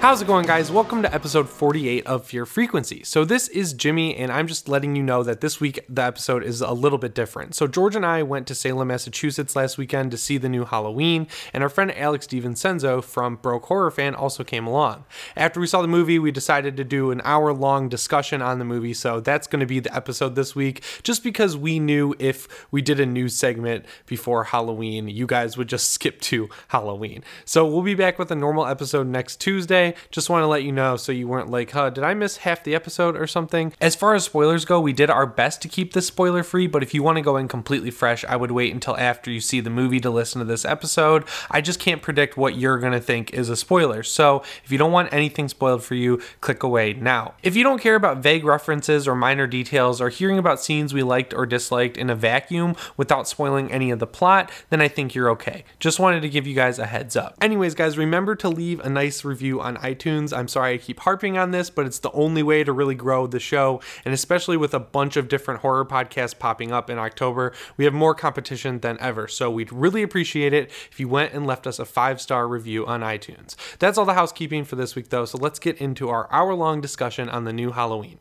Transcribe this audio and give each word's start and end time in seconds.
How's 0.00 0.22
it 0.22 0.26
going, 0.26 0.46
guys? 0.46 0.72
Welcome 0.72 1.02
to 1.02 1.14
episode 1.14 1.46
48 1.46 2.06
of 2.06 2.24
Fear 2.24 2.46
Frequency. 2.46 3.04
So, 3.04 3.22
this 3.26 3.48
is 3.48 3.74
Jimmy, 3.74 4.16
and 4.16 4.32
I'm 4.32 4.46
just 4.46 4.66
letting 4.66 4.96
you 4.96 5.02
know 5.02 5.22
that 5.22 5.42
this 5.42 5.60
week 5.60 5.84
the 5.90 6.02
episode 6.02 6.42
is 6.42 6.62
a 6.62 6.72
little 6.72 6.96
bit 6.96 7.14
different. 7.14 7.54
So, 7.54 7.66
George 7.66 7.94
and 7.94 8.06
I 8.06 8.22
went 8.22 8.46
to 8.46 8.54
Salem, 8.54 8.88
Massachusetts 8.88 9.54
last 9.54 9.76
weekend 9.76 10.10
to 10.12 10.16
see 10.16 10.38
the 10.38 10.48
new 10.48 10.64
Halloween, 10.64 11.26
and 11.52 11.62
our 11.62 11.68
friend 11.68 11.94
Alex 11.94 12.26
DiVincenzo 12.26 13.04
from 13.04 13.36
Broke 13.36 13.66
Horror 13.66 13.90
Fan 13.90 14.14
also 14.14 14.42
came 14.42 14.66
along. 14.66 15.04
After 15.36 15.60
we 15.60 15.66
saw 15.66 15.82
the 15.82 15.86
movie, 15.86 16.18
we 16.18 16.32
decided 16.32 16.78
to 16.78 16.84
do 16.84 17.10
an 17.10 17.20
hour 17.22 17.52
long 17.52 17.90
discussion 17.90 18.40
on 18.40 18.58
the 18.58 18.64
movie, 18.64 18.94
so 18.94 19.20
that's 19.20 19.46
going 19.46 19.60
to 19.60 19.66
be 19.66 19.80
the 19.80 19.94
episode 19.94 20.34
this 20.34 20.56
week, 20.56 20.82
just 21.02 21.22
because 21.22 21.58
we 21.58 21.78
knew 21.78 22.14
if 22.18 22.48
we 22.70 22.80
did 22.80 23.00
a 23.00 23.06
news 23.06 23.36
segment 23.36 23.84
before 24.06 24.44
Halloween, 24.44 25.08
you 25.08 25.26
guys 25.26 25.58
would 25.58 25.68
just 25.68 25.90
skip 25.90 26.22
to 26.22 26.48
Halloween. 26.68 27.22
So, 27.44 27.66
we'll 27.66 27.82
be 27.82 27.94
back 27.94 28.18
with 28.18 28.30
a 28.30 28.34
normal 28.34 28.64
episode 28.64 29.06
next 29.06 29.40
Tuesday. 29.40 29.89
Just 30.10 30.30
want 30.30 30.42
to 30.42 30.46
let 30.46 30.62
you 30.62 30.72
know 30.72 30.96
so 30.96 31.12
you 31.12 31.28
weren't 31.28 31.50
like, 31.50 31.70
huh, 31.70 31.90
did 31.90 32.04
I 32.04 32.14
miss 32.14 32.38
half 32.38 32.64
the 32.64 32.74
episode 32.74 33.16
or 33.16 33.26
something? 33.26 33.72
As 33.80 33.94
far 33.94 34.14
as 34.14 34.24
spoilers 34.24 34.64
go, 34.64 34.80
we 34.80 34.92
did 34.92 35.10
our 35.10 35.26
best 35.26 35.62
to 35.62 35.68
keep 35.68 35.92
this 35.92 36.06
spoiler 36.06 36.42
free, 36.42 36.66
but 36.66 36.82
if 36.82 36.94
you 36.94 37.02
want 37.02 37.16
to 37.16 37.22
go 37.22 37.36
in 37.36 37.48
completely 37.48 37.90
fresh, 37.90 38.24
I 38.24 38.36
would 38.36 38.50
wait 38.50 38.72
until 38.72 38.96
after 38.96 39.30
you 39.30 39.40
see 39.40 39.60
the 39.60 39.70
movie 39.70 40.00
to 40.00 40.10
listen 40.10 40.38
to 40.38 40.44
this 40.44 40.64
episode. 40.64 41.24
I 41.50 41.60
just 41.60 41.80
can't 41.80 42.02
predict 42.02 42.36
what 42.36 42.56
you're 42.56 42.78
going 42.78 42.92
to 42.92 43.00
think 43.00 43.32
is 43.32 43.48
a 43.48 43.56
spoiler. 43.56 44.02
So 44.02 44.42
if 44.64 44.70
you 44.70 44.78
don't 44.78 44.92
want 44.92 45.12
anything 45.12 45.48
spoiled 45.48 45.82
for 45.82 45.94
you, 45.94 46.20
click 46.40 46.62
away 46.62 46.92
now. 46.92 47.34
If 47.42 47.56
you 47.56 47.62
don't 47.62 47.80
care 47.80 47.94
about 47.94 48.18
vague 48.18 48.44
references 48.44 49.06
or 49.08 49.14
minor 49.14 49.46
details 49.46 50.00
or 50.00 50.08
hearing 50.08 50.38
about 50.38 50.60
scenes 50.60 50.94
we 50.94 51.02
liked 51.02 51.34
or 51.34 51.46
disliked 51.46 51.96
in 51.96 52.10
a 52.10 52.14
vacuum 52.14 52.76
without 52.96 53.28
spoiling 53.28 53.70
any 53.72 53.90
of 53.90 53.98
the 53.98 54.06
plot, 54.06 54.50
then 54.70 54.80
I 54.80 54.88
think 54.88 55.14
you're 55.14 55.30
okay. 55.30 55.64
Just 55.78 55.98
wanted 55.98 56.20
to 56.22 56.28
give 56.28 56.46
you 56.46 56.54
guys 56.54 56.78
a 56.78 56.86
heads 56.86 57.16
up. 57.16 57.36
Anyways, 57.40 57.74
guys, 57.74 57.98
remember 57.98 58.34
to 58.36 58.48
leave 58.48 58.80
a 58.80 58.90
nice 58.90 59.24
review 59.24 59.60
on 59.60 59.76
iTunes. 59.80 60.36
I'm 60.36 60.48
sorry 60.48 60.74
I 60.74 60.78
keep 60.78 61.00
harping 61.00 61.36
on 61.36 61.50
this, 61.50 61.70
but 61.70 61.86
it's 61.86 61.98
the 61.98 62.12
only 62.12 62.42
way 62.42 62.64
to 62.64 62.72
really 62.72 62.94
grow 62.94 63.26
the 63.26 63.40
show. 63.40 63.80
And 64.04 64.14
especially 64.14 64.56
with 64.56 64.74
a 64.74 64.80
bunch 64.80 65.16
of 65.16 65.28
different 65.28 65.60
horror 65.60 65.84
podcasts 65.84 66.38
popping 66.38 66.72
up 66.72 66.90
in 66.90 66.98
October, 66.98 67.52
we 67.76 67.84
have 67.84 67.94
more 67.94 68.14
competition 68.14 68.80
than 68.80 68.98
ever. 69.00 69.28
So 69.28 69.50
we'd 69.50 69.72
really 69.72 70.02
appreciate 70.02 70.52
it 70.52 70.70
if 70.90 71.00
you 71.00 71.08
went 71.08 71.32
and 71.32 71.46
left 71.46 71.66
us 71.66 71.78
a 71.78 71.84
five 71.84 72.20
star 72.20 72.46
review 72.46 72.86
on 72.86 73.00
iTunes. 73.00 73.56
That's 73.78 73.98
all 73.98 74.04
the 74.04 74.14
housekeeping 74.14 74.64
for 74.64 74.76
this 74.76 74.94
week, 74.94 75.08
though. 75.08 75.24
So 75.24 75.38
let's 75.38 75.58
get 75.58 75.78
into 75.78 76.08
our 76.08 76.30
hour 76.32 76.54
long 76.54 76.80
discussion 76.80 77.28
on 77.28 77.44
the 77.44 77.52
new 77.52 77.72
Halloween. 77.72 78.18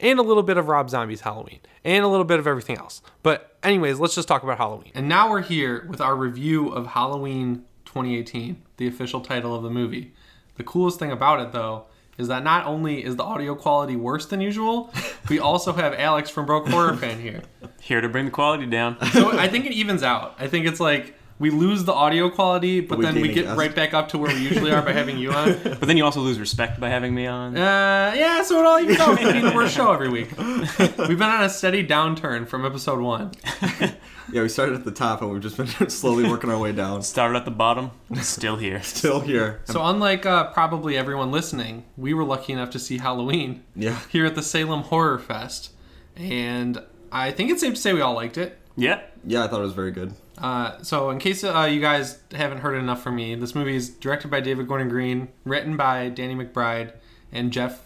And 0.00 0.20
a 0.20 0.22
little 0.22 0.44
bit 0.44 0.56
of 0.56 0.68
Rob 0.68 0.88
Zombie's 0.90 1.22
Halloween, 1.22 1.58
and 1.82 2.04
a 2.04 2.08
little 2.08 2.24
bit 2.24 2.38
of 2.38 2.46
everything 2.46 2.78
else. 2.78 3.02
But, 3.24 3.56
anyways, 3.64 3.98
let's 3.98 4.14
just 4.14 4.28
talk 4.28 4.44
about 4.44 4.58
Halloween. 4.58 4.92
And 4.94 5.08
now 5.08 5.28
we're 5.28 5.42
here 5.42 5.86
with 5.90 6.00
our 6.00 6.14
review 6.14 6.68
of 6.68 6.86
Halloween 6.86 7.64
2018, 7.84 8.62
the 8.76 8.86
official 8.86 9.20
title 9.20 9.56
of 9.56 9.64
the 9.64 9.70
movie. 9.70 10.12
The 10.58 10.64
coolest 10.64 10.98
thing 10.98 11.10
about 11.12 11.40
it, 11.40 11.52
though, 11.52 11.86
is 12.18 12.28
that 12.28 12.42
not 12.44 12.66
only 12.66 13.02
is 13.04 13.16
the 13.16 13.22
audio 13.22 13.54
quality 13.54 13.96
worse 13.96 14.26
than 14.26 14.40
usual, 14.40 14.92
we 15.30 15.38
also 15.38 15.72
have 15.72 15.94
Alex 15.94 16.28
from 16.30 16.46
Broke 16.46 16.68
Horror 16.68 16.96
Fan 16.96 17.20
here. 17.20 17.42
Here 17.80 18.00
to 18.00 18.08
bring 18.08 18.24
the 18.26 18.30
quality 18.32 18.66
down. 18.66 18.96
So 19.12 19.30
I 19.38 19.48
think 19.48 19.64
it 19.66 19.72
evens 19.72 20.02
out. 20.02 20.34
I 20.38 20.48
think 20.48 20.66
it's 20.66 20.80
like 20.80 21.14
we 21.38 21.50
lose 21.50 21.84
the 21.84 21.92
audio 21.92 22.28
quality, 22.28 22.80
but 22.80 22.98
We 22.98 23.04
then 23.04 23.14
we 23.20 23.28
get 23.32 23.46
us. 23.46 23.56
right 23.56 23.72
back 23.72 23.94
up 23.94 24.08
to 24.08 24.18
where 24.18 24.34
we 24.34 24.40
usually 24.42 24.72
are 24.72 24.82
by 24.82 24.92
having 24.92 25.16
you 25.18 25.30
on. 25.30 25.56
But 25.62 25.82
then 25.82 25.96
you 25.96 26.04
also 26.04 26.18
lose 26.20 26.40
respect 26.40 26.80
by 26.80 26.88
having 26.88 27.14
me 27.14 27.28
on. 27.28 27.56
Uh, 27.56 28.12
yeah, 28.16 28.42
so 28.42 28.58
it 28.58 28.66
all 28.66 28.80
evens 28.80 28.98
out 28.98 29.16
for 29.16 29.32
being 29.32 29.44
the 29.44 29.52
worst 29.54 29.76
show 29.76 29.92
every 29.92 30.08
week. 30.08 30.36
We've 30.36 31.16
been 31.18 31.22
on 31.22 31.44
a 31.44 31.48
steady 31.48 31.86
downturn 31.86 32.48
from 32.48 32.66
episode 32.66 33.00
one. 33.00 33.30
Yeah, 34.32 34.42
we 34.42 34.48
started 34.48 34.74
at 34.74 34.84
the 34.84 34.90
top 34.90 35.22
and 35.22 35.30
we've 35.30 35.40
just 35.42 35.56
been 35.56 35.66
slowly 35.88 36.28
working 36.28 36.50
our 36.50 36.58
way 36.58 36.72
down. 36.72 37.02
Started 37.02 37.36
at 37.38 37.44
the 37.44 37.50
bottom, 37.50 37.90
still 38.20 38.56
here. 38.56 38.82
Still 38.98 39.20
here. 39.20 39.60
So 39.64 39.84
unlike 39.84 40.26
uh, 40.26 40.50
probably 40.52 40.96
everyone 40.96 41.30
listening, 41.30 41.84
we 41.96 42.12
were 42.14 42.24
lucky 42.24 42.52
enough 42.52 42.70
to 42.70 42.78
see 42.78 42.98
Halloween 42.98 43.62
Yeah. 43.74 43.98
here 44.10 44.26
at 44.26 44.34
the 44.34 44.42
Salem 44.42 44.82
Horror 44.82 45.18
Fest, 45.18 45.70
and 46.16 46.82
I 47.10 47.30
think 47.30 47.50
it's 47.50 47.60
safe 47.60 47.74
to 47.74 47.80
say 47.80 47.92
we 47.92 48.00
all 48.00 48.14
liked 48.14 48.36
it. 48.38 48.58
Yeah. 48.76 49.00
Yeah, 49.24 49.44
I 49.44 49.48
thought 49.48 49.60
it 49.60 49.64
was 49.64 49.72
very 49.72 49.90
good. 49.90 50.14
Uh, 50.36 50.80
so, 50.82 51.10
in 51.10 51.18
case 51.18 51.42
uh, 51.42 51.68
you 51.70 51.80
guys 51.80 52.18
haven't 52.32 52.58
heard 52.58 52.76
enough 52.78 53.02
from 53.02 53.16
me, 53.16 53.34
this 53.34 53.54
movie 53.54 53.74
is 53.74 53.88
directed 53.90 54.30
by 54.30 54.40
David 54.40 54.68
Gordon 54.68 54.88
Green, 54.88 55.28
written 55.44 55.76
by 55.76 56.10
Danny 56.10 56.34
McBride 56.36 56.92
and 57.32 57.52
Jeff 57.52 57.82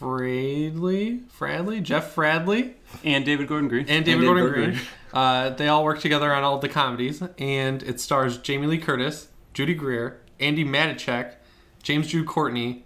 Fradley. 0.00 1.22
Fradley? 1.38 1.82
Jeff 1.82 2.14
Fradley 2.14 2.74
And 3.04 3.24
David 3.24 3.48
Gordon 3.48 3.68
Green. 3.68 3.86
and 3.88 4.04
David 4.04 4.20
David 4.20 4.26
Gordon 4.26 4.44
Gordon 4.44 4.70
Green. 4.74 4.80
Uh, 5.12 5.50
they 5.50 5.68
all 5.68 5.84
work 5.84 6.00
together 6.00 6.32
on 6.34 6.42
all 6.44 6.56
of 6.56 6.60
the 6.60 6.68
comedies, 6.68 7.22
and 7.38 7.82
it 7.82 8.00
stars 8.00 8.38
Jamie 8.38 8.66
Lee 8.66 8.78
Curtis, 8.78 9.28
Judy 9.54 9.74
Greer, 9.74 10.20
Andi 10.38 10.66
Matichak, 10.66 11.34
James 11.82 12.08
Jude 12.08 12.26
Courtney, 12.26 12.84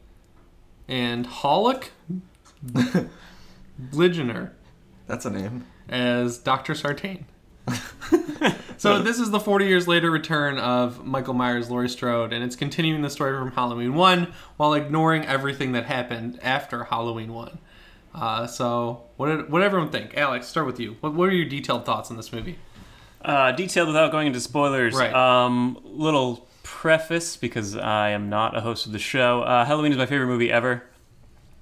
and 0.88 1.27
Haluk 1.27 1.88
Bilginer 3.91 4.50
That's 5.06 5.25
a 5.25 5.31
name. 5.31 5.66
as 5.88 6.38
Dr. 6.38 6.75
Sartain. 6.75 7.27
so 8.77 9.00
this 9.03 9.19
is 9.21 9.31
the 9.31 9.38
40 9.41 9.66
years 9.66 9.87
later 9.87 10.11
return 10.11 10.59
of 10.59 11.05
Michael 11.05 11.34
Myers, 11.34 11.71
Laurie 11.71 11.88
Strode, 11.88 12.32
and 12.32 12.43
it's 12.43 12.56
continuing 12.56 13.03
the 13.03 13.11
story 13.11 13.37
from 13.37 13.53
Halloween 13.53 13.94
1 13.94 14.32
while 14.56 14.75
ignoring 14.75 15.25
everything 15.25 15.72
that 15.72 15.87
happened 15.87 16.38
after 16.43 16.84
Halloween 16.84 17.32
1. 17.32 17.59
Uh, 18.15 18.47
so 18.47 19.05
what 19.17 19.28
did, 19.28 19.50
what 19.50 19.61
did 19.61 19.67
everyone 19.67 19.91
think? 19.91 20.17
Alex, 20.17 20.47
start 20.47 20.67
with 20.67 20.78
you. 20.78 20.97
What, 21.00 21.15
what 21.15 21.28
are 21.28 21.33
your 21.33 21.49
detailed 21.49 21.84
thoughts 21.84 22.11
on 22.11 22.17
this 22.17 22.33
movie? 22.33 22.59
Uh, 23.25 23.53
detailed 23.53 23.89
without 23.89 24.11
going 24.11 24.27
into 24.27 24.41
spoilers. 24.41 24.95
Right. 24.95 25.12
Um, 25.15 25.78
little 25.84 26.49
preface 26.62 27.37
because 27.37 27.77
I 27.77 28.11
am 28.11 28.28
not 28.28 28.56
a 28.56 28.61
host 28.61 28.87
of 28.87 28.93
the 28.93 28.99
show. 28.99 29.43
Uh, 29.43 29.65
Halloween 29.65 29.93
is 29.93 29.99
my 29.99 30.06
favorite 30.06 30.27
movie 30.27 30.50
ever. 30.50 30.84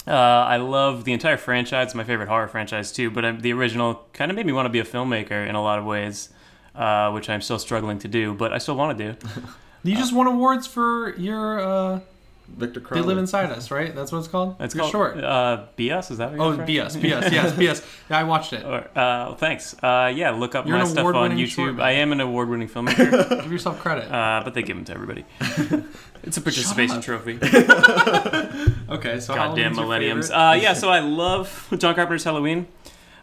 Uh, 0.06 0.12
I 0.12 0.56
love 0.56 1.04
the 1.04 1.12
entire 1.12 1.36
franchise. 1.36 1.88
It's 1.88 1.94
my 1.94 2.04
favorite 2.04 2.28
horror 2.28 2.48
franchise 2.48 2.90
too. 2.90 3.10
But 3.10 3.24
um, 3.24 3.40
the 3.40 3.52
original 3.52 4.06
kind 4.12 4.30
of 4.30 4.36
made 4.36 4.46
me 4.46 4.52
want 4.52 4.66
to 4.66 4.70
be 4.70 4.80
a 4.80 4.84
filmmaker 4.84 5.46
in 5.46 5.54
a 5.54 5.62
lot 5.62 5.78
of 5.78 5.84
ways, 5.84 6.30
uh, 6.74 7.10
which 7.12 7.28
I'm 7.28 7.42
still 7.42 7.58
struggling 7.58 7.98
to 8.00 8.08
do. 8.08 8.34
But 8.34 8.52
I 8.52 8.58
still 8.58 8.76
want 8.76 8.98
to 8.98 9.12
do. 9.12 9.28
You 9.82 9.96
just 9.96 10.12
won 10.12 10.26
awards 10.26 10.66
for 10.66 11.16
your 11.16 11.58
Victor 12.56 12.80
They 12.80 12.86
Crowley. 12.86 13.06
Live 13.06 13.18
Inside 13.18 13.50
Us, 13.50 13.70
right? 13.70 13.94
That's 13.94 14.12
what 14.12 14.18
it's 14.18 14.28
called? 14.28 14.56
It's 14.60 14.74
You're 14.74 14.82
called 14.82 14.92
short. 14.92 15.18
Uh, 15.24 15.66
BS. 15.78 16.10
Is 16.10 16.18
that 16.18 16.32
what 16.32 16.40
Oh, 16.40 16.50
you're 16.50 16.58
referring 16.66 16.68
BS. 16.68 16.96
BS, 17.00 17.32
yes, 17.32 17.52
BS. 17.82 17.86
Yeah, 18.10 18.18
I 18.18 18.24
watched 18.24 18.52
it. 18.52 18.64
Or, 18.64 18.86
uh, 18.98 19.34
thanks. 19.34 19.74
Uh, 19.82 20.12
yeah, 20.14 20.30
look 20.30 20.54
up 20.54 20.66
You're 20.66 20.78
my 20.78 20.84
stuff 20.84 20.98
on 20.98 21.14
award-winning 21.14 21.46
short 21.46 21.74
YouTube. 21.76 21.82
I 21.82 21.92
am 21.92 22.12
an 22.12 22.20
award-winning 22.20 22.68
filmmaker, 22.68 23.28
Give 23.42 23.52
yourself 23.52 23.78
credit. 23.80 24.10
uh, 24.12 24.42
but 24.44 24.54
they 24.54 24.62
give 24.62 24.76
them 24.76 24.84
to 24.86 24.92
everybody. 24.94 25.24
it's 26.22 26.36
a 26.36 26.40
participation 26.40 27.00
trophy. 27.00 27.38
okay, 28.88 29.20
so 29.20 29.34
Goddamn 29.34 29.74
Halloween's 29.74 29.76
millenniums. 29.76 30.30
Uh, 30.30 30.58
yeah, 30.60 30.72
so 30.74 30.88
I 30.90 31.00
love 31.00 31.68
John 31.78 31.94
Carpenter's 31.94 32.24
Halloween. 32.24 32.66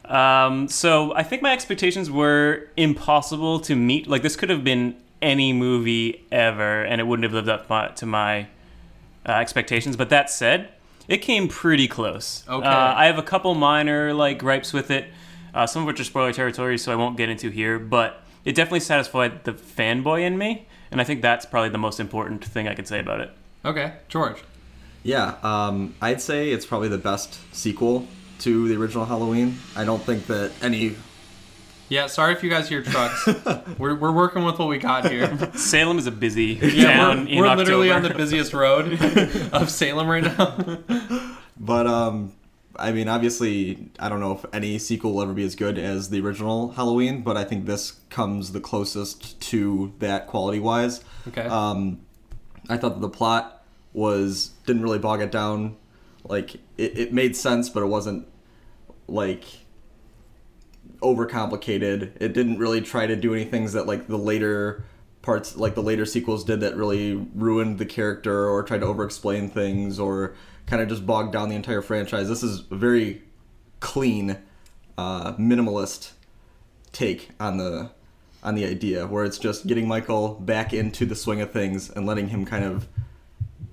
Um, 0.06 0.68
so 0.70 1.14
I 1.16 1.24
think 1.24 1.42
my 1.42 1.52
expectations 1.52 2.10
were 2.10 2.68
impossible 2.78 3.60
to 3.62 3.76
meet. 3.76 4.08
Like 4.08 4.22
this 4.22 4.36
could 4.36 4.50
have 4.50 4.64
been 4.64 4.96
any 5.22 5.52
movie 5.52 6.26
ever, 6.32 6.84
and 6.84 7.02
it 7.02 7.06
wouldn't 7.06 7.24
have 7.24 7.34
lived 7.34 7.50
up 7.50 7.70
my, 7.70 7.88
to 7.90 8.06
my 8.06 8.48
uh, 9.28 9.32
expectations. 9.32 9.96
But 9.96 10.10
that 10.10 10.30
said, 10.30 10.70
it 11.08 11.18
came 11.18 11.48
pretty 11.48 11.88
close. 11.88 12.44
Okay. 12.48 12.68
Uh, 12.68 12.94
I 12.96 13.06
have 13.06 13.18
a 13.18 13.24
couple 13.24 13.54
minor 13.56 14.14
like 14.14 14.40
gripes 14.40 14.74
with 14.74 14.92
it, 14.92 15.06
uh, 15.54 15.68
some 15.68 15.84
of 15.84 15.88
which 15.88 16.00
are 16.00 16.04
spoiler 16.04 16.34
territory, 16.34 16.78
so 16.78 16.92
I 16.92 16.96
won't 16.96 17.18
get 17.18 17.30
into 17.30 17.50
here. 17.50 17.80
But 17.80 18.22
it 18.46 18.56
definitely 18.56 18.82
satisfied 18.82 19.44
the 19.44 19.54
fanboy 19.54 20.22
in 20.22 20.38
me, 20.38 20.68
and 20.92 21.02
I 21.02 21.04
think 21.04 21.22
that's 21.22 21.46
probably 21.46 21.70
the 21.70 21.78
most 21.78 22.00
important 22.00 22.44
thing 22.44 22.68
I 22.68 22.76
could 22.76 22.88
say 22.88 23.00
about 23.00 23.22
it. 23.22 23.32
Okay, 23.66 23.94
George. 24.08 24.38
Yeah, 25.04 25.36
um, 25.44 25.96
I'd 26.02 26.22
say 26.22 26.52
it's 26.52 26.66
probably 26.66 26.90
the 26.90 26.98
best 26.98 27.40
sequel 27.56 28.08
to 28.40 28.68
the 28.68 28.76
original 28.76 29.06
Halloween. 29.06 29.58
I 29.76 29.86
don't 29.86 30.02
think 30.02 30.28
that 30.28 30.52
any. 30.62 30.96
Yeah, 31.90 32.08
sorry 32.08 32.34
if 32.34 32.44
you 32.44 32.50
guys 32.50 32.68
hear 32.68 32.82
trucks. 32.84 33.28
we're, 33.78 33.96
we're 33.96 34.12
working 34.12 34.44
with 34.44 34.60
what 34.60 34.68
we 34.68 34.78
got 34.78 35.10
here. 35.10 35.52
Salem 35.56 35.98
is 35.98 36.08
a 36.08 36.12
busy 36.12 36.60
Yeah, 36.62 36.98
town 36.98 37.26
we're, 37.26 37.32
in 37.32 37.40
we're 37.40 37.56
literally 37.56 37.92
on 37.92 38.04
the 38.04 38.14
busiest 38.14 38.54
road 38.54 39.00
of 39.54 39.70
Salem 39.70 40.08
right 40.08 40.24
now. 40.24 40.80
But 41.58 41.88
um, 41.88 42.34
I 42.76 42.92
mean, 42.92 43.08
obviously, 43.08 43.90
I 44.00 44.10
don't 44.10 44.20
know 44.20 44.34
if 44.34 44.46
any 44.54 44.78
sequel 44.80 45.14
will 45.14 45.22
ever 45.22 45.34
be 45.34 45.44
as 45.44 45.56
good 45.56 45.78
as 45.78 46.10
the 46.10 46.20
original 46.22 46.72
Halloween, 46.72 47.22
but 47.22 47.38
I 47.38 47.44
think 47.44 47.66
this 47.66 47.92
comes 48.10 48.52
the 48.52 48.60
closest 48.60 49.40
to 49.42 49.94
that 50.00 50.28
quality 50.28 50.60
wise. 50.60 51.04
Okay. 51.30 51.44
Um, 51.44 52.02
I 52.70 52.78
thought 52.78 52.96
that 52.96 53.02
the 53.02 53.10
plot 53.10 53.64
was 53.94 54.52
didn't 54.66 54.84
really 54.84 55.00
bog 55.00 55.22
it 55.22 55.32
down. 55.32 55.78
Like 56.24 56.56
it, 56.78 56.98
it 56.98 57.14
made 57.14 57.36
sense, 57.36 57.70
but 57.70 57.82
it 57.82 57.88
wasn't 57.88 58.28
like 59.08 59.46
overcomplicated. 61.02 62.12
It 62.20 62.34
didn't 62.34 62.58
really 62.58 62.82
try 62.82 63.08
to 63.08 63.16
do 63.16 63.34
any 63.34 63.46
things 63.46 63.74
that 63.74 63.88
like 63.88 64.08
the 64.08 64.18
later 64.18 64.84
parts, 65.22 65.56
like 65.56 65.76
the 65.76 65.84
later 65.84 66.06
sequels 66.06 66.44
did, 66.44 66.62
that 66.62 66.76
really 66.76 67.16
ruined 67.36 67.78
the 67.78 67.86
character 67.86 68.48
or 68.48 68.64
tried 68.64 68.80
to 68.80 68.86
over-explain 68.86 69.50
things 69.50 70.00
or 70.00 70.36
kind 70.66 70.82
of 70.82 70.90
just 70.90 71.06
bogged 71.06 71.34
down 71.34 71.50
the 71.50 71.56
entire 71.56 71.82
franchise. 71.82 72.28
This 72.28 72.44
is 72.44 72.64
a 72.72 72.76
very 72.76 73.22
clean, 73.80 74.38
uh, 74.98 75.34
minimalist 75.34 76.12
take 76.92 77.30
on 77.40 77.58
the 77.58 77.92
on 78.44 78.56
the 78.56 78.66
idea, 78.66 79.08
where 79.08 79.26
it's 79.26 79.38
just 79.38 79.68
getting 79.68 79.88
Michael 79.88 80.36
back 80.36 80.74
into 80.74 81.06
the 81.06 81.16
swing 81.16 81.42
of 81.42 81.52
things 81.52 81.90
and 81.90 82.06
letting 82.06 82.30
him 82.30 82.46
kind 82.46 82.64
of 82.64 82.88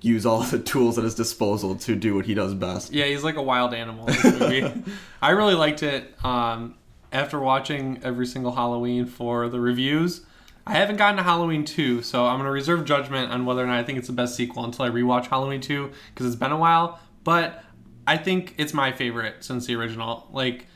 use 0.01 0.25
all 0.25 0.43
the 0.43 0.59
tools 0.59 0.97
at 0.97 1.03
his 1.03 1.15
disposal 1.15 1.75
to 1.75 1.95
do 1.95 2.15
what 2.15 2.25
he 2.25 2.33
does 2.33 2.53
best. 2.53 2.93
Yeah, 2.93 3.05
he's 3.05 3.23
like 3.23 3.35
a 3.35 3.41
wild 3.41 3.73
animal 3.73 4.07
in 4.07 4.13
this 4.13 4.39
movie. 4.39 4.83
I 5.21 5.31
really 5.31 5.55
liked 5.55 5.83
it. 5.83 6.13
Um, 6.23 6.75
after 7.15 7.39
watching 7.39 7.99
every 8.03 8.27
single 8.27 8.51
Halloween 8.51 9.05
for 9.05 9.47
the 9.47 9.59
reviews, 9.59 10.25
I 10.67 10.73
haven't 10.73 10.97
gotten 10.97 11.15
to 11.15 11.23
Halloween 11.23 11.63
2, 11.63 12.01
so 12.01 12.25
I'm 12.25 12.35
going 12.35 12.45
to 12.45 12.51
reserve 12.51 12.83
judgment 12.83 13.31
on 13.31 13.45
whether 13.45 13.63
or 13.63 13.67
not 13.67 13.79
I 13.79 13.83
think 13.83 13.97
it's 13.97 14.07
the 14.07 14.13
best 14.13 14.35
sequel 14.35 14.65
until 14.65 14.83
I 14.83 14.89
rewatch 14.89 15.27
Halloween 15.27 15.61
2 15.61 15.91
because 16.13 16.27
it's 16.27 16.35
been 16.35 16.51
a 16.51 16.57
while. 16.57 16.99
But 17.23 17.63
I 18.05 18.17
think 18.17 18.55
it's 18.57 18.73
my 18.73 18.91
favorite 18.91 19.45
since 19.45 19.65
the 19.65 19.75
original. 19.75 20.27
Like, 20.31 20.67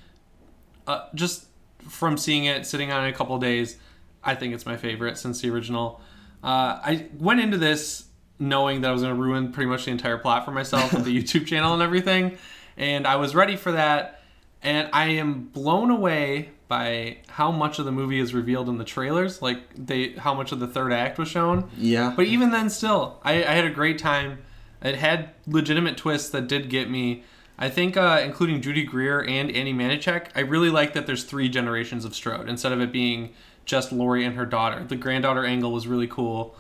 uh, 0.88 1.08
just 1.14 1.46
from 1.82 2.18
seeing 2.18 2.46
it, 2.46 2.66
sitting 2.66 2.90
on 2.90 3.06
it 3.06 3.10
a 3.10 3.14
couple 3.14 3.38
days, 3.38 3.76
I 4.24 4.36
think 4.36 4.54
it's 4.54 4.66
my 4.66 4.78
favorite 4.78 5.18
since 5.18 5.42
the 5.42 5.50
original. 5.50 6.00
Uh, 6.42 6.80
I 6.82 7.08
went 7.20 7.42
into 7.42 7.58
this 7.58 8.06
knowing 8.40 8.80
that 8.82 8.90
I 8.90 8.94
was 8.94 9.02
going 9.02 9.14
to 9.14 9.22
ruin 9.22 9.52
pretty 9.52 9.70
much 9.70 9.84
the 9.84 9.92
entire 9.92 10.18
plot 10.18 10.46
for 10.46 10.52
myself 10.52 10.94
with 10.94 11.04
the 11.04 11.18
YouTube 11.22 11.48
channel 11.48 11.74
and 11.74 11.84
everything, 11.84 12.38
and 12.78 13.06
I 13.06 13.18
was 13.18 13.36
ready 13.36 13.58
for 13.58 13.74
that. 13.74 14.19
And 14.62 14.90
I 14.92 15.06
am 15.10 15.44
blown 15.54 15.90
away 15.90 16.50
by 16.68 17.20
how 17.28 17.52
much 17.52 17.80
of 17.80 17.86
the 17.86 17.92
movie 17.92 18.20
is 18.20 18.34
revealed 18.34 18.70
in 18.70 18.78
the 18.78 18.84
trailers, 18.84 19.42
like 19.42 19.60
they 19.74 20.12
how 20.14 20.34
much 20.34 20.52
of 20.52 20.60
the 20.60 20.68
third 20.68 20.94
act 20.94 21.18
was 21.18 21.28
shown. 21.28 21.70
Yeah. 21.78 22.14
But 22.16 22.26
even 22.26 22.52
then, 22.52 22.70
still, 22.70 23.20
I, 23.24 23.44
I 23.44 23.54
had 23.54 23.66
a 23.66 23.72
great 23.72 23.98
time. 23.98 24.40
It 24.82 24.96
had 24.96 25.32
legitimate 25.48 25.98
twists 25.98 26.30
that 26.30 26.48
did 26.48 26.70
get 26.70 26.90
me. 26.90 27.24
I 27.58 27.70
think, 27.70 27.98
uh, 27.98 28.22
including 28.24 28.62
Judy 28.62 28.84
Greer 28.84 29.20
and 29.22 29.52
Annie 29.52 29.74
Manichek, 29.74 30.28
I 30.36 30.42
really 30.42 30.70
like 30.70 30.94
that 30.94 31.08
there's 31.08 31.26
three 31.26 31.50
generations 31.50 32.06
of 32.06 32.16
Strode 32.16 32.48
instead 32.48 32.72
of 32.72 32.80
it 32.80 32.92
being 32.92 33.34
just 33.66 33.92
Laurie 33.92 34.24
and 34.24 34.36
her 34.36 34.46
daughter. 34.46 34.86
The 34.86 34.96
granddaughter 34.96 35.46
angle 35.46 35.74
was 35.74 35.86
really 35.86 36.08
cool, 36.08 36.56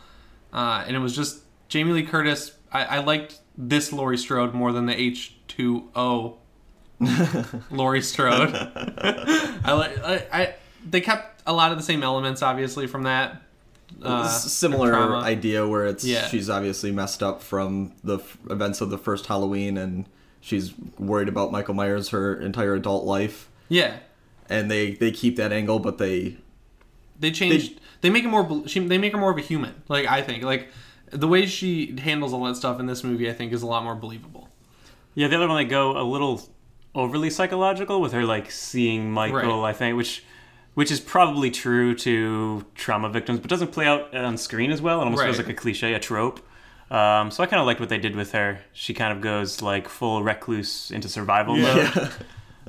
uh, 0.52 0.84
and 0.86 0.95
it 0.95 1.00
was 1.00 1.16
just 1.16 1.44
Jamie 1.69 1.94
Lee 1.94 2.04
Curtis. 2.04 2.57
I, 2.72 2.84
I 2.84 3.00
liked 3.00 3.40
this 3.57 3.94
Laurie 3.94 4.18
Strode 4.18 4.54
more 4.54 4.74
than 4.74 4.88
the 4.88 5.00
H 5.00 5.36
two 5.48 5.90
O 5.95 6.40
Laurie 7.72 8.01
Strode. 8.01 8.51
I 8.54 9.72
like 9.74 9.98
I, 10.04 10.25
I 10.31 10.56
they 10.88 11.01
kept 11.01 11.44
a 11.46 11.54
lot 11.54 11.72
of 11.72 11.78
the 11.78 11.84
same 11.84 12.04
elements, 12.04 12.42
obviously, 12.42 12.88
from 12.88 13.04
that. 13.04 13.42
Uh, 14.04 14.28
similar 14.28 15.16
idea 15.18 15.68
where 15.68 15.86
it's 15.88 16.06
Yeah. 16.06 16.28
she's 16.28 16.50
obviously 16.50 16.92
messed 16.92 17.24
up 17.24 17.42
from 17.42 17.92
the 18.04 18.19
f- 18.19 18.38
events 18.50 18.81
of 18.81 18.92
the 18.92 19.00
first 19.00 19.25
Halloween 19.25 19.78
and 19.80 20.06
she's 20.42 20.74
worried 21.00 21.28
about 21.28 21.51
Michael 21.51 21.74
Myers 21.74 22.10
her 22.10 22.40
entire 22.40 22.75
adult 22.75 23.04
life 23.06 23.50
Yeah, 23.68 23.98
and 24.48 24.69
they 24.69 24.92
they 24.94 25.10
keep 25.12 25.38
that 25.38 25.52
angle 25.52 25.80
but 25.80 25.98
they 25.98 26.38
they 27.19 27.31
changed. 27.31 27.81
They, 28.02 28.10
make 28.10 28.24
it 28.24 28.30
more. 28.30 28.63
She, 28.68 28.80
they 28.80 28.98
make 28.98 29.12
her 29.12 29.18
more 29.18 29.31
of 29.31 29.38
a 29.38 29.42
human. 29.42 29.74
Like 29.90 30.06
I 30.06 30.22
think, 30.22 30.44
like 30.44 30.69
the 31.12 31.28
way 31.28 31.45
she 31.45 31.98
handles 32.00 32.31
all 32.31 32.45
that 32.45 32.56
stuff 32.56 32.80
in 32.80 32.86
this 32.86 33.04
movie, 33.04 33.30
I 33.30 33.34
think, 33.34 33.52
is 33.52 33.62
a 33.62 33.68
lot 33.68 33.84
more 33.84 33.95
believable. 33.95 34.48
Yeah, 35.16 35.28
the 35.28 35.36
other 35.36 35.48
one 35.48 35.57
they 35.57 35.66
go 35.69 36.00
a 36.00 36.04
little 36.04 36.42
overly 36.95 37.30
psychological 37.30 38.01
with 38.01 38.12
her 38.13 38.24
like 38.25 38.51
seeing 38.51 39.12
Michael, 39.12 39.62
Right. 39.62 39.69
I 39.69 39.74
think, 39.74 39.95
which 39.97 40.24
which 40.75 40.91
is 40.91 41.00
probably 41.00 41.51
true 41.51 41.94
to 41.95 42.65
trauma 42.75 43.09
victims, 43.09 43.39
but 43.39 43.50
doesn't 43.50 43.71
play 43.71 43.86
out 43.86 44.15
on 44.15 44.38
screen 44.38 44.71
as 44.71 44.81
well. 44.81 45.01
It 45.01 45.06
almost 45.06 45.24
feels 45.24 45.38
like 45.38 45.50
a 45.50 45.53
cliche, 45.53 45.94
a 45.94 46.00
trope. 46.00 46.39
Um, 46.89 47.31
so 47.31 47.44
I 47.44 47.47
kind 47.47 47.59
of 47.59 47.65
liked 47.68 47.80
what 47.80 47.89
they 47.89 47.97
did 47.97 48.15
with 48.15 48.31
her. 48.31 48.59
She 48.74 48.94
kind 48.94 49.12
of 49.12 49.19
goes 49.21 49.62
like 49.62 49.89
full 49.89 50.24
recluse 50.24 50.89
into 50.91 51.09
survival 51.09 51.56
mode. 51.57 52.12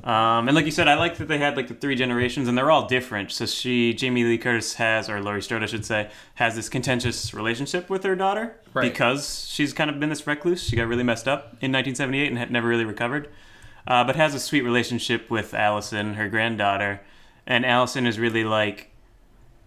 Um, 0.03 0.47
and 0.47 0.55
like 0.55 0.65
you 0.65 0.71
said, 0.71 0.87
I 0.87 0.95
like 0.95 1.17
that 1.17 1.27
they 1.27 1.37
had 1.37 1.55
like 1.55 1.67
the 1.67 1.75
three 1.75 1.93
generations, 1.93 2.47
and 2.47 2.57
they're 2.57 2.71
all 2.71 2.87
different. 2.87 3.31
So 3.31 3.45
she, 3.45 3.93
Jamie 3.93 4.23
Lee 4.23 4.39
Curtis, 4.39 4.73
has, 4.75 5.07
or 5.11 5.21
Laurie 5.21 5.43
Strode, 5.43 5.61
I 5.61 5.67
should 5.67 5.85
say, 5.85 6.09
has 6.33 6.55
this 6.55 6.69
contentious 6.69 7.35
relationship 7.35 7.87
with 7.87 8.01
her 8.03 8.15
daughter 8.15 8.55
Right. 8.73 8.91
because 8.91 9.47
she's 9.47 9.73
kind 9.73 9.91
of 9.91 9.99
been 9.99 10.09
this 10.09 10.25
recluse. 10.25 10.63
She 10.63 10.75
got 10.75 10.87
really 10.87 11.03
messed 11.03 11.27
up 11.27 11.49
in 11.61 11.71
1978 11.71 12.29
and 12.29 12.37
had 12.39 12.49
never 12.49 12.67
really 12.67 12.83
recovered, 12.85 13.29
uh, 13.87 14.03
but 14.03 14.15
has 14.15 14.33
a 14.33 14.39
sweet 14.39 14.61
relationship 14.61 15.29
with 15.29 15.53
Allison, 15.53 16.15
her 16.15 16.29
granddaughter. 16.29 17.01
And 17.47 17.65
Allison 17.65 18.05
is 18.05 18.19
really 18.19 18.43
like 18.43 18.91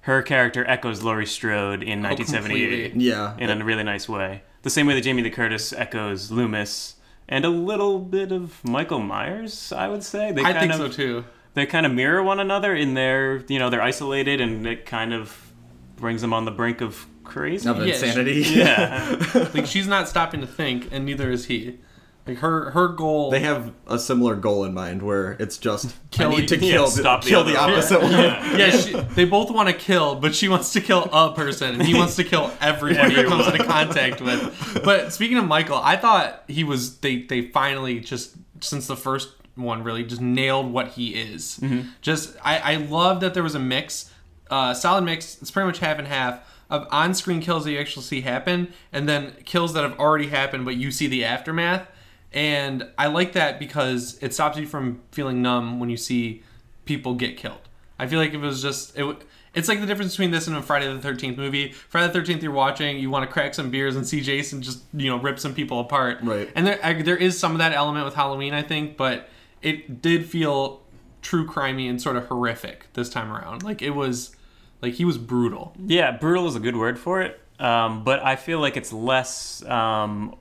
her 0.02 0.22
character 0.22 0.64
echoes 0.66 1.02
Laurie 1.02 1.26
Strode 1.26 1.82
in 1.82 2.02
1978 2.02 2.90
completely. 2.90 3.06
yeah 3.06 3.36
in 3.38 3.50
a 3.50 3.64
really 3.64 3.82
nice 3.82 4.08
way. 4.08 4.42
The 4.62 4.70
same 4.70 4.86
way 4.86 4.94
that 4.94 5.02
Jamie 5.02 5.22
Lee 5.22 5.30
Curtis 5.30 5.72
echoes 5.72 6.30
Loomis 6.30 6.96
and 7.28 7.44
a 7.44 7.48
little 7.50 7.98
bit 7.98 8.32
of 8.32 8.62
Michael 8.64 9.00
Myers, 9.00 9.72
I 9.72 9.88
would 9.88 10.02
say. 10.02 10.30
They 10.32 10.42
I 10.42 10.52
kind 10.52 10.70
think 10.70 10.72
of, 10.72 10.78
so 10.78 10.88
too. 10.96 11.24
They 11.54 11.66
kind 11.66 11.86
of 11.86 11.92
mirror 11.92 12.22
one 12.22 12.40
another 12.40 12.74
in 12.74 12.94
their, 12.94 13.44
you 13.48 13.58
know, 13.58 13.70
they're 13.70 13.82
isolated 13.82 14.40
and 14.40 14.66
it 14.66 14.86
kind 14.86 15.12
of 15.12 15.52
brings 15.96 16.20
them 16.20 16.32
on 16.32 16.44
the 16.44 16.50
brink 16.50 16.80
of 16.80 17.06
crazy. 17.22 17.68
of 17.68 17.78
Yeah, 17.78 17.94
insanity 17.94 18.42
yeah. 18.42 19.48
Like 19.54 19.66
she's 19.66 19.86
not 19.86 20.08
stopping 20.08 20.40
to 20.40 20.46
think, 20.46 20.88
and 20.92 21.04
neither 21.06 21.30
is 21.30 21.46
he. 21.46 21.78
Like 22.26 22.38
her 22.38 22.70
her 22.70 22.88
goal. 22.88 23.30
they 23.30 23.40
have 23.40 23.72
a 23.86 23.98
similar 23.98 24.34
goal 24.34 24.64
in 24.64 24.72
mind 24.72 25.02
where 25.02 25.32
it's 25.32 25.58
just 25.58 25.94
Kill 26.10 26.32
I 26.32 26.36
need 26.36 26.48
to 26.48 26.56
the- 26.58 26.70
kill 26.70 26.84
yeah, 26.84 26.88
stop 26.88 27.22
the 27.22 27.28
kill 27.28 27.44
the, 27.44 27.60
other 27.60 27.72
one. 27.72 27.78
opposite 27.82 28.00
one 28.00 28.12
yeah, 28.58 28.70
she, 28.70 28.92
they 29.14 29.26
both 29.26 29.50
want 29.50 29.68
to 29.68 29.74
kill, 29.74 30.14
but 30.14 30.34
she 30.34 30.48
wants 30.48 30.72
to 30.72 30.80
kill 30.80 31.04
a 31.12 31.34
person, 31.34 31.74
and 31.74 31.82
he 31.82 31.92
wants 31.98 32.16
to 32.16 32.24
kill 32.24 32.50
everybody 32.62 33.14
he 33.16 33.24
comes 33.24 33.46
into 33.46 33.62
contact 33.64 34.22
with. 34.22 34.80
But 34.82 35.12
speaking 35.12 35.36
of 35.36 35.44
Michael, 35.44 35.76
I 35.76 35.96
thought 35.96 36.44
he 36.48 36.64
was. 36.64 36.96
They 36.98 37.22
they 37.22 37.42
finally 37.48 38.00
just 38.00 38.36
since 38.60 38.86
the 38.86 38.96
first 38.96 39.28
one 39.54 39.82
really 39.82 40.02
just 40.02 40.22
nailed 40.22 40.72
what 40.72 40.88
he 40.92 41.14
is. 41.14 41.60
Just 42.00 42.36
I 42.42 42.58
I 42.72 42.76
love 42.76 43.20
that 43.20 43.34
there 43.34 43.42
was 43.42 43.54
a 43.54 43.58
mix, 43.60 44.10
uh, 44.50 44.72
solid 44.72 45.02
mix. 45.04 45.40
It's 45.42 45.50
pretty 45.50 45.66
much 45.66 45.78
half 45.80 45.98
and 45.98 46.08
half 46.08 46.40
of 46.70 46.88
on-screen 46.90 47.42
kills 47.42 47.64
that 47.64 47.72
you 47.72 47.78
actually 47.78 48.04
see 48.04 48.22
happen, 48.22 48.72
and 48.94 49.06
then 49.06 49.34
kills 49.44 49.74
that 49.74 49.82
have 49.82 49.98
already 50.00 50.28
happened, 50.28 50.64
but 50.64 50.74
you 50.76 50.90
see 50.90 51.06
the 51.06 51.22
aftermath. 51.22 51.86
And 52.34 52.88
I 52.98 53.06
like 53.06 53.32
that 53.34 53.60
because 53.60 54.18
it 54.20 54.34
stops 54.34 54.58
you 54.58 54.66
from 54.66 55.00
feeling 55.12 55.40
numb 55.40 55.78
when 55.78 55.88
you 55.88 55.96
see 55.96 56.42
people 56.84 57.14
get 57.14 57.36
killed. 57.36 57.60
I 57.96 58.08
feel 58.08 58.18
like 58.18 58.30
if 58.30 58.34
it 58.34 58.38
was 58.40 58.60
just 58.60 58.98
it, 58.98 59.22
it's 59.54 59.68
like 59.68 59.80
the 59.80 59.86
difference 59.86 60.14
between 60.14 60.32
this 60.32 60.48
and 60.48 60.56
a 60.56 60.62
Friday 60.62 60.92
the 60.92 61.00
Thirteenth 61.00 61.38
movie. 61.38 61.70
Friday 61.70 62.08
the 62.08 62.12
Thirteenth, 62.12 62.42
you're 62.42 62.52
watching, 62.52 62.98
you 62.98 63.08
want 63.08 63.24
to 63.24 63.32
crack 63.32 63.54
some 63.54 63.70
beers 63.70 63.94
and 63.94 64.04
see 64.04 64.20
Jason 64.20 64.62
just 64.62 64.82
you 64.92 65.08
know 65.08 65.16
rip 65.16 65.38
some 65.38 65.54
people 65.54 65.78
apart. 65.78 66.18
Right. 66.22 66.50
And 66.56 66.66
there 66.66 66.80
I, 66.82 67.00
there 67.00 67.16
is 67.16 67.38
some 67.38 67.52
of 67.52 67.58
that 67.58 67.72
element 67.72 68.04
with 68.04 68.14
Halloween, 68.14 68.52
I 68.52 68.62
think, 68.62 68.96
but 68.96 69.28
it 69.62 70.02
did 70.02 70.26
feel 70.26 70.82
true 71.22 71.46
crimey 71.46 71.88
and 71.88 72.02
sort 72.02 72.16
of 72.16 72.26
horrific 72.26 72.88
this 72.94 73.08
time 73.08 73.32
around. 73.32 73.62
Like 73.62 73.80
it 73.80 73.90
was, 73.90 74.34
like 74.82 74.94
he 74.94 75.04
was 75.04 75.18
brutal. 75.18 75.72
Yeah, 75.86 76.10
brutal 76.10 76.48
is 76.48 76.56
a 76.56 76.60
good 76.60 76.76
word 76.76 76.98
for 76.98 77.22
it. 77.22 77.40
Um, 77.60 78.02
but 78.02 78.22
I 78.24 78.34
feel 78.34 78.58
like 78.58 78.76
it's 78.76 78.92
less 78.92 79.64
um, 79.64 80.34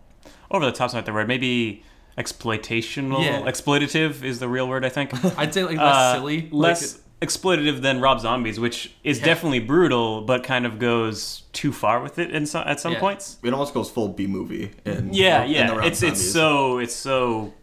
over 0.53 0.65
the 0.65 0.71
top's 0.71 0.93
not 0.93 1.05
the 1.05 1.11
word. 1.13 1.27
Maybe 1.27 1.83
exploitational. 2.17 3.23
Yeah. 3.23 3.41
Exploitative 3.41 4.23
is 4.23 4.39
the 4.39 4.47
real 4.47 4.67
word, 4.67 4.85
I 4.85 4.89
think. 4.89 5.11
I'd 5.37 5.53
say 5.53 5.63
like 5.63 5.77
less 5.77 5.95
Uh, 5.95 6.13
silly, 6.15 6.41
like- 6.51 6.53
less 6.53 6.99
exploitative 7.21 7.81
than 7.81 8.01
Rob 8.01 8.19
Zombies, 8.19 8.59
which 8.59 8.93
is 9.03 9.17
definitely 9.19 9.59
brutal, 9.59 10.21
but 10.21 10.43
kind 10.43 10.65
of 10.65 10.77
goes 10.77 11.43
too 11.53 11.71
far 11.71 12.01
with 12.01 12.19
it 12.19 12.31
in 12.31 12.45
so, 12.45 12.59
at 12.61 12.79
some 12.81 12.93
Yeah. 12.93 12.99
points. 12.99 13.37
it 13.41 13.53
almost 13.53 13.73
goes 13.73 13.89
full 13.89 14.09
B 14.09 14.27
movie 14.27 14.71
in 14.85 15.09
Yeah, 15.13 15.43
in 15.45 15.51
yeah. 15.51 15.67
the 15.67 15.75
Rob 15.77 15.85
It's 15.85 16.03
it's 16.03 16.21
so 16.21 16.79
it's 16.79 16.93
so 16.95 17.53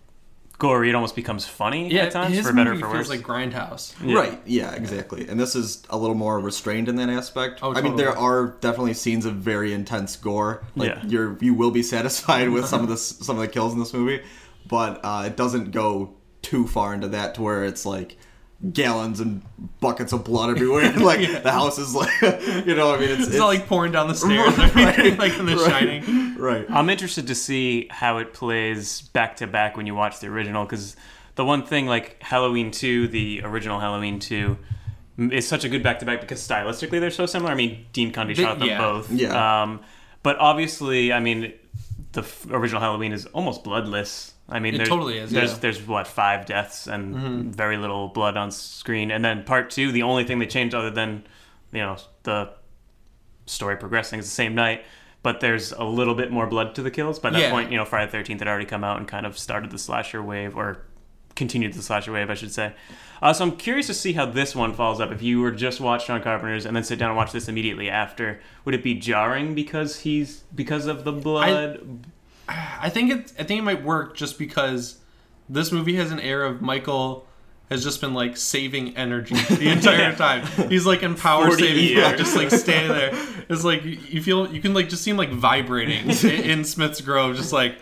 gory. 0.61 0.89
It 0.91 0.95
almost 0.95 1.17
becomes 1.17 1.45
funny 1.47 1.91
yeah, 1.93 2.03
at 2.03 2.13
times, 2.13 2.37
his 2.37 2.47
for 2.47 2.53
better 2.53 2.71
or 2.71 2.75
movie 2.75 2.83
for 2.83 2.91
feels 2.93 3.09
worse. 3.09 3.19
like 3.19 3.27
Grindhouse. 3.27 3.95
Yeah. 4.05 4.15
Right. 4.17 4.41
Yeah. 4.47 4.73
Exactly. 4.75 5.27
And 5.29 5.41
this 5.41 5.57
is 5.57 5.83
a 5.91 5.99
little 5.99 6.15
more 6.15 6.39
restrained 6.39 6.89
in 6.89 6.95
that 6.97 7.09
aspect. 7.11 7.59
Oh, 7.63 7.75
I 7.75 7.81
mean, 7.81 7.97
there 7.97 8.17
are 8.17 8.57
definitely 8.61 8.95
scenes 8.95 9.27
of 9.27 9.35
very 9.37 9.73
intense 9.73 10.15
gore. 10.15 10.63
Like 10.77 10.91
Yeah. 10.91 11.03
you're 11.07 11.37
you 11.41 11.55
will 11.55 11.73
be 11.73 11.83
satisfied 11.83 12.51
with 12.51 12.67
some 12.67 12.83
of 12.83 12.89
the 12.95 12.97
some 12.97 13.37
of 13.37 13.43
the 13.43 13.49
kills 13.49 13.73
in 13.73 13.81
this 13.81 13.93
movie, 13.93 14.23
but 14.69 15.01
uh, 15.03 15.25
it 15.27 15.37
doesn't 15.37 15.73
go 15.73 16.15
too 16.43 16.67
far 16.67 16.95
into 16.95 17.09
that 17.09 17.35
to 17.35 17.43
where 17.43 17.65
it's 17.65 17.85
like 17.85 18.17
gallons 18.73 19.21
and 19.21 19.43
buckets 19.81 20.13
of 20.13 20.23
blood 20.25 20.51
everywhere. 20.51 20.93
like 20.99 21.21
the 21.43 21.51
house 21.53 21.79
is 21.79 21.95
like, 21.95 22.11
you 22.67 22.75
know, 22.75 22.95
I 22.95 22.99
mean, 23.01 23.11
it's, 23.11 23.29
It's, 23.29 23.37
not 23.37 23.47
like 23.47 23.67
pouring 23.67 23.93
down 23.93 24.09
the 24.09 24.15
stairs, 24.27 24.53
and 24.59 24.71
everything, 24.77 25.17
like 25.17 25.39
in 25.39 25.47
The 25.47 25.57
Right. 25.57 25.71
Shining. 25.71 26.37
right. 26.37 26.67
I'm 26.71 26.91
interested 26.91 27.27
to 27.29 27.35
see 27.35 27.89
how 27.91 28.19
it 28.19 28.35
plays 28.35 29.01
back 29.01 29.37
to 29.37 29.47
back 29.47 29.77
when 29.77 29.87
you 29.87 29.95
watch 29.95 30.21
the 30.21 30.27
original 30.27 30.65
because 30.65 30.95
the 31.37 31.45
one 31.45 31.65
thing 31.65 31.87
like 31.87 32.23
Halloween 32.23 32.71
2, 32.71 33.09
the 33.09 33.41
original 33.45 33.81
Halloween 33.81 34.19
2, 34.19 34.59
m- 35.19 35.33
is 35.33 35.49
such 35.49 35.65
a 35.65 35.69
good 35.71 35.83
back 35.83 36.01
to 36.01 36.05
back 36.07 36.21
because 36.21 36.47
stylistically 36.47 37.01
they're 37.01 37.11
so 37.11 37.25
similar. 37.25 37.51
I 37.53 37.55
mean, 37.55 37.87
Dean 37.95 38.13
Cundey 38.13 38.37
shot 38.37 38.59
them 38.59 38.69
yeah. 38.69 38.79
both. 38.79 39.11
Yeah. 39.11 39.63
Um, 39.63 39.81
but 40.23 40.37
obviously, 40.39 41.15
I 41.15 41.21
mean, 41.21 41.55
the 42.13 42.21
f- 42.21 42.47
original 42.51 42.83
Halloween 42.83 43.13
is 43.13 43.25
almost 43.27 43.65
bloodless. 43.65 44.35
I 44.51 44.59
mean, 44.59 44.75
It 44.75 44.79
there's, 44.79 44.89
totally 44.89 45.19
is, 45.19 45.31
There's 45.31 45.51
yeah. 45.51 45.53
Mm-hmm. 45.55 45.61
there's 45.63 45.87
what 45.87 46.07
five 46.07 46.45
deaths 46.47 46.87
and 46.87 47.55
very 47.55 47.77
little 47.77 48.09
blood 48.09 48.37
on 48.37 48.51
screen, 48.51 49.11
and 49.11 49.25
then 49.25 49.45
part 49.45 49.71
two, 49.71 49.93
the 49.93 50.03
only 50.03 50.25
thing 50.25 50.39
they 50.39 50.47
changed 50.47 50.75
other 50.75 50.91
than 50.91 51.25
you 51.73 51.81
know 51.81 51.97
the 52.25 52.51
story 53.47 53.77
progressing 53.77 54.19
is 54.19 54.25
the 54.27 54.31
same 54.31 54.55
night, 54.55 54.85
but 55.23 55.41
there's 55.41 55.73
a 55.73 55.85
little 55.85 56.15
bit 56.15 56.31
more 56.31 56.47
blood 56.47 56.75
to 56.77 56.83
the 56.83 56.91
kills. 56.91 57.19
By 57.19 57.31
that 57.31 57.41
Yeah. 57.41 57.51
point, 57.51 57.71
you 57.71 57.77
know, 57.79 57.85
Friday 57.85 58.07
the 58.07 58.13
Thirteenth 58.13 58.41
had 58.41 58.49
already 58.49 58.65
come 58.67 58.85
out 58.85 58.99
and 58.99 59.07
kind 59.09 59.27
of 59.27 59.39
started 59.39 59.71
the 59.71 59.79
slasher 59.79 60.23
wave, 60.23 60.57
or 60.57 60.83
continued 61.37 61.73
the 61.73 61.83
slasher 61.83 62.13
wave, 62.13 62.29
I 62.31 62.35
should 62.35 62.53
say. 62.53 62.73
Uh, 63.23 63.33
so 63.33 63.45
I'm 63.45 63.57
curious 63.57 63.87
to 63.87 63.95
see 63.95 64.15
how 64.15 64.27
this 64.27 64.55
one 64.57 64.73
follows 64.75 65.01
up. 65.01 65.11
If 65.13 65.23
you 65.23 65.41
were 65.41 65.51
just 65.53 65.81
watch 65.81 66.07
John 66.07 66.23
Carpenter's 66.23 66.65
and 66.67 66.75
then 66.75 66.85
sit 66.85 66.99
down 66.99 67.11
and 67.11 67.17
watch 67.17 67.33
this 67.33 67.49
immediately 67.49 67.89
after, 67.91 68.41
would 68.65 68.75
it 68.75 68.83
be 68.83 68.95
jarring 68.95 69.55
because 69.55 70.01
he's 70.01 70.43
because 70.55 70.87
of 70.87 71.05
the 71.05 71.13
blood? 71.13 71.79
I 71.81 71.81
think 72.89 73.11
it. 73.11 73.33
I 73.39 73.45
think 73.45 73.61
it 73.61 73.65
might 73.65 73.83
work 73.83 74.17
just 74.17 74.39
because 74.39 74.99
this 75.49 75.73
movie 75.73 75.97
has 75.97 76.13
an 76.13 76.21
air 76.21 76.45
of 76.45 76.61
Michael 76.63 77.27
has 77.71 77.85
just 77.85 78.01
been 78.01 78.15
like 78.15 78.37
saving 78.37 78.97
energy 78.97 79.35
the 79.35 79.69
entire 79.71 80.15
time. 80.15 80.45
He's 80.69 80.85
like 80.85 81.03
in 81.03 81.15
power 81.15 81.51
saving 81.53 81.97
mode, 81.97 82.19
just 82.19 82.37
like 82.37 82.51
standing 82.51 82.93
there. 82.93 83.11
It's 83.49 83.65
like 83.65 83.85
you 83.85 84.21
feel 84.23 84.53
you 84.53 84.61
can 84.61 84.75
like 84.75 84.89
just 84.89 85.03
see 85.03 85.11
him 85.11 85.17
like 85.17 85.31
vibrating 85.31 86.11
in, 86.25 86.31
in 86.51 86.65
Smith's 86.65 87.01
Grove, 87.01 87.37
just 87.37 87.53
like 87.53 87.77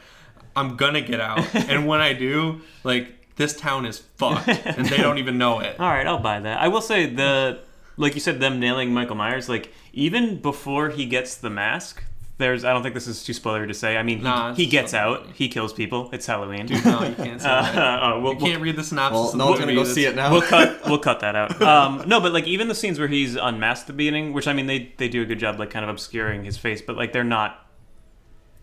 I'm 0.54 0.76
gonna 0.76 1.00
get 1.00 1.20
out, 1.20 1.54
and 1.54 1.86
when 1.86 2.00
I 2.00 2.12
do, 2.12 2.60
like 2.84 3.34
this 3.36 3.56
town 3.56 3.86
is 3.86 3.98
fucked, 3.98 4.48
and 4.48 4.86
they 4.86 4.98
don't 4.98 5.18
even 5.18 5.38
know 5.38 5.60
it. 5.60 5.76
All 5.80 5.88
right, 5.88 6.06
I'll 6.06 6.18
buy 6.18 6.40
that. 6.40 6.60
I 6.60 6.68
will 6.68 6.82
say 6.82 7.06
the 7.06 7.60
like 7.96 8.14
you 8.14 8.20
said, 8.20 8.40
them 8.40 8.60
nailing 8.60 8.92
Michael 8.92 9.16
Myers. 9.16 9.48
Like 9.48 9.72
even 9.92 10.40
before 10.40 10.90
he 10.90 11.06
gets 11.06 11.36
the 11.36 11.50
mask, 11.50 12.04
there's. 12.38 12.64
I 12.64 12.72
don't 12.72 12.82
think 12.82 12.94
this 12.94 13.06
is 13.06 13.22
too 13.24 13.32
spoilery 13.32 13.68
to 13.68 13.74
say. 13.74 13.96
I 13.96 14.02
mean, 14.02 14.18
he- 14.18 14.24
Nah, 14.24 14.54
he, 14.54 14.62
it's 14.64 14.72
gets 14.72 14.90
so- 14.92 14.98
out. 14.98 15.26
He 15.34 15.48
kills 15.48 15.72
people. 15.72 16.08
It's 16.12 16.24
Halloween. 16.26 16.66
No, 16.66 16.76
you 17.04 17.14
can't 17.14 17.40
say 17.40 17.48
Uh, 17.50 17.62
that. 17.72 18.02
uh, 18.02 18.20
we'll, 18.20 18.32
You 18.32 18.38
we'll- 18.38 18.46
can't 18.50 18.62
read 18.62 18.76
the 18.76 18.84
synopsis. 18.84 19.14
Well, 19.16 19.28
of 19.30 19.34
no 19.36 19.44
the 19.44 19.50
one's 19.50 19.60
gonna 19.60 19.72
movie. 19.72 19.88
go 19.88 19.92
see 19.94 20.04
it 20.06 20.16
now. 20.16 20.32
we'll 20.32 20.42
cut 20.42 20.80
we'll 20.86 20.98
cut 20.98 21.20
that 21.20 21.34
out. 21.36 21.60
Um, 21.60 22.04
no, 22.06 22.20
but 22.20 22.32
like 22.32 22.46
even 22.46 22.68
the 22.68 22.74
scenes 22.74 22.98
where 22.98 23.08
he's 23.08 23.36
unmasked 23.36 23.82
at 23.84 23.86
the 23.88 23.92
beginning, 23.94 24.32
which 24.32 24.48
I 24.48 24.52
mean 24.52 24.66
they 24.66 24.92
they 24.96 25.08
do 25.08 25.20
a 25.22 25.26
good 25.26 25.38
job 25.38 25.58
like 25.58 25.70
kind 25.70 25.84
of 25.84 25.88
obscuring 25.90 26.44
his 26.44 26.56
face, 26.56 26.80
but 26.80 26.96
like 26.96 27.12
they're 27.12 27.24
not 27.24 27.66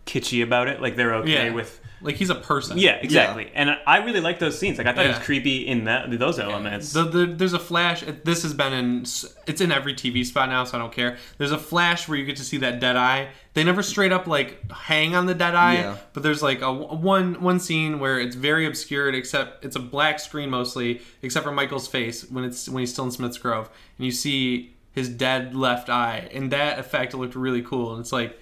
kitschy 0.06 0.42
about 0.42 0.68
it. 0.68 0.80
Like 0.80 0.96
they're 0.96 1.14
okay 1.16 1.46
Yeah. 1.46 1.52
with 1.52 1.80
Like 2.02 2.16
he's 2.16 2.28
a 2.28 2.34
person. 2.34 2.76
yeah, 2.78 2.96
exactly. 3.00 3.50
And 3.54 3.70
I 3.86 4.04
really 4.04 4.20
like 4.20 4.38
those 4.38 4.58
scenes. 4.58 4.76
Like 4.76 4.86
I 4.86 4.92
thought 4.92 5.06
it 5.06 5.08
was 5.08 5.18
creepy 5.18 5.66
in 5.66 5.84
that 5.84 6.10
those 6.18 6.38
elements. 6.38 6.92
The, 6.92 7.04
the, 7.04 7.26
there's 7.26 7.54
a 7.54 7.58
flash. 7.58 8.04
This 8.22 8.42
has 8.42 8.52
been 8.52 8.72
in. 8.74 9.00
It's 9.46 9.60
in 9.60 9.72
every 9.72 9.94
TV 9.94 10.24
spot 10.24 10.50
now, 10.50 10.64
so 10.64 10.76
I 10.76 10.80
don't 10.80 10.92
care. 10.92 11.16
There's 11.38 11.52
a 11.52 11.58
flash 11.58 12.06
where 12.06 12.18
you 12.18 12.26
get 12.26 12.36
to 12.36 12.44
see 12.44 12.58
that 12.58 12.80
dead 12.80 12.96
eye. 12.96 13.28
They 13.54 13.64
never 13.64 13.82
straight 13.82 14.12
up 14.12 14.26
like 14.26 14.70
hang 14.70 15.14
on 15.14 15.24
the 15.24 15.34
dead 15.34 15.54
eye, 15.54 15.74
Yeah. 15.76 15.96
but 16.12 16.22
there's 16.22 16.42
like 16.42 16.60
a 16.60 16.70
one 16.70 17.40
one 17.40 17.58
scene 17.60 17.98
where 17.98 18.20
it's 18.20 18.36
very 18.36 18.66
obscured, 18.66 19.14
except 19.14 19.64
it's 19.64 19.76
a 19.76 19.80
black 19.80 20.20
screen 20.20 20.50
mostly, 20.50 21.00
except 21.22 21.44
for 21.46 21.52
Michael's 21.52 21.88
face 21.88 22.30
when 22.30 22.44
it's 22.44 22.68
when 22.68 22.80
he's 22.82 22.92
still 22.92 23.04
in 23.06 23.10
Smith's 23.10 23.38
Grove, 23.38 23.70
and 23.96 24.04
you 24.04 24.12
see 24.12 24.74
his 24.92 25.08
dead 25.08 25.54
left 25.54 25.88
eye, 25.88 26.28
and 26.34 26.50
that 26.52 26.78
effect 26.78 27.14
looked 27.14 27.34
really 27.34 27.62
cool. 27.62 27.92
And 27.92 28.00
it's 28.00 28.12
like 28.12 28.38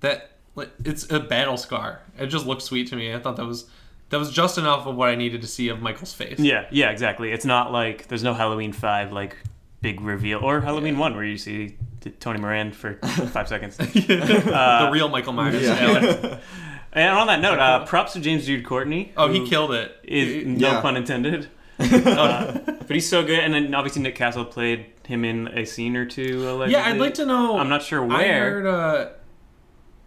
that. 0.00 0.30
Like, 0.56 0.70
it's 0.84 1.10
a 1.10 1.18
battle 1.20 1.56
scar. 1.56 2.00
It 2.18 2.26
just 2.26 2.46
looked 2.46 2.62
sweet 2.62 2.88
to 2.88 2.96
me. 2.96 3.12
I 3.12 3.18
thought 3.18 3.36
that 3.36 3.46
was 3.46 3.66
that 4.10 4.18
was 4.18 4.30
just 4.30 4.58
enough 4.58 4.86
of 4.86 4.94
what 4.94 5.08
I 5.08 5.14
needed 5.16 5.40
to 5.42 5.48
see 5.48 5.68
of 5.68 5.80
Michael's 5.82 6.12
face. 6.12 6.38
Yeah, 6.38 6.66
yeah, 6.70 6.90
exactly. 6.90 7.32
It's 7.32 7.44
not 7.44 7.72
like 7.72 8.06
there's 8.08 8.22
no 8.22 8.34
Halloween 8.34 8.72
five 8.72 9.12
like 9.12 9.36
big 9.80 10.00
reveal 10.00 10.38
or 10.40 10.60
Halloween 10.60 10.96
one 10.98 11.14
where 11.14 11.24
you 11.24 11.36
see 11.36 11.76
Tony 12.20 12.38
Moran 12.38 12.72
for 12.72 12.94
five 13.32 13.48
seconds. 13.48 13.76
the 13.78 14.90
real 14.92 15.08
Michael 15.08 15.32
Myers. 15.32 15.62
Yeah. 15.62 16.38
And 16.96 17.10
on 17.18 17.26
that 17.26 17.40
note, 17.40 17.58
uh, 17.58 17.84
props 17.86 18.12
to 18.12 18.20
James 18.20 18.46
Jude 18.46 18.64
Courtney. 18.64 19.12
Oh, 19.16 19.26
he 19.26 19.48
killed 19.48 19.72
it. 19.72 19.98
Is 20.04 20.46
no 20.46 20.68
Yeah. 20.74 20.80
pun 20.80 20.96
intended. 20.96 21.48
Uh, 21.80 22.52
but 22.86 22.90
he's 22.90 23.08
so 23.08 23.24
good, 23.24 23.40
and 23.40 23.52
then 23.52 23.74
obviously 23.74 24.00
Nick 24.00 24.14
Castle 24.14 24.44
played 24.44 24.86
him 25.04 25.24
in 25.24 25.48
a 25.48 25.64
scene 25.64 25.96
or 25.96 26.06
two. 26.06 26.48
Allegedly. 26.48 26.72
yeah, 26.72 26.86
I'd 26.88 26.98
like 27.00 27.14
to 27.14 27.26
know. 27.26 27.58
I'm 27.58 27.68
not 27.68 27.82
sure 27.82 28.00
I 28.04 28.06
where. 28.06 29.16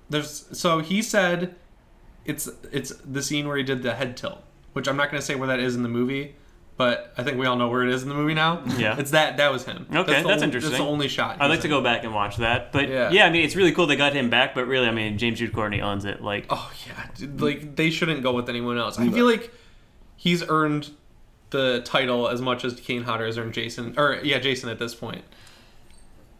Heard. 0.09 0.23
There's 0.23 0.45
so 0.57 0.79
he 0.79 1.01
said 1.01 1.55
it's 2.25 2.49
it's 2.71 2.91
the 3.05 3.21
scene 3.21 3.47
where 3.47 3.57
he 3.57 3.63
did 3.63 3.83
the 3.83 3.93
head 3.95 4.17
tilt, 4.17 4.39
which 4.73 4.87
I'm 4.87 4.97
not 4.97 5.09
going 5.11 5.19
to 5.21 5.25
say 5.25 5.35
where 5.35 5.47
that 5.47 5.59
is 5.59 5.75
in 5.75 5.83
the 5.83 5.89
movie, 5.89 6.35
but 6.77 7.13
I 7.17 7.23
think 7.23 7.37
we 7.37 7.45
all 7.45 7.55
know 7.55 7.69
where 7.69 7.83
it 7.83 7.89
is 7.93 8.03
in 8.03 8.09
the 8.09 8.15
movie 8.15 8.33
now. 8.33 8.63
Yeah. 8.77 8.97
it's 8.99 9.11
that 9.11 9.37
that 9.37 9.51
was 9.51 9.65
him. 9.65 9.87
Okay, 9.93 10.21
the 10.21 10.27
that's 10.27 10.41
on- 10.41 10.43
interesting. 10.43 10.71
That's 10.71 10.83
the 10.83 10.87
only 10.89 11.07
shot. 11.07 11.37
I'd 11.41 11.47
like 11.47 11.55
he's 11.57 11.61
to 11.63 11.67
in. 11.67 11.71
go 11.71 11.81
back 11.81 12.03
and 12.03 12.13
watch 12.13 12.37
that. 12.37 12.71
But 12.71 12.89
Yeah. 12.89 13.11
yeah. 13.11 13.25
I 13.25 13.29
mean, 13.29 13.43
it's 13.45 13.55
really 13.55 13.71
cool 13.71 13.87
they 13.87 13.95
got 13.95 14.13
him 14.13 14.29
back. 14.29 14.53
But 14.55 14.67
really, 14.67 14.87
I 14.87 14.91
mean, 14.91 15.17
James 15.17 15.39
Jude 15.39 15.53
Courtney 15.53 15.81
owns 15.81 16.05
it. 16.05 16.21
Like, 16.21 16.45
Oh 16.49 16.71
yeah, 16.87 17.07
dude, 17.15 17.41
like 17.41 17.75
they 17.75 17.89
shouldn't 17.89 18.23
go 18.23 18.33
with 18.33 18.49
anyone 18.49 18.77
else. 18.77 18.99
I 18.99 19.09
feel 19.09 19.25
like 19.25 19.51
he's 20.15 20.43
earned 20.47 20.89
the 21.49 21.81
title 21.85 22.27
as 22.27 22.41
much 22.41 22.65
as 22.65 22.77
Kane 22.79 23.03
Hodder 23.03 23.25
has 23.25 23.37
earned 23.37 23.53
Jason, 23.53 23.93
or 23.97 24.19
yeah, 24.23 24.37
Jason 24.39 24.67
at 24.69 24.79
this 24.79 24.93
point. 24.93 25.23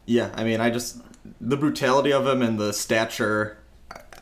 Yeah, 0.06 0.32
I 0.36 0.44
mean, 0.44 0.60
I 0.62 0.70
just 0.70 1.02
the 1.41 1.57
brutality 1.57 2.12
of 2.13 2.25
him 2.27 2.41
and 2.41 2.60
the 2.60 2.74
stature 2.74 3.57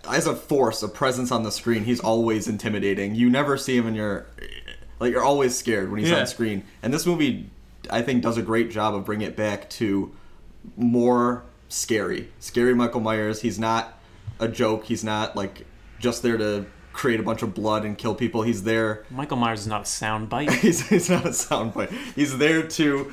as 0.09 0.27
a 0.27 0.35
force, 0.35 0.83
a 0.83 0.88
presence 0.88 1.31
on 1.31 1.43
the 1.43 1.51
screen. 1.51 1.83
He's 1.83 2.00
always 2.00 2.47
intimidating. 2.47 3.15
You 3.15 3.29
never 3.29 3.57
see 3.57 3.75
him, 3.77 3.88
and 3.88 3.95
you're 3.95 4.25
like 5.00 5.12
you're 5.12 5.24
always 5.24 5.57
scared 5.57 5.89
when 5.91 6.00
he's 6.00 6.09
Yeah. 6.09 6.19
on 6.21 6.27
screen. 6.27 6.63
And 6.83 6.93
this 6.93 7.05
movie, 7.05 7.50
I 7.89 8.01
think, 8.01 8.21
does 8.24 8.38
a 8.38 8.41
great 8.41 8.71
job 8.71 8.93
of 8.95 9.05
bringing 9.05 9.27
it 9.27 9.35
back 9.35 9.69
to 9.71 10.12
more 10.77 11.43
scary, 11.69 12.29
scary 12.39 12.74
Michael 12.75 13.01
Myers. 13.01 13.41
He's 13.41 13.59
not 13.59 14.00
a 14.39 14.47
joke. 14.47 14.85
He's 14.85 15.03
not 15.03 15.35
like 15.35 15.65
just 16.00 16.21
there 16.24 16.38
to 16.38 16.65
create 16.93 17.19
a 17.19 17.24
bunch 17.24 17.41
of 17.41 17.53
blood 17.53 17.83
and 17.83 17.97
kill 17.97 18.15
people. 18.15 18.41
He's 18.43 18.63
there. 18.63 19.03
Michael 19.09 19.38
Myers 19.38 19.62
is 19.62 19.67
not 19.67 19.81
a 19.81 19.85
sound 19.85 20.29
bite. 20.29 20.50
He's, 20.62 20.88
he's 20.88 21.09
not 21.09 21.25
a 21.25 21.29
soundbite. 21.29 21.91
He's 22.15 22.38
there 22.38 22.65
to 22.69 23.12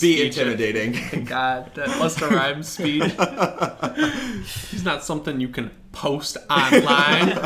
be 0.00 0.26
intimidating. 0.26 0.92
God, 1.24 1.72
that 1.74 1.88
Busta 1.88 2.30
Rhymes 2.30 2.68
speech. 2.68 3.02
He's 4.70 4.84
not 4.84 5.04
something 5.04 5.40
you 5.40 5.48
can 5.48 5.70
post 5.92 6.36
online. 6.50 7.28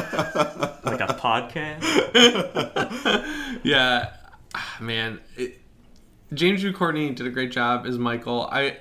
like 0.85 1.01
a 1.01 1.17
podcast. 1.19 1.83
yeah, 3.65 4.11
Ah, 4.55 4.77
man. 4.81 5.21
It, 5.37 5.61
James 6.35 6.61
Jude 6.63 6.75
Courtney 6.75 7.11
did 7.11 7.27
a 7.27 7.31
great 7.31 7.53
job 7.53 7.87
as 7.87 7.99
Michael. 7.99 8.49
I 8.51 8.79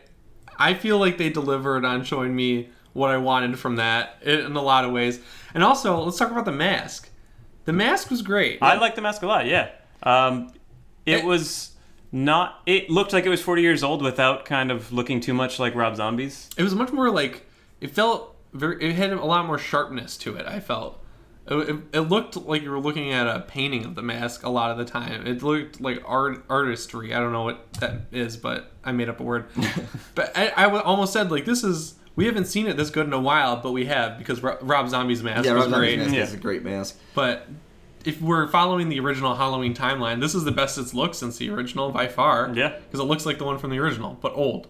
I 0.57 0.73
feel 0.73 0.97
like 0.97 1.17
they 1.17 1.29
delivered 1.29 1.85
on 1.85 2.03
showing 2.03 2.35
me 2.35 2.69
what 2.93 3.11
I 3.11 3.17
wanted 3.17 3.57
from 3.59 3.75
that 3.77 4.17
in, 4.23 4.39
in 4.39 4.55
a 4.55 4.61
lot 4.61 4.83
of 4.83 4.91
ways. 4.91 5.19
And 5.53 5.63
also, 5.63 5.99
let's 6.03 6.17
talk 6.17 6.31
about 6.31 6.45
the 6.45 6.51
mask. 6.51 7.09
The 7.65 7.73
mask 7.73 8.09
was 8.09 8.21
great. 8.23 8.59
I 8.61 8.75
like 8.77 8.95
the 8.95 9.01
mask 9.01 9.21
a 9.21 9.27
lot. 9.27 9.45
Yeah. 9.45 9.69
Um, 10.03 10.51
it 11.05 11.19
It- 11.19 11.25
was 11.25 11.75
not. 12.11 12.61
It 12.65 12.89
looked 12.89 13.13
like 13.13 13.25
it 13.25 13.29
was 13.29 13.41
40 13.41 13.61
years 13.61 13.83
old 13.83 14.01
without 14.01 14.45
kind 14.45 14.71
of 14.71 14.91
looking 14.91 15.19
too 15.21 15.33
much 15.33 15.59
like 15.59 15.75
Rob 15.75 15.95
Zombie's. 15.95 16.49
it 16.57 16.63
was 16.63 16.73
much 16.75 16.91
more 16.91 17.09
like 17.11 17.45
it 17.81 17.91
felt 17.91 18.35
very. 18.53 18.81
It 18.83 18.95
had 18.95 19.11
a 19.13 19.23
lot 19.25 19.45
more 19.45 19.57
sharpness 19.57 20.17
to 20.17 20.35
it. 20.35 20.45
I 20.45 20.59
felt. 20.59 21.03
It, 21.47 21.55
it, 21.69 21.75
it 21.93 21.99
looked 22.01 22.35
like 22.37 22.61
you 22.61 22.69
were 22.69 22.79
looking 22.79 23.11
at 23.11 23.25
a 23.25 23.39
painting 23.41 23.83
of 23.83 23.95
the 23.95 24.03
mask 24.03 24.43
a 24.43 24.49
lot 24.49 24.69
of 24.69 24.77
the 24.77 24.85
time. 24.85 25.25
It 25.25 25.41
looked 25.41 25.81
like 25.81 25.99
art 26.05 26.43
artistry. 26.49 27.13
I 27.13 27.19
don't 27.19 27.31
know 27.33 27.43
what 27.43 27.73
that 27.79 28.01
is, 28.11 28.37
but 28.37 28.71
I 28.83 28.91
made 28.91 29.09
up 29.09 29.19
a 29.19 29.23
word. 29.23 29.45
but 30.15 30.31
I 30.37 30.65
almost 30.65 31.11
said 31.13 31.31
like 31.31 31.45
this 31.45 31.63
is 31.63 31.95
we 32.15 32.25
haven't 32.25 32.45
seen 32.45 32.67
it 32.67 32.77
this 32.77 32.89
good 32.91 33.07
in 33.07 33.13
a 33.13 33.19
while, 33.19 33.55
but 33.57 33.71
we 33.71 33.85
have 33.85 34.17
because 34.19 34.41
Rob 34.43 34.89
Zombie's 34.89 35.23
mask 35.23 35.45
Yeah, 35.45 35.53
was 35.53 35.63
Rob 35.63 35.71
Zombie's 35.71 35.95
great. 35.95 35.99
mask 35.99 36.13
Yeah. 36.15 36.23
is 36.23 36.33
a 36.33 36.37
great 36.37 36.63
mask. 36.63 36.99
But 37.15 37.47
if 38.05 38.21
we're 38.21 38.47
following 38.47 38.89
the 38.89 38.99
original 38.99 39.35
Halloween 39.35 39.73
timeline, 39.75 40.19
this 40.21 40.33
is 40.35 40.43
the 40.43 40.51
best 40.51 40.77
it's 40.77 40.93
looked 40.93 41.15
since 41.15 41.37
the 41.37 41.49
original 41.49 41.91
by 41.91 42.07
far. 42.07 42.51
Yeah. 42.53 42.77
because 42.85 42.99
it 42.99 43.03
looks 43.03 43.25
like 43.25 43.37
the 43.37 43.43
one 43.43 43.57
from 43.57 43.71
the 43.71 43.79
original, 43.79 44.17
but 44.21 44.33
old. 44.33 44.67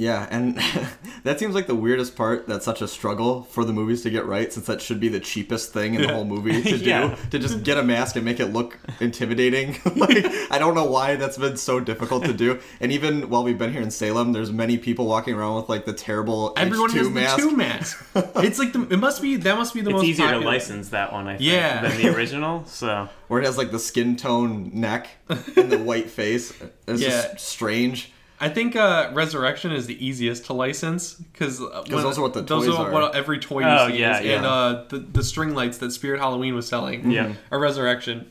Yeah, 0.00 0.26
and 0.30 0.56
that 1.24 1.38
seems 1.38 1.54
like 1.54 1.66
the 1.66 1.74
weirdest 1.74 2.16
part. 2.16 2.46
That's 2.48 2.64
such 2.64 2.80
a 2.80 2.88
struggle 2.88 3.42
for 3.42 3.66
the 3.66 3.72
movies 3.74 4.00
to 4.04 4.10
get 4.10 4.24
right, 4.24 4.50
since 4.50 4.64
that 4.64 4.80
should 4.80 4.98
be 4.98 5.08
the 5.08 5.20
cheapest 5.20 5.74
thing 5.74 5.92
in 5.94 6.00
the 6.00 6.08
whole 6.10 6.24
movie 6.24 6.62
to 6.62 6.76
Yeah. 6.78 7.14
do. 7.14 7.30
To 7.32 7.38
just 7.38 7.62
get 7.64 7.76
a 7.76 7.82
mask 7.82 8.16
and 8.16 8.24
make 8.24 8.40
it 8.40 8.46
look 8.46 8.78
intimidating. 8.98 9.76
like 9.96 10.24
I 10.50 10.58
don't 10.58 10.74
know 10.74 10.86
why 10.86 11.16
that's 11.16 11.36
been 11.36 11.58
so 11.58 11.80
difficult 11.80 12.24
to 12.24 12.32
do. 12.32 12.58
And 12.80 12.92
even 12.92 13.28
while 13.28 13.44
we've 13.44 13.58
been 13.58 13.72
here 13.74 13.82
in 13.82 13.90
Salem, 13.90 14.32
there's 14.32 14.50
many 14.50 14.78
people 14.78 15.06
walking 15.06 15.34
around 15.34 15.56
with 15.56 15.68
like 15.68 15.84
the 15.84 15.92
terrible 15.92 16.54
Everyone 16.56 16.88
H2 16.90 16.96
has 16.96 17.10
mask. 17.10 17.36
the 17.36 17.42
two 17.50 17.56
mask. 17.56 18.06
it's 18.36 18.58
like 18.58 18.72
the 18.72 18.88
it 18.88 18.98
must 18.98 19.20
be 19.20 19.36
that 19.36 19.56
must 19.58 19.74
be 19.74 19.82
the 19.82 19.90
It's 19.90 19.96
most 19.98 20.04
easier 20.06 20.24
popular. 20.24 20.42
to 20.44 20.48
license 20.48 20.88
that 20.88 21.12
one, 21.12 21.26
I 21.28 21.36
think, 21.36 21.50
Yeah. 21.50 21.82
than 21.82 22.00
the 22.00 22.08
original. 22.16 22.64
So 22.64 23.06
where 23.28 23.42
it 23.42 23.44
has 23.44 23.58
like 23.58 23.70
the 23.70 23.78
skin 23.78 24.16
tone 24.16 24.70
neck 24.72 25.08
and 25.56 25.70
the 25.70 25.78
white 25.78 26.08
face. 26.08 26.54
It's 26.88 27.02
Yeah. 27.02 27.08
just 27.34 27.40
strange. 27.46 28.12
I 28.42 28.48
think 28.48 28.74
uh, 28.74 29.10
Resurrection 29.12 29.70
is 29.70 29.86
the 29.86 30.04
easiest 30.04 30.46
to 30.46 30.54
license 30.54 31.14
because 31.14 31.58
those 31.58 32.18
are 32.18 32.22
what 32.22 32.32
the 32.32 32.40
those 32.40 32.66
toys 32.66 32.74
are, 32.74 32.88
are. 32.88 32.92
what 32.92 33.14
every 33.14 33.38
toy 33.38 33.60
you 33.60 33.66
Oh, 33.66 33.88
see 33.88 33.98
yeah, 33.98 34.18
is, 34.18 34.24
yeah. 34.26 34.36
and 34.36 34.46
uh, 34.46 34.84
the 34.88 34.98
the 34.98 35.22
string 35.22 35.54
lights 35.54 35.78
that 35.78 35.90
Spirit 35.92 36.20
Halloween 36.20 36.54
was 36.54 36.66
selling. 36.66 37.10
Yeah. 37.10 37.34
are 37.52 37.58
Resurrection. 37.58 38.30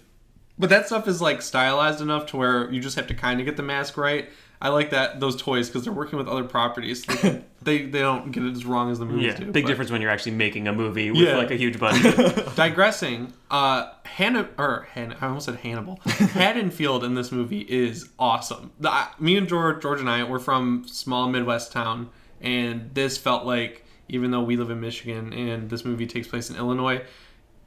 But 0.57 0.69
that 0.71 0.87
stuff 0.87 1.07
is 1.07 1.21
like 1.21 1.41
stylized 1.41 2.01
enough 2.01 2.25
to 2.27 2.37
where 2.37 2.69
you 2.71 2.81
just 2.81 2.95
have 2.97 3.07
to 3.07 3.13
kind 3.13 3.39
of 3.39 3.45
get 3.45 3.55
the 3.55 3.63
mask 3.63 3.95
right. 3.97 4.29
I 4.61 4.69
like 4.69 4.89
that 4.89 5.21
those 5.21 5.41
toys 5.41 5.69
because 5.69 5.85
they're 5.85 5.93
working 5.93 6.17
with 6.19 6.27
other 6.27 6.43
properties. 6.43 7.03
They, 7.05 7.15
can- 7.15 7.45
they 7.61 7.81
they 7.85 7.99
don't 7.99 8.31
get 8.31 8.43
it 8.43 8.51
as 8.51 8.65
wrong 8.65 8.91
as 8.91 8.99
the 8.99 9.05
movies 9.05 9.27
yeah, 9.27 9.37
do. 9.37 9.51
big 9.51 9.63
but- 9.63 9.69
difference 9.69 9.89
when 9.89 10.01
you're 10.01 10.11
actually 10.11 10.33
making 10.33 10.67
a 10.67 10.73
movie 10.73 11.11
with 11.11 11.21
Yeah. 11.21 11.37
like 11.37 11.51
a 11.51 11.55
huge 11.55 11.79
budget. 11.79 12.15
digressing, 12.55 13.31
uh, 13.49 13.91
Hannah 14.03 14.49
or 14.57 14.87
Han, 14.95 15.15
I 15.21 15.27
almost 15.27 15.45
said 15.45 15.55
Hannibal. 15.57 15.99
Haddonfield 16.05 17.03
in 17.05 17.15
this 17.15 17.31
movie 17.31 17.61
is 17.61 18.09
awesome. 18.19 18.71
The, 18.79 18.89
I- 18.91 19.09
me 19.19 19.37
and 19.37 19.47
George, 19.47 19.81
George 19.81 19.99
and 20.01 20.09
I, 20.09 20.23
we're 20.23 20.39
from 20.39 20.85
small 20.87 21.29
Midwest 21.29 21.71
town, 21.71 22.09
and 22.41 22.91
this 22.93 23.17
felt 23.17 23.45
like 23.45 23.85
even 24.09 24.31
though 24.31 24.41
we 24.41 24.57
live 24.57 24.71
in 24.71 24.81
Michigan 24.81 25.31
and 25.33 25.69
this 25.69 25.85
movie 25.85 26.05
takes 26.07 26.27
place 26.27 26.49
in 26.49 26.55
Illinois, 26.55 27.01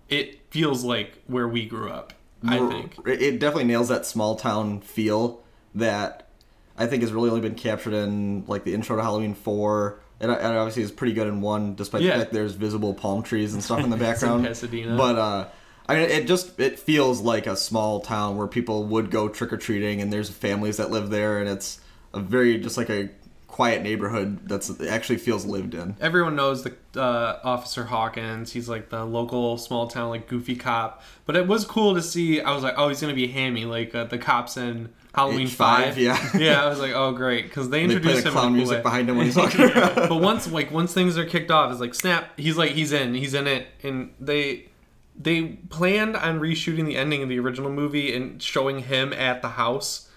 it 0.08 0.40
feels 0.50 0.84
like 0.84 1.22
where 1.26 1.48
we 1.48 1.64
grew 1.64 1.88
up. 1.90 2.12
I 2.44 2.58
think. 2.68 2.96
It 3.06 3.22
it 3.22 3.38
definitely 3.38 3.64
nails 3.64 3.88
that 3.88 4.04
small 4.04 4.34
town 4.34 4.80
feel 4.80 5.42
that 5.76 6.28
I 6.76 6.86
think 6.86 7.02
has 7.02 7.12
really 7.12 7.28
only 7.30 7.40
been 7.42 7.54
captured 7.54 7.92
in 7.94 8.44
like 8.46 8.64
the 8.64 8.74
intro 8.74 8.96
to 8.96 9.02
Halloween 9.02 9.34
4 9.34 10.00
and, 10.20 10.30
it 10.30 10.40
obviously 10.40 10.84
is 10.84 10.92
pretty 10.92 11.12
good 11.14 11.26
in 11.26 11.40
one, 11.40 11.74
despite 11.74 12.02
Yeah. 12.02 12.12
the 12.14 12.18
fact 12.20 12.32
there's 12.32 12.54
visible 12.54 12.94
palm 12.94 13.22
trees 13.24 13.54
and 13.54 13.62
stuff 13.62 13.80
in 13.82 13.90
the 13.90 13.96
background. 14.08 14.44
Pasadena. 14.46 14.96
But 14.96 15.18
uh, 15.18 15.48
I 15.88 15.94
mean, 15.96 16.10
it 16.10 16.28
just 16.28 16.60
it 16.60 16.78
feels 16.78 17.20
like 17.20 17.48
a 17.48 17.56
small 17.56 18.00
town 18.00 18.36
where 18.36 18.46
people 18.46 18.84
would 18.86 19.10
go 19.10 19.28
trick 19.28 19.52
or 19.52 19.56
treating, 19.56 20.00
and 20.00 20.12
there's 20.12 20.30
families 20.30 20.76
that 20.76 20.90
live 20.92 21.10
there, 21.10 21.40
and 21.40 21.48
it's 21.48 21.80
a 22.14 22.20
very 22.20 22.58
just 22.58 22.76
like 22.76 22.88
a 22.88 23.08
quiet 23.52 23.82
neighborhood 23.82 24.48
that's 24.48 24.80
actually 24.80 25.18
feels 25.18 25.44
lived 25.44 25.74
in. 25.74 25.94
everyone 26.00 26.34
knows 26.34 26.64
the 26.64 26.74
uh, 27.00 27.38
Officer 27.44 27.84
Hawkins. 27.84 28.50
He's 28.52 28.66
like 28.66 28.88
the 28.88 29.04
local 29.04 29.58
small 29.58 29.86
town 29.88 30.08
like 30.08 30.26
goofy 30.26 30.56
cop. 30.56 31.02
But 31.26 31.36
it 31.36 31.46
was 31.46 31.66
cool 31.66 31.94
to 31.94 32.00
see. 32.02 32.40
I 32.40 32.54
was 32.54 32.62
like, 32.64 32.74
oh, 32.78 32.88
he's 32.88 33.00
gonna 33.00 33.12
be 33.14 33.28
hammy 33.28 33.66
like 33.66 33.94
uh, 33.94 34.04
the 34.04 34.16
cops 34.16 34.56
in 34.56 34.88
Halloween 35.14 35.46
H5, 35.48 35.52
Five. 35.54 35.98
yeah. 35.98 36.30
yeah. 36.38 36.64
I 36.64 36.68
was 36.68 36.78
like, 36.80 36.92
oh, 36.94 37.12
great, 37.12 37.44
because 37.44 37.68
they 37.68 37.86
They 37.86 37.94
introduced 37.94 38.22
the 38.22 38.30
him 38.30 38.32
clown 38.34 38.54
music 38.54 38.78
way. 38.78 38.82
behind 38.82 39.10
him 39.10 39.16
when 39.18 39.26
he's 39.26 39.36
walking 39.42 39.60
around. 39.60 39.94
but 40.08 40.16
once 40.16 40.50
like 40.50 40.70
once 40.72 40.94
things 40.94 41.18
are 41.18 41.26
kicked 41.26 41.50
off, 41.50 41.70
it's 41.70 41.80
like 41.80 41.94
snap. 41.94 42.30
He's 42.38 42.56
like 42.56 42.70
he's 42.70 42.90
in. 42.92 43.12
He's 43.14 43.34
in 43.34 43.46
it, 43.46 43.66
and 43.82 44.14
they 44.18 44.70
they 45.14 45.42
planned 45.68 46.16
on 46.16 46.40
reshooting 46.40 46.86
the 46.86 46.96
ending 46.96 47.22
of 47.22 47.28
the 47.28 47.38
original 47.38 47.70
movie 47.70 48.16
and 48.16 48.42
showing 48.42 48.78
him 48.78 49.12
at 49.12 49.42
the 49.42 49.50
house. 49.50 50.08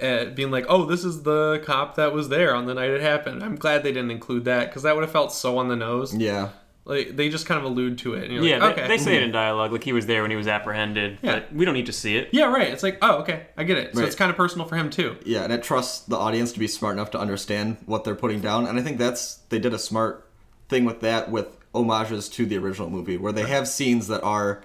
Uh, 0.00 0.26
being 0.26 0.50
like, 0.50 0.66
oh, 0.68 0.84
this 0.84 1.04
is 1.04 1.22
the 1.22 1.62
cop 1.64 1.94
that 1.96 2.12
was 2.12 2.28
there 2.28 2.54
on 2.54 2.66
the 2.66 2.74
night 2.74 2.90
it 2.90 3.00
happened. 3.00 3.42
I'm 3.42 3.56
glad 3.56 3.82
they 3.82 3.92
didn't 3.92 4.10
include 4.10 4.44
that 4.44 4.66
because 4.68 4.82
that 4.82 4.94
would 4.94 5.02
have 5.02 5.10
felt 5.12 5.32
so 5.32 5.56
on 5.56 5.68
the 5.68 5.76
nose. 5.76 6.14
Yeah. 6.14 6.50
Like 6.84 7.16
they 7.16 7.30
just 7.30 7.46
kind 7.46 7.58
of 7.58 7.64
allude 7.64 7.96
to 7.98 8.12
it. 8.14 8.24
And 8.24 8.32
you're 8.34 8.44
Yeah, 8.44 8.58
like, 8.58 8.76
they, 8.76 8.82
okay. 8.82 8.88
they 8.88 8.98
say 9.02 9.16
it 9.16 9.22
in 9.22 9.32
dialogue, 9.32 9.72
like 9.72 9.82
he 9.82 9.92
was 9.94 10.04
there 10.06 10.20
when 10.20 10.30
he 10.30 10.36
was 10.36 10.46
apprehended, 10.46 11.18
Yeah. 11.22 11.32
but 11.40 11.52
we 11.52 11.64
don't 11.64 11.72
need 11.74 11.86
to 11.86 11.92
see 11.92 12.16
it. 12.16 12.28
yeah, 12.30 12.44
right. 12.44 12.68
It's 12.68 12.82
like, 12.82 12.98
oh, 13.00 13.16
okay, 13.22 13.46
I 13.56 13.64
get 13.64 13.78
it. 13.78 13.94
So 13.94 14.00
Right. 14.00 14.06
it's 14.06 14.14
kind 14.14 14.30
of 14.30 14.36
personal 14.36 14.66
for 14.68 14.76
him 14.76 14.90
too. 14.90 15.16
Yeah, 15.24 15.44
and 15.44 15.52
it 15.52 15.62
trusts 15.62 16.00
the 16.06 16.16
audience 16.16 16.52
to 16.52 16.58
be 16.58 16.68
smart 16.68 16.94
enough 16.94 17.10
to 17.12 17.18
understand 17.18 17.78
what 17.86 18.04
they're 18.04 18.14
putting 18.14 18.40
down. 18.40 18.66
And 18.66 18.78
I 18.78 18.82
think 18.82 18.98
that's 18.98 19.36
they 19.48 19.58
did 19.58 19.72
a 19.72 19.78
smart 19.78 20.28
thing 20.68 20.84
with 20.84 21.00
that 21.00 21.30
with 21.30 21.48
homages 21.74 22.28
to 22.28 22.44
the 22.46 22.58
original 22.58 22.90
movie, 22.90 23.16
where 23.16 23.32
they 23.32 23.44
have 23.48 23.66
scenes 23.66 24.08
that 24.08 24.22
are 24.22 24.62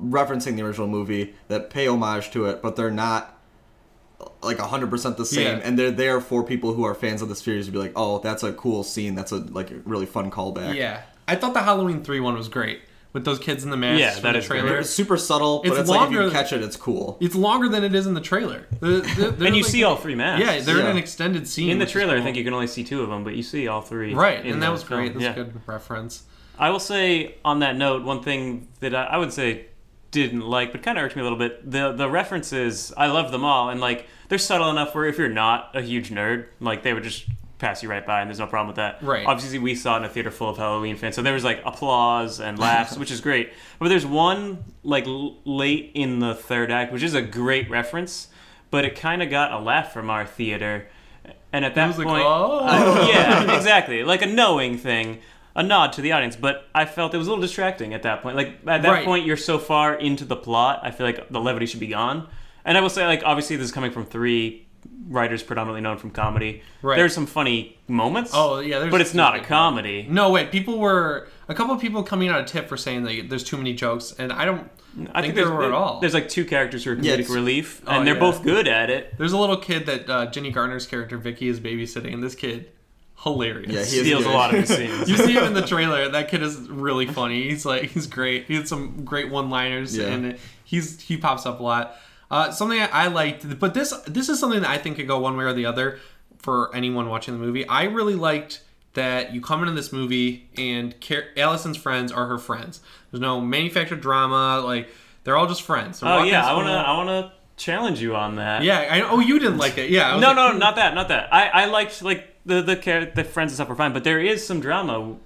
referencing 0.00 0.56
the 0.56 0.62
original 0.62 0.86
movie 0.88 1.34
that 1.48 1.70
pay 1.70 1.86
homage 1.86 2.30
to 2.32 2.46
it, 2.46 2.62
but 2.62 2.76
they're 2.76 2.90
not 2.90 3.38
like 4.42 4.58
100% 4.58 5.16
the 5.16 5.26
same 5.26 5.58
Yeah. 5.58 5.62
and 5.64 5.78
they're 5.78 5.90
there 5.90 6.20
for 6.20 6.44
people 6.44 6.74
who 6.74 6.84
are 6.84 6.94
fans 6.94 7.22
of 7.22 7.28
the 7.28 7.34
series 7.34 7.66
to 7.66 7.72
be 7.72 7.78
like 7.78 7.92
oh 7.96 8.18
that's 8.20 8.42
a 8.44 8.52
cool 8.52 8.84
scene 8.84 9.14
that's 9.16 9.32
a 9.32 9.36
like 9.36 9.70
a 9.72 9.76
really 9.84 10.06
fun 10.06 10.30
callback 10.30 10.74
Yeah, 10.76 11.02
I 11.26 11.34
thought 11.36 11.54
the 11.54 11.62
Halloween 11.62 12.04
three 12.04 12.20
one 12.20 12.34
was 12.36 12.48
great 12.48 12.82
with 13.12 13.24
those 13.24 13.38
kids 13.40 13.64
in 13.64 13.70
the 13.70 13.76
mask 13.76 14.00
Yeah, 14.00 14.12
from 14.12 14.22
that 14.22 14.32
the 14.32 14.38
is 14.38 14.48
great. 14.48 14.60
trailer. 14.60 14.78
it's 14.78 14.90
super 14.90 15.16
subtle 15.16 15.58
but 15.64 15.72
It's 15.72 15.80
it's, 15.80 15.88
like 15.90 16.06
if 16.08 16.12
you 16.14 16.30
catch 16.30 16.52
it 16.52 16.62
it's 16.62 16.76
cool 16.76 17.18
It's 17.20 17.34
longer 17.34 17.68
than 17.68 17.82
it 17.84 17.94
is 17.96 18.06
in 18.06 18.14
the 18.14 18.20
trailer. 18.20 18.66
They're- 18.80 19.00
they're- 19.00 19.30
they're 19.32 19.46
And 19.48 19.56
you 19.56 19.62
like- 19.62 19.70
see 19.72 19.82
all 19.84 19.96
three 19.96 20.14
masks. 20.14 20.44
Yeah, 20.46 20.60
they're 20.60 20.80
in 20.80 20.86
an 20.86 20.96
extended 20.98 21.46
scene 21.48 21.70
in 21.70 21.78
the 21.78 21.82
which 21.82 21.88
is 21.88 21.92
trailer. 21.92 22.16
I 22.16 22.20
think 22.22 22.36
you 22.36 22.44
can 22.44 22.54
only 22.54 22.68
see 22.68 22.84
two 22.84 23.02
of 23.02 23.08
them, 23.10 23.24
but 23.24 23.34
you 23.34 23.42
see 23.42 23.66
all 23.68 23.82
three. 23.82 24.14
right, 24.14 24.44
and 24.44 24.62
that 24.62 24.70
was 24.70 24.82
film. 24.84 25.00
great. 25.00 25.12
That's 25.14 25.24
Yeah. 25.24 25.32
a 25.32 25.44
good 25.44 25.60
reference. 25.66 26.22
I 26.58 26.70
will 26.70 26.80
say 26.80 27.34
on 27.44 27.58
that 27.58 27.76
note, 27.76 28.02
one 28.04 28.22
thing 28.22 28.68
that 28.80 28.94
I, 28.94 29.04
I 29.04 29.16
would 29.18 29.32
say 29.32 29.66
didn't 30.12 30.42
like, 30.42 30.70
but 30.70 30.82
kind 30.82 30.96
of 30.98 31.04
irked 31.04 31.16
me 31.16 31.20
a 31.20 31.24
little 31.24 31.38
bit. 31.38 31.68
The 31.68 31.92
the 31.92 32.08
references, 32.08 32.92
I 32.96 33.08
love 33.08 33.32
them 33.32 33.44
all, 33.44 33.68
and 33.70 33.80
like 33.80 34.06
they're 34.28 34.38
subtle 34.38 34.70
enough 34.70 34.94
where 34.94 35.04
if 35.06 35.18
you're 35.18 35.28
not 35.28 35.70
a 35.74 35.82
huge 35.82 36.10
nerd, 36.10 36.46
like 36.60 36.82
they 36.84 36.92
would 36.94 37.02
just 37.02 37.26
pass 37.58 37.82
you 37.82 37.88
right 37.88 38.04
by, 38.06 38.20
and 38.20 38.28
there's 38.28 38.38
no 38.38 38.46
problem 38.46 38.66
with 38.68 38.76
that. 38.76 39.02
Right. 39.02 39.24
Obviously, 39.26 39.58
we 39.58 39.74
saw 39.74 39.94
it 39.94 39.98
in 39.98 40.04
a 40.04 40.08
theater 40.08 40.30
full 40.30 40.48
of 40.48 40.56
Halloween 40.58 40.96
fans, 40.96 41.14
so 41.16 41.22
there 41.22 41.34
was 41.34 41.44
like 41.44 41.60
applause 41.64 42.40
and 42.40 42.58
laughs, 42.58 42.96
which 42.96 43.10
is 43.10 43.20
great. 43.20 43.52
But 43.78 43.88
there's 43.88 44.06
one 44.06 44.64
like 44.82 45.06
l- 45.06 45.36
late 45.44 45.90
in 45.94 46.18
the 46.20 46.34
third 46.34 46.70
act, 46.70 46.92
which 46.92 47.02
is 47.02 47.14
a 47.14 47.22
great 47.22 47.68
reference, 47.70 48.28
but 48.70 48.84
it 48.84 48.96
kind 48.96 49.22
of 49.22 49.30
got 49.30 49.52
a 49.52 49.58
laugh 49.58 49.92
from 49.92 50.10
our 50.10 50.24
theater. 50.26 50.88
And 51.52 51.64
at 51.64 51.74
that 51.76 51.86
was 51.86 51.98
like, 51.98 52.06
point, 52.06 52.22
uh, 52.24 52.26
"Oh." 52.26 52.60
I- 52.64 53.08
yeah, 53.10 53.56
exactly, 53.56 54.02
like 54.04 54.22
a 54.22 54.26
knowing 54.26 54.76
thing, 54.78 55.20
a 55.54 55.62
nod 55.62 55.92
to 55.94 56.00
the 56.00 56.12
audience. 56.12 56.36
But 56.36 56.66
I 56.74 56.84
felt 56.84 57.14
it 57.14 57.18
was 57.18 57.26
a 57.26 57.30
little 57.30 57.42
distracting 57.42 57.94
at 57.94 58.02
that 58.04 58.22
point. 58.22 58.36
Like 58.36 58.58
at 58.66 58.82
that 58.82 58.88
Right. 58.88 59.04
point, 59.04 59.26
you're 59.26 59.36
so 59.36 59.58
far 59.58 59.94
into 59.94 60.24
the 60.24 60.36
plot. 60.36 60.80
I 60.82 60.90
feel 60.90 61.06
like 61.06 61.28
the 61.30 61.40
levity 61.40 61.66
should 61.66 61.80
be 61.80 61.88
gone. 61.88 62.26
And 62.64 62.78
I 62.78 62.80
will 62.80 62.90
say, 62.90 63.06
like, 63.06 63.22
obviously, 63.24 63.56
this 63.56 63.66
is 63.66 63.72
coming 63.72 63.90
from 63.90 64.04
three 64.06 64.66
writers 65.08 65.42
predominantly 65.42 65.80
known 65.80 65.96
from 65.98 66.10
comedy. 66.10 66.62
Right. 66.80 66.96
There's 66.96 67.14
some 67.14 67.26
funny 67.26 67.76
moments. 67.88 68.30
Oh 68.34 68.60
yeah, 68.60 68.78
there's, 68.78 68.90
but 68.90 69.00
it's 69.00 69.14
not 69.14 69.34
a 69.34 69.38
there's- 69.38 69.48
comedy. 69.48 70.06
No, 70.08 70.30
wait. 70.30 70.50
People 70.50 70.78
were 70.78 71.28
a 71.48 71.54
couple 71.54 71.74
of 71.74 71.80
people 71.80 72.02
coming 72.02 72.28
out 72.28 72.40
of 72.40 72.46
tip 72.46 72.68
for 72.68 72.76
saying 72.76 73.02
that 73.04 73.28
there's 73.28 73.44
too 73.44 73.56
many 73.56 73.74
jokes, 73.74 74.14
and 74.18 74.32
I 74.32 74.44
don't 74.44 74.70
I 75.14 75.22
think, 75.22 75.34
there's, 75.34 75.46
there 75.48 75.56
were 75.56 75.64
at 75.64 75.72
all. 75.72 76.00
There's 76.00 76.14
like 76.14 76.28
two 76.28 76.44
characters 76.44 76.84
who 76.84 76.92
are 76.92 76.96
comedic 76.96 77.12
it's- 77.20 77.30
relief, 77.30 77.80
Oh, 77.86 77.92
and 77.92 78.06
they're 78.06 78.14
yeah. 78.14 78.20
both 78.20 78.42
good 78.42 78.66
at 78.68 78.90
it. 78.90 79.14
There's 79.18 79.32
a 79.32 79.38
little 79.38 79.56
kid 79.56 79.86
that 79.86 80.08
uh, 80.10 80.26
Jenny 80.26 80.50
Garner's 80.50 80.86
character 80.86 81.16
Vicky 81.16 81.48
is 81.48 81.60
babysitting, 81.60 82.12
and 82.12 82.22
this 82.22 82.34
kid, 82.34 82.70
hilarious. 83.22 83.70
Yeah, 83.72 83.78
he 83.84 84.00
is 84.00 84.06
Steals 84.06 84.24
a 84.24 84.30
lot 84.30 84.52
of 84.54 84.60
his 84.60 84.68
scenes. 84.76 85.08
you 85.08 85.16
see 85.16 85.32
him 85.32 85.44
in 85.44 85.54
the 85.54 85.62
trailer. 85.62 86.08
That 86.08 86.28
kid 86.28 86.42
is 86.42 86.56
really 86.68 87.06
funny. 87.06 87.48
He's 87.48 87.64
like 87.64 87.84
he's 87.90 88.06
great. 88.06 88.46
He 88.46 88.54
had 88.54 88.68
some 88.68 89.04
great 89.04 89.30
one-liners, 89.30 89.96
Yeah. 89.96 90.06
and 90.08 90.38
he's 90.64 91.00
he 91.00 91.16
pops 91.16 91.46
up 91.46 91.60
a 91.60 91.62
lot. 91.62 91.96
Uh, 92.30 92.50
something 92.50 92.80
I 92.80 93.08
liked, 93.08 93.58
but 93.58 93.74
this 93.74 93.92
this 94.06 94.28
is 94.28 94.40
something 94.40 94.60
that 94.62 94.70
I 94.70 94.78
think 94.78 94.96
could 94.96 95.06
go 95.06 95.18
one 95.18 95.36
way 95.36 95.44
or 95.44 95.52
the 95.52 95.66
other 95.66 95.98
for 96.38 96.74
anyone 96.74 97.08
watching 97.08 97.34
the 97.34 97.40
movie. 97.40 97.66
I 97.68 97.84
really 97.84 98.14
liked 98.14 98.62
that 98.94 99.32
you 99.34 99.40
come 99.40 99.62
into 99.62 99.74
this 99.74 99.92
movie 99.92 100.48
and 100.56 100.98
Car- 101.00 101.24
Allison's 101.36 101.76
friends 101.76 102.10
are 102.12 102.26
her 102.26 102.38
friends. 102.38 102.80
There's 103.10 103.20
no 103.20 103.40
manufactured 103.40 104.00
drama. 104.00 104.60
Like 104.64 104.88
they're 105.24 105.36
all 105.36 105.46
just 105.46 105.62
friends. 105.62 106.00
They're 106.00 106.10
Oh 106.10 106.22
yeah, 106.24 106.46
I 106.46 106.54
wanna. 106.54 106.72
I 106.72 106.96
wanna 106.96 107.32
challenge 107.58 108.00
you 108.00 108.16
on 108.16 108.36
that. 108.36 108.62
Yeah, 108.64 108.78
I, 108.78 109.02
oh, 109.02 109.20
you 109.20 109.38
didn't 109.38 109.58
like 109.58 109.76
it. 109.78 109.90
Yeah. 109.90 110.10
I 110.10 110.14
was 110.14 110.22
No, 110.22 110.28
like, 110.28 110.36
no, 110.36 110.52
not 110.58 110.76
that, 110.76 110.94
not 110.94 111.08
that. 111.08 111.32
I, 111.32 111.48
I 111.48 111.64
liked 111.66 112.02
like 112.02 112.31
the 112.44 112.62
the 112.62 112.76
char- 112.76 113.06
the 113.06 113.24
friends 113.24 113.52
and 113.52 113.56
stuff 113.56 113.70
are 113.70 113.76
fine, 113.76 113.92
but 113.92 114.04
there 114.04 114.20
is 114.20 114.46
some 114.46 114.60
drama, 114.60 115.16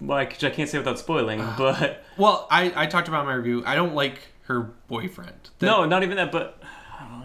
like 0.00 0.30
which 0.30 0.44
I 0.44 0.50
can't 0.50 0.68
say 0.68 0.78
without 0.78 0.98
spoiling. 0.98 1.40
But 1.58 2.02
Well, 2.16 2.46
I, 2.50 2.72
I 2.74 2.86
talked 2.86 3.08
about 3.08 3.24
my 3.26 3.34
review. 3.34 3.62
I 3.66 3.74
don't 3.74 3.94
like 3.94 4.20
her 4.44 4.60
boyfriend. 4.88 5.50
The- 5.58 5.66
no, 5.66 5.84
not 5.84 6.02
even 6.02 6.16
that. 6.16 6.32
But 6.32 6.60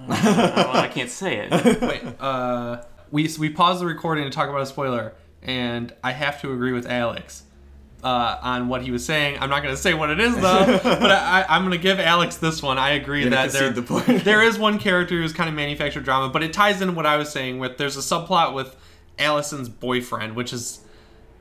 I, 0.10 0.84
I 0.84 0.88
can't 0.88 1.10
say 1.10 1.48
it. 1.50 1.82
Wait, 1.82 2.04
uh, 2.20 2.84
we 3.12 3.30
we 3.40 3.50
paused 3.50 3.82
the 3.82 3.86
recording 3.86 4.24
to 4.24 4.30
talk 4.30 4.50
about 4.50 4.62
a 4.62 4.66
spoiler, 4.66 5.14
and 5.42 5.94
I 6.04 6.12
have 6.12 6.42
to 6.42 6.54
agree 6.54 6.72
with 6.72 6.88
Alex 6.88 7.44
uh, 8.04 8.38
on 8.42 8.68
what 8.68 8.82
he 8.82 8.92
was 8.92 9.06
saying. 9.06 9.38
I'm 9.40 9.50
not 9.50 9.64
going 9.64 9.76
to 9.76 9.82
say 9.82 9.94
what 9.94 10.10
it 10.10 10.20
is 10.20 10.36
though, 10.36 10.80
but 10.84 11.12
I, 11.12 11.42
I, 11.42 11.56
I'm 11.56 11.62
going 11.64 11.78
to 11.78 11.82
give 11.82 12.00
Alex 12.00 12.38
this 12.38 12.62
one. 12.64 12.78
I 12.78 12.92
agree 12.92 13.28
that 13.28 13.52
there, 13.52 13.70
the 13.70 13.82
point. 13.82 14.24
there 14.24 14.42
is 14.42 14.58
one 14.58 14.80
character 14.80 15.16
who's 15.16 15.34
kind 15.34 15.50
of 15.50 15.56
manufactured 15.56 16.04
drama, 16.04 16.30
but 16.30 16.44
it 16.44 16.54
ties 16.54 16.82
in 16.82 16.96
what 16.96 17.06
I 17.06 17.18
was 17.18 17.32
saying. 17.32 17.60
With 17.60 17.78
there's 17.78 17.98
a 17.98 18.02
subplot 18.02 18.54
with 18.54 18.76
Allison's 19.20 19.70
boyfriend, 19.70 20.36
which 20.36 20.54
is 20.54 20.80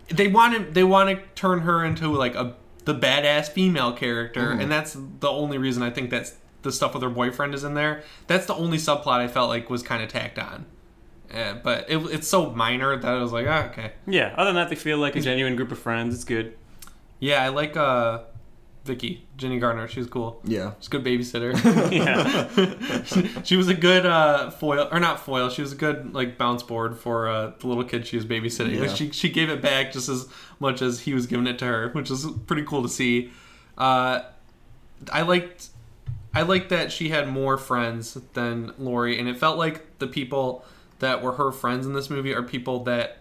they 0.08 0.28
want 0.28 0.54
to 0.56 0.72
they 0.72 0.84
want 0.84 1.10
to 1.10 1.24
turn 1.34 1.60
her 1.60 1.84
into 1.84 2.08
like 2.12 2.34
a 2.34 2.54
the 2.84 2.94
badass 2.94 3.48
female 3.50 3.92
character, 3.92 4.40
Mm-hmm. 4.50 4.60
and 4.62 4.72
that's 4.72 4.96
the 5.20 5.28
only 5.28 5.58
reason 5.58 5.82
I 5.82 5.90
think 5.90 6.10
that's 6.10 6.34
the 6.62 6.72
stuff 6.72 6.94
with 6.94 7.02
her 7.02 7.10
boyfriend 7.10 7.54
is 7.54 7.62
in 7.64 7.74
there. 7.74 8.02
That's 8.26 8.46
the 8.46 8.54
only 8.54 8.78
subplot 8.78 9.18
I 9.20 9.28
felt 9.28 9.48
like 9.48 9.70
was 9.70 9.82
kind 9.82 10.02
of 10.02 10.08
tacked 10.08 10.38
on. 10.38 10.66
Uh, 11.32 11.54
but 11.62 11.88
it, 11.88 11.98
it's 12.10 12.26
so 12.26 12.50
minor 12.50 12.96
that 12.96 13.06
I 13.08 13.18
was 13.22 13.32
like, 13.32 13.46
ah, 13.48 13.66
okay. 13.70 13.92
Yeah. 14.06 14.34
Other 14.36 14.48
than 14.48 14.56
that, 14.56 14.68
they 14.68 14.74
feel 14.74 14.98
like 14.98 15.14
a 15.14 15.20
genuine 15.20 15.54
group 15.56 15.70
of 15.70 15.78
friends. 15.78 16.14
It's 16.14 16.24
good. 16.24 16.56
Yeah, 17.20 17.42
I 17.44 17.48
like 17.48 17.76
uh, 17.76 18.20
Vicky 18.84 19.26
Jenny 19.36 19.58
Garner. 19.58 19.86
She 19.88 20.00
was 20.00 20.08
cool. 20.08 20.40
yeah 20.44 20.72
She's 20.78 20.88
a 20.88 20.90
good 20.90 21.04
babysitter. 21.04 21.52
Yeah. 21.92 23.42
she 23.42 23.56
was 23.56 23.68
a 23.68 23.74
good 23.74 24.06
uh, 24.06 24.50
foil, 24.50 24.88
or 24.90 24.98
not 25.00 25.20
foil. 25.20 25.50
She 25.50 25.62
was 25.62 25.72
a 25.72 25.76
good 25.76 26.14
like 26.14 26.38
bounce 26.38 26.62
board 26.62 26.96
for 26.98 27.28
uh, 27.28 27.52
the 27.58 27.66
little 27.66 27.84
kid 27.84 28.06
she 28.06 28.16
was 28.16 28.24
babysitting. 28.24 28.80
Like, 28.80 28.96
she 28.96 29.10
she 29.10 29.28
gave 29.28 29.50
it 29.50 29.60
back 29.60 29.92
just 29.92 30.08
as 30.08 30.26
much 30.58 30.80
as 30.82 31.00
he 31.00 31.14
was 31.14 31.26
giving 31.26 31.46
it 31.46 31.58
to 31.58 31.64
her, 31.66 31.88
which 31.90 32.10
is 32.10 32.26
pretty 32.46 32.62
cool 32.62 32.82
to 32.82 32.88
see. 32.88 33.30
Uh, 33.76 34.22
I 35.12 35.22
liked 35.22 35.68
I 36.32 36.42
liked 36.42 36.68
that 36.70 36.92
she 36.92 37.08
had 37.10 37.28
more 37.28 37.58
friends 37.58 38.14
than 38.34 38.72
Laurie, 38.78 39.18
and 39.18 39.28
it 39.28 39.36
felt 39.38 39.58
like 39.58 39.98
the 39.98 40.06
people 40.06 40.64
that 41.00 41.22
were 41.22 41.32
her 41.32 41.50
friends 41.52 41.86
in 41.86 41.92
this 41.92 42.08
movie 42.10 42.34
are 42.34 42.42
people 42.42 42.84
that 42.84 43.18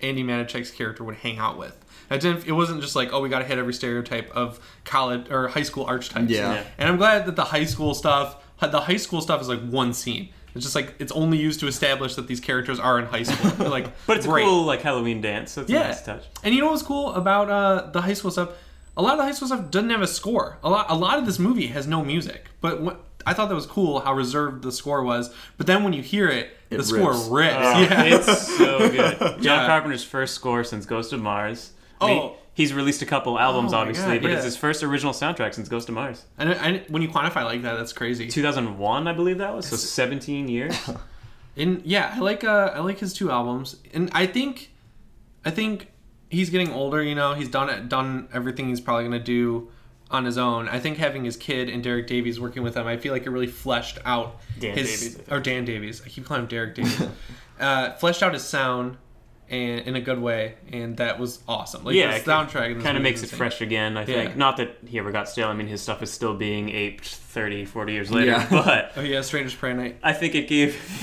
Andy 0.00 0.22
Manichek's 0.22 0.70
character 0.70 1.04
would 1.04 1.16
hang 1.16 1.38
out 1.38 1.58
with. 1.58 1.76
It 2.10 2.20
didn't. 2.20 2.46
It 2.46 2.52
wasn't 2.52 2.80
just 2.80 2.96
like, 2.96 3.12
oh, 3.12 3.20
we 3.20 3.28
got 3.28 3.40
to 3.40 3.44
hit 3.44 3.58
every 3.58 3.74
stereotype 3.74 4.30
of 4.30 4.58
college 4.84 5.30
or 5.30 5.48
high 5.48 5.62
school 5.62 5.84
archetypes. 5.84 6.30
Yeah. 6.30 6.54
Yeah. 6.54 6.64
And 6.78 6.88
I'm 6.88 6.96
glad 6.96 7.26
that 7.26 7.36
the 7.36 7.44
high 7.44 7.64
school 7.64 7.94
stuff, 7.94 8.42
the 8.60 8.80
high 8.80 8.96
school 8.96 9.20
stuff 9.20 9.40
is 9.40 9.48
like 9.48 9.60
one 9.68 9.92
scene. 9.92 10.30
It's 10.54 10.64
just 10.64 10.74
like 10.74 10.94
it's 10.98 11.12
only 11.12 11.38
used 11.38 11.60
to 11.60 11.66
establish 11.66 12.14
that 12.14 12.26
these 12.26 12.40
characters 12.40 12.80
are 12.80 12.98
in 12.98 13.04
high 13.06 13.22
school. 13.24 13.50
They're 13.52 13.68
like, 13.78 13.92
But 14.06 14.16
it's 14.16 14.26
great. 14.26 14.42
a 14.42 14.46
cool 14.46 14.64
like 14.64 14.80
Halloween 14.82 15.20
dance. 15.20 15.52
So 15.52 15.60
it's 15.62 15.70
Yeah. 15.70 15.82
a 15.82 15.88
nice 15.88 16.02
touch. 16.02 16.24
And 16.42 16.54
you 16.54 16.60
know 16.62 16.70
what's 16.70 16.82
cool 16.82 17.12
about 17.12 17.50
uh, 17.50 17.90
the 17.90 18.00
high 18.00 18.14
school 18.14 18.30
stuff? 18.30 18.50
A 18.96 19.02
lot 19.02 19.12
of 19.12 19.18
the 19.18 19.24
high 19.24 19.32
school 19.32 19.46
stuff 19.48 19.70
doesn't 19.70 19.90
have 19.90 20.02
a 20.02 20.06
score. 20.08 20.58
A 20.64 20.70
lot, 20.70 20.86
a 20.90 20.94
lot 20.96 21.18
of 21.18 21.26
this 21.26 21.38
movie 21.38 21.68
has 21.68 21.86
no 21.86 22.02
music. 22.04 22.46
But 22.60 22.80
what, 22.80 23.04
I 23.26 23.34
thought 23.34 23.48
that 23.50 23.54
was 23.54 23.66
cool 23.66 24.00
how 24.00 24.14
reserved 24.14 24.62
the 24.64 24.72
score 24.72 25.04
was. 25.04 25.32
But 25.58 25.66
then 25.68 25.84
when 25.84 25.92
you 25.92 26.02
hear 26.02 26.28
it, 26.28 26.50
the 26.70 26.78
It 26.78 26.84
score 26.84 27.12
rips. 27.12 27.26
rips. 27.28 27.54
Oh, 27.56 27.80
yeah. 27.80 28.02
It's 28.04 28.56
so 28.56 28.78
good. 28.90 29.18
John 29.20 29.42
Yeah. 29.42 29.66
Carpenter's 29.66 30.02
first 30.02 30.34
score 30.34 30.64
since 30.64 30.86
Ghost 30.86 31.12
of 31.12 31.20
Mars. 31.22 31.72
I 32.00 32.06
mean, 32.06 32.18
Oh. 32.18 32.36
he's 32.54 32.72
released 32.72 33.02
a 33.02 33.06
couple 33.06 33.38
albums, 33.38 33.72
Oh 33.72 33.78
obviously, 33.78 34.14
God, 34.14 34.22
but 34.22 34.30
yeah. 34.30 34.36
it's 34.36 34.44
his 34.44 34.56
first 34.56 34.82
original 34.82 35.12
soundtrack 35.12 35.54
since 35.54 35.68
Ghost 35.68 35.88
of 35.88 35.94
Mars. 35.94 36.24
and, 36.38 36.50
and 36.50 36.82
when 36.88 37.02
you 37.02 37.08
quantify 37.08 37.44
like 37.44 37.62
that, 37.62 37.76
that's 37.76 37.92
crazy. 37.92 38.28
2001, 38.28 39.06
I 39.08 39.12
believe 39.12 39.38
that 39.38 39.54
was. 39.54 39.66
So 39.66 39.76
17 39.76 40.48
years. 40.48 40.76
And 41.56 41.82
yeah, 41.84 42.12
I 42.14 42.20
like 42.20 42.44
uh 42.44 42.70
I 42.72 42.78
like 42.78 43.00
his 43.00 43.12
two 43.12 43.32
albums. 43.32 43.74
And 43.92 44.10
I 44.14 44.26
think 44.26 44.70
I 45.44 45.50
think 45.50 45.88
he's 46.30 46.50
getting 46.50 46.70
older, 46.72 47.02
you 47.02 47.16
know, 47.16 47.34
he's 47.34 47.48
done 47.48 47.88
done 47.88 48.28
everything 48.32 48.68
he's 48.68 48.80
probably 48.80 49.02
gonna 49.04 49.18
do 49.18 49.68
on 50.08 50.24
his 50.24 50.38
own. 50.38 50.68
I 50.68 50.78
think 50.78 50.98
having 50.98 51.24
his 51.24 51.36
kid 51.36 51.68
and 51.68 51.82
Derek 51.82 52.06
Davies 52.06 52.38
working 52.38 52.62
with 52.62 52.76
him, 52.76 52.86
I 52.86 52.96
feel 52.96 53.12
like 53.12 53.26
it 53.26 53.30
really 53.30 53.48
fleshed 53.48 53.98
out 54.04 54.36
Dan 54.60 54.76
his 54.78 55.00
Davies, 55.00 55.20
or 55.32 55.40
Dan 55.40 55.64
Davies. 55.64 56.00
I 56.06 56.08
keep 56.10 56.26
calling 56.26 56.44
him 56.44 56.48
Derek 56.48 56.76
Davies. 56.76 57.02
uh, 57.58 57.90
fleshed 57.94 58.22
out 58.22 58.34
his 58.34 58.44
sound 58.44 58.96
and 59.50 59.80
in 59.86 59.96
a 59.96 60.00
good 60.00 60.18
way, 60.20 60.54
and 60.72 60.96
that 60.98 61.18
was 61.18 61.40
awesome. 61.48 61.84
Like 61.84 61.94
yeah, 61.94 62.18
the 62.18 62.30
soundtrack 62.30 62.66
in 62.70 62.74
this 62.78 62.84
kind 62.84 62.96
of 62.96 63.02
makes 63.02 63.20
it 63.20 63.24
insane. 63.24 63.38
fresh 63.38 63.60
again. 63.60 63.96
I 63.96 64.04
think 64.04 64.30
Yeah. 64.30 64.36
not 64.36 64.56
that 64.58 64.76
he 64.86 64.98
ever 64.98 65.10
got 65.10 65.28
stale. 65.28 65.48
I 65.48 65.54
mean, 65.54 65.68
his 65.68 65.80
stuff 65.80 66.02
is 66.02 66.10
still 66.10 66.34
being 66.34 66.68
aped 66.68 67.06
30, 67.06 67.64
40 67.64 67.92
years 67.92 68.10
later. 68.10 68.32
Yeah. 68.32 68.46
But 68.50 68.92
Oh 68.96 69.00
yeah, 69.00 69.20
Strangers 69.22 69.54
Prey 69.54 69.72
Night. 69.74 69.96
I 70.02 70.12
think 70.12 70.34
it 70.34 70.48
gave, 70.48 70.76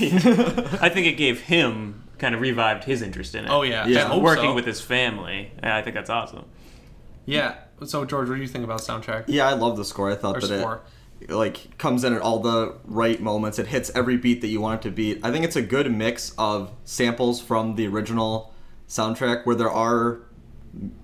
I 0.82 0.88
think 0.88 1.06
it 1.06 1.16
gave 1.16 1.40
him 1.42 2.02
kind 2.18 2.34
of 2.34 2.40
revived 2.40 2.84
his 2.84 3.02
interest 3.02 3.34
in 3.34 3.44
it. 3.44 3.50
Oh 3.50 3.62
yeah, 3.62 3.86
Yeah. 3.86 4.10
I 4.12 4.16
working 4.18 4.44
so. 4.50 4.54
with 4.54 4.64
his 4.66 4.80
family. 4.80 5.50
Yeah, 5.62 5.76
I 5.76 5.82
think 5.82 5.94
that's 5.94 6.10
awesome. 6.10 6.44
Yeah. 7.24 7.56
So 7.84 8.04
George, 8.04 8.28
what 8.28 8.36
do 8.36 8.40
you 8.40 8.48
think 8.48 8.64
about 8.64 8.80
soundtrack 8.80 9.24
Yeah, 9.26 9.48
I 9.48 9.52
love 9.54 9.76
the 9.76 9.84
score. 9.84 10.10
I 10.10 10.14
thought 10.14 10.36
or 10.36 10.40
that 10.40 10.60
score? 10.60 10.76
it 10.76 10.80
like 11.28 11.76
comes 11.78 12.04
in 12.04 12.12
at 12.12 12.22
all 12.22 12.38
the 12.40 12.74
right 12.84 13.20
moments. 13.20 13.58
It 13.58 13.68
hits 13.68 13.90
every 13.94 14.16
beat 14.16 14.40
that 14.42 14.48
you 14.48 14.60
want 14.60 14.80
it 14.80 14.88
to 14.88 14.94
beat. 14.94 15.20
I 15.24 15.30
think 15.32 15.44
it's 15.44 15.56
a 15.56 15.62
good 15.62 15.90
mix 15.92 16.32
of 16.38 16.70
samples 16.84 17.40
from 17.40 17.74
the 17.76 17.86
original 17.86 18.52
soundtrack 18.88 19.44
where 19.46 19.56
there 19.56 19.70
are 19.70 20.20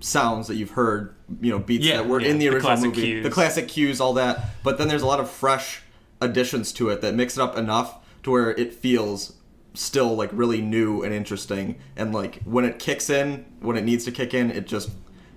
sounds 0.01 0.48
that 0.48 0.57
you've 0.57 0.72
heard, 0.72 1.14
you 1.40 1.51
know, 1.51 1.59
beats 1.59 1.85
Yeah, 1.85 1.98
that 1.98 2.09
were 2.09 2.20
yeah, 2.20 2.29
in 2.29 2.38
the 2.38 2.46
the 2.48 2.55
original 2.55 2.70
classic 2.70 2.88
movie, 2.90 3.03
cues. 3.03 3.22
the 3.25 3.31
classic 3.31 3.68
cues, 3.68 4.01
all 4.01 4.12
that. 4.14 4.44
But 4.62 4.79
then 4.79 4.88
there's 4.88 5.03
a 5.03 5.07
lot 5.07 5.20
of 5.20 5.31
fresh 5.31 5.83
additions 6.20 6.72
to 6.75 6.90
it 6.90 7.01
that 7.01 7.14
mix 7.14 7.37
it 7.37 7.40
up 7.42 7.57
enough 7.57 7.98
to 8.22 8.31
where 8.31 8.51
it 8.51 8.72
feels 8.72 9.35
still 9.75 10.14
like 10.14 10.31
really 10.33 10.61
new 10.61 11.03
and 11.03 11.14
interesting. 11.14 11.79
And 11.96 12.12
like 12.12 12.42
when 12.44 12.64
it 12.64 12.79
kicks 12.79 13.09
in, 13.11 13.46
when 13.61 13.77
it 13.77 13.85
needs 13.85 14.05
to 14.05 14.12
kick 14.12 14.35
in, 14.35 14.51
it 14.51 14.66
just 14.66 14.90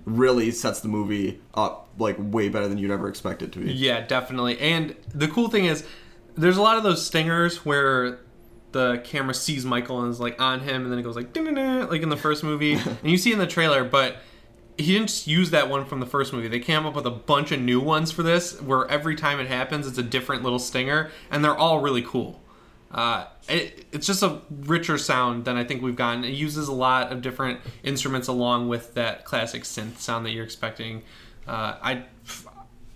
really 0.06 0.52
sets 0.52 0.80
the 0.80 0.88
movie 0.88 1.40
up 1.52 1.88
like 1.98 2.16
way 2.18 2.48
better 2.48 2.68
than 2.68 2.78
you'd 2.78 2.90
ever 2.90 3.08
expect 3.08 3.42
it 3.42 3.52
to 3.52 3.58
be. 3.58 3.72
Yeah, 3.72 4.06
definitely. 4.06 4.58
And 4.58 4.96
the 5.12 5.28
cool 5.28 5.48
thing 5.48 5.66
is, 5.66 5.84
there's 6.36 6.56
a 6.56 6.62
lot 6.62 6.78
of 6.78 6.84
those 6.84 7.04
stingers 7.04 7.64
where 7.64 8.20
the 8.72 9.00
camera 9.04 9.34
sees 9.34 9.64
Michael 9.64 10.00
and 10.02 10.10
is 10.10 10.20
like 10.20 10.40
on 10.40 10.60
him, 10.60 10.84
and 10.84 10.92
then 10.92 10.98
it 10.98 11.02
goes 11.02 11.16
like 11.16 11.36
like 11.36 12.02
in 12.02 12.08
the 12.08 12.16
first 12.16 12.44
movie, 12.44 12.74
and 12.74 12.98
you 13.02 13.18
see 13.18 13.32
in 13.32 13.38
the 13.38 13.46
trailer, 13.46 13.84
but. 13.84 14.16
He 14.78 14.92
didn't 14.92 15.08
just 15.08 15.26
use 15.26 15.52
that 15.52 15.70
one 15.70 15.86
from 15.86 16.00
the 16.00 16.06
first 16.06 16.34
movie. 16.34 16.48
They 16.48 16.60
came 16.60 16.84
up 16.84 16.94
with 16.94 17.06
a 17.06 17.10
bunch 17.10 17.50
of 17.50 17.58
new 17.58 17.80
ones 17.80 18.12
for 18.12 18.22
this, 18.22 18.60
where 18.60 18.86
every 18.90 19.16
time 19.16 19.40
it 19.40 19.46
happens, 19.46 19.86
it's 19.86 19.96
a 19.96 20.02
different 20.02 20.42
little 20.42 20.58
stinger, 20.58 21.10
and 21.30 21.42
they're 21.42 21.56
all 21.56 21.78
really 21.78 22.02
cool. 22.02 22.42
Uh, 22.90 23.26
it, 23.48 23.86
it's 23.92 24.06
just 24.06 24.22
a 24.22 24.40
richer 24.50 24.96
sound 24.96 25.44
than 25.44 25.56
I 25.56 25.64
think 25.64 25.82
we've 25.82 25.96
gotten. 25.96 26.24
It 26.24 26.34
uses 26.34 26.68
a 26.68 26.72
lot 26.72 27.12
of 27.12 27.20
different 27.20 27.60
instruments 27.82 28.28
along 28.28 28.68
with 28.68 28.94
that 28.94 29.24
classic 29.24 29.64
synth 29.64 29.98
sound 29.98 30.24
that 30.26 30.30
you're 30.30 30.44
expecting. 30.44 31.02
Uh, 31.46 31.76
I 31.82 32.04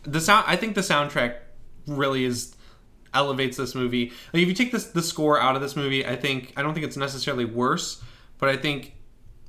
the 0.02 0.20
sound 0.20 0.44
I 0.46 0.56
think 0.56 0.74
the 0.74 0.80
soundtrack 0.80 1.36
really 1.86 2.24
is 2.24 2.54
elevates 3.12 3.56
this 3.56 3.74
movie. 3.74 4.12
Like 4.32 4.42
if 4.42 4.48
you 4.48 4.54
take 4.54 4.72
this 4.72 4.86
the 4.86 5.02
score 5.02 5.40
out 5.40 5.56
of 5.56 5.62
this 5.62 5.76
movie, 5.76 6.06
I 6.06 6.16
think 6.16 6.52
I 6.56 6.62
don't 6.62 6.74
think 6.74 6.86
it's 6.86 6.96
necessarily 6.96 7.44
worse, 7.44 8.02
but 8.38 8.48
I 8.48 8.56
think 8.56 8.94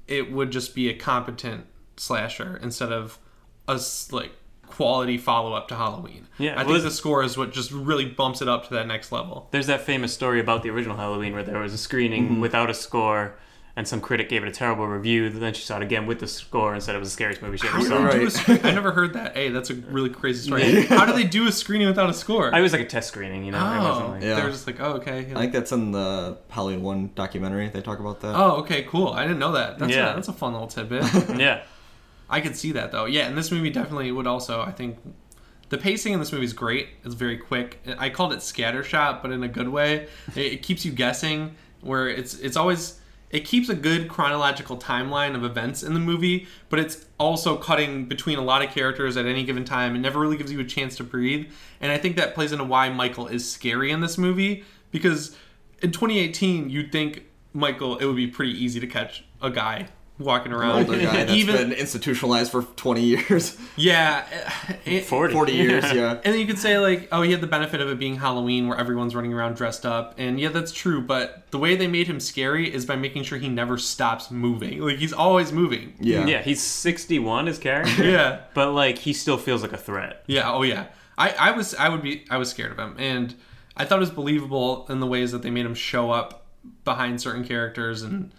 it 0.07 0.31
would 0.31 0.51
just 0.51 0.75
be 0.75 0.89
a 0.89 0.93
competent 0.95 1.65
slasher 1.97 2.59
instead 2.61 2.91
of 2.91 3.19
a 3.67 3.79
like 4.11 4.31
quality 4.71 5.17
follow 5.17 5.53
up 5.53 5.67
to 5.67 5.75
Halloween. 5.75 6.27
Yeah, 6.37 6.53
I 6.53 6.55
well, 6.57 6.65
think 6.65 6.75
this- 6.77 6.83
the 6.83 6.91
score 6.97 7.23
is 7.23 7.37
what 7.37 7.51
just 7.53 7.71
really 7.71 8.05
bumps 8.05 8.41
it 8.41 8.47
up 8.47 8.67
to 8.67 8.73
that 8.75 8.87
next 8.87 9.11
level. 9.11 9.47
There's 9.51 9.67
that 9.67 9.81
famous 9.81 10.13
story 10.13 10.39
about 10.39 10.63
the 10.63 10.69
original 10.69 10.97
Halloween 10.97 11.33
where 11.33 11.43
there 11.43 11.59
was 11.59 11.73
a 11.73 11.77
screening 11.77 12.23
Mm-hmm. 12.29 12.41
without 12.41 12.69
a 12.69 12.73
score, 12.73 13.35
and 13.75 13.87
some 13.87 14.01
critic 14.01 14.27
gave 14.27 14.43
it 14.43 14.49
a 14.49 14.51
terrible 14.51 14.85
review. 14.85 15.29
Then 15.29 15.53
she 15.53 15.61
saw 15.63 15.77
it 15.77 15.81
again 15.81 16.05
with 16.05 16.19
the 16.19 16.27
score 16.27 16.73
and 16.73 16.83
said 16.83 16.93
it 16.93 16.99
was 16.99 17.07
the 17.07 17.13
scariest 17.13 17.41
movie 17.41 17.55
she 17.57 17.67
ever 17.69 17.81
saw. 17.81 18.03
Right. 18.03 18.19
Do 18.19 18.27
a 18.27 18.29
screen- 18.31 18.59
I 18.65 18.71
never 18.71 18.91
heard 18.91 19.13
that. 19.13 19.35
Hey, 19.35 19.47
that's 19.49 19.69
a 19.69 19.75
really 19.75 20.09
crazy 20.09 20.47
story. 20.47 20.85
How 20.87 21.05
do 21.05 21.13
they 21.13 21.23
do 21.23 21.47
a 21.47 21.51
screening 21.53 21.87
without 21.87 22.09
a 22.09 22.13
score? 22.13 22.53
I 22.53 22.59
was 22.59 22.73
like 22.73 22.81
a 22.81 22.85
test 22.85 23.07
screening, 23.07 23.45
you 23.45 23.51
know. 23.53 23.59
It 23.59 23.77
wasn't 23.83 24.07
oh, 24.07 24.11
like, 24.11 24.23
Yeah. 24.23 24.35
they're 24.35 24.49
just 24.49 24.67
like, 24.67 24.81
oh, 24.81 24.93
okay. 24.95 25.19
I 25.33 25.39
think 25.39 25.53
that's 25.53 25.71
in 25.71 25.91
the 25.93 26.37
Halloween 26.49 26.81
One 26.81 27.11
documentary. 27.15 27.69
They 27.69 27.81
talk 27.81 27.99
about 27.99 28.19
that. 28.21 28.35
Oh, 28.35 28.57
okay, 28.57 28.83
cool. 28.83 29.09
I 29.09 29.21
didn't 29.23 29.39
know 29.39 29.53
that. 29.53 29.79
That's 29.79 29.93
Yeah. 29.93 30.11
a, 30.11 30.15
that's 30.15 30.27
a 30.27 30.33
fun 30.33 30.51
little 30.51 30.67
tidbit. 30.67 31.03
yeah. 31.39 31.61
I 32.31 32.39
could 32.39 32.55
see 32.55 32.71
that 32.71 32.91
though. 32.91 33.05
Yeah, 33.05 33.27
and 33.27 33.37
this 33.37 33.51
movie 33.51 33.69
definitely 33.69 34.11
would 34.11 34.25
also. 34.25 34.61
I 34.61 34.71
think 34.71 34.97
the 35.69 35.77
pacing 35.77 36.13
in 36.13 36.19
this 36.19 36.31
movie 36.31 36.45
is 36.45 36.53
great. 36.53 36.87
It's 37.03 37.13
very 37.13 37.37
quick. 37.37 37.79
I 37.99 38.09
called 38.09 38.31
it 38.31 38.39
scattershot, 38.39 39.21
but 39.21 39.31
in 39.31 39.43
a 39.43 39.47
good 39.49 39.67
way. 39.67 40.07
It, 40.35 40.63
keeps 40.63 40.85
you 40.85 40.93
guessing. 40.93 41.55
Where 41.81 42.07
it's 42.07 42.35
it's 42.35 42.55
always 42.55 42.99
it 43.31 43.41
keeps 43.41 43.69
a 43.69 43.75
good 43.75 44.07
chronological 44.07 44.77
timeline 44.77 45.35
of 45.35 45.43
events 45.43 45.83
in 45.83 45.93
the 45.93 45.99
movie, 45.99 46.47
but 46.69 46.79
it's 46.79 47.05
also 47.17 47.57
cutting 47.57 48.05
between 48.05 48.37
a 48.37 48.41
lot 48.41 48.63
of 48.63 48.69
characters 48.69 49.17
at 49.17 49.25
any 49.25 49.43
given 49.43 49.65
time. 49.65 49.95
It 49.95 49.99
never 49.99 50.19
really 50.19 50.37
gives 50.37 50.51
you 50.51 50.59
a 50.59 50.65
chance 50.65 50.95
to 50.97 51.03
breathe, 51.03 51.51
and 51.81 51.91
I 51.91 51.97
think 51.97 52.15
that 52.15 52.33
plays 52.33 52.51
into 52.51 52.63
why 52.63 52.89
Michael 52.89 53.27
is 53.27 53.49
scary 53.49 53.91
in 53.91 53.99
this 53.99 54.17
movie 54.17 54.63
because 54.91 55.35
in 55.81 55.91
2018 55.91 56.69
you'd 56.69 56.91
think 56.91 57.23
Michael 57.53 57.97
it 57.97 58.05
would 58.05 58.15
be 58.15 58.27
pretty 58.27 58.51
easy 58.51 58.79
to 58.79 58.87
catch 58.87 59.25
a 59.41 59.49
guy 59.49 59.87
walking 60.19 60.53
around 60.53 60.85
Older 60.87 60.99
guy 60.99 61.11
that's 61.11 61.31
even 61.31 61.55
been 61.55 61.71
institutionalized 61.71 62.51
for 62.51 62.63
20 62.63 63.01
years, 63.01 63.57
yeah, 63.75 64.25
it, 64.85 65.05
40. 65.05 65.33
40 65.33 65.51
years, 65.51 65.83
yeah. 65.93 66.11
And 66.23 66.33
then 66.33 66.39
you 66.39 66.45
could 66.45 66.59
say 66.59 66.77
like, 66.77 67.07
oh, 67.11 67.23
he 67.23 67.31
had 67.31 67.41
the 67.41 67.47
benefit 67.47 67.81
of 67.81 67.89
it 67.89 67.97
being 67.97 68.17
Halloween, 68.17 68.67
where 68.67 68.77
everyone's 68.77 69.15
running 69.15 69.33
around 69.33 69.55
dressed 69.55 69.85
up, 69.85 70.13
and 70.17 70.39
yeah, 70.39 70.49
that's 70.49 70.71
true. 70.71 71.01
But 71.01 71.49
the 71.51 71.57
way 71.57 71.75
they 71.75 71.87
made 71.87 72.07
him 72.07 72.19
scary 72.19 72.71
is 72.71 72.85
by 72.85 72.95
making 72.95 73.23
sure 73.23 73.37
he 73.37 73.49
never 73.49 73.77
stops 73.77 74.29
moving. 74.29 74.79
Like 74.79 74.97
he's 74.97 75.13
always 75.13 75.51
moving. 75.51 75.93
Yeah. 75.99 76.25
Yeah, 76.25 76.41
he's 76.41 76.61
61, 76.61 77.47
his 77.47 77.57
character. 77.57 78.03
Yeah. 78.03 78.41
But, 78.53 78.73
like, 78.73 78.99
he 78.99 79.13
still 79.13 79.37
feels 79.37 79.61
like 79.61 79.73
a 79.73 79.77
threat. 79.77 80.23
Yeah. 80.27 80.51
Oh 80.51 80.61
yeah. 80.61 80.87
I 81.17 81.29
I 81.31 81.51
was 81.51 81.75
I 81.75 81.89
would 81.89 82.01
be 82.01 82.25
I 82.29 82.37
was 82.37 82.49
scared 82.49 82.71
of 82.71 82.79
him, 82.79 82.95
and 82.97 83.35
I 83.75 83.85
thought 83.85 83.97
it 83.97 84.01
was 84.01 84.09
believable 84.09 84.85
in 84.89 84.99
the 84.99 85.07
ways 85.07 85.31
that 85.31 85.41
they 85.41 85.49
made 85.49 85.65
him 85.65 85.75
show 85.75 86.11
up 86.11 86.45
behind 86.83 87.21
certain 87.21 87.43
characters, 87.43 88.01
and 88.01 88.31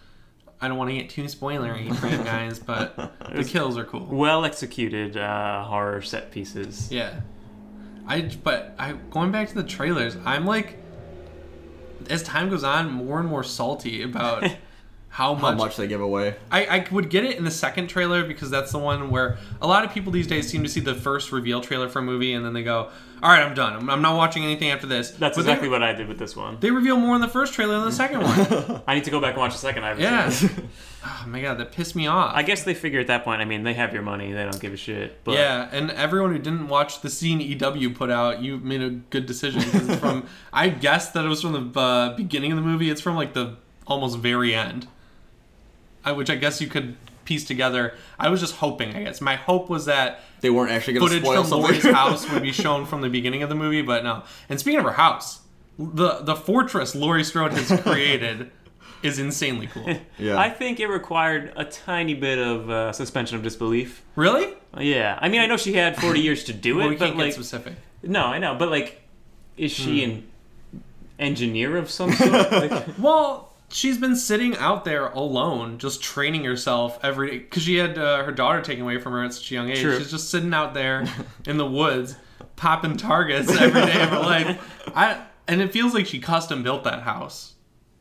I 0.62 0.68
don't 0.68 0.78
want 0.78 0.90
to 0.90 0.96
get 0.96 1.10
too 1.10 1.24
spoilery 1.24 1.94
for 1.96 2.06
you 2.06 2.18
guys, 2.18 2.60
but 2.60 2.96
the 3.34 3.42
kills 3.42 3.76
are 3.76 3.84
cool. 3.84 4.06
Well 4.06 4.44
executed 4.44 5.16
uh, 5.16 5.64
horror 5.64 6.00
set 6.02 6.30
pieces. 6.30 6.90
Yeah. 6.90 7.20
I 8.06 8.30
but 8.42 8.74
I 8.78 8.92
going 9.10 9.32
back 9.32 9.48
to 9.48 9.54
the 9.54 9.64
trailers, 9.64 10.16
I'm 10.24 10.46
like 10.46 10.78
as 12.08 12.22
time 12.22 12.48
goes 12.48 12.64
on, 12.64 12.90
more 12.92 13.18
and 13.18 13.28
more 13.28 13.42
salty 13.42 14.02
about 14.02 14.44
how 15.12 15.34
How 15.34 15.50
much, 15.50 15.58
much 15.58 15.76
they 15.76 15.86
give 15.86 16.00
away. 16.00 16.36
I, 16.50 16.64
I 16.64 16.86
would 16.90 17.10
get 17.10 17.22
it 17.24 17.36
in 17.36 17.44
the 17.44 17.50
second 17.50 17.88
trailer 17.88 18.24
because 18.24 18.48
that's 18.48 18.72
the 18.72 18.78
one 18.78 19.10
where 19.10 19.36
a 19.60 19.66
lot 19.66 19.84
of 19.84 19.92
people 19.92 20.10
these 20.10 20.26
days 20.26 20.48
seem 20.48 20.62
to 20.62 20.70
see 20.70 20.80
the 20.80 20.94
first 20.94 21.32
reveal 21.32 21.60
trailer 21.60 21.90
for 21.90 21.98
a 21.98 22.02
movie 22.02 22.32
and 22.32 22.42
then 22.46 22.54
they 22.54 22.62
go, 22.62 22.88
"All 23.22 23.30
right, 23.30 23.42
I'm 23.42 23.54
done. 23.54 23.74
I'm, 23.74 23.90
I'm 23.90 24.00
not 24.00 24.16
watching 24.16 24.42
anything 24.42 24.70
after 24.70 24.86
this." 24.86 25.10
That's 25.10 25.36
But 25.36 25.42
exactly 25.42 25.68
they, 25.68 25.72
what 25.72 25.82
I 25.82 25.92
did 25.92 26.08
with 26.08 26.18
this 26.18 26.34
one. 26.34 26.56
they 26.60 26.70
reveal 26.70 26.96
more 26.96 27.14
in 27.14 27.20
the 27.20 27.28
first 27.28 27.52
trailer 27.52 27.74
than 27.74 27.84
the 27.84 27.92
second 27.92 28.22
one. 28.22 28.82
I 28.86 28.94
need 28.94 29.04
to 29.04 29.10
go 29.10 29.20
back 29.20 29.32
and 29.34 29.38
watch 29.40 29.52
the 29.52 29.58
second. 29.58 29.84
I 29.84 29.98
yeah. 29.98 30.32
oh 31.04 31.24
my 31.26 31.42
god, 31.42 31.58
that 31.58 31.72
pissed 31.72 31.94
me 31.94 32.06
off. 32.06 32.32
I 32.34 32.42
guess 32.42 32.62
they 32.64 32.72
figure 32.72 32.98
at 32.98 33.08
that 33.08 33.22
point. 33.22 33.42
I 33.42 33.44
mean, 33.44 33.64
they 33.64 33.74
have 33.74 33.92
your 33.92 34.02
money. 34.02 34.32
They 34.32 34.44
don't 34.44 34.60
give 34.60 34.72
a 34.72 34.78
shit. 34.78 35.22
But 35.24 35.32
Yeah, 35.34 35.68
and 35.72 35.90
everyone 35.90 36.32
who 36.32 36.38
didn't 36.38 36.68
watch 36.68 37.02
the 37.02 37.10
scene 37.10 37.38
EW 37.42 37.90
put 37.90 38.08
out, 38.10 38.40
you 38.40 38.56
made 38.56 38.80
a 38.80 38.88
good 38.88 39.26
decision. 39.26 39.60
it's 39.66 39.96
from, 39.96 40.26
I 40.54 40.70
guessed 40.70 41.12
that 41.12 41.26
it 41.26 41.28
was 41.28 41.42
from 41.42 41.52
the 41.70 41.78
uh, 41.80 42.16
beginning 42.16 42.50
of 42.52 42.56
the 42.56 42.62
movie. 42.62 42.88
It's 42.88 43.02
from 43.02 43.14
like 43.16 43.34
the 43.34 43.56
almost 43.86 44.16
very 44.18 44.54
end, 44.54 44.86
which 46.10 46.30
I 46.30 46.34
guess 46.36 46.60
you 46.60 46.66
could 46.68 46.96
piece 47.24 47.44
together. 47.44 47.94
I 48.18 48.28
was 48.30 48.40
just 48.40 48.56
hoping. 48.56 48.96
I 48.96 49.04
guess 49.04 49.20
my 49.20 49.36
hope 49.36 49.68
was 49.70 49.84
that 49.86 50.20
They 50.40 50.50
weren't 50.50 50.72
actually 50.72 50.94
going 50.94 51.06
to 51.08 51.20
footage 51.20 51.24
spoil 51.24 51.42
from 51.42 51.50
something. 51.50 51.62
Laurie's 51.82 51.84
house 51.96 52.30
would 52.32 52.42
be 52.42 52.52
shown 52.52 52.84
from 52.86 53.00
the 53.00 53.08
beginning 53.08 53.42
of 53.44 53.48
the 53.48 53.54
movie, 53.54 53.82
but 53.82 54.02
no. 54.02 54.24
And 54.48 54.58
speaking 54.58 54.80
of 54.80 54.84
her 54.86 54.92
house, 54.92 55.40
the 55.78 56.18
the 56.22 56.34
fortress 56.36 56.94
Laurie 56.94 57.22
Strode 57.24 57.52
has 57.52 57.80
created 57.82 58.50
is 59.02 59.18
insanely 59.18 59.68
cool. 59.68 59.96
yeah. 60.18 60.36
I 60.38 60.50
think 60.50 60.80
it 60.80 60.86
required 60.88 61.52
a 61.56 61.64
tiny 61.64 62.14
bit 62.14 62.38
of 62.38 62.68
uh, 62.70 62.92
suspension 62.92 63.36
of 63.36 63.42
disbelief. 63.42 64.02
Really? 64.16 64.52
Yeah, 64.78 65.18
I 65.20 65.28
mean, 65.28 65.40
I 65.40 65.46
know 65.46 65.56
she 65.56 65.74
had 65.74 65.96
40 66.00 66.20
years 66.20 66.44
to 66.44 66.52
do 66.52 66.76
it, 66.76 66.78
Well, 66.80 66.88
we 66.88 66.96
but 66.96 67.04
can't 67.06 67.18
like, 67.18 67.26
get 67.26 67.34
specific. 67.34 67.74
no, 68.02 68.24
I 68.24 68.38
know, 68.38 68.54
but 68.54 68.70
like, 68.70 69.02
is 69.56 69.70
she 69.70 70.04
Hmm. 70.04 70.10
an 70.10 70.82
engineer 71.18 71.76
of 71.76 71.90
some 71.90 72.12
sort? 72.12 72.50
like, 72.52 72.98
Well, 72.98 73.51
she's 73.72 73.98
been 73.98 74.16
sitting 74.16 74.56
out 74.56 74.84
there 74.84 75.06
alone, 75.06 75.78
just 75.78 76.02
training 76.02 76.44
herself 76.44 76.98
every 77.02 77.30
day 77.30 77.38
because 77.38 77.62
she 77.62 77.76
had 77.76 77.98
uh, 77.98 78.24
her 78.24 78.32
daughter 78.32 78.60
taken 78.60 78.84
away 78.84 78.98
from 78.98 79.12
her 79.12 79.24
at 79.24 79.34
such 79.34 79.50
a 79.50 79.54
young 79.54 79.70
age. 79.70 79.80
True. 79.80 79.98
She's 79.98 80.10
just 80.10 80.30
sitting 80.30 80.54
out 80.54 80.74
there 80.74 81.06
in 81.46 81.56
the 81.56 81.66
woods, 81.66 82.16
popping 82.56 82.96
targets 82.96 83.50
every 83.50 83.80
day 83.80 84.02
of 84.02 84.10
her 84.10 84.20
life. 84.20 84.90
I 84.94 85.24
and 85.48 85.60
it 85.60 85.72
feels 85.72 85.94
like 85.94 86.06
she 86.06 86.20
custom 86.20 86.62
built 86.62 86.84
that 86.84 87.02
house 87.02 87.54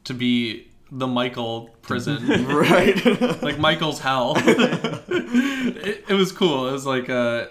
to 0.03 0.13
be 0.13 0.67
the 0.91 1.07
Michael 1.07 1.69
prison, 1.81 2.45
right. 2.47 3.03
like 3.41 3.57
Michael's 3.57 3.99
hell. 3.99 4.33
it, 4.37 6.05
it 6.09 6.13
was 6.13 6.31
cool. 6.31 6.67
It 6.67 6.73
was 6.73 6.85
like 6.85 7.09
uh, 7.09 7.47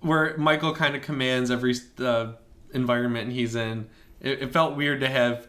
where 0.00 0.36
Michael 0.36 0.74
kind 0.74 0.94
of 0.94 1.02
commands 1.02 1.50
every 1.50 1.74
uh, 1.98 2.32
environment 2.72 3.32
he's 3.32 3.54
in. 3.54 3.88
It, 4.20 4.42
it 4.42 4.52
felt 4.52 4.76
weird 4.76 5.00
to 5.00 5.08
have 5.08 5.48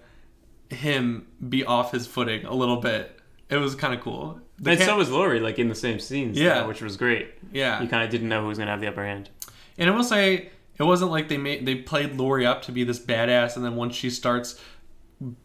him 0.69 1.28
be 1.49 1.63
off 1.63 1.91
his 1.91 2.08
footing 2.08 2.45
a 2.45 2.54
little 2.54 2.78
bit. 2.78 3.19
It 3.49 3.58
was 3.58 3.75
kind 3.75 3.93
of 3.93 4.01
cool. 4.01 4.39
The 4.58 4.71
and 4.71 4.80
ca- 4.80 4.86
so 4.86 4.97
was 4.97 5.10
Laurie, 5.12 5.39
like 5.39 5.60
in 5.60 5.67
the 5.69 5.75
same 5.75 5.99
scenes. 5.99 6.38
Yeah. 6.39 6.62
though, 6.62 6.67
which 6.67 6.82
was 6.82 6.97
great. 6.97 7.34
yeah, 7.51 7.82
You 7.82 7.88
kind 7.88 8.04
of 8.04 8.10
didn't 8.10 8.30
know 8.30 8.41
who 8.41 8.47
was 8.47 8.58
gonna 8.58 8.71
have 8.71 8.82
the 8.82 8.88
upper 8.88 9.04
hand. 9.06 9.30
And 9.78 9.89
I 9.89 9.93
will 9.95 10.04
say, 10.04 10.49
it 10.78 10.84
wasn't 10.84 11.12
like 11.12 11.28
they 11.30 11.38
made 11.38 11.65
they 11.65 11.75
played 11.75 12.15
Laurie 12.15 12.45
up 12.45 12.62
to 12.63 12.71
be 12.71 12.84
this 12.84 12.99
badass, 12.99 13.56
and 13.56 13.63
then 13.63 13.75
once 13.75 13.95
she 13.95 14.10
starts 14.10 14.60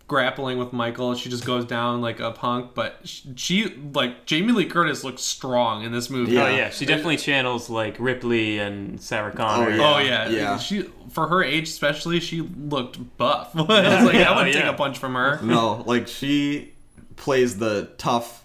grappling 0.09 0.59
with 0.59 0.73
Michael, 0.73 1.15
she 1.15 1.29
just 1.31 1.45
goes 1.45 1.65
down 1.65 2.01
like 2.01 2.21
a 2.21 2.33
punk. 2.33 2.75
But 2.75 2.99
she, 3.05 3.33
she 3.37 3.75
like 3.95 4.27
Jamie 4.27 4.53
Lee 4.53 4.67
Curtis 4.67 5.05
looks 5.05 5.23
strong 5.23 5.85
in 5.85 5.93
this 5.93 6.11
movie. 6.11 6.33
Yeah. 6.33 6.45
Oh 6.45 6.49
yeah, 6.49 6.71
she 6.71 6.87
definitely 6.87 7.17
channels 7.17 7.71
like 7.71 7.97
Ripley 7.99 8.59
and 8.59 9.01
Sarah 9.01 9.33
oh, 9.33 9.37
Connor. 9.37 9.71
yeah. 9.71 9.95
Oh 9.95 9.99
yeah, 9.99 10.29
Yeah. 10.29 10.59
She 10.59 10.83
for 11.11 11.29
her 11.29 11.43
age, 11.43 11.69
especially, 11.69 12.21
she 12.21 12.41
looked 12.41 13.17
buff. 13.17 13.53
I 13.57 13.59
was 13.59 13.69
like, 14.05 14.17
I 14.27 14.37
wouldn't 14.37 14.57
Oh, 14.57 14.61
take 14.61 14.69
a 14.71 14.75
punch 14.75 14.99
from 14.99 15.15
her. 15.15 15.41
No, 15.43 15.83
like 15.87 16.09
she 16.09 16.73
plays 17.17 17.59
the 17.59 17.91
tough, 17.99 18.45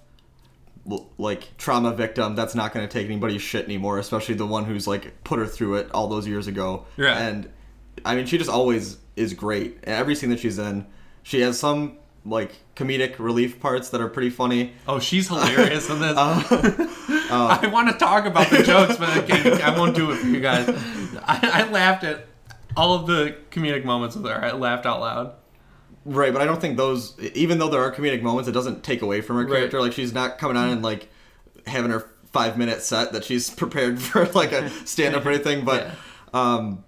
like 1.18 1.58
trauma 1.58 1.94
victim 1.94 2.36
that's 2.36 2.56
not 2.56 2.74
going 2.74 2.88
to 2.88 2.92
take 2.92 3.06
anybody's 3.06 3.42
shit 3.42 3.66
anymore, 3.66 3.98
especially 4.00 4.36
the 4.36 4.46
one 4.46 4.66
who's 4.66 4.88
like 4.88 5.24
put 5.24 5.40
her 5.40 5.48
through 5.48 5.76
it 5.76 5.90
all 5.94 6.08
those 6.08 6.28
years 6.28 6.48
ago. 6.48 6.86
Yeah. 6.98 7.18
And 7.18 7.50
I 8.04 8.16
mean, 8.16 8.26
she 8.26 8.38
just 8.38 8.50
always 8.50 8.98
is 9.16 9.34
great. 9.34 9.80
Every 9.86 10.14
scene 10.16 10.30
that 10.30 10.40
she's 10.40 10.60
in, 10.60 10.86
she 11.26 11.42
has 11.42 11.60
some 11.60 11.98
like 12.24 12.52
comedic 12.76 13.18
relief 13.20 13.60
parts 13.60 13.90
that 13.90 14.00
are 14.00 14.08
pretty 14.08 14.30
funny. 14.30 14.74
Oh, 14.88 15.00
she's 15.00 15.28
hilarious 15.28 15.90
in 15.90 16.00
this. 16.00 16.16
Uh, 17.28 17.58
I 17.60 17.66
want 17.68 17.90
to 17.92 17.98
talk 17.98 18.26
about 18.26 18.52
the 18.52 18.62
jokes, 18.62 18.98
but 18.98 19.10
I, 19.10 19.22
can't, 19.28 19.60
I 19.64 19.76
won't 19.76 19.96
do 19.96 20.12
it 20.12 20.18
for 20.18 20.28
you 20.28 20.40
guys. 20.40 20.70
I, 21.24 21.64
I 21.66 21.72
laughed 21.72 22.04
at 22.04 22.28
all 22.78 22.94
of 22.94 23.08
the 23.08 23.36
comedic 23.50 23.84
moments 23.84 24.16
with 24.16 24.26
her. 24.26 24.46
I 24.46 24.52
laughed 24.52 24.86
out 24.86 25.00
loud. 25.00 25.34
Right, 26.06 26.32
but 26.32 26.44
I 26.44 26.46
don't 26.46 26.62
think 26.62 26.78
those, 26.78 27.20
even 27.34 27.58
though 27.58 27.68
there 27.70 27.82
are 27.82 27.92
comedic 27.92 28.22
moments, 28.22 28.48
it 28.48 28.52
doesn't 28.52 28.84
take 28.84 29.02
away 29.02 29.22
from 29.22 29.38
her 29.38 29.42
Right. 29.46 29.58
character. 29.58 29.82
Like 29.82 29.94
she's 29.94 30.14
not 30.14 30.38
coming 30.38 30.56
on 30.56 30.70
and 30.70 30.84
like 30.84 31.10
having 31.66 31.90
her 31.90 32.08
five 32.32 32.60
minute 32.60 32.84
set 32.84 33.12
that 33.14 33.24
she's 33.24 33.50
prepared 33.50 34.00
for 34.00 34.28
like 34.28 34.52
a 34.52 34.70
stand 34.86 35.16
up 35.16 35.26
or 35.26 35.30
anything. 35.32 35.66
But 35.66 35.88
um, 36.32 36.84
uh, 36.84 36.85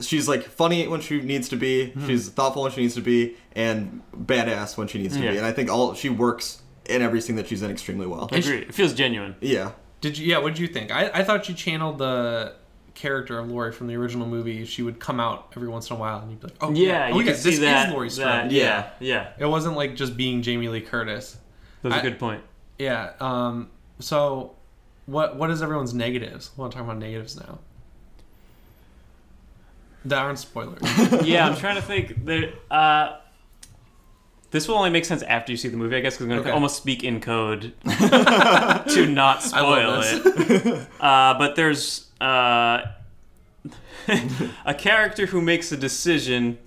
she's 0.00 0.28
like 0.28 0.42
funny 0.44 0.86
when 0.88 1.00
she 1.00 1.20
needs 1.20 1.48
to 1.50 1.56
be. 1.56 1.90
Hmm. 1.90 2.06
She's 2.06 2.28
thoughtful 2.28 2.62
when 2.62 2.72
she 2.72 2.82
needs 2.82 2.94
to 2.94 3.00
be, 3.00 3.36
and 3.54 4.02
badass 4.16 4.76
when 4.76 4.88
she 4.88 4.98
needs 4.98 5.16
to 5.16 5.22
Yeah. 5.22 5.32
be. 5.32 5.36
And 5.38 5.46
I 5.46 5.52
think 5.52 5.70
all 5.70 5.94
she 5.94 6.08
works 6.08 6.62
in 6.86 7.02
every 7.02 7.20
scene 7.20 7.36
that 7.36 7.46
she's 7.46 7.62
in 7.62 7.70
extremely 7.70 8.06
well. 8.06 8.28
I 8.32 8.36
agree. 8.38 8.58
It 8.58 8.74
feels 8.74 8.94
genuine. 8.94 9.36
Yeah. 9.40 9.72
Did 10.00 10.16
you? 10.18 10.26
Yeah. 10.26 10.38
What 10.38 10.50
did 10.54 10.58
you 10.60 10.68
think? 10.68 10.90
I, 10.90 11.10
I 11.12 11.24
thought 11.24 11.44
she 11.44 11.54
channeled 11.54 11.98
the 11.98 12.54
character 12.94 13.38
of 13.38 13.48
Laurie 13.50 13.70
from 13.72 13.86
the 13.88 13.94
original 13.96 14.26
movie. 14.26 14.64
She 14.64 14.82
would 14.82 14.98
come 14.98 15.20
out 15.20 15.52
every 15.56 15.68
once 15.68 15.90
in 15.90 15.96
a 15.96 15.98
while, 15.98 16.18
and 16.20 16.30
you'd 16.30 16.40
be 16.40 16.46
like, 16.48 16.56
"Oh 16.60 16.72
Yeah, 16.72 17.08
yeah, 17.08 17.14
oh 17.14 17.18
you 17.18 17.24
yeah, 17.26 17.32
can 17.32 17.40
see 17.40 17.50
this 17.50 17.58
that. 17.60 17.88
is 17.88 17.92
Laurie 17.94 18.08
that 18.08 18.14
Strode." 18.14 18.52
yeah, 18.52 18.90
yeah. 19.00 19.28
It 19.38 19.46
wasn't 19.46 19.76
like 19.76 19.94
just 19.96 20.16
being 20.16 20.42
Jamie 20.42 20.68
Lee 20.68 20.80
Curtis. 20.80 21.36
That's 21.82 21.94
a 21.94 21.98
I- 21.98 22.02
good 22.02 22.18
point. 22.18 22.42
Yeah. 22.78 23.12
Um. 23.20 23.70
So, 24.00 24.54
what 25.06 25.36
what 25.36 25.50
is 25.50 25.62
everyone's 25.62 25.92
negatives? 25.94 26.50
I 26.56 26.60
want 26.60 26.72
to 26.72 26.78
talk 26.78 26.84
about 26.86 26.98
negatives 26.98 27.36
now. 27.38 27.58
That 30.04 30.18
aren't 30.18 30.38
spoilers. 30.38 30.80
yeah, 31.24 31.46
I'm 31.48 31.56
trying 31.64 31.76
to 31.76 31.82
think. 31.82 32.24
There, 32.24 32.52
uh, 32.70 33.18
this 34.50 34.66
will 34.66 34.76
only 34.76 34.90
make 34.90 35.04
sense 35.04 35.22
after 35.22 35.52
you 35.52 35.58
see 35.58 35.68
the 35.68 35.76
movie, 35.76 35.96
I 35.96 36.00
guess, 36.00 36.14
because 36.14 36.24
I'm 36.24 36.28
going 36.30 36.42
to 36.42 36.48
Okay. 36.48 36.54
almost 36.54 36.76
speak 36.76 37.04
in 37.04 37.20
code 37.20 37.74
to 37.84 39.06
not 39.06 39.42
love 39.42 39.42
spoil 39.42 40.00
it. 40.02 40.88
Uh, 41.00 41.36
but 41.36 41.54
there's 41.54 42.06
uh, 42.20 42.80
a 44.64 44.74
character 44.74 45.26
who 45.26 45.42
makes 45.42 45.70
a 45.72 45.76
decision 45.76 46.58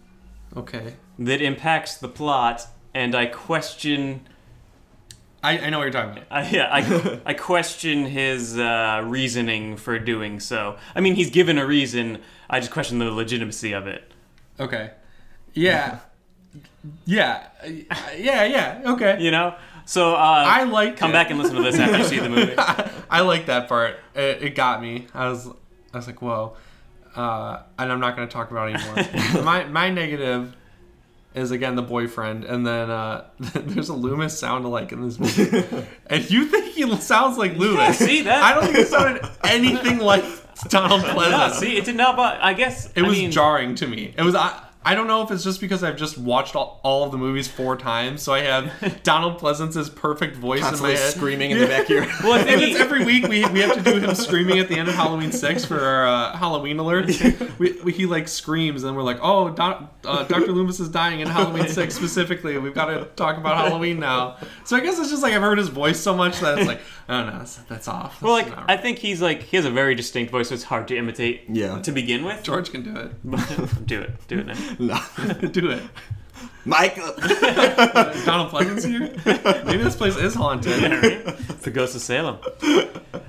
okay. 0.55 0.93
that 1.17 1.41
impacts 1.41 1.97
the 1.97 2.07
plot, 2.07 2.67
and 2.93 3.15
I 3.15 3.25
question. 3.25 4.27
I, 5.43 5.57
I 5.57 5.69
know 5.71 5.79
what 5.79 5.85
you're 5.85 5.91
talking 5.91 6.11
about. 6.11 6.25
I, 6.29 6.47
yeah, 6.51 6.69
I, 6.71 7.31
I 7.31 7.33
question 7.33 8.05
his 8.05 8.59
uh, 8.59 9.01
reasoning 9.03 9.75
for 9.75 9.97
doing 9.97 10.39
so. 10.39 10.77
I 10.93 10.99
mean, 10.99 11.15
he's 11.15 11.31
given 11.31 11.57
a 11.57 11.65
reason. 11.65 12.19
I 12.51 12.59
just 12.59 12.71
question 12.71 12.99
the 12.99 13.09
legitimacy 13.09 13.71
of 13.71 13.87
it. 13.87 14.03
Okay. 14.59 14.91
Yeah. 15.53 15.99
Yeah. 17.05 17.47
Yeah. 17.65 18.43
Yeah. 18.43 18.81
Okay. 18.85 19.17
You 19.21 19.31
know. 19.31 19.55
So 19.85 20.13
uh, 20.13 20.43
I 20.47 20.63
like 20.63 20.97
come 20.97 21.11
it. 21.11 21.13
back 21.13 21.31
and 21.31 21.39
listen 21.39 21.55
to 21.55 21.63
this 21.63 21.79
after 21.79 21.97
you 21.97 22.03
see 22.03 22.19
the 22.19 22.29
movie. 22.29 22.53
I 23.09 23.21
like 23.21 23.47
that 23.47 23.67
part. 23.67 23.97
It, 24.13 24.43
it 24.43 24.55
got 24.55 24.81
me. 24.81 25.07
I 25.13 25.29
was 25.29 25.47
I 25.47 25.97
was 25.97 26.07
like, 26.07 26.21
whoa. 26.21 26.55
Uh, 27.15 27.63
and 27.77 27.91
I'm 27.91 27.99
not 27.99 28.15
going 28.15 28.27
to 28.27 28.33
talk 28.33 28.51
about 28.51 28.69
it 28.69 28.75
anymore. 28.75 29.43
my 29.43 29.65
my 29.65 29.89
negative 29.89 30.55
is 31.33 31.51
again 31.51 31.75
the 31.75 31.81
boyfriend, 31.81 32.43
and 32.43 32.65
then 32.65 32.89
uh, 32.89 33.25
there's 33.39 33.89
a 33.89 33.93
Loomis 33.93 34.37
sound 34.37 34.65
alike 34.65 34.91
in 34.91 35.01
this 35.01 35.19
movie, 35.19 35.85
and 36.07 36.29
you 36.29 36.45
think 36.45 36.73
he 36.73 36.95
sounds 36.97 37.37
like 37.37 37.55
Loomis? 37.55 37.97
see 37.97 38.23
that? 38.23 38.43
I 38.43 38.53
don't 38.53 38.65
think 38.65 38.77
he 38.77 38.83
sounded 38.85 39.25
anything 39.43 39.99
like 39.99 40.23
Donald 40.69 41.01
Pleasance. 41.03 41.53
No, 41.55 41.59
see, 41.59 41.77
it 41.77 41.85
did 41.85 41.95
not. 41.95 42.15
But 42.15 42.39
I 42.41 42.53
guess 42.53 42.87
It 42.95 43.03
I 43.03 43.07
was 43.07 43.17
mean, 43.17 43.31
jarring 43.31 43.75
to 43.75 43.87
me. 43.87 44.13
It 44.17 44.23
was 44.23 44.35
I. 44.35 44.61
I 44.83 44.95
don't 44.95 45.05
know 45.05 45.21
if 45.21 45.29
it's 45.29 45.43
just 45.43 45.61
because 45.61 45.83
I've 45.83 45.95
just 45.95 46.17
watched 46.17 46.55
all, 46.55 46.79
all 46.83 47.03
of 47.03 47.11
the 47.11 47.17
movies 47.17 47.47
four 47.47 47.77
times, 47.77 48.23
so 48.23 48.33
I 48.33 48.39
have 48.41 49.03
Donald 49.03 49.37
Pleasance's 49.37 49.91
perfect 49.91 50.35
voice 50.35 50.61
Constantly 50.61 50.93
in 50.93 50.97
my 50.97 51.03
head. 51.03 51.13
screaming 51.13 51.51
in 51.51 51.59
the 51.59 51.67
back 51.67 51.83
of 51.83 51.89
your 51.89 52.05
Well, 52.23 52.33
I 52.33 52.39
And 52.39 52.61
it's 52.61 52.79
every 52.79 53.05
week 53.05 53.27
we, 53.27 53.45
we 53.49 53.59
have 53.59 53.75
to 53.75 53.81
do 53.83 53.99
him 53.99 54.15
screaming 54.15 54.57
at 54.57 54.69
the 54.69 54.75
end 54.75 54.89
of 54.89 54.95
Halloween 54.95 55.31
six 55.31 55.63
for 55.65 55.79
our 55.79 56.07
uh, 56.07 56.35
Halloween 56.35 56.79
alert. 56.79 57.11
We, 57.59 57.79
we, 57.83 57.91
he 57.91 58.07
like 58.07 58.27
screams 58.27 58.83
and 58.83 58.95
we're 58.97 59.03
like, 59.03 59.19
oh, 59.21 59.51
Don, 59.51 59.87
uh, 60.03 60.23
Dr. 60.23 60.51
Loomis 60.51 60.79
is 60.79 60.89
dying 60.89 61.19
in 61.19 61.27
Halloween 61.27 61.67
six 61.67 61.93
specifically. 62.01 62.57
We've 62.57 62.73
got 62.73 62.85
to 62.85 63.05
talk 63.15 63.37
about 63.37 63.57
Halloween 63.57 63.99
now. 63.99 64.37
So 64.65 64.75
I 64.75 64.79
guess 64.79 64.97
it's 64.97 65.11
just 65.11 65.21
like 65.21 65.33
I've 65.33 65.41
heard 65.41 65.59
his 65.59 65.69
voice 65.69 65.99
so 65.99 66.15
much 66.15 66.39
that 66.39 66.57
it's 66.57 66.67
like, 66.67 66.81
oh 67.07 67.23
no, 67.25 67.37
that's, 67.37 67.57
that's 67.57 67.87
off. 67.87 68.19
well, 68.21 68.33
like 68.33 68.49
not 68.49 68.69
I 68.69 68.77
think 68.77 68.97
he's 68.97 69.21
like 69.21 69.43
he 69.43 69.57
has 69.57 69.65
a 69.65 69.71
very 69.71 69.93
distinct 69.93 70.31
voice, 70.31 70.49
so 70.49 70.55
it's 70.55 70.63
hard 70.63 70.87
to 70.87 70.97
imitate. 70.97 71.43
Yeah. 71.49 71.79
To 71.83 71.91
begin 71.91 72.25
with, 72.25 72.41
George 72.41 72.71
can 72.71 72.81
do 72.81 72.95
it. 72.95 73.85
do 73.85 74.01
it, 74.01 74.27
do 74.27 74.39
it 74.39 74.47
now. 74.47 74.70
No. 74.79 74.99
do 75.51 75.71
it. 75.71 75.83
Michael. 76.65 77.13
Donald 78.25 78.49
Pleasance 78.49 78.83
here. 78.83 79.11
Maybe 79.65 79.83
this 79.83 79.95
place 79.95 80.15
is 80.15 80.33
haunted. 80.35 80.73
It's 80.83 81.63
the 81.63 81.71
ghost 81.71 81.95
of 81.95 82.01
Salem. 82.01 82.37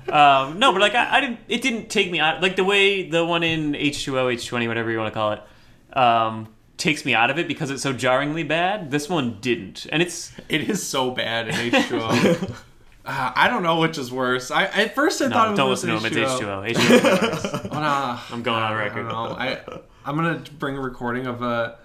Um, 0.07 0.59
no, 0.59 0.71
but 0.71 0.81
like 0.81 0.93
I, 0.93 1.17
I 1.17 1.21
didn't. 1.21 1.39
It 1.47 1.61
didn't 1.61 1.89
take 1.89 2.11
me 2.11 2.19
out. 2.19 2.41
Like 2.41 2.55
the 2.55 2.63
way 2.63 3.09
the 3.09 3.25
one 3.25 3.43
in 3.43 3.75
H 3.75 4.05
two 4.05 4.19
O, 4.19 4.29
H 4.29 4.45
twenty, 4.47 4.67
whatever 4.67 4.91
you 4.91 4.97
want 4.99 5.11
to 5.11 5.19
call 5.19 5.31
it, 5.33 5.97
um, 5.97 6.47
takes 6.77 7.05
me 7.05 7.15
out 7.15 7.29
of 7.31 7.39
it 7.39 7.47
because 7.47 7.71
it's 7.71 7.81
so 7.81 7.93
jarringly 7.93 8.43
bad. 8.43 8.91
This 8.91 9.09
one 9.09 9.39
didn't, 9.41 9.87
and 9.91 10.01
it's 10.01 10.31
It 10.49 10.69
is 10.69 10.85
so 10.85 11.11
bad 11.11 11.47
in 11.47 11.55
H2O. 11.71 12.59
Uh, 13.05 13.33
I 13.35 13.49
don't 13.49 13.63
know 13.63 13.81
which 13.81 13.97
is 13.97 14.13
worse. 14.13 14.49
I 14.49 14.63
at 14.63 14.95
first 14.95 15.21
I 15.21 15.27
thought 15.27 15.47
it 15.47 15.49
was 15.49 15.57
Don't 15.57 15.69
listen 15.69 15.89
to 15.89 15.97
him. 15.97 16.05
It's 16.05 16.15
H 16.15 16.39
two 16.39 16.45
H2O. 16.45 16.59
O. 16.59 16.63
H 16.63 16.77
two 16.77 17.67
O. 17.67 17.69
Oh, 17.73 17.79
nah. 17.81 18.17
I'm 18.31 18.43
going 18.43 18.63
on 18.63 18.71
I 18.71 18.75
record. 18.81 19.03
don't 19.03 19.07
know. 19.09 19.35
I 19.37 19.59
I'm 20.05 20.15
gonna 20.15 20.43
bring 20.59 20.77
a 20.77 20.81
recording 20.81 21.27
of 21.27 21.41
uh, 21.41 21.75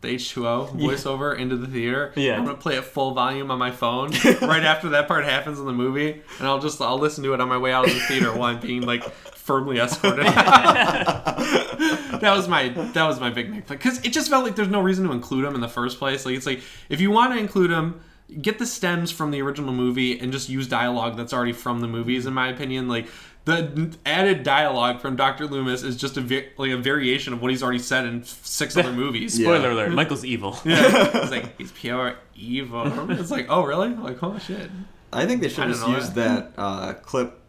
the 0.00 0.08
H2O 0.08 0.78
voiceover 0.78 1.36
into 1.36 1.56
the 1.56 1.66
theater. 1.66 2.12
Yeah. 2.16 2.36
I'm 2.36 2.44
gonna 2.44 2.56
play 2.56 2.76
it 2.76 2.84
full 2.84 3.12
volume 3.12 3.50
on 3.50 3.58
my 3.58 3.70
phone 3.70 4.10
right 4.42 4.62
after 4.62 4.90
that 4.90 5.08
part 5.08 5.24
happens 5.24 5.58
in 5.58 5.66
the 5.66 5.72
movie, 5.72 6.22
and 6.38 6.46
I'll 6.46 6.60
just 6.60 6.80
I'll 6.80 6.98
listen 6.98 7.24
to 7.24 7.34
it 7.34 7.40
on 7.40 7.48
my 7.48 7.58
way 7.58 7.72
out 7.72 7.86
of 7.86 7.94
the 7.94 8.00
theater 8.00 8.32
while 8.32 8.54
I'm 8.54 8.60
being 8.60 8.82
like 8.82 9.04
firmly 9.12 9.78
escorted. 9.78 10.26
that 10.26 12.20
was 12.22 12.48
my 12.48 12.68
that 12.68 13.04
was 13.04 13.18
my 13.20 13.30
big 13.30 13.52
nitpick 13.52 13.68
because 13.68 13.98
it 14.04 14.12
just 14.12 14.30
felt 14.30 14.44
like 14.44 14.56
there's 14.56 14.68
no 14.68 14.80
reason 14.80 15.06
to 15.06 15.12
include 15.12 15.44
him 15.44 15.54
in 15.54 15.60
the 15.60 15.68
first 15.68 15.98
place. 15.98 16.24
Like 16.24 16.36
it's 16.36 16.46
like 16.46 16.60
if 16.88 17.00
you 17.00 17.10
want 17.10 17.32
to 17.32 17.38
include 17.38 17.70
him. 17.70 18.00
Get 18.42 18.58
the 18.58 18.66
stems 18.66 19.10
from 19.10 19.30
the 19.30 19.40
original 19.40 19.72
movie 19.72 20.20
and 20.20 20.30
just 20.30 20.50
use 20.50 20.68
dialogue 20.68 21.16
that's 21.16 21.32
already 21.32 21.54
from 21.54 21.80
the 21.80 21.88
movies. 21.88 22.26
In 22.26 22.34
my 22.34 22.48
opinion, 22.48 22.86
like 22.86 23.08
the 23.48 23.96
added 24.04 24.42
dialogue 24.42 25.00
from 25.00 25.16
Dr. 25.16 25.46
Loomis 25.46 25.82
is 25.82 25.96
just 25.96 26.16
a 26.16 26.20
va- 26.20 26.44
like 26.58 26.70
a 26.70 26.76
variation 26.76 27.32
of 27.32 27.40
what 27.40 27.50
he's 27.50 27.62
already 27.62 27.78
said 27.78 28.04
in 28.04 28.22
six 28.22 28.76
other 28.76 28.92
movies. 29.04 29.38
Yeah. 29.38 29.46
Spoiler 29.46 29.70
alert: 29.70 29.92
Michael's 29.92 30.24
evil. 30.24 30.58
It's 30.64 31.30
like 31.30 31.56
he's 31.56 31.72
pure 31.72 32.16
evil. 32.34 33.10
It's 33.10 33.30
like, 33.30 33.46
oh 33.48 33.64
really? 33.64 33.90
Like, 33.90 34.22
oh 34.22 34.38
shit. 34.38 34.70
I 35.12 35.24
think 35.24 35.40
they 35.40 35.48
should 35.48 35.62
didn't 35.62 35.74
just 35.74 35.86
know 35.86 35.96
use 35.96 36.10
that. 36.10 36.54
that 36.56 36.60
uh, 36.60 36.92
clip, 36.94 37.40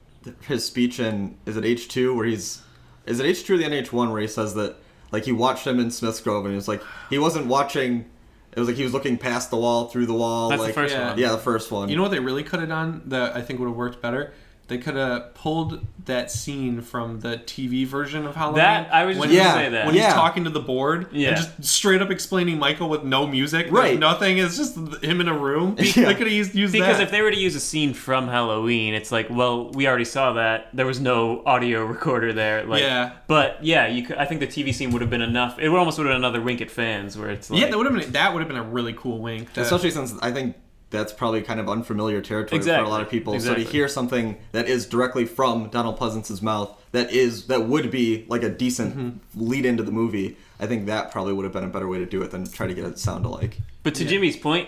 his 0.41 0.65
speech 0.65 0.99
in 0.99 1.37
is 1.45 1.57
it 1.57 1.65
H 1.65 1.89
two 1.89 2.15
where 2.15 2.25
he's 2.25 2.61
is 3.05 3.19
it 3.19 3.25
H 3.25 3.45
two 3.45 3.55
or 3.55 3.57
the 3.57 3.65
NH 3.65 3.91
one 3.91 4.11
where 4.11 4.21
he 4.21 4.27
says 4.27 4.53
that 4.55 4.77
like 5.11 5.25
he 5.25 5.31
watched 5.31 5.67
him 5.67 5.79
in 5.79 5.91
Smith's 5.91 6.21
Grove 6.21 6.45
and 6.45 6.53
he 6.53 6.55
was 6.55 6.67
like 6.67 6.81
he 7.09 7.17
wasn't 7.17 7.47
watching. 7.47 8.05
It 8.51 8.59
was 8.59 8.67
like 8.67 8.77
he 8.77 8.83
was 8.83 8.93
looking 8.93 9.17
past 9.17 9.51
the 9.51 9.57
wall, 9.57 9.89
through 9.89 10.07
the 10.07 10.13
wall. 10.13 10.49
That's 10.49 10.61
like, 10.61 10.69
the 10.69 10.81
first 10.81 10.95
yeah. 10.95 11.09
one. 11.09 11.19
Yeah, 11.19 11.31
the 11.33 11.37
first 11.37 11.71
one. 11.71 11.87
You 11.87 11.95
know 11.95 12.01
what 12.01 12.09
they 12.11 12.19
really 12.19 12.43
could 12.43 12.59
have 12.59 12.69
done 12.69 13.03
that 13.05 13.35
I 13.35 13.41
think 13.41 13.59
would 13.59 13.67
have 13.67 13.75
worked 13.75 14.01
better? 14.01 14.33
They 14.69 14.77
could 14.77 14.95
have 14.95 15.33
pulled 15.33 15.85
that 16.05 16.31
scene 16.31 16.81
from 16.81 17.19
the 17.19 17.37
TV 17.37 17.85
version 17.85 18.25
of 18.25 18.35
Halloween. 18.35 18.57
That- 18.59 18.93
I 18.93 19.05
was 19.05 19.17
just 19.17 19.19
when 19.19 19.29
gonna 19.29 19.39
Yeah, 19.41 19.53
say 19.53 19.69
that. 19.69 19.85
when 19.85 19.95
Yeah. 19.95 20.05
he's 20.05 20.13
talking 20.13 20.43
to 20.45 20.49
the 20.49 20.59
board 20.61 21.07
Yeah. 21.11 21.29
and 21.29 21.37
just 21.37 21.63
straight 21.65 22.01
up 22.01 22.09
explaining 22.09 22.57
Michael 22.57 22.89
with 22.89 23.03
no 23.03 23.27
music, 23.27 23.67
Right. 23.69 23.99
nothing. 23.99 24.37
It's 24.37 24.57
just 24.57 24.77
him 25.03 25.21
in 25.21 25.27
a 25.27 25.37
room. 25.37 25.75
Yeah. 25.79 26.05
They 26.05 26.13
could 26.15 26.27
have 26.27 26.31
used, 26.31 26.55
used 26.55 26.71
Because 26.73 26.97
that. 26.97 27.03
if 27.03 27.11
they 27.11 27.21
were 27.21 27.29
to 27.31 27.37
use 27.39 27.55
a 27.55 27.59
scene 27.59 27.93
from 27.93 28.27
Halloween, 28.27 28.93
it's 28.93 29.11
like, 29.11 29.27
well, 29.29 29.69
we 29.71 29.87
already 29.87 30.05
saw 30.05 30.33
that. 30.33 30.69
There 30.73 30.85
was 30.85 30.99
no 30.99 31.43
audio 31.45 31.83
recorder 31.95 32.31
there. 32.33 32.63
Like, 32.65 32.81
Yeah. 32.81 33.11
But 33.27 33.57
yeah, 33.61 33.87
you 33.87 34.03
could, 34.03 34.17
I 34.17 34.25
think 34.25 34.39
the 34.39 34.47
TV 34.47 34.73
scene 34.73 34.91
would 34.91 35.01
have 35.01 35.09
been 35.09 35.21
enough. 35.21 35.59
It 35.59 35.69
would 35.69 35.77
almost 35.77 35.97
would 35.97 36.05
have 36.07 36.11
been 36.13 36.21
another 36.23 36.41
wink 36.41 36.61
at 36.61 36.71
fans, 36.71 37.17
where 37.17 37.29
it's 37.29 37.49
like, 37.51 37.59
yeah, 37.59 37.67
that 37.69 37.77
would 37.77 37.85
have 37.85 37.95
been 37.95 38.11
that 38.13 38.33
would 38.33 38.39
have 38.39 38.47
been 38.47 38.57
a 38.57 38.63
really 38.63 38.93
cool 38.93 39.19
wink. 39.19 39.53
to- 39.53 39.61
Especially 39.61 39.91
since 39.91 40.13
I 40.21 40.31
think 40.31 40.55
that's 40.91 41.13
probably 41.13 41.41
kind 41.41 41.59
of 41.59 41.69
unfamiliar 41.69 42.21
territory 42.21 42.61
for 42.61 42.71
a 42.71 42.89
lot 42.89 43.01
of 43.01 43.09
people. 43.09 43.39
So 43.39 43.53
to 43.53 43.61
hear 43.63 43.87
something 43.87 44.37
that 44.53 44.67
is 44.67 44.85
directly 44.85 45.25
from 45.25 45.69
Donald 45.69 45.97
Pleasance's 45.97 46.41
mouth, 46.41 46.75
that 46.91 47.11
is 47.11 47.45
that 47.47 47.67
would 47.67 47.91
be 47.91 48.25
like 48.27 48.43
a 48.43 48.49
decent 48.49 48.95
Mm-hmm. 48.97 49.17
lead 49.49 49.65
into 49.65 49.83
the 49.83 49.91
movie. 49.91 50.37
I 50.59 50.65
think 50.67 50.87
that 50.87 51.11
probably 51.11 51.33
would 51.33 51.43
have 51.43 51.53
been 51.53 51.63
a 51.63 51.67
better 51.69 51.87
way 51.87 51.99
to 51.99 52.05
do 52.05 52.21
it 52.23 52.31
than 52.31 52.49
try 52.49 52.65
to 52.67 52.73
get 52.73 52.85
it 52.85 52.97
sound 52.99 53.25
alike. 53.25 53.57
But 53.83 53.95
to 53.95 54.05
Jimmy's 54.05 54.35
point, 54.35 54.67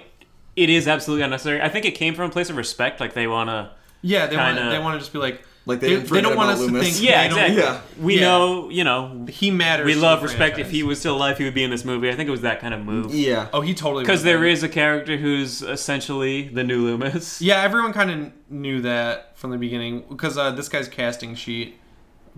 it 0.55 0.69
is 0.69 0.87
absolutely 0.87 1.23
unnecessary. 1.23 1.61
I 1.61 1.69
think 1.69 1.85
it 1.85 1.91
came 1.91 2.13
from 2.13 2.29
a 2.29 2.33
place 2.33 2.49
of 2.49 2.55
respect. 2.57 2.99
Like 2.99 3.13
they 3.13 3.27
want 3.27 3.49
to. 3.49 3.71
yeah, 4.01 4.27
they 4.27 4.37
want 4.37 4.57
kinda- 4.57 4.71
they 4.71 4.79
want 4.79 4.95
to 4.95 4.99
just 4.99 5.11
be 5.13 5.19
like 5.19 5.41
Like 5.67 5.79
they 5.79 5.95
they, 5.95 6.01
they 6.01 6.21
don't 6.21 6.35
want 6.35 6.49
about 6.49 6.59
us 6.59 6.65
to 6.65 6.71
Loomis. 6.71 6.97
think 6.97 7.07
Yeah, 7.09 7.23
exactly. 7.23 7.57
Yeah. 7.57 7.81
We 7.99 8.15
Yeah. 8.15 8.21
know, 8.21 8.69
you 8.69 8.83
know, 8.83 9.25
he 9.29 9.51
matters. 9.51 9.85
we 9.85 9.93
love 9.95 10.21
the 10.21 10.27
respect. 10.27 10.57
If 10.57 10.71
he 10.71 10.81
was 10.81 10.99
still 10.99 11.15
alive, 11.15 11.37
he 11.37 11.43
would 11.43 11.53
be 11.53 11.63
in 11.63 11.69
this 11.69 11.85
movie. 11.85 12.09
I 12.09 12.15
think 12.15 12.27
it 12.27 12.31
was 12.31 12.41
that 12.41 12.59
kind 12.61 12.73
of 12.73 12.83
move. 12.83 13.13
Yeah. 13.13 13.47
oh, 13.53 13.61
he 13.61 13.73
totally 13.75 14.03
Because 14.03 14.21
would've 14.21 14.23
there 14.25 14.39
been. 14.39 14.53
is 14.53 14.63
a 14.63 14.69
character 14.69 15.17
who's 15.17 15.61
essentially 15.61 16.47
the 16.47 16.63
new 16.63 16.83
Loomis. 16.83 17.41
Yeah, 17.51 17.61
everyone 17.61 17.93
kind 17.93 18.09
of 18.09 18.31
knew 18.49 18.81
that 18.81 19.37
from 19.37 19.51
the 19.51 19.57
beginning 19.57 20.03
because 20.09 20.35
uh, 20.37 20.49
this 20.51 20.67
guy's 20.67 20.87
casting 20.87 21.35
sheet 21.35 21.77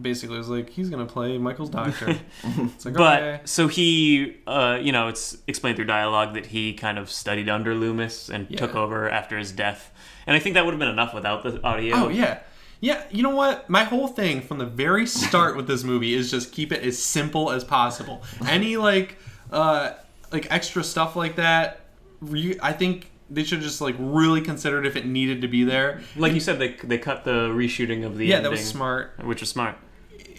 basically 0.01 0.37
was 0.37 0.49
like 0.49 0.69
he's 0.71 0.89
gonna 0.89 1.05
play 1.05 1.37
Michael's 1.37 1.69
doctor. 1.69 2.19
it's 2.43 2.83
like 2.83 2.95
But 2.95 3.21
okay. 3.23 3.41
so 3.45 3.67
he, 3.69 4.35
uh, 4.47 4.79
you 4.81 4.91
know, 4.91 5.07
it's 5.07 5.37
explained 5.47 5.75
through 5.77 5.85
dialogue 5.85 6.33
that 6.33 6.47
he 6.47 6.73
kind 6.73 6.97
of 6.97 7.09
studied 7.09 7.47
under 7.47 7.73
Loomis 7.75 8.27
and 8.29 8.47
Yeah. 8.49 8.57
took 8.57 8.75
over 8.75 9.09
after 9.09 9.37
his 9.37 9.51
death. 9.51 9.91
And 10.27 10.35
I 10.35 10.39
think 10.39 10.55
that 10.55 10.65
would 10.65 10.71
have 10.73 10.79
been 10.79 10.89
enough 10.89 11.13
without 11.13 11.43
the 11.43 11.63
audio. 11.63 11.95
Oh 11.95 12.09
yeah. 12.09 12.39
Yeah, 12.83 13.01
you 13.11 13.23
know 13.23 13.33
what? 13.33 13.69
My 13.69 13.85
whole 13.85 14.09
thing 14.09 14.41
from 14.41 14.57
the 14.57 14.65
very 14.65 15.07
start 15.07 15.55
with 15.55 15.67
this 15.67 15.85
movie 15.85 16.13
is 16.13 16.29
just 16.29 16.51
keep 16.51 16.73
it 16.73 16.83
as 16.83 17.01
simple 17.01 17.49
as 17.49 17.63
possible. 17.63 18.21
Any 18.45 18.75
like 18.75 19.17
uh 19.53 19.91
like 20.33 20.47
extra 20.51 20.83
stuff 20.83 21.15
like 21.15 21.37
that, 21.37 21.85
re- 22.19 22.59
I 22.61 22.73
think 22.73 23.09
they 23.29 23.45
should 23.45 23.61
just 23.61 23.79
like 23.79 23.95
really 23.97 24.41
considered 24.41 24.85
if 24.85 24.97
it 24.97 25.05
needed 25.05 25.41
to 25.43 25.47
be 25.47 25.63
there. 25.63 26.01
Like 26.17 26.33
you 26.33 26.41
said, 26.41 26.59
they, 26.59 26.73
they 26.83 26.97
cut 26.97 27.23
the 27.23 27.47
reshooting 27.49 28.05
of 28.05 28.17
the 28.17 28.25
Yeah, 28.25 28.35
ending, 28.37 28.43
that 28.51 28.57
was 28.57 28.67
smart. 28.67 29.13
which 29.23 29.39
was 29.39 29.49
smart. 29.49 29.77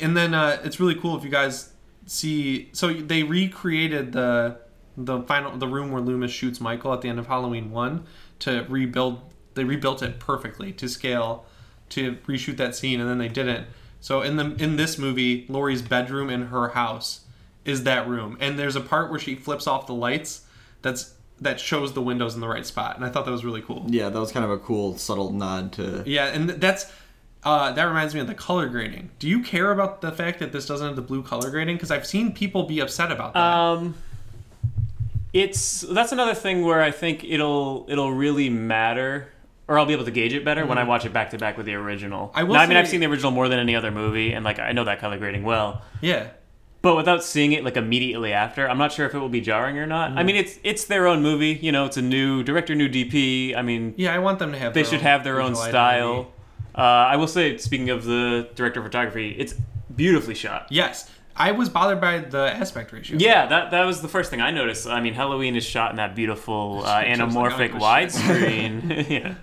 and 0.03 0.15
then 0.15 0.35
uh, 0.35 0.61
it's 0.65 0.79
really 0.79 0.97
cool 0.97 1.17
if 1.17 1.25
you 1.25 1.31
guys 1.31 1.73
see. 2.05 2.69
So 2.73 2.93
they 2.93 3.23
recreated 3.23 4.13
the 4.13 4.59
the 4.99 5.23
final 5.23 5.57
the 5.57 5.67
room 5.67 5.93
where 5.93 6.03
Loomis 6.03 6.31
shoots 6.31 6.61
Michael 6.61 6.93
at 6.93 7.01
the 7.01 7.09
end 7.09 7.19
of 7.19 7.27
Halloween 7.27 7.71
one 7.71 8.05
to 8.41 8.67
rebuild. 8.69 9.23
They 9.55 9.65
rebuilt 9.65 10.03
it 10.03 10.19
perfectly 10.19 10.73
to 10.73 10.89
scale 10.91 11.47
to 11.91 12.17
reshoot 12.27 12.57
that 12.57 12.75
scene, 12.75 13.01
and 13.01 13.09
then 13.09 13.19
they 13.19 13.29
didn't. 13.29 13.67
So 14.01 14.23
in 14.23 14.37
the 14.37 14.55
in 14.63 14.77
this 14.77 14.99
movie, 14.99 15.47
Laurie's 15.49 15.83
bedroom 15.83 16.31
in 16.31 16.47
her 16.47 16.69
house 16.69 17.21
is 17.65 17.85
that 17.85 18.07
room, 18.07 18.37
and 18.41 18.59
there's 18.59 18.77
a 18.77 18.81
part 18.81 19.11
where 19.11 19.21
she 19.21 19.35
flips 19.35 19.67
off 19.67 19.87
the 19.87 19.95
lights. 19.95 20.43
That's 20.83 21.15
that 21.41 21.59
shows 21.59 21.95
the 21.95 22.03
windows 22.03 22.35
in 22.35 22.41
the 22.41 22.49
right 22.49 22.67
spot, 22.67 22.97
and 22.97 23.05
I 23.05 23.09
thought 23.09 23.25
that 23.25 23.31
was 23.31 23.45
really 23.45 23.63
cool. 23.63 23.85
Yeah, 23.89 24.09
that 24.09 24.19
was 24.19 24.33
kind 24.33 24.45
of 24.45 24.51
a 24.51 24.59
cool 24.59 24.97
subtle 24.99 25.33
nod 25.33 25.73
to 25.75 26.03
Yeah, 26.07 26.27
and 26.27 26.51
that's 26.51 26.93
uh, 27.45 27.73
that 27.73 27.85
reminds 27.85 28.15
me 28.15 28.21
of 28.21 28.27
the 28.27 28.35
color 28.35 28.69
grading. 28.69 29.11
Do 29.19 29.29
you 29.29 29.43
care 29.43 29.71
about 29.71 30.01
the 30.01 30.13
fact 30.13 30.39
that 30.39 30.53
this 30.53 30.67
doesn't 30.67 30.87
have 30.87 30.97
the 30.97 31.03
blue 31.03 31.23
color 31.23 31.51
grading? 31.51 31.77
Because 31.77 31.91
I've 31.91 32.07
seen 32.07 32.33
people 32.33 32.65
be 32.65 32.81
upset 32.81 33.13
about 33.13 33.35
that. 33.35 33.41
Um, 33.41 33.95
it's 35.35 35.83
that's 35.83 36.13
another 36.13 36.35
thing 36.35 36.65
where 36.65 36.81
I 36.81 36.91
think 36.91 37.25
it'll 37.25 37.85
it'll 37.89 38.13
really 38.13 38.49
matter, 38.49 39.29
or 39.69 39.79
I'll 39.79 39.87
be 39.87 39.93
able 39.95 40.05
to 40.05 40.11
gauge 40.11 40.33
it 40.35 40.45
better 40.45 40.67
when 40.67 40.79
I 40.79 40.85
watch 40.85 41.05
it 41.07 41.13
back 41.13 41.31
to 41.31 41.39
back 41.39 41.57
with 41.57 41.67
the 41.67 41.75
original. 41.75 42.29
Mm-hmm. 42.29 42.39
I 42.39 42.43
will 42.45 42.55
Now, 42.55 42.61
I 42.61 42.67
mean, 42.67 42.77
I've 42.77 42.89
seen 42.89 43.01
the 43.01 43.07
original 43.07 43.31
more 43.31 43.49
than 43.49 43.59
any 43.59 43.75
other 43.75 43.91
movie, 43.91 44.33
and 44.33 44.45
like 44.45 44.59
I 44.59 44.73
know 44.73 44.85
that 44.85 45.01
color 45.01 45.19
grading 45.19 45.43
well. 45.45 45.83
yeah, 46.01 46.29
But 46.83 46.97
without 46.97 47.25
seeing 47.25 47.53
it 47.53 47.65
like 47.65 47.77
immediately 47.79 48.33
after, 48.35 48.69
I'm 48.69 48.77
not 48.77 48.93
sure 48.93 49.07
if 49.07 49.15
it 49.15 49.19
will 49.19 49.31
be 49.31 49.41
jarring 49.41 49.79
or 49.79 49.87
not. 49.87 50.11
I 50.19 50.23
Mm. 50.23 50.27
mean, 50.27 50.37
it's 50.37 50.59
it's 50.63 50.85
their 50.85 51.07
own 51.07 51.23
movie. 51.23 51.59
You 51.63 51.73
know, 51.73 51.87
it's 51.87 51.97
a 51.97 52.03
new 52.03 52.43
director, 52.43 52.75
new 52.75 52.89
DP. 52.91 53.55
I 53.57 53.63
mean, 53.63 53.95
yeah, 53.97 54.15
I 54.15 54.19
want 54.19 54.39
them 54.39 54.53
to 54.53 54.59
have. 54.59 54.75
they 54.75 54.85
should 54.85 55.01
have 55.01 55.25
their 55.25 55.41
own 55.41 55.55
style. 55.55 56.31
Uh, 56.77 56.81
I 56.83 57.17
will 57.17 57.29
say, 57.29 57.57
speaking 57.57 57.89
of 57.89 58.05
the 58.05 58.49
director 58.57 58.81
of 58.81 58.87
photography, 58.87 59.31
it's 59.39 59.55
beautifully 59.95 60.35
shot. 60.35 60.67
Yes, 60.71 61.09
I 61.37 61.53
was 61.53 61.69
bothered 61.69 62.01
by 62.01 62.19
the 62.19 62.39
aspect 62.39 62.93
ratio. 62.93 63.17
Yeah, 63.19 63.47
that 63.47 63.73
that 63.73 63.85
was 63.85 64.03
the 64.03 64.09
first 64.09 64.31
thing 64.31 64.41
I 64.41 64.51
noticed. 64.51 64.87
I 64.87 65.01
mean, 65.01 65.15
Halloween 65.15 65.57
is 65.57 65.65
shot 65.65 65.91
in 65.91 65.97
that 65.97 66.15
beautiful 66.15 66.81
uh, 66.81 66.83
like, 66.83 67.07
anamorphic 67.09 67.59
don't 67.59 67.59
give 67.59 67.61
a 67.61 67.69
shit. 67.69 67.81
widescreen. 67.81 69.09
yeah. 69.11 69.35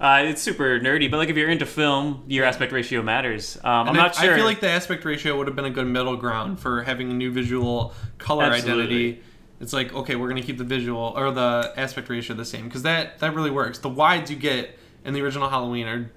Uh, 0.00 0.22
it's 0.24 0.40
super 0.40 0.80
nerdy, 0.80 1.10
but 1.10 1.18
like 1.18 1.28
if 1.28 1.36
you're 1.36 1.50
into 1.50 1.66
film, 1.66 2.24
your 2.28 2.44
aspect 2.44 2.72
ratio 2.72 3.02
matters. 3.02 3.56
Um, 3.58 3.88
I'm 3.88 3.96
not 3.96 4.16
I, 4.18 4.24
sure. 4.24 4.32
I 4.32 4.36
feel 4.36 4.46
like 4.46 4.60
the 4.60 4.70
aspect 4.70 5.04
ratio 5.04 5.36
would 5.36 5.46
have 5.46 5.56
been 5.56 5.66
a 5.66 5.70
good 5.70 5.86
middle 5.86 6.16
ground 6.16 6.60
for 6.60 6.82
having 6.82 7.10
a 7.10 7.14
new 7.14 7.30
visual 7.32 7.94
color 8.18 8.44
Absolutely. 8.44 8.84
identity. 8.84 9.22
It's 9.60 9.72
like 9.72 9.92
okay, 9.92 10.16
we're 10.16 10.28
gonna 10.28 10.42
keep 10.42 10.56
the 10.56 10.64
visual 10.64 11.12
or 11.16 11.32
the 11.32 11.74
aspect 11.76 12.08
ratio 12.08 12.34
the 12.36 12.44
same 12.44 12.66
because 12.66 12.82
that 12.84 13.18
that 13.18 13.34
really 13.34 13.50
works. 13.50 13.78
The 13.78 13.90
wides 13.90 14.30
you 14.30 14.36
get 14.36 14.78
in 15.04 15.14
the 15.14 15.20
original 15.20 15.48
Halloween 15.48 15.86
are 15.86 16.10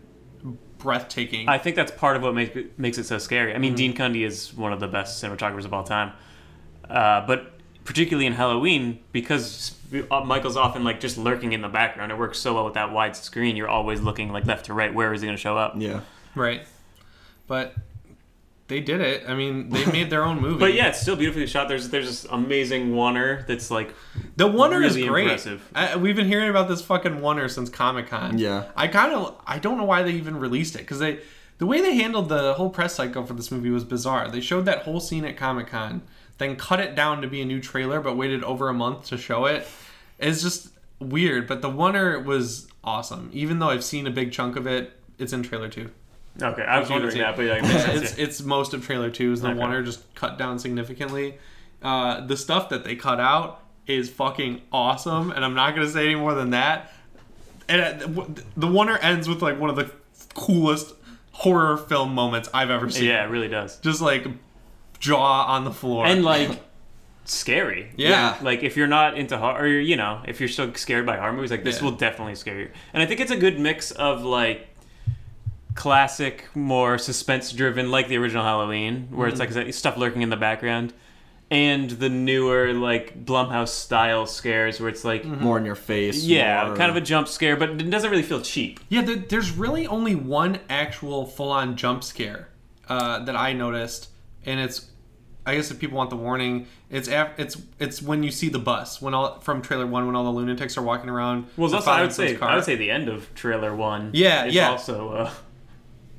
breathtaking. 0.84 1.50
I 1.50 1.58
think 1.58 1.76
that's 1.76 1.92
part 1.92 2.16
of 2.16 2.22
what 2.22 2.36
makes 2.36 2.56
it, 2.56 2.78
makes 2.78 2.98
it 3.00 3.06
so 3.06 3.18
scary. 3.18 3.56
I 3.56 3.58
mean, 3.58 3.72
Mm-hmm. 3.72 3.78
Dean 3.78 3.94
Cundey 3.96 4.26
is 4.26 4.54
one 4.54 4.72
of 4.74 4.80
the 4.80 4.88
best 4.88 5.24
cinematographers 5.24 5.66
of 5.66 5.74
all 5.74 5.84
time, 5.84 6.12
uh, 6.90 7.26
but 7.26 7.54
particularly 7.86 8.26
in 8.28 8.34
Halloween, 8.34 9.00
because 9.12 9.76
uh, 10.12 10.20
Michael's 10.22 10.56
often 10.58 10.84
like 10.84 11.00
just 11.00 11.18
lurking 11.18 11.54
in 11.54 11.62
the 11.62 11.68
background. 11.70 12.12
It 12.12 12.18
works 12.18 12.38
so 12.40 12.54
well 12.54 12.66
with 12.66 12.76
that 12.76 12.92
wide 12.92 13.16
screen. 13.16 13.56
You're 13.56 13.68
always 13.70 14.02
looking 14.02 14.32
like 14.32 14.46
left 14.46 14.66
to 14.66 14.74
right. 14.74 14.94
Where 14.94 15.14
is 15.14 15.22
he 15.22 15.28
going 15.28 15.36
to 15.38 15.42
show 15.42 15.58
up? 15.58 15.74
yeah. 15.78 16.02
Right. 16.36 16.62
But 17.48 17.76
they 18.68 18.80
did 18.80 19.02
it. 19.02 19.24
I 19.28 19.34
mean, 19.36 19.70
they 19.70 19.86
made 19.92 20.10
their 20.10 20.24
own 20.24 20.40
movie. 20.42 20.60
But 20.60 20.74
yeah, 20.74 20.88
it's 20.88 21.02
still 21.02 21.16
beautifully 21.16 21.48
shot. 21.48 21.68
There's 21.68 21.90
there's 21.90 22.08
this 22.08 22.26
amazing 22.32 22.92
oneer 22.94 23.46
that's 23.46 23.70
like 23.70 23.94
the 24.36 24.48
Wonder 24.48 24.80
really 24.80 25.02
is 25.02 25.08
great. 25.08 25.24
impressive. 25.24 25.70
I, 25.76 25.96
we've 25.96 26.16
been 26.16 26.28
hearing 26.28 26.50
about 26.50 26.68
this 26.68 26.82
fucking 26.82 27.22
Wonder 27.22 27.48
since 27.50 27.70
Comic 27.70 28.08
Con. 28.08 28.38
Yeah. 28.38 28.66
I 28.76 28.88
kind 28.88 29.14
of 29.14 29.36
I 29.46 29.60
don't 29.60 29.78
know 29.78 29.84
why 29.84 30.04
they 30.04 30.12
even 30.12 30.38
released 30.38 30.76
it 30.76 30.80
because 30.80 31.00
they 31.00 31.20
the 31.58 31.66
way 31.66 31.82
they 31.82 31.96
handled 31.96 32.30
the 32.30 32.54
whole 32.56 32.70
press 32.70 32.96
cycle 32.96 33.26
for 33.26 33.34
this 33.34 33.52
movie 33.52 33.70
was 33.70 33.84
bizarre. 33.84 34.30
They 34.30 34.42
showed 34.42 34.66
that 34.66 34.84
whole 34.84 35.00
scene 35.00 35.24
at 35.26 35.38
Comic 35.38 35.68
Con, 35.68 36.02
then 36.38 36.56
cut 36.56 36.80
it 36.80 36.96
down 36.96 37.22
to 37.22 37.28
be 37.28 37.42
a 37.42 37.46
new 37.46 37.62
trailer, 37.62 38.00
but 38.02 38.18
waited 38.18 38.44
over 38.44 38.70
a 38.70 38.74
month 38.74 39.06
to 39.08 39.18
show 39.18 39.46
it. 39.46 39.68
It's 40.20 40.42
just 40.42 40.70
weird. 41.00 41.48
But 41.48 41.62
the 41.62 41.70
Wonder 41.70 42.20
was 42.20 42.68
awesome. 42.84 43.30
Even 43.34 43.60
though 43.60 43.70
I've 43.70 43.84
seen 43.84 44.08
a 44.08 44.12
big 44.12 44.32
chunk 44.32 44.56
of 44.56 44.66
it, 44.66 44.94
it's 45.20 45.32
in 45.32 45.44
trailer 45.44 45.70
two. 45.70 45.92
Okay. 46.42 46.64
I 46.64 46.80
was 46.80 46.90
wondering 46.90 47.18
that, 47.20 47.36
but 47.36 47.44
yeah, 47.44 47.56
it 47.56 47.62
makes 47.64 47.84
sense, 47.84 48.02
it's 48.12 48.18
it's 48.18 48.42
most 48.42 48.74
of 48.74 48.86
trailer 48.86 49.10
two 49.10 49.32
is 49.34 49.42
the 49.42 49.50
Okay. 49.50 49.60
Wonder 49.60 49.84
just 49.84 50.14
cut 50.16 50.38
down 50.38 50.60
significantly. 50.60 51.38
Uh, 51.82 52.26
the 52.26 52.38
stuff 52.38 52.70
that 52.70 52.84
they 52.86 52.96
cut 52.96 53.20
out 53.20 53.62
is 53.88 54.10
fucking 54.10 54.62
awesome, 54.72 55.32
and 55.32 55.44
I'm 55.44 55.54
not 55.54 55.76
gonna 55.76 55.90
say 55.90 56.06
any 56.06 56.16
more 56.16 56.34
than 56.34 56.52
that. 56.52 56.92
And 57.70 57.82
uh, 57.82 58.26
the 58.58 58.68
Wonder 58.68 58.98
ends 58.98 59.28
with 59.30 59.42
like 59.42 59.60
one 59.60 59.70
of 59.70 59.76
the 59.76 59.92
coolest 60.34 60.94
horror 61.32 61.78
film 61.78 62.14
moments 62.14 62.50
I've 62.54 62.70
ever 62.70 62.90
seen. 62.90 63.06
yeah, 63.06 63.26
it 63.26 63.30
really 63.30 63.48
does. 63.50 63.78
just 63.80 64.02
like 64.02 64.26
jaw 65.00 65.46
on 65.46 65.64
the 65.66 65.72
floor 65.72 66.06
And 66.06 66.24
like 66.24 66.62
scary. 67.26 67.92
yeah. 67.96 68.10
Yeah. 68.10 68.38
Like 68.42 68.64
if 68.64 68.78
you're 68.78 68.88
not 68.88 69.18
into 69.18 69.38
horror, 69.38 69.64
or 69.64 69.68
you 69.68 69.96
know, 69.96 70.22
if 70.28 70.40
you're 70.40 70.50
so 70.50 70.72
scared 70.74 71.06
by 71.06 71.18
horror 71.18 71.34
movies, 71.34 71.52
like 71.52 71.64
this 71.64 71.78
Yeah. 71.80 71.86
will 71.86 71.92
definitely 71.98 72.36
scare 72.36 72.60
you. 72.60 72.70
And 72.94 73.02
I 73.02 73.06
think 73.06 73.20
it's 73.20 73.32
a 73.32 73.38
good 73.38 73.60
mix 73.60 73.92
of 73.92 74.24
like 74.24 74.68
classic, 75.76 76.48
more 76.56 76.98
suspense-driven, 76.98 77.90
like 77.92 78.08
the 78.08 78.18
original 78.18 78.44
Halloween, 78.44 79.08
where 79.12 79.28
it's 79.28 79.40
like 79.40 79.50
Mm-hmm. 79.50 79.60
is 79.60 79.66
that 79.66 79.74
stuff 79.76 79.98
lurking 79.98 80.22
in 80.22 80.30
the 80.30 80.38
background, 80.38 80.94
and 81.52 81.90
the 81.90 82.10
newer 82.10 82.74
like 82.74 83.26
Blumhouse 83.26 83.70
style 83.70 84.26
scares, 84.26 84.80
where 84.80 84.90
it's 84.90 85.04
like 85.04 85.26
More 85.26 85.58
in 85.58 85.66
your 85.66 85.76
face. 85.76 86.24
yeah, 86.24 86.66
more- 86.68 86.76
kind 86.76 86.90
of 86.90 86.96
a 86.98 87.02
jump 87.02 87.28
scare, 87.28 87.56
but 87.56 87.70
it 87.70 87.90
doesn't 87.90 88.10
really 88.10 88.24
feel 88.24 88.42
cheap. 88.42 88.80
Yeah, 88.90 89.02
there, 89.02 89.16
there's 89.16 89.52
really 89.52 89.88
only 89.88 90.16
one 90.16 90.60
actual 90.70 91.26
full-on 91.26 91.76
jump 91.76 92.04
scare 92.04 92.50
uh, 92.88 93.20
that 93.26 93.36
I 93.36 93.54
noticed, 93.54 94.10
and 94.46 94.60
it's, 94.60 94.90
I 95.46 95.56
guess 95.56 95.72
if 95.72 95.80
people 95.80 95.98
want 95.98 96.10
the 96.10 96.16
warning, 96.16 96.68
it's 96.90 97.08
af- 97.10 97.32
it's 97.38 97.58
it's 97.80 98.02
when 98.02 98.24
you 98.24 98.32
see 98.32 98.48
the 98.50 98.60
bus 98.60 99.02
when 99.02 99.14
all 99.14 99.40
from 99.42 99.62
trailer 99.62 99.86
one 99.86 100.06
when 100.06 100.16
all 100.16 100.24
the 100.24 100.30
lunatics 100.32 100.78
are 100.78 100.82
walking 100.82 101.10
around. 101.10 101.48
Well, 101.58 101.70
that's 101.70 101.86
I 101.88 102.02
would 102.02 102.14
say 102.14 102.36
car. 102.36 102.50
I 102.50 102.56
would 102.56 102.64
say 102.64 102.76
the 102.78 102.90
end 102.92 103.10
of 103.10 103.34
trailer 103.36 103.76
one. 103.76 104.12
Yeah, 104.14 104.46
is 104.46 104.54
yeah. 104.56 104.70
Also, 104.70 105.10
uh, 105.10 105.32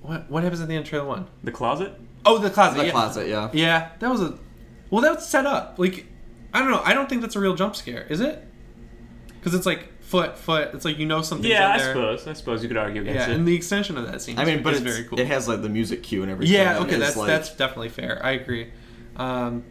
what 0.05 0.31
what 0.31 0.43
happens 0.43 0.61
at 0.61 0.69
the 0.69 0.75
end 0.75 0.85
of 0.85 0.89
trailer 0.89 1.07
one? 1.07 1.27
the 1.43 1.53
closet. 1.53 1.95
Oh, 2.27 2.39
the 2.39 2.51
closet. 2.51 2.79
The 2.79 2.87
yeah. 2.87 2.91
closet, 2.91 3.29
yeah. 3.29 3.51
Yeah, 3.53 3.91
that 3.99 4.11
was 4.11 4.21
a. 4.23 4.39
Well, 4.91 5.03
that 5.03 5.17
was 5.17 5.27
set 5.27 5.47
up. 5.47 5.75
Like, 5.79 6.07
I 6.53 6.61
don't 6.61 6.71
know. 6.71 6.83
I 6.85 6.95
don't 6.95 7.09
think 7.09 7.21
that's 7.23 7.37
a 7.37 7.41
real 7.41 7.55
jump 7.55 7.75
scare. 7.77 8.07
Is 8.09 8.21
it? 8.21 8.43
Because 9.29 9.55
it's 9.55 9.67
like 9.67 10.01
foot, 10.03 10.39
foot. 10.39 10.71
It's 10.75 10.85
like 10.85 10.99
you 10.99 11.07
know 11.07 11.23
something. 11.23 11.51
Yeah, 11.51 11.73
I 11.73 11.79
there. 11.79 11.93
suppose. 11.93 12.27
I 12.27 12.33
suppose 12.35 12.63
you 12.63 12.69
could 12.69 12.77
argue 12.77 13.03
against 13.03 13.29
Yeah, 13.29 13.33
it. 13.33 13.37
and 13.37 13.47
the 13.49 13.55
extension 13.55 13.99
of 13.99 14.07
that 14.11 14.23
scene. 14.23 14.39
I 14.39 14.43
is- 14.43 14.49
mean, 14.49 14.63
but 14.63 14.75
is 14.75 14.81
it's, 14.81 14.91
very 14.95 15.09
cool. 15.09 15.19
it 15.19 15.27
has 15.27 15.49
like 15.49 15.63
the 15.63 15.69
music 15.69 16.03
cue 16.03 16.23
and 16.23 16.31
everything. 16.31 16.55
Yeah, 16.55 16.79
okay, 16.81 16.97
that's 16.97 17.17
like, 17.17 17.27
that's 17.27 17.55
definitely 17.55 17.91
fair. 17.91 18.21
I 18.25 18.33
agree. 18.33 18.73
Um, 19.17 19.65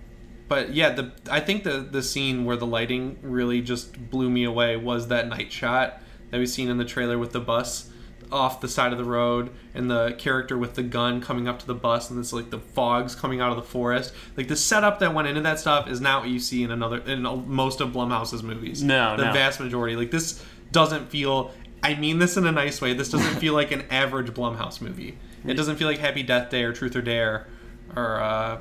but 0.48 0.74
yeah, 0.74 0.90
the 0.90 1.12
I 1.32 1.40
think 1.40 1.64
the 1.64 1.80
the 1.80 2.04
scene 2.04 2.46
where 2.46 2.58
the 2.58 2.68
lighting 2.68 3.18
really 3.22 3.62
just 3.62 4.10
blew 4.10 4.30
me 4.30 4.44
away 4.44 4.78
was 4.78 5.08
that 5.08 5.28
night 5.28 5.52
shot 5.52 6.02
that 6.30 6.38
we've 6.38 6.50
seen 6.50 6.70
in 6.70 6.78
the 6.78 6.86
trailer 6.86 7.18
with 7.18 7.32
the 7.32 7.40
bus 7.40 7.90
off 8.34 8.60
the 8.60 8.68
side 8.68 8.92
of 8.92 8.98
the 8.98 9.06
road 9.06 9.52
and 9.74 9.90
the 9.90 10.16
character 10.18 10.58
with 10.58 10.74
the 10.74 10.84
gun 10.84 11.22
coming 11.22 11.48
up 11.48 11.60
to 11.60 11.68
the 11.68 11.74
bus 11.74 12.10
and 12.10 12.20
it's 12.20 12.34
like 12.34 12.50
the 12.50 12.60
fogs 12.60 13.16
coming 13.16 13.40
out 13.40 13.52
of 13.52 13.56
the 13.56 13.64
forest. 13.64 14.14
Like 14.36 14.48
the 14.48 14.56
setup 14.56 15.00
that 15.00 15.14
went 15.14 15.28
into 15.28 15.42
that 15.42 15.60
stuff 15.60 15.88
is 15.88 16.02
not 16.02 16.22
what 16.22 16.30
you 16.30 16.40
see 16.40 16.64
in 16.64 16.72
another 16.72 16.98
in 17.00 17.22
most 17.22 17.80
of 17.80 17.90
Blumhouse's 17.90 18.44
movies. 18.44 18.84
No, 18.84 19.16
the 19.16 19.26
no. 19.26 19.34
vast 19.34 19.60
majority. 19.60 19.96
Like 19.96 20.12
this 20.12 20.44
doesn't 20.72 21.10
feel. 21.10 21.52
I 21.82 21.96
mean 21.96 22.20
this 22.20 22.38
in 22.38 22.46
a 22.46 22.52
nice 22.52 22.82
way. 22.82 22.94
This 22.94 23.10
doesn't 23.10 23.40
feel 23.40 23.54
like 23.54 23.72
an 23.72 23.84
average 23.90 24.28
Blumhouse 24.34 24.82
movie. 24.82 25.18
It 25.46 25.56
doesn't 25.56 25.76
feel 25.76 25.88
like 25.88 26.00
Happy 26.00 26.24
Death 26.24 26.50
Day 26.50 26.64
or 26.64 26.72
Truth 26.72 26.96
or 26.96 27.02
Dare 27.02 27.48
or 27.96 28.22
uh, 28.22 28.58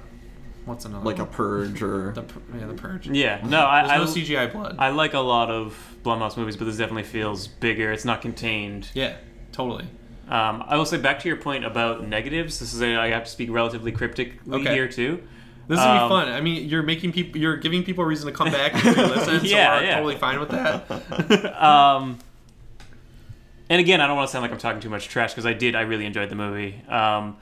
what's 0.64 0.84
another 0.84 1.04
like 1.04 1.18
a 1.18 1.26
purge 1.26 1.82
or 1.82 2.12
the 2.12 2.24
yeah 2.58 2.66
the 2.66 2.74
Purge. 2.74 3.08
yeah, 3.08 3.40
no, 3.46 3.64
I, 3.64 3.86
There's 3.86 3.92
I, 3.92 3.96
no 3.98 4.04
CGI 4.04 4.52
blood. 4.52 4.76
I 4.78 4.90
like 4.90 5.14
a 5.14 5.20
lot 5.20 5.50
of 5.50 5.96
Blumhouse 6.04 6.36
movies, 6.36 6.56
but 6.56 6.64
this 6.66 6.76
definitely 6.76 7.04
feels 7.04 7.46
bigger. 7.46 7.92
It's 7.92 8.04
not 8.04 8.22
contained. 8.22 8.88
yeah, 8.94 9.16
totally. 9.52 9.84
Um, 10.28 10.64
I 10.66 10.76
will 10.76 10.86
say 10.86 10.96
back 10.96 11.20
to 11.20 11.28
your 11.28 11.36
point 11.36 11.64
about 11.64 12.06
negatives. 12.06 12.58
This 12.58 12.72
is 12.72 12.80
a, 12.82 12.96
I 12.96 13.08
have 13.10 13.24
to 13.24 13.30
speak 13.30 13.50
relatively 13.50 13.92
cryptically 13.92 14.60
Okay. 14.60 14.72
here 14.74 14.88
too. 14.88 15.22
This 15.68 15.78
is 15.78 15.84
gonna 15.84 15.98
be 16.00 16.02
Um, 16.04 16.08
fun. 16.08 16.28
I 16.28 16.40
mean, 16.40 16.68
you're 16.68 16.82
making 16.82 17.12
people, 17.12 17.40
you're 17.40 17.56
giving 17.56 17.82
people 17.84 18.02
a 18.04 18.06
reason 18.06 18.26
to 18.26 18.32
come 18.32 18.50
back 18.50 18.72
and 18.74 18.96
listen. 18.96 19.40
so 19.40 19.46
Yeah, 19.46 19.78
we're 19.78 19.84
yeah. 19.86 19.94
totally 19.96 20.16
fine 20.16 20.40
with 20.40 20.48
that. 20.50 21.62
Um, 21.62 22.18
and 23.70 23.80
again, 23.80 24.00
I 24.00 24.06
don't 24.06 24.16
want 24.16 24.28
to 24.28 24.32
sound 24.32 24.42
like 24.42 24.52
I'm 24.52 24.58
talking 24.58 24.80
too 24.80 24.90
much 24.90 25.08
trash 25.08 25.32
because 25.32 25.46
I 25.46 25.52
did. 25.54 25.74
I 25.74 25.82
really 25.82 26.04
enjoyed 26.04 26.28
the 26.28 26.34
movie. 26.34 26.82
Um, 26.88 27.36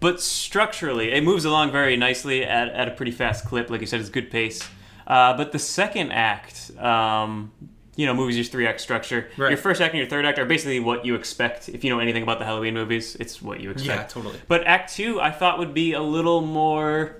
but 0.00 0.20
structurally, 0.20 1.12
it 1.12 1.24
moves 1.24 1.44
along 1.46 1.72
very 1.72 1.96
nicely 1.96 2.44
at, 2.44 2.68
at 2.68 2.88
a 2.88 2.90
pretty 2.90 3.12
fast 3.12 3.46
clip. 3.46 3.70
Like 3.70 3.80
you 3.80 3.86
said, 3.86 4.00
it's 4.00 4.10
good 4.10 4.30
pace. 4.30 4.60
Uh, 5.06 5.34
but 5.36 5.52
the 5.52 5.58
second 5.58 6.12
act, 6.12 6.72
um, 6.78 7.52
you 7.96 8.06
know, 8.06 8.14
movies 8.14 8.36
use 8.36 8.48
three 8.48 8.66
act 8.66 8.80
structure. 8.80 9.28
Right. 9.36 9.48
Your 9.50 9.56
first 9.58 9.80
act 9.80 9.94
and 9.94 9.98
your 9.98 10.08
third 10.08 10.24
act 10.26 10.38
are 10.38 10.44
basically 10.44 10.80
what 10.80 11.04
you 11.04 11.14
expect. 11.14 11.68
If 11.68 11.82
you 11.82 11.90
know 11.90 11.98
anything 11.98 12.22
about 12.22 12.38
the 12.38 12.44
Halloween 12.44 12.74
movies, 12.74 13.16
it's 13.18 13.40
what 13.42 13.60
you 13.60 13.70
expect. 13.70 14.00
Yeah, 14.00 14.06
totally. 14.06 14.38
But 14.48 14.64
Act 14.66 14.94
Two, 14.94 15.20
I 15.20 15.30
thought 15.30 15.58
would 15.58 15.72
be 15.74 15.94
a 15.94 16.02
little 16.02 16.42
more, 16.42 17.16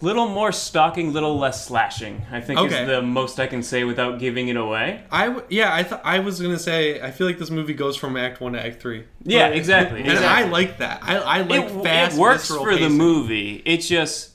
little 0.00 0.28
more 0.28 0.52
stalking, 0.52 1.12
little 1.12 1.36
less 1.38 1.66
slashing. 1.66 2.22
I 2.30 2.40
think 2.40 2.58
Okay. 2.60 2.82
is 2.82 2.88
the 2.88 3.02
most 3.02 3.38
I 3.38 3.46
can 3.46 3.62
say 3.62 3.84
without 3.84 4.18
giving 4.18 4.48
it 4.48 4.56
away. 4.56 5.02
I 5.10 5.26
w- 5.26 5.44
yeah, 5.50 5.74
I 5.74 5.82
thought 5.82 6.00
I 6.04 6.20
was 6.20 6.40
gonna 6.40 6.58
say 6.58 7.00
I 7.00 7.10
feel 7.10 7.26
like 7.26 7.38
this 7.38 7.50
movie 7.50 7.74
goes 7.74 7.96
from 7.96 8.16
Act 8.16 8.40
One 8.40 8.52
to 8.54 8.64
Act 8.64 8.80
Three. 8.80 9.04
Yeah, 9.24 9.48
exactly, 9.48 10.00
And 10.00 10.10
exactly. 10.12 10.44
I 10.44 10.48
like 10.48 10.78
that. 10.78 11.00
I, 11.02 11.16
I 11.18 11.42
like 11.42 11.64
it, 11.70 11.82
fast. 11.82 12.16
it 12.16 12.20
works 12.20 12.48
for 12.48 12.76
the 12.76 12.88
movie. 12.88 13.60
It's 13.66 13.88
just 13.88 14.30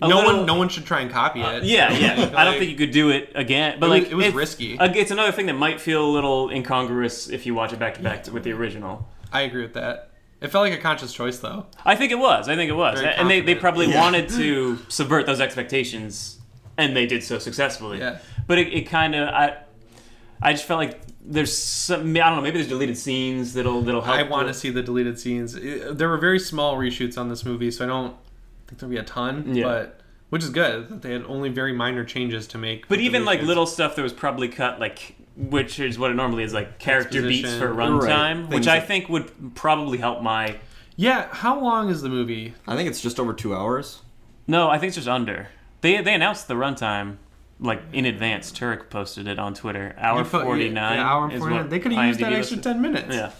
No 0.00 0.08
little- 0.08 0.36
one, 0.38 0.46
no 0.46 0.54
one 0.56 0.68
should 0.68 0.84
try 0.84 1.00
and 1.00 1.10
copy 1.10 1.40
it. 1.40 1.62
Yeah, 1.64 1.92
yeah. 1.92 2.14
Like, 2.16 2.34
I 2.36 2.44
don't 2.44 2.58
think 2.58 2.70
you 2.70 2.76
could 2.76 2.90
do 2.90 3.10
it 3.10 3.32
again. 3.34 3.78
But 3.80 3.86
It 3.86 3.90
was- 3.90 4.02
like 4.02 4.12
it 4.12 4.14
was 4.16 4.34
risky. 4.34 4.78
uh, 4.78 4.92
It's 4.92 5.10
another 5.10 5.32
thing 5.32 5.46
that 5.46 5.54
might 5.54 5.80
feel 5.80 6.04
a 6.04 6.10
little 6.12 6.50
incongruous 6.50 7.28
if 7.28 7.46
you 7.46 7.54
watch 7.54 7.72
it 7.72 7.78
back 7.78 7.94
to 7.94 8.02
back 8.02 8.26
with 8.32 8.42
the 8.44 8.52
original. 8.52 9.08
I 9.32 9.42
agree 9.42 9.62
with 9.62 9.74
that. 9.74 10.10
It 10.40 10.48
felt 10.48 10.68
like 10.68 10.78
a 10.78 10.82
conscious 10.82 11.12
choice, 11.12 11.38
though. 11.38 11.66
I 11.86 11.96
think 11.96 12.12
it 12.12 12.18
was. 12.18 12.48
I 12.48 12.54
think 12.56 12.68
it 12.68 12.74
was. 12.74 13.00
Very 13.00 13.14
And 13.14 13.30
they, 13.30 13.40
they 13.40 13.54
probably 13.54 13.86
Yeah. 13.86 14.00
wanted 14.00 14.28
to 14.30 14.78
subvert 14.88 15.24
those 15.26 15.40
expectations, 15.40 16.38
and 16.76 16.94
they 16.96 17.06
did 17.06 17.22
so 17.22 17.38
successfully. 17.38 17.98
Yeah. 17.98 18.18
But 18.46 18.58
it, 18.58 18.72
it 18.74 18.82
kind 18.82 19.14
of 19.14 19.28
I, 19.28 19.56
I 20.42 20.52
just 20.52 20.64
felt 20.64 20.78
like 20.78 21.00
there's 21.26 21.56
some 21.56 22.10
I 22.14 22.18
don't 22.18 22.36
know 22.36 22.42
maybe 22.42 22.58
there's 22.58 22.68
deleted 22.68 22.98
scenes 22.98 23.54
that'll 23.54 23.80
that'll 23.80 24.02
help. 24.02 24.18
I 24.18 24.24
want 24.24 24.48
to 24.48 24.54
see 24.54 24.68
the 24.68 24.82
deleted 24.82 25.18
scenes. 25.18 25.54
It- 25.54 25.96
there 25.96 26.08
were 26.10 26.18
very 26.18 26.38
small 26.40 26.76
reshoots 26.76 27.16
on 27.16 27.28
this 27.30 27.46
movie, 27.46 27.70
so 27.70 27.84
I 27.84 27.88
don't 27.88 28.14
think 28.66 28.78
there'll 28.80 28.90
be 28.90 28.98
a 28.98 29.02
ton. 29.02 29.54
Yeah. 29.54 29.64
But 29.64 30.00
which 30.30 30.42
is 30.42 30.50
good 30.50 30.88
that 30.88 31.02
they 31.02 31.12
had 31.12 31.22
only 31.24 31.48
very 31.48 31.72
minor 31.72 32.04
changes 32.04 32.46
to 32.48 32.58
make. 32.58 32.88
But 32.88 33.00
even 33.00 33.24
like 33.24 33.42
little 33.42 33.66
stuff 33.66 33.94
that 33.96 34.02
was 34.02 34.12
probably 34.12 34.48
cut, 34.48 34.80
like 34.80 35.14
which 35.36 35.78
is 35.80 35.98
what 35.98 36.10
it 36.10 36.14
normally 36.14 36.42
is, 36.44 36.52
like 36.54 36.78
character 36.78 37.22
beats 37.22 37.44
Exposition. 37.48 37.68
for 37.68 37.72
Right. 37.74 37.88
runtime, 37.90 38.48
which 38.48 38.66
I 38.68 38.80
think 38.80 39.08
would 39.08 39.54
probably 39.54 39.98
help 39.98 40.22
my. 40.22 40.56
Yeah, 40.96 41.26
how 41.32 41.60
long 41.60 41.88
is 41.90 42.02
the 42.02 42.08
movie? 42.08 42.54
I 42.68 42.76
think 42.76 42.88
it's 42.88 43.00
just 43.00 43.18
over 43.18 43.32
two 43.32 43.54
hours. 43.54 44.02
No, 44.46 44.68
I 44.70 44.78
think 44.78 44.88
it's 44.88 44.96
just 44.96 45.08
under. 45.08 45.48
They 45.80 46.00
they 46.02 46.14
announced 46.14 46.48
the 46.48 46.54
runtime 46.54 47.16
like 47.60 47.82
in 47.92 48.04
advance. 48.04 48.50
Turek 48.52 48.90
posted 48.90 49.26
it 49.28 49.38
on 49.38 49.54
Twitter. 49.54 49.94
Hour 49.98 50.24
forty 50.24 50.68
nine. 50.68 50.98
Yeah, 50.98 51.08
hour 51.08 51.30
49. 51.30 51.68
They 51.68 51.78
could 51.80 51.92
have 51.92 52.06
used 52.06 52.20
that 52.20 52.32
extra 52.32 52.56
10 52.58 52.80
minutes. 52.80 53.14
Yeah. 53.14 53.30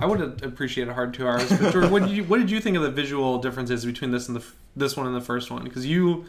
I 0.00 0.06
would 0.06 0.42
appreciate 0.42 0.88
a 0.88 0.94
hard 0.94 1.14
two 1.14 1.28
hours. 1.28 1.48
But 1.50 1.72
George, 1.72 1.90
what 1.90 2.02
did 2.02 2.10
you 2.10 2.24
what 2.24 2.38
did 2.38 2.50
you 2.50 2.60
think 2.60 2.76
of 2.76 2.82
the 2.82 2.90
visual 2.90 3.38
differences 3.38 3.84
between 3.84 4.10
this 4.10 4.28
and 4.28 4.36
the 4.36 4.44
this 4.74 4.96
one 4.96 5.06
and 5.06 5.14
the 5.14 5.20
first 5.20 5.50
one? 5.50 5.62
Because 5.64 5.86
you 5.86 6.24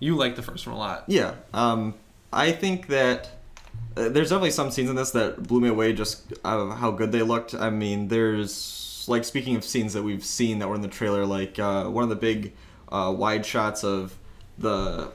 you 0.00 0.16
like 0.16 0.36
the 0.36 0.42
first 0.42 0.66
one 0.66 0.74
a 0.74 0.78
lot. 0.78 1.04
Yeah. 1.06 1.34
Um, 1.52 1.94
I 2.32 2.52
think 2.52 2.88
that 2.88 3.30
uh, 3.96 4.08
there's 4.08 4.30
definitely 4.30 4.50
some 4.50 4.70
scenes 4.70 4.88
in 4.88 4.96
this 4.96 5.10
that 5.12 5.42
blew 5.42 5.60
me 5.60 5.68
away 5.68 5.92
just 5.92 6.32
of 6.44 6.78
how 6.78 6.90
good 6.90 7.12
they 7.12 7.22
looked. 7.22 7.54
I 7.54 7.70
mean, 7.70 8.08
there's 8.08 9.04
like 9.08 9.24
speaking 9.24 9.56
of 9.56 9.64
scenes 9.64 9.92
that 9.92 10.02
we've 10.02 10.24
seen 10.24 10.58
that 10.60 10.68
were 10.68 10.74
in 10.74 10.80
the 10.80 10.88
trailer, 10.88 11.26
like 11.26 11.58
uh, 11.58 11.84
one 11.84 12.02
of 12.02 12.10
the 12.10 12.16
big 12.16 12.54
uh, 12.90 13.12
wide 13.16 13.44
shots 13.44 13.84
of 13.84 14.16
the. 14.58 15.10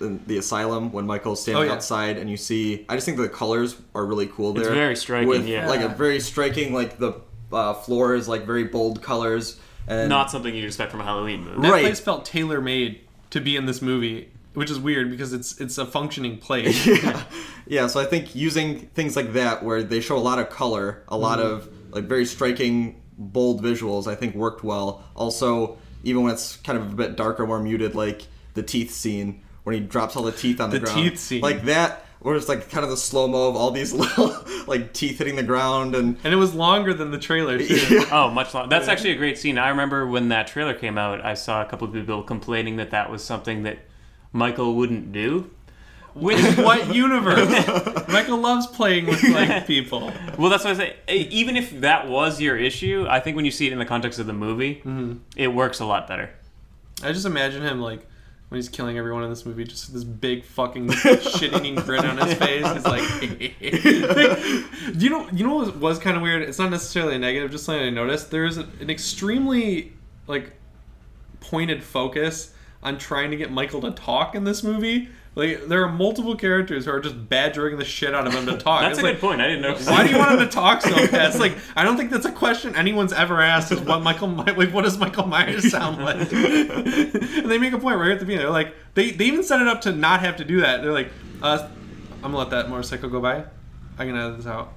Uh, 0.00 0.04
the, 0.08 0.18
the 0.26 0.38
asylum 0.38 0.92
when 0.92 1.06
Michael's 1.06 1.42
standing 1.42 1.62
Oh, 1.64 1.66
yeah. 1.66 1.72
outside 1.72 2.16
and 2.18 2.30
you 2.30 2.36
see 2.36 2.84
I 2.88 2.94
just 2.96 3.04
think 3.06 3.18
the 3.18 3.28
colors 3.28 3.76
are 3.94 4.04
really 4.06 4.26
cool 4.28 4.52
there. 4.52 4.72
very 4.72 4.96
striking, 4.96 5.28
With 5.28 5.46
yeah. 5.46 5.68
like 5.68 5.80
a 5.82 5.88
very 5.88 6.20
striking 6.20 6.72
like 6.72 6.98
the 6.98 7.20
uh, 7.52 7.74
floor 7.74 8.14
is 8.14 8.28
like 8.28 8.44
very 8.46 8.64
bold 8.64 9.02
colors 9.02 9.58
and 9.88 10.08
Not 10.08 10.30
something 10.30 10.54
you'd 10.54 10.64
expect 10.64 10.90
from 10.92 11.00
a 11.00 11.04
Halloween 11.04 11.44
movie. 11.44 11.60
That 11.62 11.70
Right. 11.72 11.82
place 11.84 12.00
felt 12.00 12.24
tailor 12.24 12.60
made 12.60 13.00
to 13.30 13.40
be 13.40 13.56
in 13.56 13.66
this 13.66 13.80
movie, 13.82 14.30
which 14.54 14.70
is 14.70 14.78
weird 14.78 15.10
because 15.10 15.32
it's 15.32 15.60
it's 15.60 15.78
a 15.78 15.86
functioning 15.86 16.38
place. 16.38 16.86
yeah. 17.02 17.22
yeah, 17.66 17.86
so 17.88 18.00
I 18.00 18.04
think 18.04 18.34
using 18.34 18.80
things 18.94 19.16
like 19.16 19.32
that 19.34 19.62
where 19.64 19.82
they 19.82 20.00
show 20.00 20.16
a 20.16 20.18
lot 20.30 20.38
of 20.38 20.48
color, 20.50 21.02
a 21.08 21.16
lot 21.16 21.40
of 21.40 21.68
like 21.90 22.04
very 22.04 22.24
striking, 22.26 23.00
bold 23.18 23.62
visuals, 23.62 24.06
I 24.06 24.14
think 24.14 24.34
worked 24.34 24.62
well. 24.64 25.02
Also, 25.16 25.78
even 26.04 26.22
when 26.22 26.32
it's 26.32 26.56
kind 26.56 26.78
of 26.78 26.92
a 26.92 26.94
bit 26.96 27.16
darker, 27.16 27.46
more 27.46 27.60
muted, 27.60 27.94
like 27.94 28.22
the 28.54 28.62
teeth 28.62 28.90
scene 28.92 29.42
when 29.64 29.74
he 29.74 29.80
drops 29.80 30.16
all 30.16 30.22
the 30.22 30.32
teeth 30.32 30.60
on 30.60 30.70
the, 30.70 30.78
The 30.78 30.86
ground. 30.86 31.02
teeth 31.10 31.18
scene. 31.18 31.40
Like 31.40 31.64
that, 31.64 32.04
where 32.20 32.34
it's 32.36 32.48
like 32.48 32.70
kind 32.70 32.84
of 32.84 32.90
the 32.90 32.96
slow 32.96 33.26
mo 33.28 33.48
of 33.48 33.56
all 33.56 33.70
these 33.70 33.92
little 33.94 34.34
like 34.66 34.92
teeth 34.92 35.18
hitting 35.18 35.36
the 35.36 35.42
ground 35.42 35.94
and 35.94 36.16
and 36.24 36.32
it 36.32 36.36
was 36.36 36.54
longer 36.54 36.92
than 36.94 37.10
the 37.10 37.18
trailer 37.18 37.58
too. 37.58 37.64
yeah. 37.90 38.04
Oh, 38.12 38.30
much 38.30 38.52
longer. 38.54 38.68
That's 38.68 38.88
actually 38.88 39.12
a 39.12 39.16
great 39.16 39.38
scene. 39.38 39.58
I 39.58 39.68
remember 39.70 40.06
when 40.06 40.28
that 40.28 40.46
trailer 40.46 40.74
came 40.74 40.98
out, 40.98 41.24
I 41.24 41.34
saw 41.34 41.62
a 41.62 41.64
couple 41.64 41.86
of 41.88 41.94
people 41.94 42.22
complaining 42.22 42.76
that 42.76 42.90
that 42.90 43.10
was 43.10 43.22
something 43.24 43.62
that 43.64 43.78
Michael 44.32 44.74
wouldn't 44.74 45.12
do. 45.12 45.50
Which 46.12 46.40
what 46.56 46.92
universe? 46.92 47.48
Michael 48.08 48.38
loves 48.38 48.66
playing 48.66 49.06
with 49.06 49.22
like 49.22 49.66
people. 49.68 50.12
Well, 50.36 50.50
that's 50.50 50.64
what 50.64 50.74
I 50.74 50.76
say. 50.76 50.96
Even 51.30 51.56
if 51.56 51.80
that 51.82 52.08
was 52.08 52.40
your 52.40 52.56
issue, 52.56 53.06
I 53.08 53.20
think 53.20 53.36
when 53.36 53.44
you 53.44 53.52
see 53.52 53.68
it 53.68 53.72
in 53.72 53.78
the 53.78 53.84
context 53.86 54.18
of 54.18 54.26
the 54.26 54.32
movie, 54.32 54.76
Mm-hmm. 54.84 55.18
it 55.36 55.48
works 55.54 55.78
a 55.78 55.84
lot 55.86 56.08
better. 56.08 56.30
I 57.04 57.12
just 57.12 57.26
imagine 57.26 57.62
him 57.62 57.80
like 57.80 58.04
when 58.50 58.58
he's 58.58 58.68
killing 58.68 58.98
everyone 58.98 59.22
in 59.22 59.30
this 59.30 59.46
movie, 59.46 59.62
just 59.62 59.92
this 59.92 60.02
big 60.02 60.44
fucking 60.44 60.90
shit-eating 60.90 61.74
grin 61.86 62.04
on 62.04 62.18
his 62.18 62.34
face. 62.36 62.66
He's 62.72 62.84
like, 62.84 63.22
you 65.00 65.08
know, 65.08 65.28
you 65.30 65.46
know 65.46 65.54
what 65.54 65.66
was, 65.66 65.76
was 65.76 65.98
kind 66.00 66.16
of 66.16 66.22
weird. 66.22 66.42
It's 66.42 66.58
not 66.58 66.72
necessarily 66.72 67.14
a 67.14 67.18
negative, 67.20 67.52
just 67.52 67.64
something 67.64 67.84
I 67.84 67.90
noticed. 67.90 68.32
There 68.32 68.44
is 68.44 68.56
an 68.56 68.90
extremely 68.90 69.92
like 70.26 70.52
pointed 71.38 71.84
focus 71.84 72.52
on 72.82 72.98
trying 72.98 73.30
to 73.30 73.36
get 73.36 73.52
Michael 73.52 73.82
to 73.82 73.92
talk 73.92 74.34
in 74.34 74.42
this 74.42 74.64
movie. 74.64 75.08
Like 75.36 75.68
there 75.68 75.84
are 75.84 75.92
multiple 75.92 76.34
characters 76.34 76.84
who 76.86 76.90
are 76.90 76.98
just 77.00 77.28
badgering 77.28 77.78
the 77.78 77.84
shit 77.84 78.14
out 78.14 78.26
of 78.26 78.34
him 78.34 78.46
to 78.46 78.56
talk. 78.58 78.82
That's 78.82 78.98
It's 78.98 79.00
a 79.00 79.04
like, 79.04 79.14
good 79.14 79.20
point. 79.20 79.40
I 79.40 79.46
didn't 79.46 79.62
know. 79.62 79.74
why 79.90 80.04
do 80.04 80.10
you 80.12 80.18
want 80.18 80.32
him 80.32 80.38
to 80.40 80.46
talk 80.52 80.82
so 80.82 81.06
fast? 81.06 81.38
Like, 81.38 81.56
I 81.76 81.84
don't 81.84 81.96
think 81.96 82.10
that's 82.10 82.26
a 82.26 82.32
question 82.32 82.74
anyone's 82.74 83.12
ever 83.12 83.40
asked. 83.40 83.70
Is 83.70 83.80
what 83.80 84.02
Michael, 84.02 84.26
My- 84.28 84.44
like, 84.50 84.72
what 84.72 84.82
does 84.82 84.98
Michael 84.98 85.26
Myers 85.28 85.70
sound 85.70 86.04
like? 86.04 86.32
and 86.32 87.48
they 87.50 87.58
make 87.58 87.72
a 87.72 87.78
point 87.78 87.98
right 87.98 88.10
at 88.10 88.18
the 88.18 88.24
beginning. 88.26 88.44
They're 88.46 88.50
like, 88.52 88.74
they, 88.94 89.12
they 89.12 89.26
even 89.26 89.44
set 89.44 89.62
it 89.62 89.68
up 89.68 89.82
to 89.82 89.92
not 89.92 90.20
have 90.20 90.36
to 90.38 90.44
do 90.44 90.60
that. 90.62 90.82
They're 90.82 90.92
like, 90.92 91.10
uh, 91.42 91.68
I'm 92.16 92.32
gonna 92.32 92.36
let 92.38 92.50
that 92.50 92.68
motorcycle 92.68 93.08
go 93.08 93.20
by. 93.20 93.44
I 93.98 94.04
can 94.06 94.16
edit 94.16 94.36
this 94.38 94.46
out. 94.46 94.72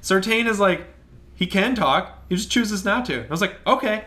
Sartain 0.00 0.46
is 0.46 0.58
like, 0.58 0.86
he 1.34 1.46
can 1.46 1.74
talk. 1.74 2.18
He 2.28 2.36
just 2.36 2.50
chooses 2.50 2.84
not 2.84 3.04
to. 3.06 3.24
I 3.24 3.28
was 3.28 3.40
like, 3.40 3.56
okay. 3.66 4.04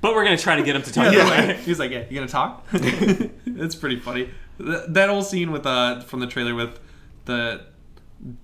But 0.00 0.14
we're 0.14 0.24
gonna 0.24 0.38
try 0.38 0.56
to 0.56 0.62
get 0.62 0.74
him 0.76 0.82
to 0.82 0.92
talk. 0.92 1.12
Yeah, 1.12 1.24
like- 1.24 1.56
he's 1.58 1.78
like, 1.78 1.90
yeah, 1.90 2.04
you 2.08 2.14
gonna 2.16 2.26
talk? 2.26 2.64
it's 2.72 3.74
pretty 3.74 3.98
funny. 4.00 4.30
Th- 4.64 4.82
That 4.88 5.08
whole 5.08 5.22
scene 5.22 5.50
with 5.52 5.66
uh 5.66 6.00
from 6.00 6.20
the 6.20 6.26
trailer 6.26 6.54
with 6.54 6.78
the 7.24 7.62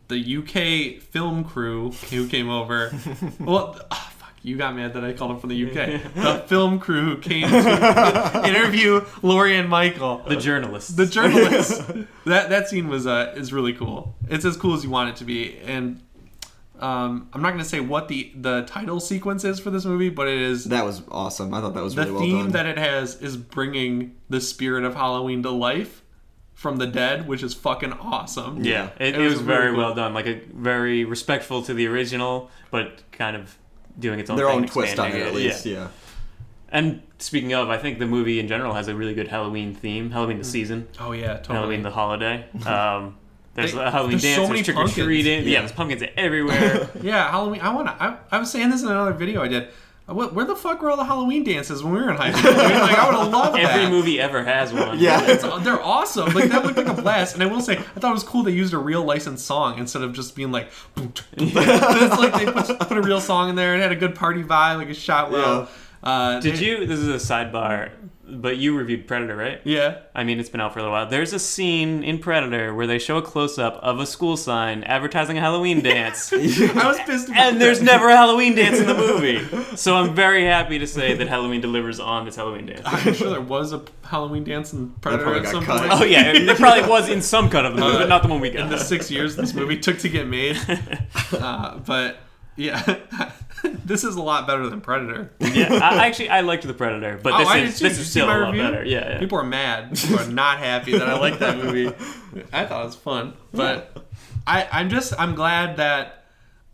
the 0.08 0.36
UK 0.38 1.02
film 1.02 1.44
crew 1.44 1.90
who 2.10 2.26
came 2.28 2.48
over. 2.48 2.92
well, 3.40 3.78
ah, 3.90 4.12
fuck 4.18 4.32
you 4.42 4.56
got 4.56 4.74
mad 4.74 4.94
that 4.94 5.04
I 5.04 5.12
called 5.12 5.32
him 5.32 5.38
from 5.40 5.50
the 5.50 5.66
UK. 5.70 6.14
the 6.14 6.44
film 6.46 6.78
crew 6.78 7.16
who 7.16 7.16
came 7.18 7.48
to 7.48 8.42
interview 8.48 9.04
Laurie 9.22 9.56
and 9.58 9.68
Michael. 9.68 10.22
The 10.26 10.36
journalists. 10.36 10.90
The 10.94 11.06
journalists. 11.06 11.78
that 12.24 12.48
that 12.50 12.68
scene 12.68 12.88
was 12.88 13.06
uh 13.06 13.34
is 13.36 13.52
really 13.52 13.72
cool. 13.74 14.14
It's 14.30 14.44
as 14.44 14.56
cool 14.56 14.74
as 14.74 14.82
you 14.84 14.90
want 14.90 15.10
it 15.10 15.16
to 15.16 15.24
be, 15.24 15.58
and 15.58 16.00
um, 16.78 17.28
I'm 17.32 17.40
not 17.40 17.52
gonna 17.52 17.64
say 17.64 17.80
what 17.80 18.08
the 18.08 18.32
the 18.36 18.62
title 18.66 19.00
sequence 19.00 19.44
is 19.44 19.58
for 19.58 19.70
this 19.70 19.84
movie, 19.84 20.10
but 20.10 20.28
it 20.28 20.38
is 20.38 20.64
That 20.64 20.84
was 20.84 21.02
awesome. 21.10 21.52
I 21.54 21.60
thought 21.60 21.74
that 21.74 21.82
was 21.82 21.94
the 21.94 22.02
really 22.02 22.12
well 22.12 22.20
theme 22.22 22.38
done. 22.44 22.50
that 22.52 22.66
it 22.66 22.78
has 22.78 23.20
is 23.22 23.36
bringing 23.36 24.16
the 24.28 24.40
spirit 24.40 24.84
of 24.84 24.94
Halloween 24.94 25.42
to 25.42 25.50
life 25.50 26.02
from 26.57 26.78
the 26.78 26.86
dead, 26.88 27.28
which 27.28 27.42
is 27.44 27.54
fucking 27.54 27.92
awesome. 27.92 28.64
yeah, 28.64 28.88
it, 28.98 29.14
It 29.14 29.14
it 29.16 29.18
was 29.24 29.34
was, 29.34 29.42
very 29.42 29.66
really 29.66 29.76
cool. 29.76 29.84
well 29.84 29.94
done. 29.94 30.12
Like 30.14 30.26
a 30.26 30.40
very 30.52 31.04
respectful 31.04 31.62
to 31.62 31.72
the 31.74 31.86
original, 31.86 32.50
but 32.72 33.02
kind 33.12 33.36
of 33.36 33.57
doing 33.98 34.18
its 34.18 34.28
own 34.30 34.36
Their 34.36 34.46
thing, 34.48 34.57
own 34.61 34.66
twist 34.66 34.98
on 34.98 35.07
it, 35.07 35.14
expanding 35.14 35.28
at 35.28 35.34
least. 35.34 35.64
Yeah. 35.66 35.88
And 36.68 37.02
speaking 37.18 37.52
of, 37.54 37.70
I 37.70 37.78
think 37.78 37.98
the 38.00 38.07
movie 38.07 38.40
in 38.40 38.48
general 38.48 38.74
has 38.74 38.88
a 38.88 38.94
really 38.96 39.14
good 39.14 39.28
Halloween 39.28 39.74
theme. 39.74 40.11
Halloween 40.11 40.38
the 40.38 40.44
season, 40.44 40.88
Oh 40.98 41.12
yeah, 41.12 41.34
totally. 41.36 41.57
Halloween 41.59 41.82
the 41.82 41.90
holiday. 41.90 42.44
Um, 42.66 43.16
there's 43.54 43.72
They- 43.72 43.80
a 43.84 43.90
Halloween 43.90 44.18
there's 44.18 44.22
so 44.34 44.40
dance, 44.42 44.48
many 44.50 44.62
there's 44.62 44.64
trick 44.66 44.76
or 44.76 44.88
treating. 44.88 45.32
pumpkins. 45.36 45.46
Yeah. 45.46 45.52
Yeah. 45.52 45.59
there's 45.61 45.72
pumpkins 45.72 46.02
everywhere. 46.16 46.90
Yeah, 47.02 47.30
Halloween. 47.30 47.61
I 47.62 47.72
want 47.74 47.86
to. 47.88 48.02
I, 48.02 48.16
I 48.30 48.38
was 48.38 48.50
saying 48.50 48.68
this 48.70 48.82
in 48.82 48.88
another 48.88 49.12
video 49.12 49.42
I 49.42 49.48
did. 49.48 49.68
Uh, 50.09 50.14
Where, 50.14 50.28
where 50.28 50.44
the 50.44 50.54
fuck 50.54 50.80
were 50.82 50.90
all 50.90 50.96
the 50.96 51.04
Halloween 51.04 51.42
dances 51.42 51.82
when 51.82 51.92
we 51.92 51.98
were 52.00 52.11
in 52.11 52.16
high 52.16 52.30
school? 52.32 52.52
I 52.52 52.68
mean, 52.68 52.78
like, 52.80 52.96
I 52.98 53.07
would 53.11 53.18
have 53.18 53.32
loved 53.32 53.57
that. 53.57 53.74
Every 53.76 53.90
movie 53.90 54.20
ever 54.20 54.44
has 54.44 54.72
one. 54.72 54.98
Yeah. 55.00 55.20
It's, 55.26 55.42
they're 55.64 55.82
awesome. 55.82 56.32
Like 56.32 56.48
that 56.50 56.64
looked 56.64 56.76
like 56.78 56.86
a 56.86 56.94
blast. 57.02 57.34
And 57.34 57.42
I 57.42 57.46
will 57.46 57.61
say, 57.61 57.76
I 57.76 57.82
thought 57.82 58.11
it 58.11 58.14
was 58.14 58.22
cool 58.22 58.44
they 58.44 58.52
used 58.52 58.72
a 58.72 58.78
real 58.78 59.02
licensed 59.02 59.44
song 59.44 59.78
instead 59.78 60.02
of 60.02 60.12
just 60.12 60.36
being 60.36 60.52
like. 60.52 60.70
it's 61.36 62.18
like 62.18 62.34
they 62.34 62.46
put, 62.52 62.78
put 62.88 62.96
a 62.96 63.02
real 63.02 63.20
song 63.20 63.50
in 63.50 63.57
there 63.57 63.74
and 63.74 63.82
had 63.82 63.90
a 63.92 63.96
good 63.96 64.14
party 64.14 64.42
vibe, 64.44 64.76
like 64.76 64.88
a 64.90 64.94
shot 64.94 65.30
well. 65.32 65.68
Uh, 66.02 66.38
Did 66.40 66.54
they- 66.57 66.64
you? 66.64 66.86
This 66.86 67.00
is 67.00 67.09
a 67.09 67.14
sidebar, 67.34 67.90
but 68.28 68.56
you 68.56 68.76
reviewed 68.76 69.06
Predator, 69.06 69.36
right? 69.36 69.60
Yeah. 69.64 69.98
I 70.14 70.24
mean, 70.24 70.40
it's 70.40 70.48
been 70.48 70.60
out 70.60 70.72
for 70.72 70.80
a 70.80 70.82
little 70.82 70.92
while. 70.92 71.08
There's 71.08 71.32
a 71.32 71.38
scene 71.38 72.02
in 72.02 72.18
Predator 72.18 72.74
where 72.74 72.86
they 72.86 72.98
show 72.98 73.16
a 73.18 73.22
close 73.22 73.58
up 73.58 73.74
of 73.82 74.00
a 74.00 74.06
school 74.06 74.36
sign 74.36 74.82
advertising 74.84 75.38
a 75.38 75.40
Halloween 75.40 75.80
dance. 75.82 76.32
I 76.32 76.36
was 76.38 76.98
pissed. 77.06 77.28
About 77.28 77.38
And 77.40 77.60
there's 77.60 77.80
never 77.80 78.08
a 78.08 78.16
Halloween 78.16 78.54
dance 78.54 78.78
in 78.78 78.86
the 78.86 78.94
movie. 78.96 79.76
So 79.76 79.96
I'm 79.96 80.14
very 80.14 80.44
happy 80.44 80.78
to 80.78 80.86
say 80.86 81.14
that 81.14 81.28
Halloween 81.28 81.60
delivers 81.60 82.00
on 82.00 82.24
this 82.24 82.36
Halloween 82.36 82.66
dance. 82.66 82.82
I'm 82.84 83.14
sure 83.14 83.30
there 83.30 83.40
was 83.40 83.72
a 83.72 83.82
Halloween 84.02 84.44
dance 84.44 84.72
in 84.72 84.90
Predator 85.00 85.22
probably 85.24 85.40
at 85.46 85.52
some 85.52 85.64
cut. 85.64 85.80
point. 85.80 85.92
Oh 85.92 86.04
yeah, 86.04 86.32
there 86.32 86.54
probably 86.56 86.88
was 86.88 87.08
in 87.08 87.22
some 87.22 87.48
cut 87.48 87.64
of 87.64 87.76
the 87.76 87.80
movie, 87.82 87.98
but 87.98 88.08
not 88.08 88.22
the 88.22 88.28
one 88.28 88.40
we 88.40 88.50
got. 88.50 88.64
in 88.64 88.70
the 88.70 88.78
six 88.78 89.10
years 89.10 89.36
this 89.36 89.54
movie 89.54 89.78
took 89.78 89.98
to 90.00 90.08
get 90.08 90.26
made. 90.26 90.58
Uh, 91.32 91.78
but 91.78 92.18
yeah, 92.57 92.96
this 93.84 94.04
is 94.04 94.16
a 94.16 94.22
lot 94.22 94.46
better 94.46 94.68
than 94.68 94.80
Predator. 94.80 95.30
yeah, 95.40 95.74
I, 95.82 96.07
actually 96.07 96.30
I 96.30 96.40
liked 96.40 96.66
the 96.66 96.74
Predator, 96.74 97.18
but 97.22 97.34
Oh, 97.34 97.38
this 97.38 97.52
did 97.52 97.64
is 97.64 97.78
this 97.80 97.98
is 97.98 98.11
still 98.11 98.26
a 98.26 98.30
lot 98.30 98.50
review? 98.52 98.62
better. 98.62 98.84
Yeah, 98.84 99.11
yeah. 99.12 99.18
People 99.18 99.38
are 99.38 99.44
mad. 99.44 99.96
People 99.96 100.18
are 100.20 100.28
not 100.28 100.59
happy 100.59 100.92
that 100.92 101.09
I 101.09 101.18
like 101.18 101.38
that 101.40 101.57
movie. 101.59 101.88
I 102.52 102.64
thought 102.66 102.82
it 102.82 102.86
was 102.86 102.96
fun, 102.96 103.34
but 103.52 104.07
I, 104.46 104.68
I'm 104.72 104.90
just 104.90 105.12
I'm 105.18 105.34
glad 105.34 105.76
that 105.78 106.24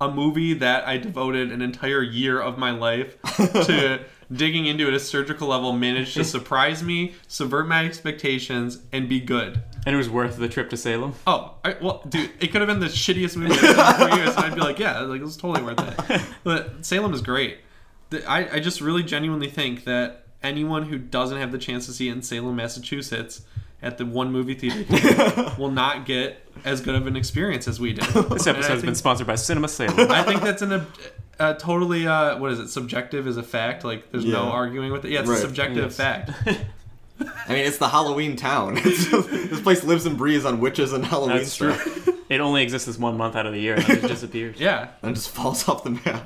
a 0.01 0.11
movie 0.11 0.55
that 0.55 0.87
I 0.89 0.99
devoted 0.99 1.53
an 1.53 1.63
entire 1.63 2.03
year 2.03 2.41
of 2.41 2.59
my 2.59 2.73
life 2.73 3.21
to 3.37 4.01
digging 4.33 4.67
into 4.67 4.89
at 4.89 4.95
a 4.95 4.99
surgical 4.99 5.49
level 5.49 5.73
managed 5.73 6.15
to 6.15 6.25
surprise 6.25 6.83
me, 6.83 7.15
subvert 7.29 7.69
my 7.69 7.85
expectations, 7.85 8.81
and 8.93 9.09
be 9.09 9.21
good. 9.21 9.63
And 9.87 9.95
it 9.95 9.99
was 9.99 10.09
worth 10.11 10.37
the 10.37 10.49
trip 10.49 10.71
to 10.71 10.77
Salem. 10.77 11.15
Oh, 11.27 11.55
I, 11.65 11.77
well, 11.81 12.03
dude, 12.09 12.31
it 12.41 12.49
could 12.53 12.61
have 12.61 12.69
been 12.69 12.81
the 12.81 12.87
shittiest 12.87 13.37
movie 13.37 13.55
I've 13.55 13.61
seen 13.61 13.71
in 13.71 14.09
four 14.09 14.19
years, 14.19 14.37
and 14.37 14.45
I'd 14.45 14.55
be 14.55 14.61
like, 14.61 14.79
yeah, 14.79 15.01
like 15.01 15.21
it 15.21 15.25
was 15.25 15.37
totally 15.37 15.63
worth 15.65 16.11
it. 16.11 16.23
But 16.45 16.85
Salem 16.85 17.13
is 17.15 17.21
great. 17.23 17.59
The- 18.11 18.25
I, 18.29 18.55
I 18.57 18.61
just 18.61 18.81
really 18.81 19.03
genuinely 19.03 19.49
think 19.49 19.85
that 19.85 20.27
anyone 20.43 20.85
who 20.85 20.99
doesn't 20.99 21.39
have 21.39 21.53
the 21.53 21.59
chance 21.59 21.87
to 21.87 21.93
see 21.93 22.09
it 22.09 22.13
in 22.13 22.23
Salem, 22.23 22.57
Massachusetts, 22.57 23.43
at 23.81 23.99
the 23.99 24.07
one 24.07 24.31
movie 24.31 24.55
theater, 24.55 24.85
will 25.59 25.71
not 25.73 26.07
get 26.07 26.47
as 26.65 26.81
good 26.81 26.95
of 26.95 27.07
an 27.09 27.17
experience 27.17 27.67
as 27.67 27.81
we 27.81 27.93
did. 27.93 28.05
This 28.31 28.47
episode 28.47 28.71
has 28.75 28.83
been 28.83 28.95
sponsored 28.95 29.27
by 29.27 29.35
Cinema 29.35 29.67
Salem. 29.69 30.11
I 30.11 30.23
think 30.23 30.41
that's 30.43 30.63
an. 30.63 30.87
Uh, 31.41 31.55
totally, 31.55 32.07
uh, 32.07 32.39
what 32.39 32.53
is 32.53 32.61
it? 32.61 32.69
Subjective 32.69 33.27
is 33.27 33.37
a 33.37 33.43
fact. 33.43 33.85
Like, 33.85 34.13
there's 34.13 34.25
no 34.25 34.43
arguing 34.51 34.93
with 34.93 35.05
it. 35.05 35.11
Yeah, 35.11 35.21
it's 35.21 35.29
Right. 35.31 35.39
a 35.39 35.41
subjective 35.41 35.85
Yes. 35.85 35.97
fact. 35.97 36.31
I 37.49 37.49
mean, 37.53 37.65
it's 37.67 37.79
the 37.79 37.89
Halloween 37.89 38.37
town. 38.37 38.75
this 38.83 39.61
place 39.63 39.85
lives 39.85 40.07
and 40.07 40.17
breathes 40.19 40.45
on 40.45 40.61
witches 40.61 40.93
and 40.93 41.05
Halloween 41.05 41.39
That's 41.39 41.57
true. 41.57 41.75
It 42.29 42.41
only 42.41 42.63
exists 42.63 42.87
this 42.87 42.99
one 42.99 43.17
month 43.17 43.37
out 43.37 43.47
of 43.47 43.53
the 43.53 43.61
year, 43.61 43.75
and 43.75 43.85
then 43.85 43.99
it 43.99 44.09
disappears. 44.09 44.59
Yeah, 44.59 44.89
And 45.03 45.15
just 45.15 45.31
falls 45.31 45.69
off 45.69 45.85
the 45.85 45.91
map. 45.91 46.25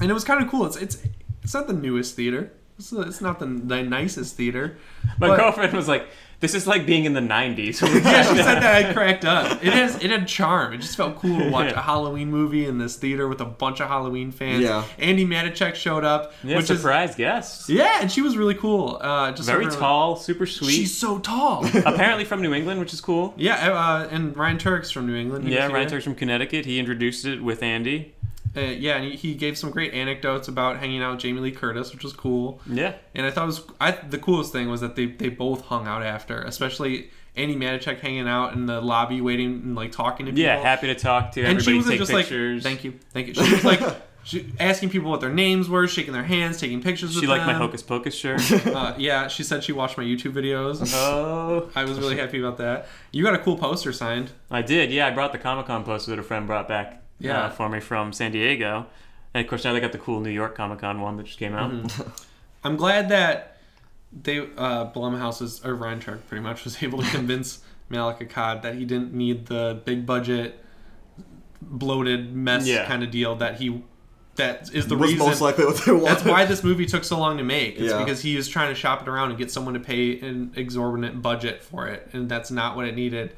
and 0.00 0.10
it 0.10 0.14
was 0.14 0.24
kind 0.24 0.42
of 0.42 0.48
cool. 0.50 0.66
It's 0.66 0.76
it's 0.76 0.98
it's 1.42 1.54
not 1.54 1.66
the 1.66 1.72
newest 1.72 2.14
theater. 2.16 2.52
It's, 2.78 2.92
it's 2.92 3.20
not 3.20 3.38
the, 3.38 3.46
the 3.46 3.82
nicest 3.82 4.36
theater. 4.36 4.76
My 5.18 5.28
but- 5.28 5.36
girlfriend 5.38 5.72
was 5.74 5.88
like, 5.88 6.06
"This 6.42 6.54
is 6.54 6.66
like 6.66 6.84
being 6.84 7.06
in 7.06 7.14
the 7.14 7.20
'90s." 7.20 7.80
Yeah, 8.12 8.22
she 8.24 8.36
said 8.36 8.60
that 8.60 8.84
I 8.84 8.92
cracked 8.92 9.24
up. 9.24 9.64
It 9.64 9.72
has 9.72 9.96
it 10.04 10.10
had 10.10 10.28
charm. 10.28 10.74
It 10.74 10.78
just 10.82 10.96
felt 10.96 11.16
cool 11.16 11.38
to 11.38 11.48
watch 11.50 11.70
Yeah. 11.70 11.78
a 11.78 11.82
Halloween 11.82 12.30
movie 12.30 12.66
in 12.66 12.76
this 12.76 12.96
theater 12.96 13.26
with 13.28 13.40
a 13.40 13.46
bunch 13.46 13.80
of 13.80 13.88
Halloween 13.88 14.30
fans. 14.32 14.60
Yeah. 14.62 14.84
Andi 14.98 15.26
Matichak 15.26 15.74
showed 15.74 16.04
up, 16.04 16.34
Yeah, 16.44 16.56
which 16.56 16.68
is 16.70 16.80
surprise 16.82 17.14
guest. 17.14 17.70
yeah, 17.70 17.98
and 18.02 18.12
she 18.12 18.20
was 18.20 18.36
really 18.36 18.54
cool. 18.56 18.98
Uh, 19.00 19.32
just 19.32 19.48
Very 19.48 19.64
really- 19.66 19.78
tall, 19.78 20.16
super 20.16 20.44
sweet. 20.46 20.72
She's 20.72 20.94
so 20.96 21.18
tall. 21.20 21.64
Apparently 21.86 22.24
from 22.26 22.42
New 22.42 22.52
England, 22.52 22.80
which 22.80 22.92
is 22.92 23.00
cool. 23.00 23.32
yeah, 23.38 23.72
uh, 23.72 24.08
and 24.10 24.36
Ryan 24.36 24.58
Turek's 24.58 24.90
from 24.90 25.06
New 25.06 25.14
England. 25.16 25.48
Yeah, 25.48 25.68
Ryan 25.68 25.88
here. 25.88 25.98
Turek's 25.98 26.04
from 26.04 26.14
Connecticut. 26.16 26.66
He 26.66 26.78
introduced 26.78 27.24
it 27.24 27.42
with 27.42 27.60
Andi. 27.62 28.10
Uh, 28.54 28.60
yeah, 28.60 28.96
and 28.96 29.04
he, 29.04 29.16
he 29.16 29.34
gave 29.34 29.56
some 29.56 29.70
great 29.70 29.94
anecdotes 29.94 30.48
about 30.48 30.76
hanging 30.78 31.02
out 31.02 31.12
with 31.12 31.20
Jamie 31.20 31.40
Lee 31.40 31.52
Curtis, 31.52 31.92
which 31.92 32.04
was 32.04 32.12
cool. 32.12 32.60
Yeah. 32.66 32.94
And 33.14 33.24
I 33.24 33.30
thought 33.30 33.44
it 33.44 33.46
was 33.46 33.62
I 33.80 33.92
the 33.92 34.18
coolest 34.18 34.52
thing 34.52 34.68
was 34.68 34.80
that 34.82 34.94
they 34.96 35.06
they 35.06 35.28
both 35.28 35.62
hung 35.66 35.86
out 35.86 36.02
after, 36.02 36.42
especially 36.42 37.10
Andi 37.36 37.56
Matichak 37.56 38.00
hanging 38.00 38.28
out 38.28 38.52
in 38.52 38.66
the 38.66 38.80
lobby, 38.80 39.20
waiting 39.20 39.52
and 39.62 39.74
like 39.74 39.92
talking 39.92 40.26
to 40.26 40.32
people. 40.32 40.42
Yeah, 40.42 40.60
happy 40.60 40.88
to 40.88 40.94
talk 40.94 41.32
to 41.32 41.42
and 41.42 41.62
she 41.62 41.70
everybody, 41.70 41.76
was 41.78 41.86
take 41.86 41.98
just 41.98 42.10
pictures. 42.10 42.64
like, 42.64 42.72
"Thank 42.72 42.84
you, 42.84 42.94
thank 43.10 43.28
you." 43.28 43.34
She 43.34 43.52
was 43.52 43.64
like 43.64 43.80
she, 44.22 44.52
asking 44.60 44.90
people 44.90 45.10
what 45.10 45.22
their 45.22 45.32
names 45.32 45.68
were, 45.68 45.88
shaking 45.88 46.12
their 46.12 46.22
hands, 46.22 46.60
taking 46.60 46.82
pictures. 46.82 47.14
She 47.14 47.26
liked 47.26 47.46
my 47.46 47.54
them. 47.54 47.62
Hocus 47.62 47.82
Pocus 47.82 48.14
shirt. 48.14 48.42
Uh, 48.72 48.94
yeah, 48.96 49.28
she 49.28 49.42
said 49.42 49.62
she 49.62 49.72
watched 49.72 49.96
my 49.96 50.04
YouTube 50.04 50.32
videos. 50.32 50.92
oh. 50.94 51.70
I 51.74 51.84
was 51.84 51.98
really 51.98 52.16
happy 52.16 52.38
about 52.38 52.58
that. 52.58 52.86
You 53.12 53.22
got 53.22 53.34
a 53.34 53.38
cool 53.38 53.56
poster 53.56 53.92
signed. 53.92 54.30
I 54.50 54.62
did, 54.62 54.90
yeah. 54.90 55.06
I 55.06 55.10
brought 55.10 55.32
the 55.32 55.38
Comic 55.38 55.66
Con 55.66 55.84
poster 55.84 56.10
that 56.10 56.18
a 56.18 56.22
friend 56.22 56.46
brought 56.46 56.68
back 56.68 57.01
Yeah. 57.22 57.44
uh, 57.44 57.50
for 57.50 57.68
me 57.68 57.80
from 57.80 58.12
San 58.12 58.32
Diego. 58.32 58.86
And 59.34 59.42
of 59.44 59.48
course, 59.48 59.64
now 59.64 59.72
they 59.72 59.80
got 59.80 59.92
the 59.92 59.98
cool 59.98 60.20
New 60.20 60.30
York 60.30 60.54
Comic 60.54 60.80
Con 60.80 61.00
one 61.00 61.16
that 61.16 61.24
just 61.24 61.38
came 61.38 61.54
out. 61.54 61.70
Mm-hmm. 61.72 62.02
I'm 62.64 62.76
glad 62.76 63.08
that 63.08 63.56
they 64.12 64.38
uh, 64.40 64.90
Blumhouse's 64.92 65.64
or 65.64 65.74
Ryan 65.74 66.00
Turek 66.00 66.26
pretty 66.26 66.42
much 66.42 66.64
was 66.64 66.82
able 66.82 67.00
to 67.02 67.08
convince 67.10 67.60
Malek 67.88 68.20
Akkad 68.20 68.62
that 68.62 68.74
he 68.74 68.84
didn't 68.84 69.12
need 69.14 69.46
the 69.46 69.80
big 69.84 70.04
budget, 70.06 70.62
bloated 71.60 72.34
mess 72.34 72.66
Yeah. 72.66 72.86
kind 72.86 73.02
of 73.02 73.10
deal 73.10 73.36
that 73.36 73.60
he 73.60 73.82
that 74.36 74.70
is 74.72 74.86
the 74.86 74.96
was 74.96 75.10
reason. 75.12 75.26
most 75.26 75.40
likely 75.42 75.66
what 75.66 75.76
they 75.84 75.92
wanted. 75.92 76.06
That's 76.08 76.24
why 76.24 76.46
this 76.46 76.64
movie 76.64 76.86
took 76.86 77.04
so 77.04 77.18
long 77.18 77.36
to 77.36 77.44
make. 77.44 77.74
It's 77.78 77.92
Yeah. 77.92 77.98
because 77.98 78.22
he 78.22 78.34
was 78.34 78.48
trying 78.48 78.70
to 78.70 78.74
shop 78.74 79.02
it 79.02 79.08
around 79.08 79.28
and 79.28 79.38
get 79.38 79.50
someone 79.50 79.74
to 79.74 79.80
pay 79.80 80.18
an 80.20 80.52
exorbitant 80.56 81.20
budget 81.20 81.62
for 81.62 81.86
it, 81.86 82.08
and 82.14 82.30
that's 82.30 82.50
not 82.50 82.74
what 82.74 82.86
it 82.86 82.94
needed. 82.94 83.34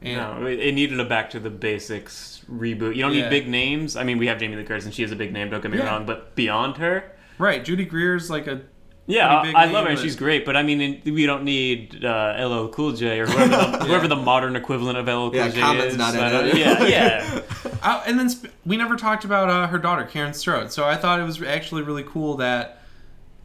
And 0.00 0.16
No, 0.40 0.46
it, 0.46 0.60
it 0.60 0.74
needed 0.74 1.00
a 1.00 1.04
back 1.04 1.30
to 1.30 1.40
the 1.40 1.50
basics 1.50 2.35
reboot. 2.50 2.94
You 2.96 3.02
don't 3.02 3.12
Yeah. 3.14 3.22
need 3.22 3.30
big 3.30 3.48
names. 3.48 3.96
I 3.96 4.04
mean, 4.04 4.18
we 4.18 4.26
have 4.28 4.38
Jamie 4.38 4.56
Lee 4.56 4.64
Curtis, 4.64 4.84
and 4.84 4.94
she 4.94 5.02
is 5.02 5.12
a 5.12 5.16
big 5.16 5.32
name. 5.32 5.50
Don't 5.50 5.60
get 5.62 5.70
me 5.70 5.78
Yeah. 5.78 5.86
wrong, 5.86 6.06
but 6.06 6.34
beyond 6.34 6.76
her, 6.78 7.12
right, 7.38 7.64
Judy 7.64 7.84
Greer's 7.84 8.30
like 8.30 8.46
a 8.46 8.62
yeah, 9.08 9.40
big 9.42 9.54
I, 9.54 9.62
I 9.62 9.64
name, 9.66 9.74
love 9.74 9.84
her. 9.84 9.90
and 9.90 9.98
but- 9.98 10.02
She's 10.02 10.16
great. 10.16 10.44
But 10.44 10.56
I 10.56 10.62
mean, 10.62 10.80
in- 10.80 11.14
we 11.14 11.26
don't 11.26 11.44
need 11.44 12.04
uh, 12.04 12.34
LL 12.38 12.68
Cool 12.68 12.92
J 12.92 13.20
or 13.20 13.26
whoever 13.26 13.48
the, 13.48 13.84
whoever 13.86 14.08
the 14.08 14.16
modern 14.16 14.56
equivalent 14.56 14.98
of 14.98 15.06
LL 15.06 15.30
Cool 15.30 15.36
Yeah, 15.36 15.48
J 15.48 15.60
Common's 15.60 15.92
is. 15.92 15.98
not 15.98 16.14
in 16.14 16.20
it. 16.48 16.56
Yeah, 16.56 16.86
yeah. 16.86 17.40
Uh, 17.82 18.02
and 18.06 18.18
then 18.18 18.28
sp- 18.30 18.50
we 18.64 18.76
never 18.76 18.96
talked 18.96 19.24
about 19.24 19.48
uh, 19.48 19.66
her 19.68 19.78
daughter, 19.78 20.04
Karen 20.04 20.34
Strode. 20.34 20.72
So 20.72 20.84
I 20.84 20.96
thought 20.96 21.20
it 21.20 21.24
was 21.24 21.40
actually 21.42 21.82
really 21.82 22.02
cool 22.04 22.36
that 22.38 22.82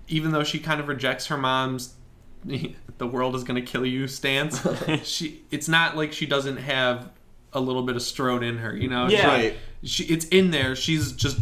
even 0.07 0.31
though 0.31 0.43
she 0.43 0.57
kind 0.59 0.79
of 0.81 0.87
rejects 0.87 1.27
her 1.27 1.37
mom's 1.37 1.93
"the 2.45 3.07
world 3.07 3.35
is 3.35 3.43
going 3.43 3.63
to 3.63 3.71
kill 3.71 3.85
you" 3.85 4.07
stance, 4.07 4.65
she 5.03 5.41
it's 5.51 5.67
not 5.67 5.95
like 5.95 6.11
she 6.11 6.25
doesn't 6.25 6.57
have 6.57 7.09
a 7.53 7.59
little 7.59 7.83
bit 7.83 7.95
of 7.95 8.01
Strode 8.01 8.43
in 8.43 8.57
her. 8.59 8.75
You 8.75 8.87
know, 8.89 9.07
Yeah. 9.07 9.27
Right. 9.27 9.57
She 9.83 10.03
it's 10.05 10.25
in 10.25 10.51
there. 10.51 10.75
She's 10.75 11.11
just 11.11 11.39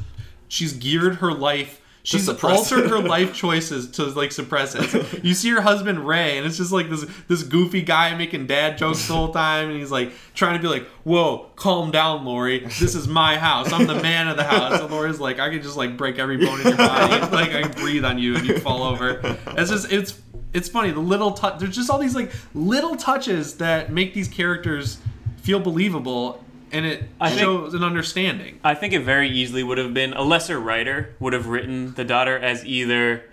she's 0.47 0.73
geared 0.73 1.15
her 1.15 1.31
life. 1.31 1.81
She's 2.01 2.27
altered 2.29 2.89
her 2.89 2.99
life 2.99 3.35
choices 3.35 3.91
to 3.91 4.05
like 4.05 4.31
suppress 4.31 4.73
it. 4.73 5.23
You 5.23 5.33
see 5.33 5.49
her 5.49 5.61
husband 5.61 6.07
Ray, 6.07 6.37
and 6.37 6.47
it's 6.47 6.55
just 6.57 6.71
like 6.71 6.89
this 6.89 7.05
this 7.27 7.43
goofy 7.43 7.81
guy 7.81 8.15
making 8.15 8.47
dad 8.47 8.77
jokes 8.77 9.05
the 9.07 9.13
whole 9.13 9.33
time, 9.33 9.69
and 9.69 9.77
he's 9.77 9.91
like 9.91 10.13
trying 10.33 10.55
to 10.55 10.61
be 10.61 10.69
like, 10.69 10.87
"Whoa, 11.03 11.49
calm 11.57 11.91
down, 11.91 12.23
Laurie. 12.25 12.59
This 12.79 12.95
is 12.95 13.07
my 13.07 13.37
house. 13.37 13.71
I'm 13.73 13.85
the 13.85 14.01
man 14.01 14.29
of 14.29 14.37
the 14.37 14.45
house." 14.45 14.79
And 14.79 14.89
Laurie's 14.89 15.19
like, 15.19 15.39
"I 15.39 15.49
can 15.49 15.61
just 15.61 15.75
like 15.75 15.97
break 15.97 16.17
every 16.17 16.37
bone 16.37 16.61
in 16.61 16.67
your 16.67 16.77
body. 16.77 17.19
like 17.35 17.51
I 17.53 17.63
can 17.63 17.71
breathe 17.73 18.05
on 18.05 18.17
you, 18.17 18.35
and 18.37 18.45
you 18.47 18.57
fall 18.59 18.83
over." 18.83 19.19
It's 19.57 19.69
just 19.69 19.91
it's 19.91 20.17
it's 20.53 20.69
funny. 20.69 20.91
The 20.91 21.01
little 21.01 21.31
touch. 21.33 21.59
There's 21.59 21.75
just 21.75 21.89
all 21.89 21.99
these 21.99 22.15
like 22.15 22.31
little 22.55 22.95
touches 22.95 23.57
that 23.57 23.91
make 23.91 24.13
these 24.13 24.29
characters 24.29 24.99
feel 25.41 25.59
believable 25.59 26.43
and 26.71 26.85
it 26.85 27.03
I 27.19 27.29
think- 27.29 27.41
shows 27.41 27.73
an 27.73 27.83
understanding. 27.83 28.59
I 28.63 28.75
think 28.75 28.93
it 28.93 28.99
very 29.01 29.29
easily 29.29 29.63
would 29.63 29.77
have 29.77 29.93
been 29.93 30.13
a 30.13 30.21
lesser 30.21 30.59
writer 30.59 31.15
would 31.19 31.33
have 31.33 31.47
written 31.47 31.93
the 31.95 32.03
daughter 32.03 32.37
as 32.37 32.63
either 32.65 33.23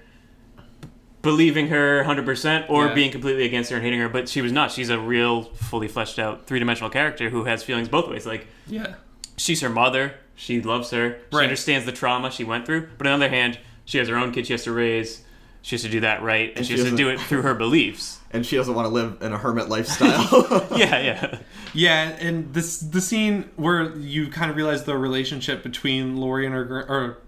believing 1.23 1.69
her 1.69 2.05
100% 2.05 2.67
or 2.69 2.87
Yeah. 2.87 2.95
being 2.95 3.11
completely 3.11 3.45
against 3.45 3.71
her 3.71 3.77
and 3.77 3.85
hating 3.85 3.99
her, 4.01 4.09
but 4.09 4.29
she 4.29 4.41
was 4.41 4.53
not. 4.53 4.71
She's 4.71 4.91
a 4.91 4.99
real, 4.99 5.43
fully 5.55 5.89
fleshed 5.89 6.19
out, 6.19 6.47
three 6.47 6.61
dimensional 6.61 6.89
character 6.91 7.31
who 7.31 7.45
has 7.45 7.63
feelings 7.65 7.89
both 7.89 8.09
ways. 8.09 8.25
Like, 8.27 8.47
Yeah. 8.69 8.95
she's 9.37 9.61
her 9.61 9.69
mother, 9.69 10.15
she 10.37 10.63
loves 10.63 10.91
her, 10.93 11.17
she 11.31 11.37
Right. 11.37 11.43
understands 11.45 11.85
the 11.85 11.93
trauma 11.93 12.31
she 12.31 12.45
went 12.45 12.65
through, 12.65 12.87
but 12.97 13.07
on 13.09 13.19
the 13.19 13.27
other 13.27 13.35
hand, 13.35 13.59
she 13.85 13.99
has 13.99 14.09
her 14.09 14.17
own 14.17 14.31
kid 14.33 14.47
she 14.47 14.53
has 14.53 14.63
to 14.65 14.73
raise. 14.73 15.23
She 15.63 15.75
has 15.75 15.83
to 15.83 15.89
do 15.89 15.99
that 16.01 16.23
right, 16.23 16.51
and, 16.51 16.59
And 16.59 16.67
she, 16.67 16.75
she 16.77 16.81
has 16.83 16.91
to 16.91 16.97
do 16.97 17.09
it 17.09 17.19
through 17.21 17.43
her 17.43 17.55
beliefs. 17.55 18.21
And 18.37 18.45
she 18.45 18.57
doesn't 18.57 18.75
want 18.75 18.85
to 18.85 18.93
live 18.93 19.23
in 19.23 19.33
a 19.33 19.39
hermit 19.39 19.71
lifestyle. 19.71 20.69
yeah, 20.77 21.01
yeah. 21.01 21.39
Yeah, 21.75 22.17
and 22.21 22.55
this 22.55 22.79
the 22.79 23.03
scene 23.03 23.51
where 23.57 23.95
you 23.97 24.31
kind 24.31 24.51
of 24.51 24.57
realize 24.57 24.85
the 24.85 24.97
relationship 24.97 25.63
between 25.63 26.17
Laurie 26.17 26.47
and 26.47 26.55
her 26.55 26.87
or 26.89 27.19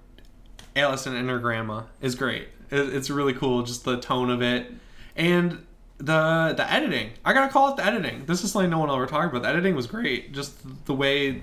Allison 0.74 1.14
and 1.14 1.28
her 1.28 1.38
grandma 1.38 1.82
is 2.00 2.14
great. 2.14 2.48
It, 2.70 2.94
it's 2.94 3.10
really 3.10 3.34
cool, 3.34 3.62
just 3.62 3.84
the 3.84 4.00
tone 4.00 4.30
of 4.30 4.40
it, 4.40 4.72
and 5.16 5.66
the 5.98 6.54
the 6.56 6.72
editing. 6.72 7.10
I 7.26 7.34
gotta 7.34 7.52
call 7.52 7.70
it 7.70 7.76
the 7.76 7.84
editing. 7.84 8.24
This 8.24 8.42
is 8.42 8.52
something 8.52 8.70
no 8.70 8.78
one 8.78 8.90
ever 8.90 9.06
talked 9.06 9.28
about. 9.28 9.42
The 9.42 9.48
editing 9.48 9.74
was 9.74 9.86
great. 9.86 10.32
Just 10.32 10.86
the 10.86 10.94
way 10.94 11.42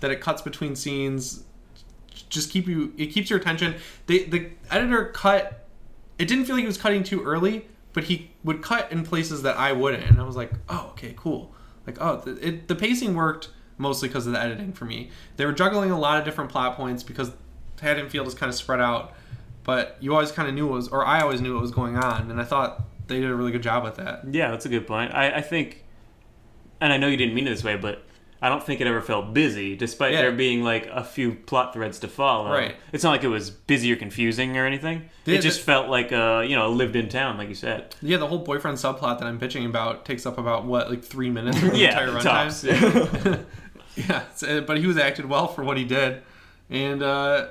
that 0.00 0.10
it 0.10 0.20
cuts 0.20 0.42
between 0.42 0.76
scenes, 0.76 1.42
just 2.28 2.50
keep 2.50 2.66
you. 2.66 2.92
It 2.98 3.06
keeps 3.06 3.30
your 3.30 3.38
attention. 3.38 3.76
The 4.08 4.24
the 4.24 4.50
editor 4.70 5.06
cut. 5.06 5.66
It 6.18 6.28
didn't 6.28 6.44
feel 6.44 6.56
like 6.56 6.62
he 6.62 6.66
was 6.66 6.78
cutting 6.78 7.02
too 7.02 7.22
early, 7.22 7.66
but 7.96 8.04
he 8.04 8.30
would 8.44 8.60
cut 8.60 8.92
in 8.92 9.02
places 9.02 9.40
that 9.40 9.56
I 9.56 9.72
wouldn't, 9.72 10.04
and 10.04 10.20
I 10.20 10.24
was 10.24 10.36
like, 10.36 10.52
oh, 10.68 10.88
okay, 10.90 11.14
cool. 11.16 11.54
Like, 11.86 11.96
oh, 11.98 12.20
the, 12.20 12.46
it, 12.46 12.68
the 12.68 12.74
pacing 12.74 13.14
worked 13.14 13.48
mostly 13.78 14.06
because 14.06 14.26
of 14.26 14.34
the 14.34 14.38
editing 14.38 14.74
for 14.74 14.84
me. 14.84 15.08
They 15.38 15.46
were 15.46 15.54
juggling 15.54 15.90
a 15.90 15.98
lot 15.98 16.18
of 16.18 16.26
different 16.26 16.50
plot 16.50 16.76
points 16.76 17.02
because 17.02 17.32
Haddonfield 17.80 18.26
is 18.26 18.34
kind 18.34 18.50
of 18.50 18.54
spread 18.54 18.80
out, 18.80 19.14
but 19.64 19.96
you 20.00 20.12
always 20.12 20.30
kind 20.30 20.46
of 20.46 20.54
knew 20.54 20.66
was, 20.66 20.88
or 20.88 21.06
I 21.06 21.22
always 21.22 21.40
knew 21.40 21.54
what 21.54 21.62
was 21.62 21.70
going 21.70 21.96
on, 21.96 22.30
and 22.30 22.38
I 22.38 22.44
thought 22.44 22.82
they 23.06 23.18
did 23.18 23.30
a 23.30 23.34
really 23.34 23.50
good 23.50 23.62
job 23.62 23.82
with 23.82 23.94
that. 23.94 24.24
Yeah, 24.30 24.50
that's 24.50 24.66
a 24.66 24.68
good 24.68 24.86
point. 24.86 25.14
I, 25.14 25.36
I 25.36 25.40
think, 25.40 25.82
and 26.82 26.92
I 26.92 26.98
know 26.98 27.06
you 27.06 27.16
didn't 27.16 27.34
mean 27.34 27.46
it 27.46 27.50
this 27.50 27.64
way, 27.64 27.76
but 27.76 28.04
I 28.42 28.48
don't 28.50 28.62
think 28.62 28.80
it 28.82 28.86
ever 28.86 29.00
felt 29.00 29.32
busy, 29.32 29.76
despite 29.76 30.12
Yeah. 30.12 30.22
there 30.22 30.32
being 30.32 30.62
like 30.62 30.86
a 30.92 31.02
few 31.02 31.34
plot 31.34 31.72
threads 31.72 31.98
to 32.00 32.08
follow. 32.08 32.50
Right. 32.50 32.76
It's 32.92 33.02
not 33.02 33.10
like 33.10 33.24
it 33.24 33.28
was 33.28 33.50
busy 33.50 33.90
or 33.92 33.96
confusing 33.96 34.56
or 34.58 34.66
anything. 34.66 35.08
Yeah, 35.24 35.36
it 35.36 35.40
just 35.42 35.60
the- 35.60 35.64
felt 35.66 35.88
like 35.88 36.12
a 36.12 36.44
you 36.46 36.54
know 36.54 36.70
lived 36.70 36.96
in 36.96 37.08
town, 37.08 37.38
like 37.38 37.48
you 37.48 37.54
said. 37.54 37.94
Yeah, 38.02 38.18
the 38.18 38.26
whole 38.26 38.38
boyfriend 38.38 38.76
subplot 38.78 39.18
that 39.20 39.26
I'm 39.26 39.38
pitching 39.38 39.64
about 39.64 40.04
takes 40.04 40.26
up 40.26 40.36
about 40.38 40.64
what, 40.64 40.90
like 40.90 41.02
three 41.02 41.30
minutes 41.30 41.62
of 41.62 41.70
the 41.72 41.78
Yeah, 41.78 41.88
entire 42.00 42.08
runtime. 42.08 43.44
yeah, 43.96 44.04
it's- 44.22 44.42
uh, 44.42 44.60
but 44.66 44.78
he 44.78 44.86
was 44.86 44.98
acted 44.98 45.26
well 45.26 45.48
for 45.48 45.64
what 45.64 45.76
he 45.78 45.84
did, 45.84 46.22
and 46.68 47.02
uh, 47.02 47.48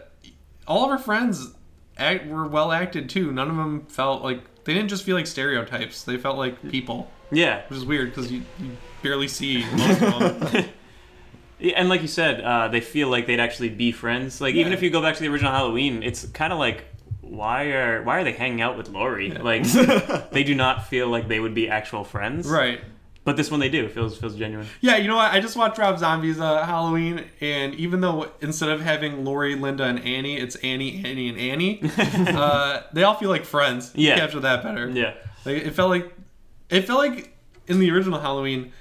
all 0.67 0.85
of 0.85 0.91
our 0.91 0.99
friends 0.99 1.53
act, 1.97 2.27
were 2.27 2.47
well 2.47 2.71
acted 2.71 3.09
too. 3.09 3.31
None 3.31 3.49
of 3.49 3.55
them 3.55 3.85
felt 3.87 4.21
like 4.23 4.63
they 4.65 4.73
didn't 4.73 4.89
just 4.89 5.03
feel 5.03 5.15
like 5.15 5.27
stereotypes; 5.27 6.03
they 6.03 6.17
felt 6.17 6.37
like 6.37 6.61
people, 6.69 7.11
Yeah. 7.31 7.61
which 7.67 7.77
is 7.77 7.85
weird 7.85 8.09
because 8.09 8.31
you, 8.31 8.43
you 8.59 8.71
barely 9.01 9.27
see 9.27 9.65
most 9.75 10.01
of 10.01 10.51
them. 10.51 10.65
And 11.75 11.87
like 11.87 12.01
you 12.01 12.09
said, 12.09 12.41
uh, 12.41 12.67
they 12.67 12.81
feel 12.81 13.07
like 13.07 13.27
they'd 13.27 13.39
actually 13.39 13.69
be 13.69 13.93
friends. 13.93 14.41
Like 14.41 14.55
even 14.55 14.73
if 14.73 14.83
you 14.83 14.89
go 14.89 15.01
back 15.01 15.15
to 15.15 15.21
the 15.23 15.29
original 15.29 15.53
Halloween, 15.53 16.03
it's 16.03 16.25
kind 16.27 16.51
of 16.51 16.59
like 16.59 16.83
why 17.21 17.67
are 17.71 18.03
why 18.03 18.19
are 18.19 18.23
they 18.25 18.33
hanging 18.33 18.61
out 18.61 18.77
with 18.77 18.89
Laurie? 18.89 19.31
Like 19.31 19.63
they 20.31 20.43
do 20.43 20.53
not 20.53 20.87
feel 20.87 21.07
like 21.07 21.29
they 21.29 21.39
would 21.39 21.53
be 21.55 21.69
actual 21.69 22.03
friends. 22.03 22.45
right. 22.47 22.81
But 23.23 23.37
this 23.37 23.49
one 23.49 23.59
they 23.61 23.69
do. 23.69 23.85
It 23.85 23.91
feels 23.93 24.17
feels 24.17 24.35
genuine. 24.35 24.67
Yeah, 24.81 24.97
you 24.97 25.07
know 25.07 25.15
what? 25.15 25.31
I 25.33 25.39
just 25.39 25.55
watched 25.55 25.77
Rob 25.79 25.97
Zombie's 25.97 26.39
uh, 26.41 26.63
Halloween, 26.65 27.23
and 27.41 27.73
even 27.75 28.01
though 28.01 28.29
instead 28.41 28.69
of 28.69 28.81
having 28.81 29.23
Laurie, 29.25 29.55
Linda, 29.55 29.85
and 29.85 29.97
Annie, 29.99 30.37
it's 30.37 30.57
Annie, 30.57 31.03
Annie, 31.05 31.29
and 31.29 31.39
Annie, 31.39 31.81
uh, 31.97 32.81
they 32.93 33.01
all 33.03 33.15
feel 33.15 33.29
like 33.29 33.45
friends. 33.45 33.93
You 33.95 34.09
Yeah. 34.09 34.17
capture 34.17 34.41
that 34.41 34.61
better. 34.61 34.89
Yeah. 34.89 35.13
Like 35.45 35.63
it 35.63 35.71
felt 35.71 35.89
like 35.89 36.13
it 36.69 36.81
felt 36.81 36.99
like 36.99 37.35
in 37.67 37.79
the 37.79 37.91
original 37.91 38.19
Halloween, 38.19 38.71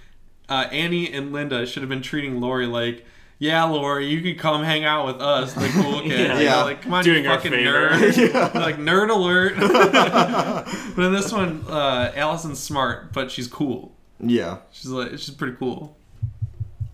uh, 0.49 0.67
Annie 0.73 1.13
and 1.13 1.33
Linda 1.33 1.67
should 1.67 1.83
have 1.83 1.89
been 1.91 2.03
treating 2.03 2.41
Laurie 2.41 2.67
like, 2.67 3.05
yeah, 3.39 3.65
Laurie, 3.65 4.07
you 4.07 4.23
can 4.23 4.37
come 4.39 4.63
hang 4.63 4.85
out 4.85 5.07
with 5.07 5.21
us, 5.21 5.53
the 5.55 5.69
cool 5.69 6.01
kids. 6.03 6.15
Yeah. 6.15 6.23
You 6.23 6.29
know, 6.29 6.41
Yeah. 6.41 6.63
like 6.65 6.83
come 6.83 6.95
on, 6.95 7.03
Doing 7.05 7.25
you 7.25 7.31
fucking 7.31 7.51
favor. 7.53 7.89
nerd. 7.91 8.33
They're 8.53 8.63
like 8.63 8.77
nerd 8.77 9.11
alert. 9.11 9.55
but 10.97 11.05
in 11.05 11.13
this 11.13 11.33
one, 11.33 11.65
uh, 11.69 12.13
Allison's 12.15 12.61
smart, 12.61 13.13
but 13.13 13.31
she's 13.31 13.47
cool. 13.49 13.95
yeah. 14.21 14.59
She's 14.73 14.87
like 14.91 15.11
she's 15.13 15.31
pretty 15.31 15.57
cool. 15.57 15.97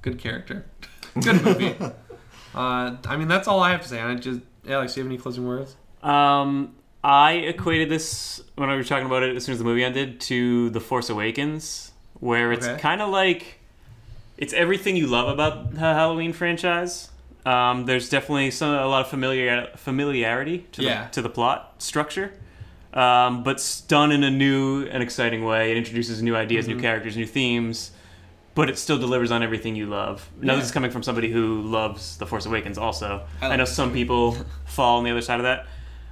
Good 0.02 0.18
character. 0.18 0.64
Good 1.22 1.44
movie. 1.44 1.76
uh, 2.54 2.96
I 3.04 3.16
mean, 3.16 3.28
that's 3.28 3.46
all 3.48 3.60
I 3.60 3.72
have 3.72 3.82
to 3.82 3.88
say. 3.88 4.00
I 4.00 4.14
just 4.14 4.40
Alex, 4.68 4.94
do 4.94 5.00
you 5.00 5.04
have 5.04 5.10
any 5.12 5.18
closing 5.20 5.46
words? 5.46 5.76
Um, 6.02 6.74
I 7.02 7.32
equated 7.32 7.88
this 7.88 8.42
when 8.56 8.68
I 8.68 8.76
was 8.76 8.88
talking 8.88 9.06
about 9.06 9.22
it 9.22 9.34
as 9.36 9.44
soon 9.44 9.54
as 9.54 9.58
the 9.58 9.64
movie 9.64 9.82
ended 9.84 10.20
to 10.22 10.68
The 10.70 10.80
Force 10.80 11.08
Awakens, 11.08 11.92
where 12.18 12.52
it's 12.52 12.66
Okay. 12.66 12.78
kind 12.80 13.00
of 13.00 13.08
like 13.10 13.58
it's 14.36 14.52
everything 14.52 14.96
you 14.96 15.06
love 15.06 15.28
about 15.28 15.72
the 15.74 15.80
Halloween 15.80 16.32
franchise. 16.32 17.10
Um, 17.46 17.86
there's 17.86 18.10
definitely 18.10 18.50
some 18.50 18.74
a 18.74 18.86
lot 18.86 19.00
of 19.02 19.08
familiar 19.08 19.68
familiarity 19.76 20.66
to 20.72 20.82
Yeah. 20.82 21.04
the, 21.04 21.10
to 21.12 21.22
the 21.22 21.30
plot 21.30 21.74
structure, 21.78 22.32
um, 22.92 23.42
but 23.44 23.52
it's 23.52 23.80
done 23.80 24.12
in 24.12 24.22
a 24.22 24.30
new 24.30 24.84
and 24.84 25.02
exciting 25.02 25.42
way. 25.44 25.70
It 25.70 25.78
introduces 25.78 26.22
new 26.22 26.36
ideas, 26.36 26.66
Mm-hmm. 26.66 26.76
new 26.76 26.82
characters, 26.82 27.16
new 27.16 27.26
themes, 27.26 27.92
but 28.54 28.68
it 28.68 28.76
still 28.76 28.98
delivers 28.98 29.30
on 29.30 29.42
everything 29.42 29.74
you 29.74 29.86
love. 29.86 30.28
Now, 30.38 30.52
Yeah. 30.52 30.56
this 30.58 30.66
is 30.66 30.72
coming 30.72 30.90
from 30.90 31.02
somebody 31.02 31.30
who 31.32 31.62
loves 31.62 32.18
The 32.18 32.26
Force 32.26 32.44
Awakens. 32.44 32.76
Also, 32.76 33.22
I 33.40 33.46
I, 33.52 33.56
know 33.56 33.64
some 33.64 33.90
people 33.94 34.36
fall 34.66 34.98
on 34.98 35.04
the 35.04 35.10
other 35.10 35.22
side 35.22 35.40
of 35.40 35.44
that. 35.44 35.66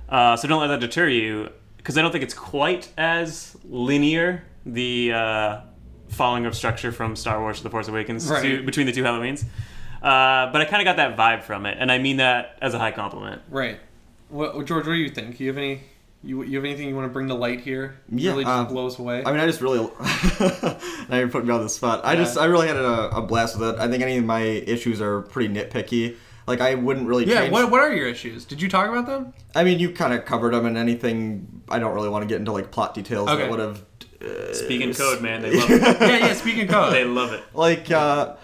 Uh, 0.08 0.36
so 0.36 0.48
don't 0.48 0.60
let 0.60 0.68
that 0.68 0.80
deter 0.80 1.08
you, 1.08 1.50
because 1.76 1.98
I 1.98 2.02
don't 2.02 2.10
think 2.12 2.24
it's 2.24 2.34
quite 2.34 2.88
as 2.96 3.56
linear 3.68 4.42
the 4.64 5.12
uh, 5.12 5.60
following 6.08 6.46
of 6.46 6.54
structure 6.54 6.92
from 6.92 7.14
Star 7.16 7.40
Wars 7.40 7.58
to 7.58 7.62
The 7.64 7.70
Force 7.70 7.88
Awakens 7.88 8.26
to, 8.28 8.62
between 8.62 8.86
the 8.86 8.92
two 8.92 9.02
Halloweens. 9.02 9.44
Uh, 10.02 10.50
but 10.52 10.60
I 10.60 10.64
kind 10.64 10.80
of 10.80 10.84
got 10.84 10.96
that 10.96 11.16
vibe 11.16 11.42
from 11.42 11.66
it, 11.66 11.76
and 11.80 11.90
I 11.90 11.98
mean 11.98 12.18
that 12.18 12.56
as 12.62 12.72
a 12.74 12.78
high 12.78 12.92
compliment. 12.92 13.42
Right. 13.50 13.80
What, 14.28 14.52
George? 14.66 14.86
What 14.86 14.92
do 14.92 14.98
you 14.98 15.08
think? 15.10 15.40
You 15.40 15.48
have 15.48 15.56
any? 15.58 15.80
You, 16.22 16.42
you 16.42 16.56
have 16.56 16.64
anything 16.64 16.88
you 16.88 16.96
want 16.96 17.06
to 17.06 17.12
bring 17.12 17.28
to 17.28 17.34
light 17.34 17.60
here? 17.60 17.96
Yeah, 18.10 18.32
Really 18.32 18.44
just 18.44 18.52
uh, 18.52 18.64
blow 18.64 18.86
us 18.88 18.98
away. 18.98 19.22
I 19.24 19.30
mean, 19.30 19.40
I 19.40 19.46
just 19.46 19.60
really. 19.60 19.78
now 21.08 21.16
you're 21.16 21.28
putting 21.28 21.46
me 21.48 21.54
on 21.54 21.62
the 21.62 21.68
spot. 21.68 22.04
I 22.04 22.12
Yeah. 22.14 22.18
just, 22.24 22.36
I 22.38 22.46
really 22.46 22.66
had 22.66 22.76
a, 22.76 23.16
a 23.16 23.22
blast 23.22 23.58
with 23.58 23.68
it. 23.70 23.80
I 23.80 23.88
think 23.88 24.02
any 24.02 24.16
of 24.18 24.24
my 24.24 24.40
issues 24.42 25.00
are 25.00 25.22
pretty 25.22 25.52
nitpicky. 25.54 26.16
Like, 26.48 26.60
I 26.60 26.74
wouldn't 26.74 27.06
really 27.06 27.26
yeah. 27.26 27.40
change. 27.42 27.52
What 27.52 27.70
What 27.70 27.80
are 27.80 27.94
your 27.94 28.08
issues? 28.08 28.44
Did 28.44 28.60
you 28.60 28.68
talk 28.68 28.88
about 28.88 29.06
them? 29.06 29.32
I 29.54 29.62
mean, 29.64 29.78
you 29.78 29.90
kind 29.92 30.12
of 30.14 30.24
covered 30.24 30.54
them, 30.54 30.66
and 30.66 30.76
anything. 30.76 31.62
I 31.68 31.78
don't 31.78 31.94
really 31.94 32.08
want 32.08 32.22
to 32.22 32.26
get 32.26 32.38
into 32.38 32.52
like 32.52 32.70
plot 32.70 32.94
details 32.94 33.28
Okay. 33.28 33.42
that 33.42 33.50
would 33.50 33.60
have. 33.60 33.84
Uh, 34.20 34.52
Speaking 34.52 34.92
code, 34.94 35.22
man, 35.22 35.42
they 35.42 35.52
love 35.60 35.70
it. 35.70 35.80
yeah. 36.00 36.16
Yeah. 36.26 36.32
Speaking 36.34 36.66
code. 36.66 36.92
They 36.92 37.04
love 37.04 37.32
it. 37.32 37.42
like 37.54 37.90
uh 37.92 38.34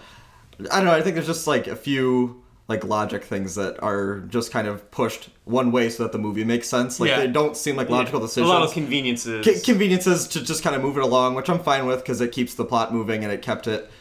i 0.71 0.77
don't 0.77 0.85
know 0.85 0.93
i 0.93 1.01
think 1.01 1.15
there's 1.15 1.27
just 1.27 1.47
like 1.47 1.67
a 1.67 1.75
few 1.75 2.41
like 2.69 2.85
logic 2.85 3.25
things 3.25 3.55
that 3.55 3.75
are 3.83 4.21
just 4.29 4.51
kind 4.53 4.69
of 4.69 4.89
pushed 4.89 5.27
one 5.43 5.69
way 5.73 5.89
so 5.89 6.03
that 6.03 6.13
the 6.13 6.17
movie 6.17 6.45
makes 6.45 6.69
sense 6.69 6.97
like 6.97 7.09
Yeah. 7.09 7.19
they 7.19 7.27
don't 7.27 7.57
seem 7.57 7.75
like 7.75 7.89
logical 7.89 8.19
a 8.23 8.27
decisions 8.27 8.49
A 8.49 8.53
lot 8.53 8.63
of 8.63 8.71
conveniences. 8.71 9.45
Con- 9.45 9.59
conveniences 9.65 10.29
to 10.29 10.41
just 10.41 10.63
kind 10.63 10.77
of 10.77 10.81
move 10.81 10.95
it 10.95 11.03
along 11.03 11.35
which 11.35 11.49
i'm 11.49 11.59
fine 11.59 11.85
with 11.85 11.99
because 11.99 12.21
it 12.21 12.31
keeps 12.31 12.53
the 12.53 12.63
plot 12.63 12.93
moving 12.93 13.25
and 13.25 13.33
it 13.33 13.41
kept 13.41 13.67
it 13.67 13.81
i- 13.81 13.83
i- 13.83 13.91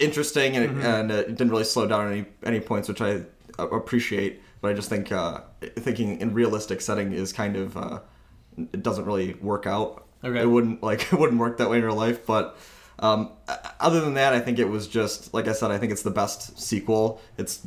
interesting 0.00 0.56
and, 0.56 0.78
it, 0.78 0.84
and 0.84 1.10
it 1.10 1.26
didn't 1.28 1.50
really 1.50 1.64
slow 1.64 1.86
down 1.86 2.10
any 2.12 2.24
any 2.44 2.60
points 2.60 2.88
which 2.88 3.00
i 3.00 3.20
uh, 3.58 3.68
appreciate 3.68 4.40
but 4.60 4.70
i 4.70 4.74
just 4.74 4.88
think 4.88 5.10
uh 5.10 5.40
thinking 5.76 6.20
in 6.20 6.32
realistic 6.32 6.80
setting 6.80 7.12
is 7.12 7.32
kind 7.32 7.56
of 7.56 7.76
uh 7.76 8.00
it 8.72 8.82
doesn't 8.82 9.04
really 9.04 9.34
work 9.34 9.66
out 9.66 10.04
Okay. 10.24 10.40
it 10.40 10.46
wouldn't 10.46 10.82
like 10.90 11.12
it 11.12 11.18
wouldn't 11.18 11.40
work 11.40 11.58
that 11.58 11.68
way 11.68 11.78
in 11.78 11.84
real 11.84 11.94
life 11.96 12.24
but 12.26 12.56
um, 12.98 13.30
other 13.80 14.00
than 14.00 14.14
that, 14.14 14.32
I 14.32 14.38
think 14.38 14.60
it 14.60 14.68
was 14.68 14.86
just 14.86 15.34
like 15.34 15.48
I 15.48 15.52
said. 15.54 15.72
I 15.72 15.78
think 15.78 15.90
it's 15.90 16.02
the 16.04 16.10
best 16.12 16.56
sequel. 16.60 17.20
It's 17.36 17.66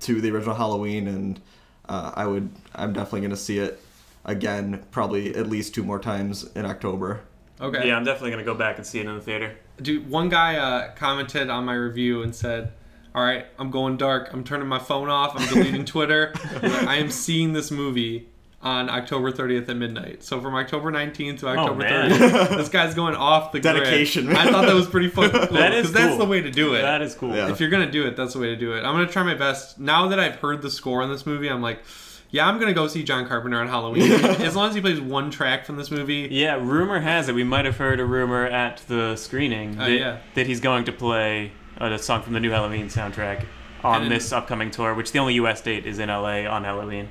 to 0.00 0.20
the 0.22 0.30
original 0.30 0.54
Halloween, 0.54 1.06
and 1.06 1.38
uh, 1.86 2.12
I 2.14 2.26
would 2.26 2.48
I'm 2.74 2.94
definitely 2.94 3.20
going 3.20 3.30
to 3.32 3.36
see 3.36 3.58
it 3.58 3.78
again, 4.24 4.82
probably 4.90 5.34
at 5.34 5.48
least 5.48 5.74
two 5.74 5.82
more 5.82 5.98
times 5.98 6.44
in 6.54 6.64
October. 6.64 7.20
okay. 7.60 7.88
Yeah, 7.88 7.96
I'm 7.96 8.04
definitely 8.04 8.30
gonna 8.30 8.44
go 8.44 8.54
back 8.54 8.78
and 8.78 8.86
see 8.86 9.00
it 9.00 9.06
in 9.06 9.14
the 9.14 9.20
theater. 9.20 9.54
Dude, 9.82 10.08
one 10.10 10.28
guy 10.28 10.56
uh, 10.56 10.92
commented 10.94 11.48
on 11.50 11.64
my 11.64 11.74
review 11.74 12.22
and 12.22 12.34
said, 12.34 12.72
"All 13.14 13.22
right, 13.24 13.46
I'm 13.58 13.70
going 13.70 13.96
dark. 13.96 14.30
I'm 14.32 14.44
turning 14.44 14.68
my 14.68 14.78
phone 14.78 15.08
off. 15.08 15.32
I'm 15.38 15.46
deleting 15.48 15.84
Twitter. 15.94 16.32
I 16.62 16.96
am 16.96 17.10
seeing 17.10 17.52
this 17.52 17.70
movie 17.70 18.28
on 18.62 18.90
October 18.90 19.32
30th 19.32 19.66
at 19.70 19.76
midnight. 19.76 20.22
So 20.22 20.38
from 20.38 20.54
October 20.54 20.92
19th 20.92 21.38
to 21.40 21.48
October 21.48 21.76
man. 21.82 22.10
30th, 22.10 22.48
this 22.58 22.68
guy's 22.68 22.94
going 22.94 23.14
off 23.14 23.52
the 23.52 23.60
Dedication, 23.60 24.26
grid. 24.26 24.36
man. 24.36 24.48
I 24.48 24.50
thought 24.52 24.66
that 24.66 24.74
was 24.74 24.86
pretty 24.86 25.08
fucking 25.08 25.30
cool. 25.48 25.56
That 25.56 25.72
is 25.72 25.86
'cause 25.86 25.92
that's 25.94 26.08
cool. 26.08 26.18
the 26.18 26.26
way 26.26 26.42
to 26.42 26.50
do 26.50 26.74
it. 26.74 26.82
That 26.82 27.00
is 27.00 27.14
cool. 27.14 27.34
Yeah. 27.34 27.50
if 27.50 27.58
you're 27.58 27.70
gonna 27.70 27.90
do 27.90 28.06
it, 28.06 28.16
that's 28.16 28.34
the 28.34 28.38
way 28.38 28.48
to 28.48 28.56
do 28.56 28.74
it. 28.74 28.80
I'm 28.84 28.92
gonna 28.94 29.06
try 29.06 29.22
my 29.22 29.32
best. 29.34 29.78
Now 29.80 30.08
that 30.08 30.20
I've 30.20 30.36
heard 30.36 30.60
the 30.60 30.70
score 30.70 31.02
on 31.02 31.10
this 31.10 31.24
movie, 31.24 31.48
I'm 31.48 31.62
like, 31.62 31.82
yeah, 32.30 32.46
I'm 32.48 32.58
gonna 32.58 32.72
go 32.74 32.86
see 32.88 33.02
John 33.02 33.26
Carpenter 33.26 33.58
on 33.58 33.68
Halloween. 33.68 34.10
as 34.24 34.54
long 34.56 34.68
as 34.68 34.74
he 34.74 34.80
plays 34.80 35.00
one 35.00 35.30
track 35.30 35.64
from 35.66 35.76
this 35.76 35.90
movie. 35.90 36.28
Yeah, 36.30 36.54
rumor 36.60 37.00
has 37.00 37.28
it 37.28 37.34
we 37.34 37.44
might 37.44 37.64
have 37.64 37.76
heard 37.76 38.00
a 38.00 38.04
rumor 38.04 38.46
at 38.46 38.78
the 38.88 39.16
screening 39.16 39.76
Oh, 39.80 39.84
that, 39.84 39.90
yeah. 39.92 40.18
that 40.34 40.46
he's 40.46 40.60
going 40.60 40.84
to 40.84 40.92
play 40.92 41.52
a 41.78 41.98
song 41.98 42.22
from 42.22 42.32
the 42.34 42.40
new 42.40 42.50
Halloween 42.50 42.86
soundtrack 42.88 43.44
on 43.82 44.02
And- 44.02 44.12
this 44.12 44.32
upcoming 44.32 44.70
tour, 44.70 44.94
which 44.94 45.12
the 45.12 45.18
only 45.18 45.34
U.S. 45.34 45.60
date 45.62 45.86
is 45.86 45.98
in 45.98 46.08
LA 46.08 46.46
on 46.46 46.64
Halloween. 46.64 47.08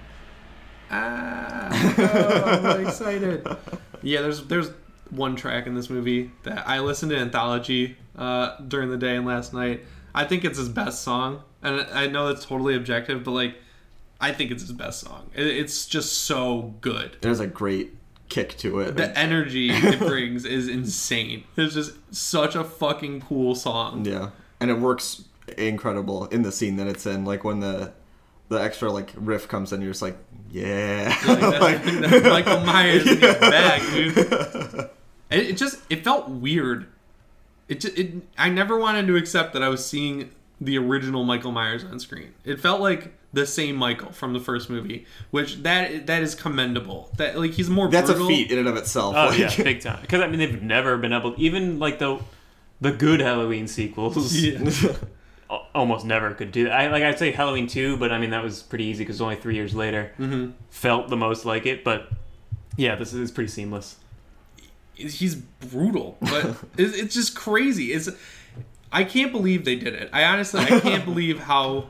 Ah, 0.92 1.70
oh, 1.98 2.62
I'm 2.80 2.88
excited. 2.88 3.46
Yeah, 4.02 4.22
there's 4.22 4.44
there's 4.48 4.72
one 5.12 5.36
track 5.36 5.68
in 5.68 5.76
this 5.76 5.90
movie 5.90 6.32
that 6.44 6.68
I 6.68 6.80
listened 6.80 7.12
to 7.12 7.18
Anthology 7.18 7.98
uh, 8.18 8.58
during 8.68 8.90
the 8.90 8.98
day 8.98 9.16
and 9.16 9.26
last 9.26 9.54
night. 9.54 9.86
I 10.16 10.26
think 10.26 10.44
it's 10.46 10.58
his 10.58 10.70
best 10.70 11.04
song, 11.04 11.44
and 11.62 11.82
I 11.94 12.08
know 12.08 12.28
that's 12.28 12.46
totally 12.46 12.76
objective, 12.76 13.24
but 13.24 13.32
like, 13.32 13.56
I 14.22 14.32
think 14.34 14.52
it's 14.52 14.62
his 14.62 14.72
best 14.72 15.02
song. 15.02 15.30
It's 15.34 15.86
just 15.86 16.24
so 16.24 16.76
good. 16.82 17.18
There's 17.22 17.40
a 17.40 17.48
great 17.48 17.96
kick 18.30 18.58
to 18.58 18.80
it. 18.80 18.96
The 18.96 19.18
energy 19.18 19.70
it 19.72 20.00
brings 20.00 20.46
is 20.46 20.68
insane. 20.68 21.44
It's 21.58 21.74
just 21.74 21.94
such 22.14 22.56
a 22.56 22.64
fucking 22.64 23.22
cool 23.22 23.56
song. 23.56 24.06
Yeah, 24.06 24.32
and 24.60 24.70
it 24.70 24.80
works 24.80 25.24
incredible 25.58 26.26
in 26.28 26.44
the 26.44 26.52
scene 26.52 26.76
that 26.78 26.88
it's 26.88 27.06
in. 27.06 27.26
Like 27.26 27.44
when 27.44 27.60
the 27.60 27.94
the 28.50 28.58
extra 28.58 28.92
like 28.92 29.12
riff 29.16 29.48
comes 29.48 29.72
in, 29.72 29.82
you're 29.82 29.92
just 29.92 30.02
like, 30.02 30.18
yeah. 30.50 31.16
Like, 31.28 31.40
that's, 31.84 32.10
that's 32.10 32.24
Michael 32.26 32.62
Myers 32.62 33.08
in 33.08 33.20
his 33.20 33.36
bag, 33.40 33.82
dude. 33.94 34.18
It, 35.30 35.50
it 35.50 35.58
just 35.58 35.80
it 35.90 36.04
felt 36.04 36.30
weird. 36.30 36.88
It 37.68 37.80
just 37.82 37.98
it 37.98 38.14
I 38.38 38.50
never 38.50 38.78
wanted 38.78 39.08
to 39.08 39.16
accept 39.16 39.54
that 39.54 39.64
I 39.64 39.70
was 39.70 39.86
seeing 39.86 40.32
the 40.60 40.78
original 40.78 41.24
Michael 41.24 41.52
Myers 41.52 41.84
on 41.84 42.00
screen. 42.00 42.34
It 42.44 42.60
felt 42.60 42.82
like 42.82 43.14
the 43.34 43.46
same 43.46 43.76
Michael 43.76 44.12
from 44.12 44.34
the 44.34 44.40
first 44.40 44.70
movie, 44.70 45.06
which 45.32 45.58
that 45.64 46.08
that 46.08 46.24
is 46.24 46.34
commendable. 46.36 47.12
That 47.18 47.38
like 47.38 47.52
he's 47.52 47.70
more 47.70 47.88
That's 47.88 48.10
a 48.10 48.16
feat 48.28 48.52
in 48.52 48.60
and 48.60 48.68
of 48.68 48.76
itself. 48.76 49.16
Oh 49.18 49.28
like, 49.28 49.40
yeah, 49.40 49.64
big 49.64 49.82
time. 49.82 50.00
Because 50.02 50.22
I 50.22 50.28
mean, 50.28 50.40
they've 50.40 50.62
never 50.64 50.98
been 50.98 51.14
able, 51.14 51.36
even 51.38 51.78
like 51.80 52.00
the 52.00 52.20
the 52.82 52.92
good 52.92 53.20
Halloween 53.20 53.68
sequels, 53.68 54.36
Yeah. 54.36 54.94
almost 55.74 56.06
never 56.06 56.34
could 56.34 56.52
do 56.52 56.66
that. 56.66 56.74
I 56.74 56.90
like 56.92 57.04
I'd 57.04 57.18
say 57.20 57.32
Halloween 57.32 57.68
two, 57.68 57.98
but 57.98 58.12
I 58.12 58.18
mean 58.20 58.30
that 58.32 58.44
was 58.44 58.62
pretty 58.64 58.86
easy 58.86 59.04
because 59.04 59.20
only 59.22 59.36
three 59.36 59.56
years 59.56 59.74
later 59.76 60.12
Mm-hmm. 60.20 60.52
felt 60.70 61.10
the 61.10 61.18
most 61.18 61.46
like 61.46 61.66
it. 61.66 61.84
But 61.84 62.10
yeah, 62.78 62.96
this 62.96 63.14
is 63.14 63.32
pretty 63.32 63.50
seamless. 63.50 63.98
he's 64.96 65.36
brutal, 65.36 66.18
but 66.22 66.46
it's, 66.78 66.96
it's 66.98 67.14
just 67.16 67.36
crazy. 67.36 67.94
It's 67.94 68.10
I 68.92 69.04
can't 69.04 69.32
believe 69.32 69.66
they 69.66 69.76
did 69.76 69.94
it. 69.94 70.10
I 70.14 70.24
honestly 70.26 70.62
I 70.62 70.80
can't 70.80 71.06
believe 71.12 71.40
how 71.40 71.88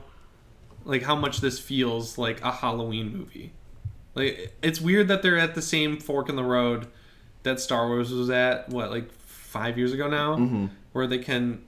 like 0.90 1.04
how 1.04 1.16
much 1.16 1.40
this 1.42 1.60
feels 1.60 2.18
like 2.18 2.42
a 2.42 2.52
Halloween 2.52 3.16
movie. 3.16 3.52
Like 4.16 4.54
it's 4.62 4.82
weird 4.82 5.08
that 5.08 5.22
they're 5.22 5.38
at 5.38 5.56
the 5.56 5.62
same 5.62 5.98
fork 5.98 6.30
in 6.30 6.36
the 6.36 6.44
road 6.44 6.88
that 7.44 7.60
Star 7.60 7.88
Wars 7.88 8.12
was 8.12 8.30
at. 8.30 8.70
What 8.70 8.90
like 8.92 9.12
five 9.14 9.78
years 9.78 9.94
ago 9.94 10.08
now, 10.10 10.36
Mm-hmm. 10.36 10.66
where 10.94 11.08
they 11.08 11.20
can 11.20 11.62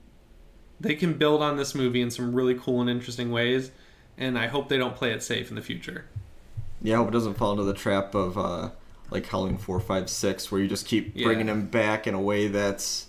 they 0.80 0.94
can 0.94 1.14
build 1.14 1.42
on 1.42 1.56
this 1.56 1.74
movie 1.74 2.00
in 2.00 2.10
some 2.10 2.34
really 2.34 2.54
cool 2.56 2.80
and 2.80 2.90
interesting 2.90 3.30
ways. 3.30 3.70
And 4.18 4.38
I 4.38 4.48
hope 4.48 4.68
they 4.68 4.76
don't 4.76 4.96
play 4.96 5.12
it 5.12 5.22
safe 5.22 5.48
in 5.48 5.54
the 5.56 5.62
future. 5.62 6.04
Yeah, 6.82 6.94
I 6.94 6.98
hope 6.98 7.08
it 7.08 7.12
doesn't 7.12 7.34
fall 7.34 7.52
into 7.52 7.64
the 7.64 7.72
trap 7.74 8.14
of 8.14 8.36
uh, 8.36 8.70
like 9.10 9.24
Halloween 9.26 9.56
four, 9.56 9.78
five, 9.80 10.10
six, 10.10 10.50
where 10.50 10.60
you 10.60 10.66
just 10.68 10.86
keep 10.86 11.12
Yeah. 11.14 11.26
bringing 11.26 11.46
him 11.46 11.66
back 11.66 12.06
in 12.08 12.14
a 12.14 12.20
way 12.20 12.48
that's 12.48 13.06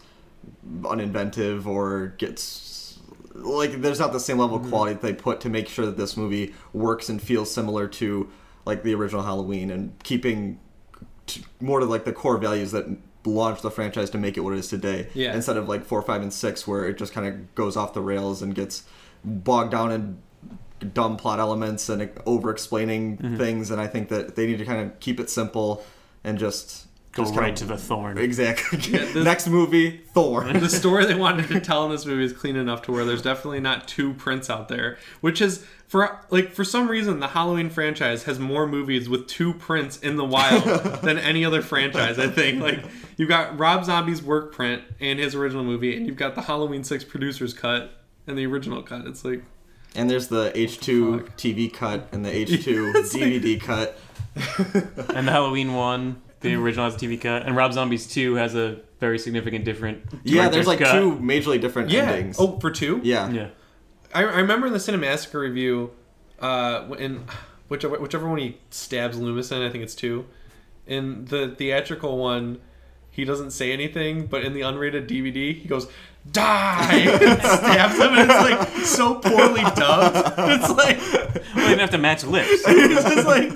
uninventive 0.82 1.66
or 1.66 2.08
gets 2.18 2.42
like 3.34 3.82
there's 3.82 4.00
not 4.00 4.14
the 4.14 4.20
same 4.20 4.38
level 4.40 4.58
Mm-hmm. 4.58 4.66
of 4.68 4.72
quality 4.72 4.94
that 4.94 5.02
they 5.02 5.14
put 5.14 5.42
to 5.42 5.50
make 5.50 5.68
sure 5.68 5.86
that 5.86 5.98
this 5.98 6.16
movie 6.18 6.54
works 6.72 7.10
and 7.10 7.22
feels 7.22 7.52
similar 7.52 7.88
to 7.88 8.30
like 8.66 8.84
the 8.84 8.94
original 8.94 9.24
Halloween 9.24 9.72
and 9.72 9.94
keeping 10.04 10.60
t- 11.28 11.44
more 11.60 11.80
to 11.80 11.86
like 11.86 12.06
the 12.06 12.14
core 12.14 12.38
values 12.38 12.72
that 12.72 12.86
launched 13.26 13.62
the 13.62 13.72
franchise 13.72 14.10
to 14.12 14.18
make 14.18 14.38
it 14.38 14.42
what 14.42 14.54
it 14.54 14.60
is 14.60 14.68
today. 14.68 15.08
Yeah. 15.14 15.34
Instead 15.34 15.58
of 15.58 15.68
like 15.68 15.84
four, 15.86 16.02
five, 16.02 16.22
and 16.22 16.32
six, 16.34 16.68
where 16.68 16.88
it 16.88 16.98
just 16.98 17.14
kind 17.14 17.28
of 17.28 17.56
goes 17.56 17.76
off 17.78 17.94
the 17.94 18.02
rails 18.02 18.42
and 18.42 18.54
gets 18.54 18.84
bogged 19.24 19.72
down 19.72 19.92
in 19.92 20.18
dumb 20.94 21.16
plot 21.18 21.40
elements 21.40 21.88
and 21.90 22.12
over 22.26 22.52
explaining 22.52 23.18
Mm-hmm. 23.18 23.38
things. 23.38 23.72
And 23.72 23.80
I 23.82 23.88
think 23.88 24.10
that 24.10 24.36
they 24.36 24.46
need 24.46 24.58
to 24.60 24.66
kind 24.66 24.82
of 24.82 25.00
keep 25.00 25.20
it 25.20 25.30
simple 25.30 25.84
and 26.24 26.38
just 26.38 26.88
Go 27.14 27.24
just 27.24 27.36
right 27.36 27.46
kind 27.46 27.58
to 27.58 27.66
the 27.66 27.78
thorn. 27.78 28.18
exactly. 28.18 28.80
Yeah, 28.92 29.06
this- 29.14 29.24
Next 29.24 29.48
movie, 29.48 30.02
Thor. 30.14 30.44
the 30.52 30.68
story 30.82 31.06
they 31.06 31.14
wanted 31.16 31.48
to 31.50 31.60
tell 31.60 31.86
in 31.86 31.92
this 31.92 32.06
movie 32.06 32.24
is 32.26 32.34
clean 32.34 32.56
enough 32.56 32.82
to 32.84 32.92
where 32.92 33.06
there's 33.06 33.22
definitely 33.22 33.60
not 33.60 33.88
two 33.88 34.14
prints 34.16 34.50
out 34.50 34.68
there 34.68 34.98
which 35.22 35.40
is 35.42 35.64
for 35.88 36.20
like 36.32 36.52
for 36.52 36.64
some 36.64 36.88
reason 36.88 37.20
the 37.20 37.28
halloween 37.28 37.70
franchise 37.70 38.24
has 38.24 38.40
more 38.40 38.66
movies 38.66 39.08
with 39.08 39.28
two 39.28 39.54
prints 39.54 40.00
in 40.00 40.16
the 40.18 40.26
wild 40.26 40.64
than 41.04 41.20
any 41.20 41.46
other 41.46 41.62
franchise 41.62 42.18
i 42.18 42.28
think 42.28 42.60
like 42.62 42.84
you've 43.18 43.30
got 43.30 43.58
rob 43.60 43.86
zombie's 43.86 44.24
work 44.24 44.52
print 44.52 44.82
and 45.00 45.20
his 45.20 45.36
original 45.36 45.64
movie 45.64 45.96
and 45.96 46.08
you've 46.08 46.16
got 46.18 46.34
the 46.34 46.42
halloween 46.42 46.84
6 46.84 47.04
producers 47.04 47.54
cut 47.54 47.92
and 48.26 48.36
the 48.38 48.46
original 48.48 48.82
cut 48.82 49.06
it's 49.06 49.24
like 49.24 49.44
and 49.96 50.10
there's 50.10 50.30
the 50.30 50.52
H2 50.56 51.20
Fuck. 51.28 51.38
TV 51.38 51.72
cut 51.72 52.08
and 52.12 52.26
the 52.26 52.32
H2 52.32 52.96
It's 52.96 53.14
like- 53.14 53.24
DVD 53.24 53.62
cut. 53.62 53.96
and 55.16 55.28
the 55.28 55.32
Halloween 55.32 55.76
one, 55.76 56.20
the 56.44 56.56
original 56.56 56.86
has 56.86 56.96
a 56.96 56.98
TV 57.06 57.20
cut, 57.20 57.46
and 57.46 57.56
Rob 57.56 57.74
Zombies 57.74 58.08
two 58.08 58.36
has 58.36 58.56
a 58.56 58.80
very 59.00 59.18
significant 59.18 59.66
different. 59.66 60.04
Yeah, 60.24 60.50
there's 60.50 60.68
like 60.68 60.80
cut. 60.80 60.92
two 60.94 61.16
majorly 61.18 61.60
different 61.60 61.90
yeah 61.90 62.12
endings. 62.12 62.38
oh 62.40 62.60
for 62.60 62.70
two 62.70 63.02
yeah. 63.04 63.30
Yeah. 63.32 63.48
I, 64.14 64.22
I 64.22 64.40
remember 64.40 64.68
in 64.68 64.74
the 64.74 64.80
Cinemassacre 64.80 65.42
review, 65.42 65.92
uh, 66.40 66.86
in 67.00 67.26
whichever 67.68 67.98
whichever 68.00 68.30
one 68.30 68.38
he 68.38 68.60
stabs 68.70 69.18
Loomis 69.18 69.52
in, 69.52 69.62
I 69.62 69.70
think 69.70 69.84
it's 69.84 69.96
two. 69.96 70.26
In 70.86 71.26
the 71.26 71.56
theatrical 71.58 72.18
one, 72.18 72.60
he 73.10 73.26
doesn't 73.26 73.52
say 73.52 73.72
anything, 73.72 74.28
but 74.28 74.44
in 74.44 74.54
the 74.54 74.62
unrated 74.62 75.08
DVD, 75.08 75.56
he 75.56 75.68
goes 75.68 75.88
die 76.32 77.00
and 77.22 77.42
stabs 77.42 77.98
him, 77.98 78.14
and 78.14 78.32
it's 78.32 78.42
like 78.42 78.86
so 78.86 79.16
poorly 79.16 79.62
dubbed. 79.76 80.34
It's 80.38 80.70
like 80.70 80.98
Well, 81.56 81.56
they 81.56 81.70
didn't 81.70 81.80
have 81.80 81.90
to 81.92 81.98
match 81.98 82.24
lips. 82.24 82.50
it's 82.68 83.04
just 83.04 83.28
like 83.28 83.52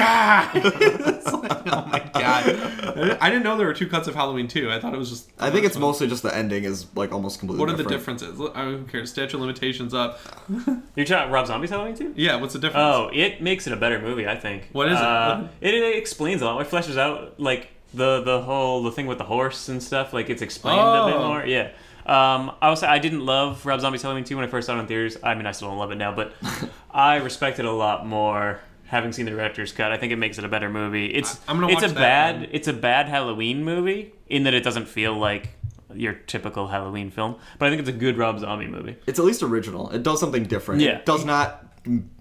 die. 0.00 0.50
it's 0.54 1.32
like 1.32 1.72
oh 1.72 1.86
my 1.90 1.98
god. 2.12 3.18
I 3.20 3.30
didn't- 3.30 3.42
know 3.44 3.56
there 3.56 3.66
were 3.66 3.74
two 3.74 3.86
cuts 3.86 4.06
of 4.08 4.14
Halloween 4.14 4.48
two. 4.48 4.70
I 4.70 4.78
thought 4.80 4.92
it 4.94 4.98
was 4.98 5.08
just. 5.10 5.30
I 5.38 5.50
think 5.50 5.64
it's 5.64 5.76
mostly 5.76 6.06
just 6.08 6.22
the 6.22 6.34
ending 6.34 6.64
is 6.64 6.86
like 6.94 7.12
almost 7.12 7.38
completely 7.38 7.64
What 7.64 7.72
are 7.72 7.76
the 7.82 7.88
differences? 7.88 8.38
I 8.54 8.64
mean, 8.66 8.78
who 8.80 8.84
cares? 8.84 9.10
Statute 9.10 9.34
of 9.34 9.40
limitations 9.40 9.94
up. 9.94 10.20
You're 10.48 10.66
talking 11.06 11.12
about 11.12 11.30
Rob 11.30 11.46
Zombies 11.46 11.70
Halloween 11.70 11.94
two? 11.96 12.12
Yeah, 12.16 12.36
what's 12.36 12.52
the 12.52 12.58
difference? 12.58 12.84
Oh, 12.84 13.10
it 13.12 13.40
makes 13.42 13.66
it 13.66 13.72
a 13.72 13.76
better 13.76 13.98
movie, 14.00 14.26
I 14.28 14.36
think. 14.36 14.68
What 14.72 14.88
is 14.88 14.98
it? 14.98 15.04
Uh, 15.04 15.48
it? 15.60 15.74
It 15.74 15.96
explains 15.96 16.42
a 16.42 16.46
lot. 16.46 16.60
It 16.60 16.68
fleshes 16.68 16.98
out 16.98 17.40
like 17.40 17.68
the 17.94 18.20
the 18.22 18.42
whole 18.42 18.82
the 18.82 18.92
thing 18.92 19.06
with 19.06 19.18
the 19.18 19.24
horse 19.24 19.68
and 19.68 19.82
stuff. 19.82 20.12
Like 20.12 20.28
it's 20.30 20.42
explained 20.42 20.80
a 20.80 21.06
bit 21.06 21.14
Oh. 21.16 21.28
more. 21.28 21.44
Yeah. 21.46 21.70
Um, 22.06 22.52
I 22.60 22.68
will 22.68 22.76
say 22.76 22.86
I 22.88 22.98
didn't 22.98 23.24
love 23.24 23.64
Rob 23.64 23.80
Zombie's 23.80 24.02
Halloween 24.02 24.24
2 24.24 24.34
when 24.34 24.44
I 24.44 24.48
first 24.48 24.66
saw 24.66 24.74
it 24.76 24.80
in 24.80 24.86
theaters. 24.86 25.16
I 25.22 25.34
mean, 25.34 25.46
I 25.46 25.52
still 25.52 25.68
don't 25.68 25.78
love 25.78 25.92
it 25.92 25.96
now, 25.96 26.12
but 26.12 26.32
I 26.90 27.16
respect 27.16 27.58
it 27.60 27.64
a 27.66 27.70
lot 27.70 28.04
more 28.06 28.60
having 28.90 29.12
seen 29.12 29.24
the 29.24 29.30
director's 29.30 29.72
cut. 29.72 29.92
I 29.92 29.96
think 29.96 30.12
it 30.12 30.16
makes 30.16 30.36
it 30.38 30.44
a 30.44 30.48
better 30.48 30.68
movie. 30.68 31.06
It's 31.06 31.36
I- 31.36 31.52
I'm 31.52 31.60
gonna 31.60 31.72
it's 31.72 31.82
watch 31.82 31.90
a 31.90 31.94
that 31.94 32.00
bad 32.00 32.34
then. 32.42 32.48
it's 32.52 32.68
a 32.68 32.72
bad 32.72 33.08
Halloween 33.08 33.64
movie 33.64 34.12
in 34.28 34.42
that 34.44 34.54
it 34.54 34.62
doesn't 34.62 34.86
feel 34.88 35.14
like 35.16 35.50
your 35.94 36.12
typical 36.12 36.68
Halloween 36.68 37.10
film, 37.10 37.36
but 37.58 37.66
I 37.66 37.70
think 37.70 37.80
it's 37.80 37.88
a 37.88 37.92
good 37.92 38.16
Rob 38.16 38.38
Zombie 38.38 38.66
movie. 38.68 38.96
It's 39.06 39.18
at 39.18 39.24
least 39.24 39.42
original. 39.42 39.90
It 39.90 40.02
does 40.02 40.20
something 40.20 40.44
different. 40.44 40.80
Yeah. 40.82 40.98
It 40.98 41.06
does 41.06 41.24
not. 41.24 41.66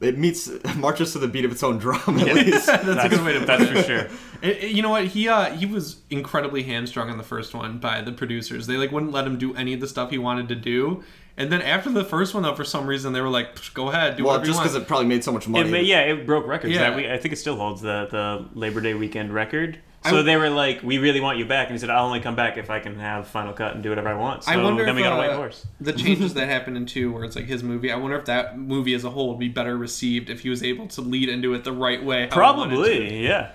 It 0.01 0.17
meets 0.17 0.49
marches 0.77 1.11
to 1.13 1.19
the 1.19 1.27
beat 1.27 1.43
of 1.45 1.51
its 1.51 1.61
own 1.63 1.77
drum. 1.79 1.99
At 2.07 2.27
Yeah. 2.27 2.33
least. 2.33 2.65
That's 2.67 3.03
a 3.05 3.09
good 3.09 3.23
way 3.25 3.33
to 3.33 3.39
put 3.39 3.47
That's 3.47 3.63
it. 3.63 3.73
for 3.75 3.83
sure. 3.83 4.07
It- 4.41 4.63
it- 4.63 4.71
you 4.71 4.81
know 4.81 4.89
what? 4.89 5.05
He 5.07 5.27
uh 5.27 5.51
he 5.51 5.65
was 5.65 5.97
incredibly 6.09 6.63
hamstrung 6.63 7.09
on 7.09 7.17
the 7.17 7.23
first 7.25 7.53
one 7.53 7.77
by 7.77 8.01
the 8.01 8.13
producers. 8.13 8.67
They 8.67 8.77
like 8.77 8.91
wouldn't 8.91 9.11
let 9.11 9.27
him 9.27 9.37
do 9.37 9.53
any 9.55 9.73
of 9.73 9.81
the 9.81 9.87
stuff 9.87 10.11
he 10.11 10.17
wanted 10.17 10.47
to 10.47 10.55
do. 10.55 11.03
And 11.39 11.49
then 11.51 11.61
after 11.61 11.89
the 11.89 12.03
first 12.03 12.33
one, 12.33 12.43
though, 12.43 12.53
for 12.53 12.65
some 12.65 12.85
reason 12.85 13.13
they 13.13 13.21
were 13.21 13.29
like, 13.29 13.55
"Psh, 13.55 13.73
"Go 13.73 13.89
ahead, 13.89 14.17
do 14.17 14.23
it. 14.23 14.25
Well, 14.25 14.33
whatever 14.35 14.45
just 14.45 14.59
because 14.59 14.75
it 14.75 14.87
probably 14.87 15.07
made 15.07 15.23
so 15.23 15.31
much 15.31 15.47
money. 15.47 15.67
It 15.67 15.71
may, 15.71 15.83
yeah, 15.83 16.01
it 16.01 16.25
broke 16.25 16.45
records. 16.45 16.73
Yeah. 16.73 16.81
That 16.81 16.95
week. 16.97 17.07
I 17.07 17.17
think 17.17 17.33
it 17.33 17.37
still 17.37 17.55
holds 17.55 17.81
the, 17.81 18.07
the 18.11 18.45
Labor 18.59 18.81
Day 18.81 18.93
weekend 18.93 19.33
record. 19.33 19.79
So 20.05 20.19
I- 20.19 20.21
they 20.21 20.35
were 20.37 20.49
like, 20.49 20.83
"We 20.83 20.97
really 20.97 21.21
want 21.21 21.37
you 21.37 21.45
back," 21.45 21.67
and 21.67 21.75
he 21.75 21.79
said, 21.79 21.89
"I'll 21.89 22.05
only 22.05 22.19
come 22.19 22.35
back 22.35 22.57
if 22.57 22.69
I 22.69 22.79
can 22.79 22.99
have 22.99 23.25
Final 23.27 23.53
Cut 23.53 23.73
and 23.73 23.81
do 23.81 23.89
whatever 23.89 24.09
I 24.09 24.15
want." 24.15 24.43
So 24.43 24.51
I 24.51 24.57
wonder 24.57 24.83
then 24.83 24.95
if 24.95 24.95
we 24.97 25.03
got 25.03 25.13
a 25.13 25.17
white 25.17 25.29
uh, 25.31 25.37
horse. 25.37 25.65
the 25.79 25.93
changes 25.93 26.33
that 26.33 26.47
happened 26.55 26.75
in 26.75 26.85
two, 26.85 27.11
where 27.11 27.23
it's 27.23 27.37
like 27.37 27.45
his 27.45 27.63
movie. 27.63 27.89
I 27.91 27.95
wonder 27.95 28.17
if 28.17 28.25
that 28.25 28.57
movie 28.59 28.93
as 28.93 29.05
a 29.05 29.09
whole 29.09 29.29
would 29.29 29.39
be 29.39 29.47
better 29.49 29.77
received 29.77 30.29
if 30.29 30.41
he 30.41 30.49
was 30.49 30.61
able 30.61 30.87
to 30.87 31.01
lead 31.01 31.29
into 31.29 31.53
it 31.53 31.63
the 31.63 31.71
right 31.73 32.03
way. 32.03 32.27
Probably, 32.31 33.23
yeah. 33.25 33.51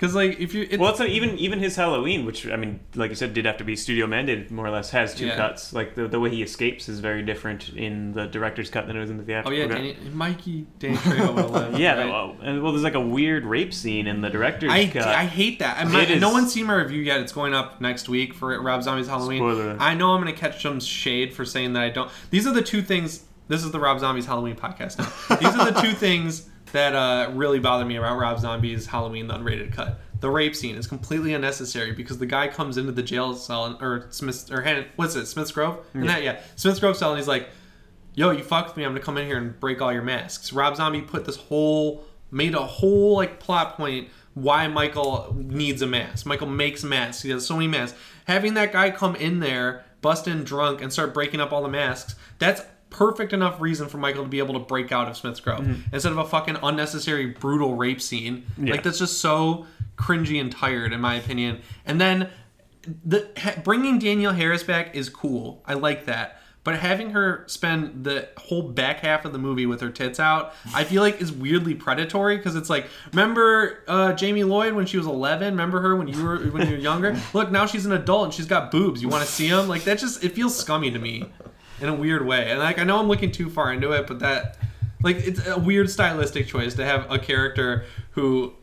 Because 0.00 0.14
like 0.14 0.40
if 0.40 0.54
you, 0.54 0.66
it, 0.70 0.80
Well, 0.80 0.88
it's 0.90 0.98
not 0.98 1.08
even 1.10 1.38
even 1.38 1.58
his 1.58 1.76
Halloween, 1.76 2.24
which 2.24 2.46
I 2.48 2.56
mean, 2.56 2.80
like 2.94 3.10
you 3.10 3.16
said, 3.16 3.34
did 3.34 3.44
have 3.44 3.58
to 3.58 3.64
be 3.64 3.76
studio 3.76 4.06
mandated, 4.06 4.50
more 4.50 4.66
or 4.66 4.70
less, 4.70 4.90
has 4.92 5.14
two 5.14 5.26
Yeah. 5.26 5.36
cuts. 5.36 5.74
Like 5.74 5.94
the, 5.94 6.08
the 6.08 6.18
way 6.18 6.30
he 6.30 6.42
escapes 6.42 6.88
is 6.88 7.00
very 7.00 7.22
different 7.22 7.68
in 7.70 8.12
the 8.12 8.26
director's 8.26 8.70
cut 8.70 8.86
than 8.86 8.96
it 8.96 9.00
was 9.00 9.10
in 9.10 9.18
the 9.18 9.22
oh 9.24 9.26
theatrical. 9.26 9.52
yeah, 9.52 9.66
cut. 9.66 9.74
Danny, 9.76 9.96
Mikey, 10.14 10.66
Danny 10.78 10.96
Trejo 10.96 11.34
would 11.34 11.62
have 11.72 11.78
yeah. 11.78 11.98
right? 11.98 12.08
Well, 12.08 12.36
and- 12.42 12.62
well, 12.62 12.72
there's 12.72 12.82
like 12.84 12.94
a 12.94 13.00
weird 13.00 13.44
rape 13.44 13.74
scene 13.74 14.06
in 14.06 14.22
the 14.22 14.30
director's 14.30 14.72
I, 14.72 14.86
cut. 14.86 15.06
I 15.06 15.26
hate 15.26 15.58
that. 15.58 15.76
I'm 15.78 15.92
not, 15.92 16.04
It 16.04 16.12
is- 16.12 16.20
no 16.22 16.30
one's 16.32 16.50
seen 16.52 16.64
my 16.66 16.74
review 16.74 17.02
yet. 17.02 17.20
It's 17.20 17.32
going 17.32 17.52
up 17.52 17.80
next 17.80 18.08
week 18.08 18.32
for 18.32 18.58
Rob 18.62 18.82
Zombie's 18.82 19.06
Halloween. 19.08 19.38
Spoiler. 19.40 19.76
I 19.78 19.94
know 19.94 20.12
I'm 20.14 20.22
going 20.22 20.34
to 20.34 20.40
catch 20.40 20.62
some 20.62 20.80
shade 20.80 21.34
for 21.34 21.44
saying 21.44 21.74
that 21.74 21.82
I 21.82 21.90
don't. 21.90 22.10
These 22.30 22.46
are 22.46 22.52
the 22.54 22.62
two 22.62 22.80
things. 22.80 23.24
This 23.48 23.64
is 23.64 23.70
the 23.72 23.80
Rob 23.80 23.98
Zombie's 24.00 24.26
Halloween 24.26 24.56
podcast 24.56 24.98
now. 24.98 25.36
These 25.36 25.54
are 25.58 25.70
the 25.72 25.80
two 25.80 25.92
things 25.92 26.48
that 26.72 26.94
uh, 26.94 27.30
really 27.32 27.58
bothered 27.58 27.86
me 27.86 27.96
about 27.96 28.18
Rob 28.18 28.38
Zombie's 28.38 28.86
Halloween, 28.86 29.26
the 29.28 29.34
unrated 29.34 29.72
cut. 29.72 30.00
the 30.20 30.30
rape 30.30 30.54
scene 30.54 30.76
is 30.76 30.86
completely 30.86 31.32
unnecessary 31.34 31.92
because 31.92 32.18
the 32.18 32.26
guy 32.26 32.48
comes 32.48 32.76
into 32.76 32.92
the 32.92 33.02
jail 33.02 33.34
cell 33.34 33.78
or 33.80 34.06
Smith 34.10 34.50
or 34.50 34.86
what's 34.96 35.16
it 35.16 35.26
Smith's 35.26 35.52
Grove? 35.52 35.84
And 35.94 36.08
that 36.08 36.22
yeah, 36.22 36.40
Smith's 36.56 36.80
Grove 36.80 36.96
cell 36.96 37.10
and 37.10 37.18
he's 37.18 37.28
like, 37.28 37.48
"Yo, 38.14 38.30
you 38.30 38.42
fucked 38.42 38.76
me. 38.76 38.84
I'm 38.84 38.92
gonna 38.92 39.00
come 39.00 39.16
in 39.18 39.26
here 39.26 39.38
and 39.38 39.58
break 39.58 39.80
all 39.80 39.92
your 39.92 40.02
masks." 40.02 40.52
Rob 40.52 40.76
Zombie 40.76 41.02
put 41.02 41.24
this 41.24 41.36
whole 41.36 42.04
made 42.30 42.54
a 42.54 42.64
whole 42.64 43.16
like 43.16 43.40
plot 43.40 43.76
point 43.76 44.08
why 44.34 44.68
Michael 44.68 45.34
needs 45.36 45.82
a 45.82 45.86
mask. 45.86 46.26
Michael 46.26 46.46
makes 46.46 46.84
masks. 46.84 47.22
He 47.22 47.30
has 47.30 47.44
so 47.44 47.54
many 47.54 47.66
masks. 47.66 47.98
Having 48.26 48.54
that 48.54 48.72
guy 48.72 48.90
come 48.90 49.16
in 49.16 49.40
there, 49.40 49.84
bust 50.02 50.28
in 50.28 50.44
drunk, 50.44 50.80
and 50.80 50.92
start 50.92 51.12
breaking 51.12 51.40
up 51.40 51.52
all 51.52 51.62
the 51.62 51.68
masks. 51.68 52.14
That's 52.38 52.62
perfect 52.90 53.32
enough 53.32 53.60
reason 53.60 53.88
for 53.88 53.98
Michael 53.98 54.24
to 54.24 54.28
be 54.28 54.38
able 54.40 54.54
to 54.54 54.60
break 54.60 54.92
out 54.92 55.08
of 55.08 55.16
Smith's 55.16 55.40
Grove 55.40 55.60
instead 55.92 56.12
of 56.12 56.18
a 56.18 56.24
fucking 56.24 56.58
unnecessary 56.62 57.26
brutal 57.26 57.76
rape 57.76 58.02
scene. 58.02 58.44
Like 58.72 58.82
that's 58.82 58.98
just 58.98 59.18
so 59.20 59.66
cringy 59.96 60.40
and 60.40 60.50
tired, 60.52 60.92
in 60.92 61.00
my 61.00 61.14
opinion. 61.14 61.60
And 61.86 62.00
then 62.00 62.30
the 63.04 63.28
ha- 63.38 63.56
bringing 63.62 63.98
Danielle 63.98 64.32
Harris 64.32 64.62
back 64.62 64.94
is 64.96 65.08
cool. 65.08 65.62
I 65.66 65.74
like 65.74 66.06
that. 66.06 66.36
But 66.62 66.78
having 66.78 67.10
her 67.10 67.44
spend 67.46 68.04
the 68.04 68.28
whole 68.36 68.60
back 68.62 69.00
half 69.00 69.24
of 69.24 69.32
the 69.32 69.38
movie 69.38 69.64
with 69.64 69.80
her 69.80 69.88
tits 69.88 70.20
out, 70.20 70.52
I 70.74 70.84
feel 70.84 71.00
like 71.00 71.18
is 71.22 71.32
weirdly 71.32 71.74
predatory 71.74 72.36
because 72.36 72.54
it's 72.54 72.68
like, 72.68 72.86
remember 73.12 73.82
uh, 73.88 74.12
Jamie 74.12 74.44
Lloyd 74.44 74.74
when 74.74 74.84
she 74.84 74.98
was 74.98 75.06
11? 75.06 75.54
Remember 75.54 75.80
her 75.80 75.96
when 75.96 76.06
you 76.06 76.22
were 76.22 76.36
when 76.38 76.66
you 76.68 76.74
were 76.74 76.80
younger? 76.80 77.16
Look, 77.32 77.50
now 77.50 77.64
she's 77.64 77.86
an 77.86 77.92
adult 77.92 78.24
and 78.24 78.34
she's 78.34 78.44
got 78.46 78.70
boobs. 78.70 79.00
You 79.00 79.08
want 79.08 79.24
to 79.24 79.30
see 79.30 79.48
them? 79.48 79.68
Like 79.68 79.84
that 79.84 79.98
just 79.98 80.22
it 80.22 80.34
feels 80.34 80.54
scummy 80.54 80.90
to 80.90 80.98
me 80.98 81.30
in 81.80 81.88
a 81.88 81.94
weird 81.94 82.26
way. 82.26 82.50
And 82.50 82.58
like 82.58 82.78
I 82.78 82.84
know 82.84 82.98
I'm 82.98 83.08
looking 83.08 83.32
too 83.32 83.50
far 83.50 83.72
into 83.72 83.92
it, 83.92 84.06
but 84.06 84.20
that 84.20 84.56
like 85.02 85.16
it's 85.16 85.46
a 85.46 85.58
weird 85.58 85.90
stylistic 85.90 86.46
choice 86.46 86.74
to 86.74 86.84
have 86.84 87.10
a 87.10 87.18
character 87.18 87.84
who 88.12 88.54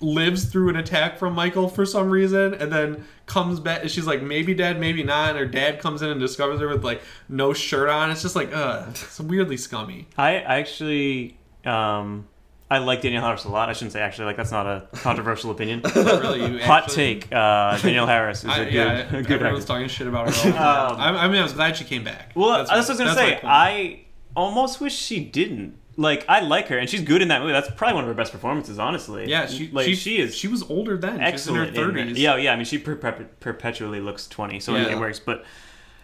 lives 0.00 0.46
through 0.46 0.70
an 0.70 0.76
attack 0.76 1.18
from 1.18 1.34
Michael 1.34 1.68
for 1.68 1.84
some 1.84 2.08
reason 2.08 2.54
and 2.54 2.72
then 2.72 3.04
comes 3.26 3.60
back 3.60 3.86
she's 3.88 4.06
like 4.06 4.22
maybe 4.22 4.54
dead 4.54 4.80
maybe 4.80 5.02
not 5.02 5.30
and 5.30 5.38
her 5.38 5.44
dad 5.44 5.78
comes 5.78 6.00
in 6.00 6.08
and 6.08 6.18
discovers 6.18 6.58
her 6.58 6.68
with 6.68 6.82
like 6.82 7.02
no 7.28 7.52
shirt 7.52 7.88
on 7.90 8.10
it's 8.10 8.22
just 8.22 8.34
like 8.34 8.50
uh 8.54 8.86
it's 8.88 9.20
weirdly 9.20 9.58
scummy 9.58 10.08
I 10.16 10.36
actually 10.36 11.38
um 11.66 12.26
I 12.70 12.78
like 12.78 13.00
Danielle 13.02 13.24
Harris 13.24 13.44
a 13.44 13.48
lot. 13.48 13.68
I 13.68 13.72
shouldn't 13.72 13.92
say 13.92 14.00
actually 14.00 14.26
like 14.26 14.36
that's 14.36 14.52
not 14.52 14.66
a 14.66 14.86
controversial 14.98 15.50
opinion. 15.50 15.82
Really 15.94 16.44
you 16.58 16.58
Hot 16.60 16.84
actually- 16.84 17.20
take. 17.20 17.32
Uh, 17.32 17.76
Danielle 17.78 18.06
Harris 18.06 18.44
is 18.44 18.50
a 18.50 18.52
I, 18.52 18.64
good, 18.64 18.72
yeah, 18.72 19.16
a 19.16 19.22
good 19.22 19.32
everyone's 19.42 19.64
talking 19.64 19.88
shit 19.88 20.06
about 20.06 20.32
her. 20.34 20.52
All. 20.52 20.92
Um, 20.94 21.00
I, 21.00 21.24
I 21.24 21.28
mean, 21.28 21.38
I 21.38 21.42
was 21.42 21.52
glad 21.52 21.76
she 21.76 21.84
came 21.84 22.04
back. 22.04 22.32
Well, 22.34 22.58
That's 22.64 22.70
that's, 22.70 22.88
what 22.88 23.00
I 23.00 23.04
was 23.04 23.14
gonna 23.16 23.28
say. 23.28 23.40
I 23.42 24.04
almost 24.36 24.80
wish 24.80 24.94
she 24.96 25.24
didn't. 25.24 25.78
Like 25.96 26.24
I 26.28 26.40
like 26.40 26.68
her, 26.68 26.78
and 26.78 26.88
she's 26.88 27.02
good 27.02 27.20
in 27.20 27.28
that 27.28 27.40
movie. 27.42 27.52
That's 27.52 27.70
probably 27.72 27.94
one 27.96 28.04
of 28.04 28.08
her 28.08 28.14
best 28.14 28.32
performances, 28.32 28.78
honestly. 28.78 29.28
yeah, 29.28 29.46
she, 29.46 29.68
like 29.70 29.84
she, 29.86 29.94
she 29.96 30.18
is 30.20 30.34
She 30.36 30.46
was 30.48 30.62
older 30.70 30.96
then. 30.96 31.20
excellent. 31.20 31.74
She 31.74 31.78
was 31.80 31.88
in 31.88 31.94
her 31.94 32.02
thirties. 32.04 32.18
yeah, 32.18 32.36
yeah. 32.36 32.52
I 32.52 32.56
mean, 32.56 32.64
she 32.64 32.78
per- 32.78 32.94
per- 32.96 33.28
perpetually 33.40 34.00
looks 34.00 34.26
twenty, 34.28 34.60
so 34.60 34.76
Yeah. 34.76 34.90
it 34.92 34.98
works. 34.98 35.18
But 35.18 35.44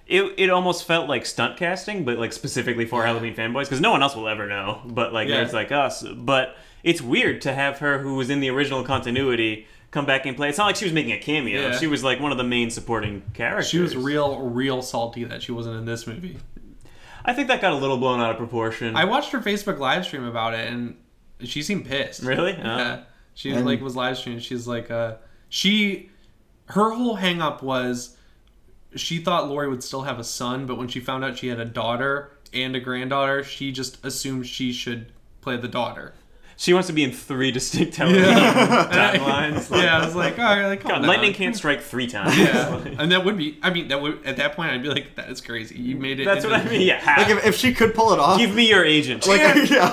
it 0.07 0.34
it 0.38 0.50
almost 0.50 0.84
felt 0.84 1.09
like 1.09 1.26
stunt 1.26 1.57
casting, 1.57 2.04
but 2.04 2.18
like 2.18 2.32
specifically 2.32 2.84
for 2.86 3.04
Halloween 3.04 3.34
fanboys, 3.34 3.64
because 3.64 3.80
no 3.80 3.90
one 3.90 4.02
else 4.02 4.14
will 4.16 4.28
ever 4.28 4.46
know. 4.46 4.80
But 4.84 5.12
like 5.12 5.28
Yeah. 5.28 5.44
nerds 5.44 5.52
like 5.52 5.72
us. 5.72 6.02
But 6.02 6.57
it's 6.84 7.00
weird 7.02 7.40
to 7.42 7.52
have 7.52 7.78
her, 7.78 7.98
who 7.98 8.14
was 8.14 8.30
in 8.30 8.40
the 8.40 8.48
original 8.50 8.84
continuity, 8.84 9.66
come 9.90 10.07
back 10.07 10.24
and 10.26 10.36
play. 10.36 10.48
It's 10.48 10.59
not 10.59 10.66
like 10.66 10.76
she 10.76 10.84
was 10.84 10.92
making 10.94 11.12
a 11.12 11.18
cameo. 11.18 11.61
Yeah. 11.70 11.78
She 11.78 11.86
was 11.88 12.04
like 12.04 12.20
one 12.20 12.30
of 12.32 12.38
the 12.38 12.44
main 12.44 12.70
supporting 12.70 13.22
characters. 13.34 13.68
She 13.68 13.78
was 13.78 13.96
real, 13.96 14.38
real 14.40 14.82
salty 14.82 15.24
that 15.24 15.42
she 15.42 15.50
wasn't 15.52 15.76
in 15.76 15.84
this 15.84 16.07
movie. 16.07 16.38
I 17.24 17.32
think 17.32 17.48
that 17.48 17.61
got 17.61 17.72
a 17.72 17.76
little 17.76 17.96
blown 17.98 18.20
out 18.20 18.30
of 18.30 18.36
proportion. 18.36 18.94
I 18.94 19.04
watched 19.04 19.32
her 19.32 19.40
Facebook 19.40 19.78
live 19.80 20.04
stream 20.04 20.24
about 20.24 20.54
it, 20.54 20.72
and 20.72 20.96
she 21.42 21.61
seemed 21.62 21.86
pissed. 21.86 22.22
Really? 22.22 22.52
Yeah. 22.52 22.98
Oh. 23.00 23.07
She 23.34 23.50
And- 23.50 23.66
like 23.66 23.80
was 23.80 23.96
live 23.96 24.16
streaming. 24.16 24.40
She's 24.40 24.68
like, 24.68 24.90
uh, 24.90 25.14
she, 25.48 26.11
her 26.66 26.90
whole 26.90 27.16
hang 27.16 27.42
up 27.42 27.62
was, 27.64 28.15
she 28.97 29.18
thought 29.18 29.49
Laurie 29.49 29.68
would 29.68 29.82
still 29.82 30.03
have 30.03 30.18
a 30.18 30.24
son, 30.24 30.66
but 30.66 30.76
when 30.78 30.88
she 30.88 31.01
found 31.01 31.24
out 31.24 31.38
she 31.38 31.49
had 31.49 31.61
a 31.61 31.64
daughter 31.64 32.30
and 32.53 32.74
a 32.76 32.80
granddaughter, 32.80 33.42
she 33.44 33.72
just 33.72 34.05
assumed 34.05 34.47
she 34.47 34.72
should 34.72 35.12
play 35.40 35.57
the 35.57 35.68
daughter. 35.68 36.14
She 36.59 36.72
wants 36.72 36.86
to 36.86 36.94
be 36.94 37.05
in 37.05 37.12
three 37.12 37.51
distinct 37.51 37.92
television 37.97 38.32
timelines. 38.34 39.70
Like, 39.70 39.82
yeah, 39.84 39.99
I 39.99 40.05
was 40.07 40.14
like, 40.14 40.38
all 40.38 40.44
right, 40.44 40.66
like, 40.68 40.80
calm 40.80 40.90
God, 40.90 40.99
down. 41.01 41.07
lightning 41.09 41.34
can't 41.34 41.55
strike 41.55 41.82
three 41.82 42.07
times. 42.07 42.36
Yeah, 42.38 42.76
and 42.99 43.12
that 43.12 43.24
would 43.24 43.36
be. 43.36 43.59
I 43.62 43.68
mean, 43.70 43.88
that 43.88 44.01
would 44.01 44.24
at 44.24 44.38
that 44.38 44.57
point 44.57 44.72
I'd 44.72 44.82
be 44.82 44.88
like, 44.88 45.16
that 45.16 45.28
is 45.28 45.40
crazy. 45.42 45.78
You 45.78 45.97
made 45.97 46.18
it. 46.20 46.24
that's 46.24 46.44
what 46.47 46.55
into- 46.55 46.66
I 46.66 46.70
mean. 46.72 46.86
Yeah, 46.86 47.14
Like 47.18 47.28
if, 47.28 47.47
if 47.47 47.57
she 47.57 47.74
could 47.74 47.94
pull 47.94 48.12
it 48.14 48.18
off, 48.18 48.38
give 48.38 48.55
me 48.55 48.68
your 48.68 48.84
agent. 48.84 49.26
like 49.26 49.68
yeah. 49.70 49.92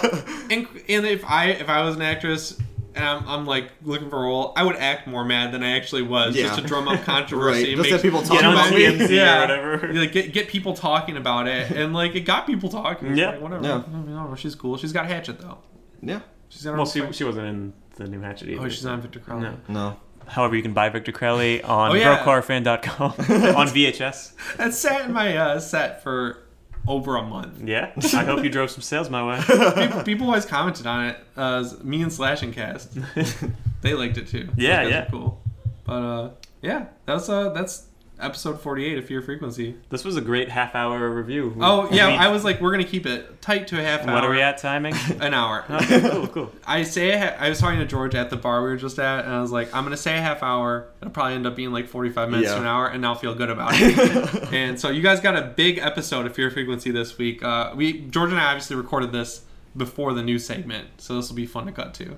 And, 0.50 0.68
and 0.88 1.06
if 1.06 1.26
I 1.26 1.48
if 1.50 1.68
I 1.68 1.84
was 1.84 1.96
an 1.98 2.02
actress 2.02 2.58
and 2.96 3.04
I'm, 3.06 3.28
I'm 3.28 3.46
like 3.46 3.72
looking 3.84 4.10
for 4.10 4.18
a 4.18 4.22
role, 4.24 4.54
I 4.56 4.64
would 4.64 4.76
act 4.76 5.08
more 5.08 5.24
mad 5.26 5.52
than 5.52 5.64
I 5.64 5.78
actually 5.78 6.02
was 6.04 6.36
just 6.36 6.60
to 6.60 6.62
drum 6.66 6.88
up 6.88 7.02
controversy. 7.06 7.60
Right, 7.60 7.68
and 7.70 7.78
just 7.78 7.84
make- 7.84 7.92
have 7.94 8.02
people 8.02 8.20
get 8.22 8.28
talk 8.30 8.44
on 8.44 8.54
about 8.54 8.72
my- 8.72 8.78
me. 8.78 8.84
TMZ 8.86 9.38
or 9.38 9.42
whatever. 9.42 9.94
Like, 10.00 10.12
get 10.12 10.34
get 10.34 10.48
people 10.48 10.74
talking 10.74 11.18
about 11.18 11.48
it, 11.48 11.72
and 11.72 11.94
like 11.94 12.16
it 12.16 12.22
got 12.22 12.46
people 12.48 12.70
talking. 12.70 13.10
It's 13.10 13.18
Yeah. 13.20 13.32
like, 13.32 13.42
whatever. 13.42 13.64
Yeah. 13.64 13.84
I 13.86 13.98
mean, 13.98 14.16
oh, 14.16 14.36
she's 14.36 14.56
cool. 14.56 14.78
She's 14.78 14.94
got 14.94 15.08
Hatchet 15.08 15.40
though. 15.40 15.58
yeah. 16.02 16.20
She's 16.50 16.64
got 16.64 16.72
her 16.72 16.78
well, 16.78 16.88
own 16.88 16.92
she, 16.94 17.00
fight. 17.02 17.16
she 17.16 17.24
wasn't 17.24 17.48
in 17.48 17.74
the 17.96 18.08
new 18.08 18.22
Hatchet 18.22 18.50
either. 18.50 18.62
Oh, 18.66 18.70
she's 18.70 18.86
not 18.86 19.00
Victor 19.00 19.20
Crowley. 19.20 19.44
No. 19.44 19.58
No. 19.68 20.00
However, 20.28 20.56
you 20.56 20.62
can 20.62 20.74
buy 20.74 20.88
Victor 20.90 21.12
Crowley 21.12 21.62
on 21.64 21.92
Oh, 21.92 21.94
yeah. 21.96 22.24
BrokeHorrorFan.com 22.24 23.12
on 23.58 23.68
VHS. 23.68 24.34
That 24.58 24.74
sat 24.74 25.06
in 25.06 25.14
my 25.14 25.36
uh, 25.36 25.60
set 25.60 26.02
for 26.04 26.43
over 26.88 27.16
a 27.16 27.24
month. 27.24 27.62
Yeah, 27.64 27.92
I 28.14 28.24
hope 28.26 28.44
you 28.44 28.50
drove 28.50 28.72
some 28.72 28.82
sales 28.82 29.10
my 29.10 29.26
way. 29.26 29.42
people, 29.88 30.04
people 30.04 30.28
always 30.28 30.46
commented 30.46 30.86
on 30.88 31.06
it. 31.08 31.18
Uh, 31.38 31.64
me 31.84 32.02
and 32.02 32.12
Slash 32.12 32.42
and 32.44 32.54
Cast, 32.54 32.98
they 33.82 33.94
liked 33.94 34.18
it 34.18 34.28
too. 34.28 34.46
Those 34.46 34.56
Yeah, 34.58 34.84
guys 34.84 34.92
yeah. 34.92 35.04
are 35.04 35.10
cool. 35.10 35.42
But 35.86 35.94
uh, 35.94 36.30
yeah, 36.62 36.86
that's 37.06 37.30
uh, 37.30 37.50
that's 37.50 37.88
episode 38.24 38.62
forty-eight 38.62 38.98
of 38.98 39.06
Fear 39.06 39.22
Frequency. 39.22 39.76
This 39.90 40.04
was 40.06 40.16
a 40.18 40.22
great 40.22 40.50
half-hour 40.50 41.10
review. 41.10 41.56
Oh 41.60 41.90
yeah, 41.92 42.08
I 42.08 42.30
was 42.30 42.44
like, 42.44 42.62
we're 42.62 42.72
gonna 42.72 42.84
keep 42.84 43.06
it 43.06 43.42
tight 43.42 43.68
to 43.68 43.80
a 43.80 43.84
half 43.84 44.08
hour. 44.08 44.16
What 44.16 44.24
are 44.24 44.30
we 44.32 44.42
at 44.42 44.58
timing? 44.58 44.94
An 45.22 45.34
hour. 45.34 45.66
Okay, 45.70 46.02
cool, 46.10 46.28
cool. 46.28 46.52
I 46.68 46.84
say 46.84 47.18
ha- 47.18 47.36
I 47.40 47.50
was 47.50 47.60
talking 47.60 47.80
to 47.80 47.86
George 47.86 48.16
at 48.16 48.30
the 48.30 48.38
bar 48.38 48.64
we 48.64 48.70
were 48.70 48.78
just 48.78 48.98
at, 49.00 49.26
and 49.26 49.34
I 49.34 49.42
was 49.42 49.52
like, 49.52 49.74
I'm 49.76 49.84
gonna 49.84 49.98
say 49.98 50.18
a 50.18 50.22
half 50.22 50.42
hour. 50.44 50.88
It'll 51.02 51.12
probably 51.12 51.34
end 51.36 51.46
up 51.46 51.56
being 51.56 51.72
like 51.72 51.88
45 51.88 52.30
minutes 52.30 52.50
Yeah. 52.50 52.56
to 52.56 52.62
an 52.62 52.68
hour, 52.68 52.88
and 52.88 53.06
I'll 53.06 53.16
feel 53.16 53.36
good 53.36 53.50
about 53.50 53.72
it. 53.76 54.54
and 54.54 54.80
so 54.80 54.90
you 54.90 55.02
guys 55.02 55.20
got 55.20 55.36
a 55.36 55.42
big 55.44 55.78
episode 55.78 56.26
of 56.26 56.34
Fear 56.36 56.50
Frequency 56.52 56.92
this 56.92 57.18
week. 57.18 57.44
Uh, 57.44 57.74
we 57.76 58.02
George 58.02 58.32
and 58.32 58.40
I 58.40 58.46
obviously 58.46 58.76
recorded 58.76 59.12
this 59.12 59.42
before 59.76 60.14
the 60.14 60.22
new 60.24 60.38
segment, 60.40 60.88
so 60.98 61.16
this 61.16 61.30
will 61.30 61.36
be 61.36 61.46
fun 61.48 61.66
to 61.66 61.72
cut 61.72 61.94
to. 61.96 62.16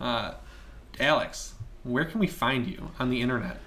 uh, 0.00 0.34
Alex, 1.00 1.54
where 1.84 2.04
can 2.04 2.20
we 2.20 2.26
find 2.26 2.66
you 2.66 2.90
on 2.98 3.08
the 3.10 3.20
internet? 3.20 3.58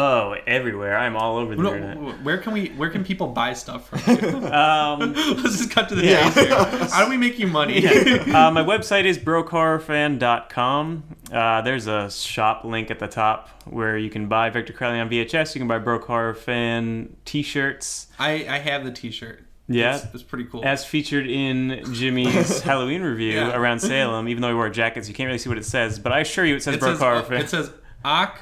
Oh, 0.00 0.36
everywhere. 0.46 0.96
I'm 0.96 1.16
all 1.16 1.38
over 1.38 1.56
the 1.56 1.62
No, 1.62 1.74
internet. 1.74 2.22
where 2.22 2.38
can 2.38 2.52
we? 2.52 2.68
Where 2.68 2.88
can 2.88 3.04
people 3.04 3.26
buy 3.28 3.52
stuff 3.54 3.88
from 3.88 3.98
you? 4.16 4.46
Um, 4.52 5.12
Let's 5.42 5.58
just 5.58 5.70
cut 5.72 5.88
to 5.88 5.96
the 5.96 6.04
Yeah. 6.04 6.30
chase 6.30 6.46
here. 6.46 6.54
How 6.92 7.04
do 7.04 7.10
we 7.10 7.16
make 7.16 7.38
you 7.38 7.48
money? 7.48 7.84
uh, 7.86 8.50
my 8.52 8.62
website 8.62 9.04
is 9.06 9.18
brokehorrorfan.com. 9.18 11.02
Uh, 11.32 11.60
there's 11.62 11.86
a 11.86 12.10
shop 12.10 12.64
link 12.64 12.90
at 12.90 12.98
the 12.98 13.08
top 13.08 13.48
where 13.64 13.96
you 13.98 14.10
can 14.10 14.26
buy 14.28 14.50
Victor 14.50 14.72
Crowley 14.72 14.98
on 15.00 15.08
VHS. 15.10 15.54
You 15.54 15.60
can 15.60 15.68
buy 15.68 15.78
Broke 15.78 16.04
Horror 16.06 16.34
Fan 16.34 17.16
t-shirts. 17.24 18.06
I, 18.18 18.46
I 18.48 18.58
have 18.58 18.84
the 18.84 18.92
T-shirt. 18.92 19.44
Yeah. 19.70 19.96
it's, 19.96 20.06
it's 20.14 20.22
pretty 20.22 20.44
cool. 20.44 20.64
As 20.64 20.84
featured 20.86 21.26
in 21.28 21.82
Jimmy's 21.92 22.60
Halloween 22.62 23.02
review 23.02 23.32
Yeah. 23.34 23.54
around 23.56 23.80
Salem, 23.80 24.28
even 24.28 24.40
though 24.40 24.48
we 24.48 24.54
wore 24.54 24.70
jackets, 24.70 25.08
you 25.08 25.14
can't 25.14 25.26
really 25.26 25.38
see 25.38 25.50
what 25.50 25.58
it 25.58 25.66
says. 25.66 25.98
But 25.98 26.12
I 26.12 26.20
assure 26.20 26.44
you, 26.46 26.56
it 26.56 26.62
says 26.62 26.76
it 26.76 26.80
Broke 26.80 26.92
says, 26.92 27.00
Horror 27.00 27.16
uh, 27.16 27.22
Fan. 27.24 27.40
it 27.42 27.50
says 27.50 27.70
Ak 28.04 28.40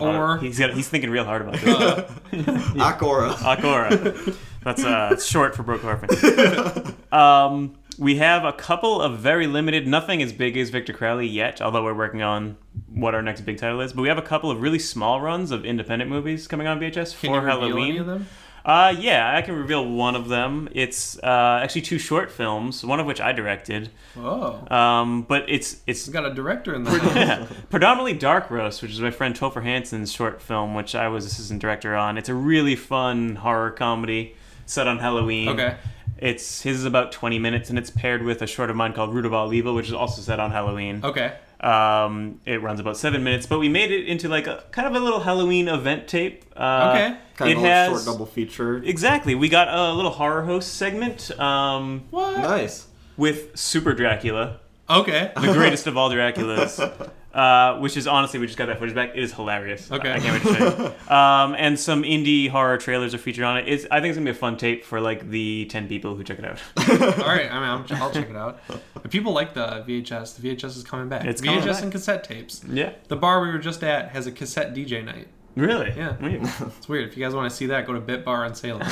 or 0.00 0.38
he's 0.38 0.58
got, 0.58 0.72
he's 0.74 0.88
thinking 0.88 1.10
real 1.10 1.24
hard 1.24 1.42
about 1.42 1.54
this. 1.54 1.68
uh, 1.68 2.10
Akora. 2.32 3.32
Akora. 3.34 4.36
That's 4.64 4.84
uh, 4.84 5.10
it's 5.12 5.24
short 5.26 5.54
for 5.54 5.62
Broke 5.62 5.82
Horror 5.82 5.98
Fan. 5.98 6.96
Um, 7.12 7.76
we 7.98 8.16
have 8.16 8.44
a 8.44 8.52
couple 8.52 9.02
of 9.02 9.18
very 9.18 9.46
limited, 9.46 9.86
nothing 9.86 10.22
as 10.22 10.32
big 10.32 10.56
as 10.56 10.70
Victor 10.70 10.92
Crowley 10.92 11.26
yet, 11.26 11.60
although 11.60 11.84
we're 11.84 11.94
working 11.94 12.22
on 12.22 12.56
what 12.88 13.14
our 13.14 13.22
next 13.22 13.42
big 13.42 13.58
title 13.58 13.80
is. 13.80 13.92
But 13.92 14.02
we 14.02 14.08
have 14.08 14.18
a 14.18 14.22
couple 14.22 14.50
of 14.50 14.62
really 14.62 14.78
small 14.78 15.20
runs 15.20 15.50
of 15.50 15.64
independent 15.64 16.10
movies 16.10 16.46
coming 16.48 16.66
on 16.66 16.80
VHS 16.80 17.20
can 17.20 17.30
for 17.30 17.34
you 17.34 17.34
reveal 17.34 18.04
Halloween. 18.04 18.26
Any 18.64 18.74
of 18.74 18.96
them? 18.96 18.98
Uh, 18.98 19.00
yeah, 19.00 19.36
I 19.36 19.42
can 19.42 19.56
reveal 19.56 19.86
one 19.86 20.14
of 20.14 20.28
them. 20.28 20.68
It's 20.72 21.18
uh, 21.18 21.60
actually 21.62 21.82
two 21.82 21.98
short 21.98 22.30
films, 22.30 22.84
one 22.84 23.00
of 23.00 23.06
which 23.06 23.20
I 23.20 23.32
directed. 23.32 23.90
Oh, 24.16 24.64
Um, 24.74 25.22
but 25.22 25.44
it's 25.48 25.74
it's 25.86 26.06
it's 26.06 26.08
got 26.08 26.24
a 26.24 26.34
director 26.34 26.74
in 26.74 26.84
there. 26.84 26.96
yeah. 27.14 27.46
predominantly 27.70 28.14
Dark 28.14 28.50
Roast, 28.50 28.82
which 28.82 28.92
is 28.92 29.00
my 29.00 29.10
friend 29.10 29.34
Topher 29.34 29.62
Hansen's 29.62 30.12
short 30.12 30.40
film, 30.40 30.74
which 30.74 30.94
I 30.94 31.08
was 31.08 31.24
assistant 31.24 31.60
director 31.60 31.94
on. 31.94 32.18
It's 32.18 32.28
a 32.28 32.34
really 32.34 32.76
fun 32.76 33.36
horror 33.36 33.70
comedy 33.70 34.36
set 34.66 34.86
on 34.86 34.98
Halloween. 34.98 35.48
Okay. 35.48 35.76
It's 36.18 36.62
his 36.62 36.78
is 36.78 36.84
about 36.84 37.10
20 37.10 37.40
minutes, 37.40 37.68
and 37.68 37.76
it's 37.78 37.90
paired 37.90 38.22
with 38.22 38.42
a 38.42 38.46
short 38.46 38.70
of 38.70 38.76
mine 38.76 38.92
called 38.92 39.12
Root 39.12 39.26
of 39.26 39.32
which 39.74 39.88
is 39.88 39.92
also 39.92 40.22
set 40.22 40.38
on 40.38 40.52
Halloween. 40.52 41.00
Okay. 41.02 41.34
Um, 41.62 42.40
it 42.44 42.60
runs 42.60 42.80
about 42.80 42.96
seven 42.96 43.22
minutes, 43.22 43.46
but 43.46 43.58
we 43.60 43.68
made 43.68 43.90
it 43.92 44.06
into 44.06 44.28
like 44.28 44.46
a 44.46 44.64
kind 44.72 44.88
of 44.88 44.94
a 44.94 45.00
little 45.04 45.20
Halloween 45.20 45.68
event 45.68 46.08
tape. 46.08 46.44
Uh, 46.56 46.90
Okay. 46.94 47.16
Kind 47.36 47.50
it 47.52 47.56
of 47.56 47.62
a 47.64 47.66
has 47.68 47.88
short 47.90 48.04
double 48.04 48.26
feature. 48.26 48.76
exactly. 48.78 49.34
We 49.34 49.48
got 49.48 49.68
a 49.68 49.92
little 49.92 50.10
horror 50.10 50.42
host 50.42 50.74
segment 50.74 51.30
um, 51.40 52.04
What? 52.10 52.38
Nice. 52.38 52.86
with 53.16 53.56
Super 53.58 53.94
Dracula. 53.94 54.58
Okay. 54.90 55.30
the 55.34 55.52
greatest 55.52 55.86
of 55.86 55.96
all 55.96 56.10
Draculas. 56.10 57.10
uh, 57.34 57.78
which 57.78 57.96
is 57.96 58.06
honestly, 58.06 58.38
we 58.38 58.46
just 58.46 58.58
got 58.58 58.66
that 58.66 58.78
footage 58.78 58.94
back. 58.94 59.10
It 59.14 59.22
is 59.22 59.32
hilarious. 59.32 59.90
Okay. 59.90 60.12
I 60.12 60.18
can't 60.18 60.44
wait 60.44 60.52
to 60.52 60.58
show 60.58 60.82
you. 60.84 60.92
Um, 61.12 61.54
and 61.58 61.78
some 61.78 62.02
indie 62.04 62.48
horror 62.48 62.78
trailers 62.78 63.14
are 63.14 63.18
featured 63.18 63.44
on 63.44 63.58
it. 63.58 63.68
It's, 63.68 63.86
I 63.90 64.00
think 64.00 64.10
it's 64.10 64.18
gonna 64.18 64.24
be 64.24 64.30
a 64.30 64.34
fun 64.34 64.56
tape 64.56 64.84
for 64.84 65.00
like 65.00 65.28
the 65.28 65.66
ten 65.66 65.88
people 65.88 66.14
who 66.16 66.24
check 66.24 66.38
it 66.38 66.44
out. 66.44 66.60
All 67.20 67.26
right, 67.26 67.50
I 67.50 67.54
mean, 67.60 67.86
I'm, 67.90 68.02
I'll 68.02 68.10
check 68.10 68.30
it 68.30 68.36
out. 68.36 68.60
If 69.04 69.10
people 69.10 69.32
like 69.32 69.52
the 69.54 69.84
VHS, 69.86 70.36
the 70.40 70.48
VHS 70.56 70.76
is 70.76 70.84
coming 70.84 71.08
back. 71.08 71.24
It's 71.24 71.40
VHS 71.40 71.44
coming 71.46 71.66
back. 71.66 71.82
and 71.82 71.92
cassette 71.92 72.24
tapes. 72.24 72.64
yeah. 72.68 72.92
The 73.08 73.16
bar 73.16 73.40
we 73.42 73.48
were 73.50 73.58
just 73.58 73.82
at 73.84 74.10
has 74.10 74.26
a 74.26 74.32
cassette 74.32 74.74
DJ 74.74 75.04
night. 75.04 75.28
Really? 75.54 75.92
Yeah. 75.94 76.16
Weird. 76.16 76.42
It's 76.78 76.88
weird. 76.88 77.08
If 77.10 77.16
you 77.16 77.22
guys 77.22 77.34
want 77.34 77.50
to 77.50 77.54
see 77.54 77.66
that, 77.66 77.86
go 77.86 77.92
to 77.92 78.00
Bit 78.00 78.24
Bar 78.24 78.46
in 78.46 78.54
Salem. 78.54 78.82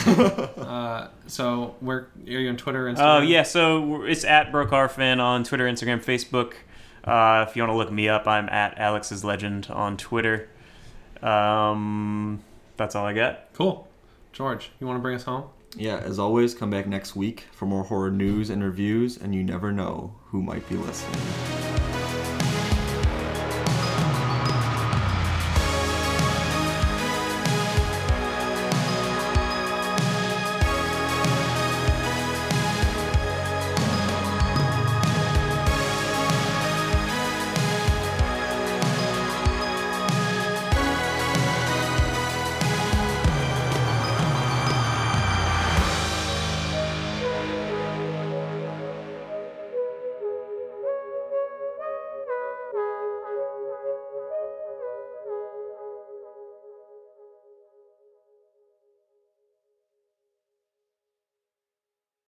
uh, 0.58 1.08
so, 1.26 1.74
where 1.80 2.08
are 2.26 2.30
you 2.30 2.50
on 2.50 2.56
Twitter? 2.58 2.86
And 2.86 2.98
Instagram? 2.98 3.18
Oh 3.20 3.22
yeah, 3.22 3.42
so 3.44 4.02
it's 4.02 4.24
at 4.24 4.52
BrokeHorrorFan 4.52 5.20
on 5.22 5.42
Twitter, 5.44 5.64
Instagram, 5.66 6.04
Facebook. 6.04 6.52
Uh, 7.04 7.46
if 7.48 7.56
you 7.56 7.62
want 7.62 7.72
to 7.72 7.76
look 7.76 7.90
me 7.90 8.08
up, 8.08 8.26
I'm 8.26 8.48
at 8.48 8.78
Alex's 8.78 9.24
Legend 9.24 9.68
on 9.70 9.96
Twitter. 9.96 10.48
Um, 11.22 12.42
that's 12.76 12.94
all 12.94 13.06
I 13.06 13.12
got. 13.12 13.52
Cool. 13.54 13.88
George, 14.32 14.70
you 14.80 14.86
want 14.86 14.98
to 14.98 15.02
bring 15.02 15.16
us 15.16 15.24
home? 15.24 15.44
Yeah, 15.76 15.98
as 15.98 16.18
always, 16.18 16.54
come 16.54 16.70
back 16.70 16.86
next 16.86 17.14
week 17.14 17.46
for 17.52 17.66
more 17.66 17.84
horror 17.84 18.10
news 18.10 18.50
and 18.50 18.62
reviews, 18.62 19.16
and 19.16 19.34
you 19.34 19.44
never 19.44 19.72
know 19.72 20.14
who 20.26 20.42
might 20.42 20.68
be 20.68 20.76
listening. 20.76 21.89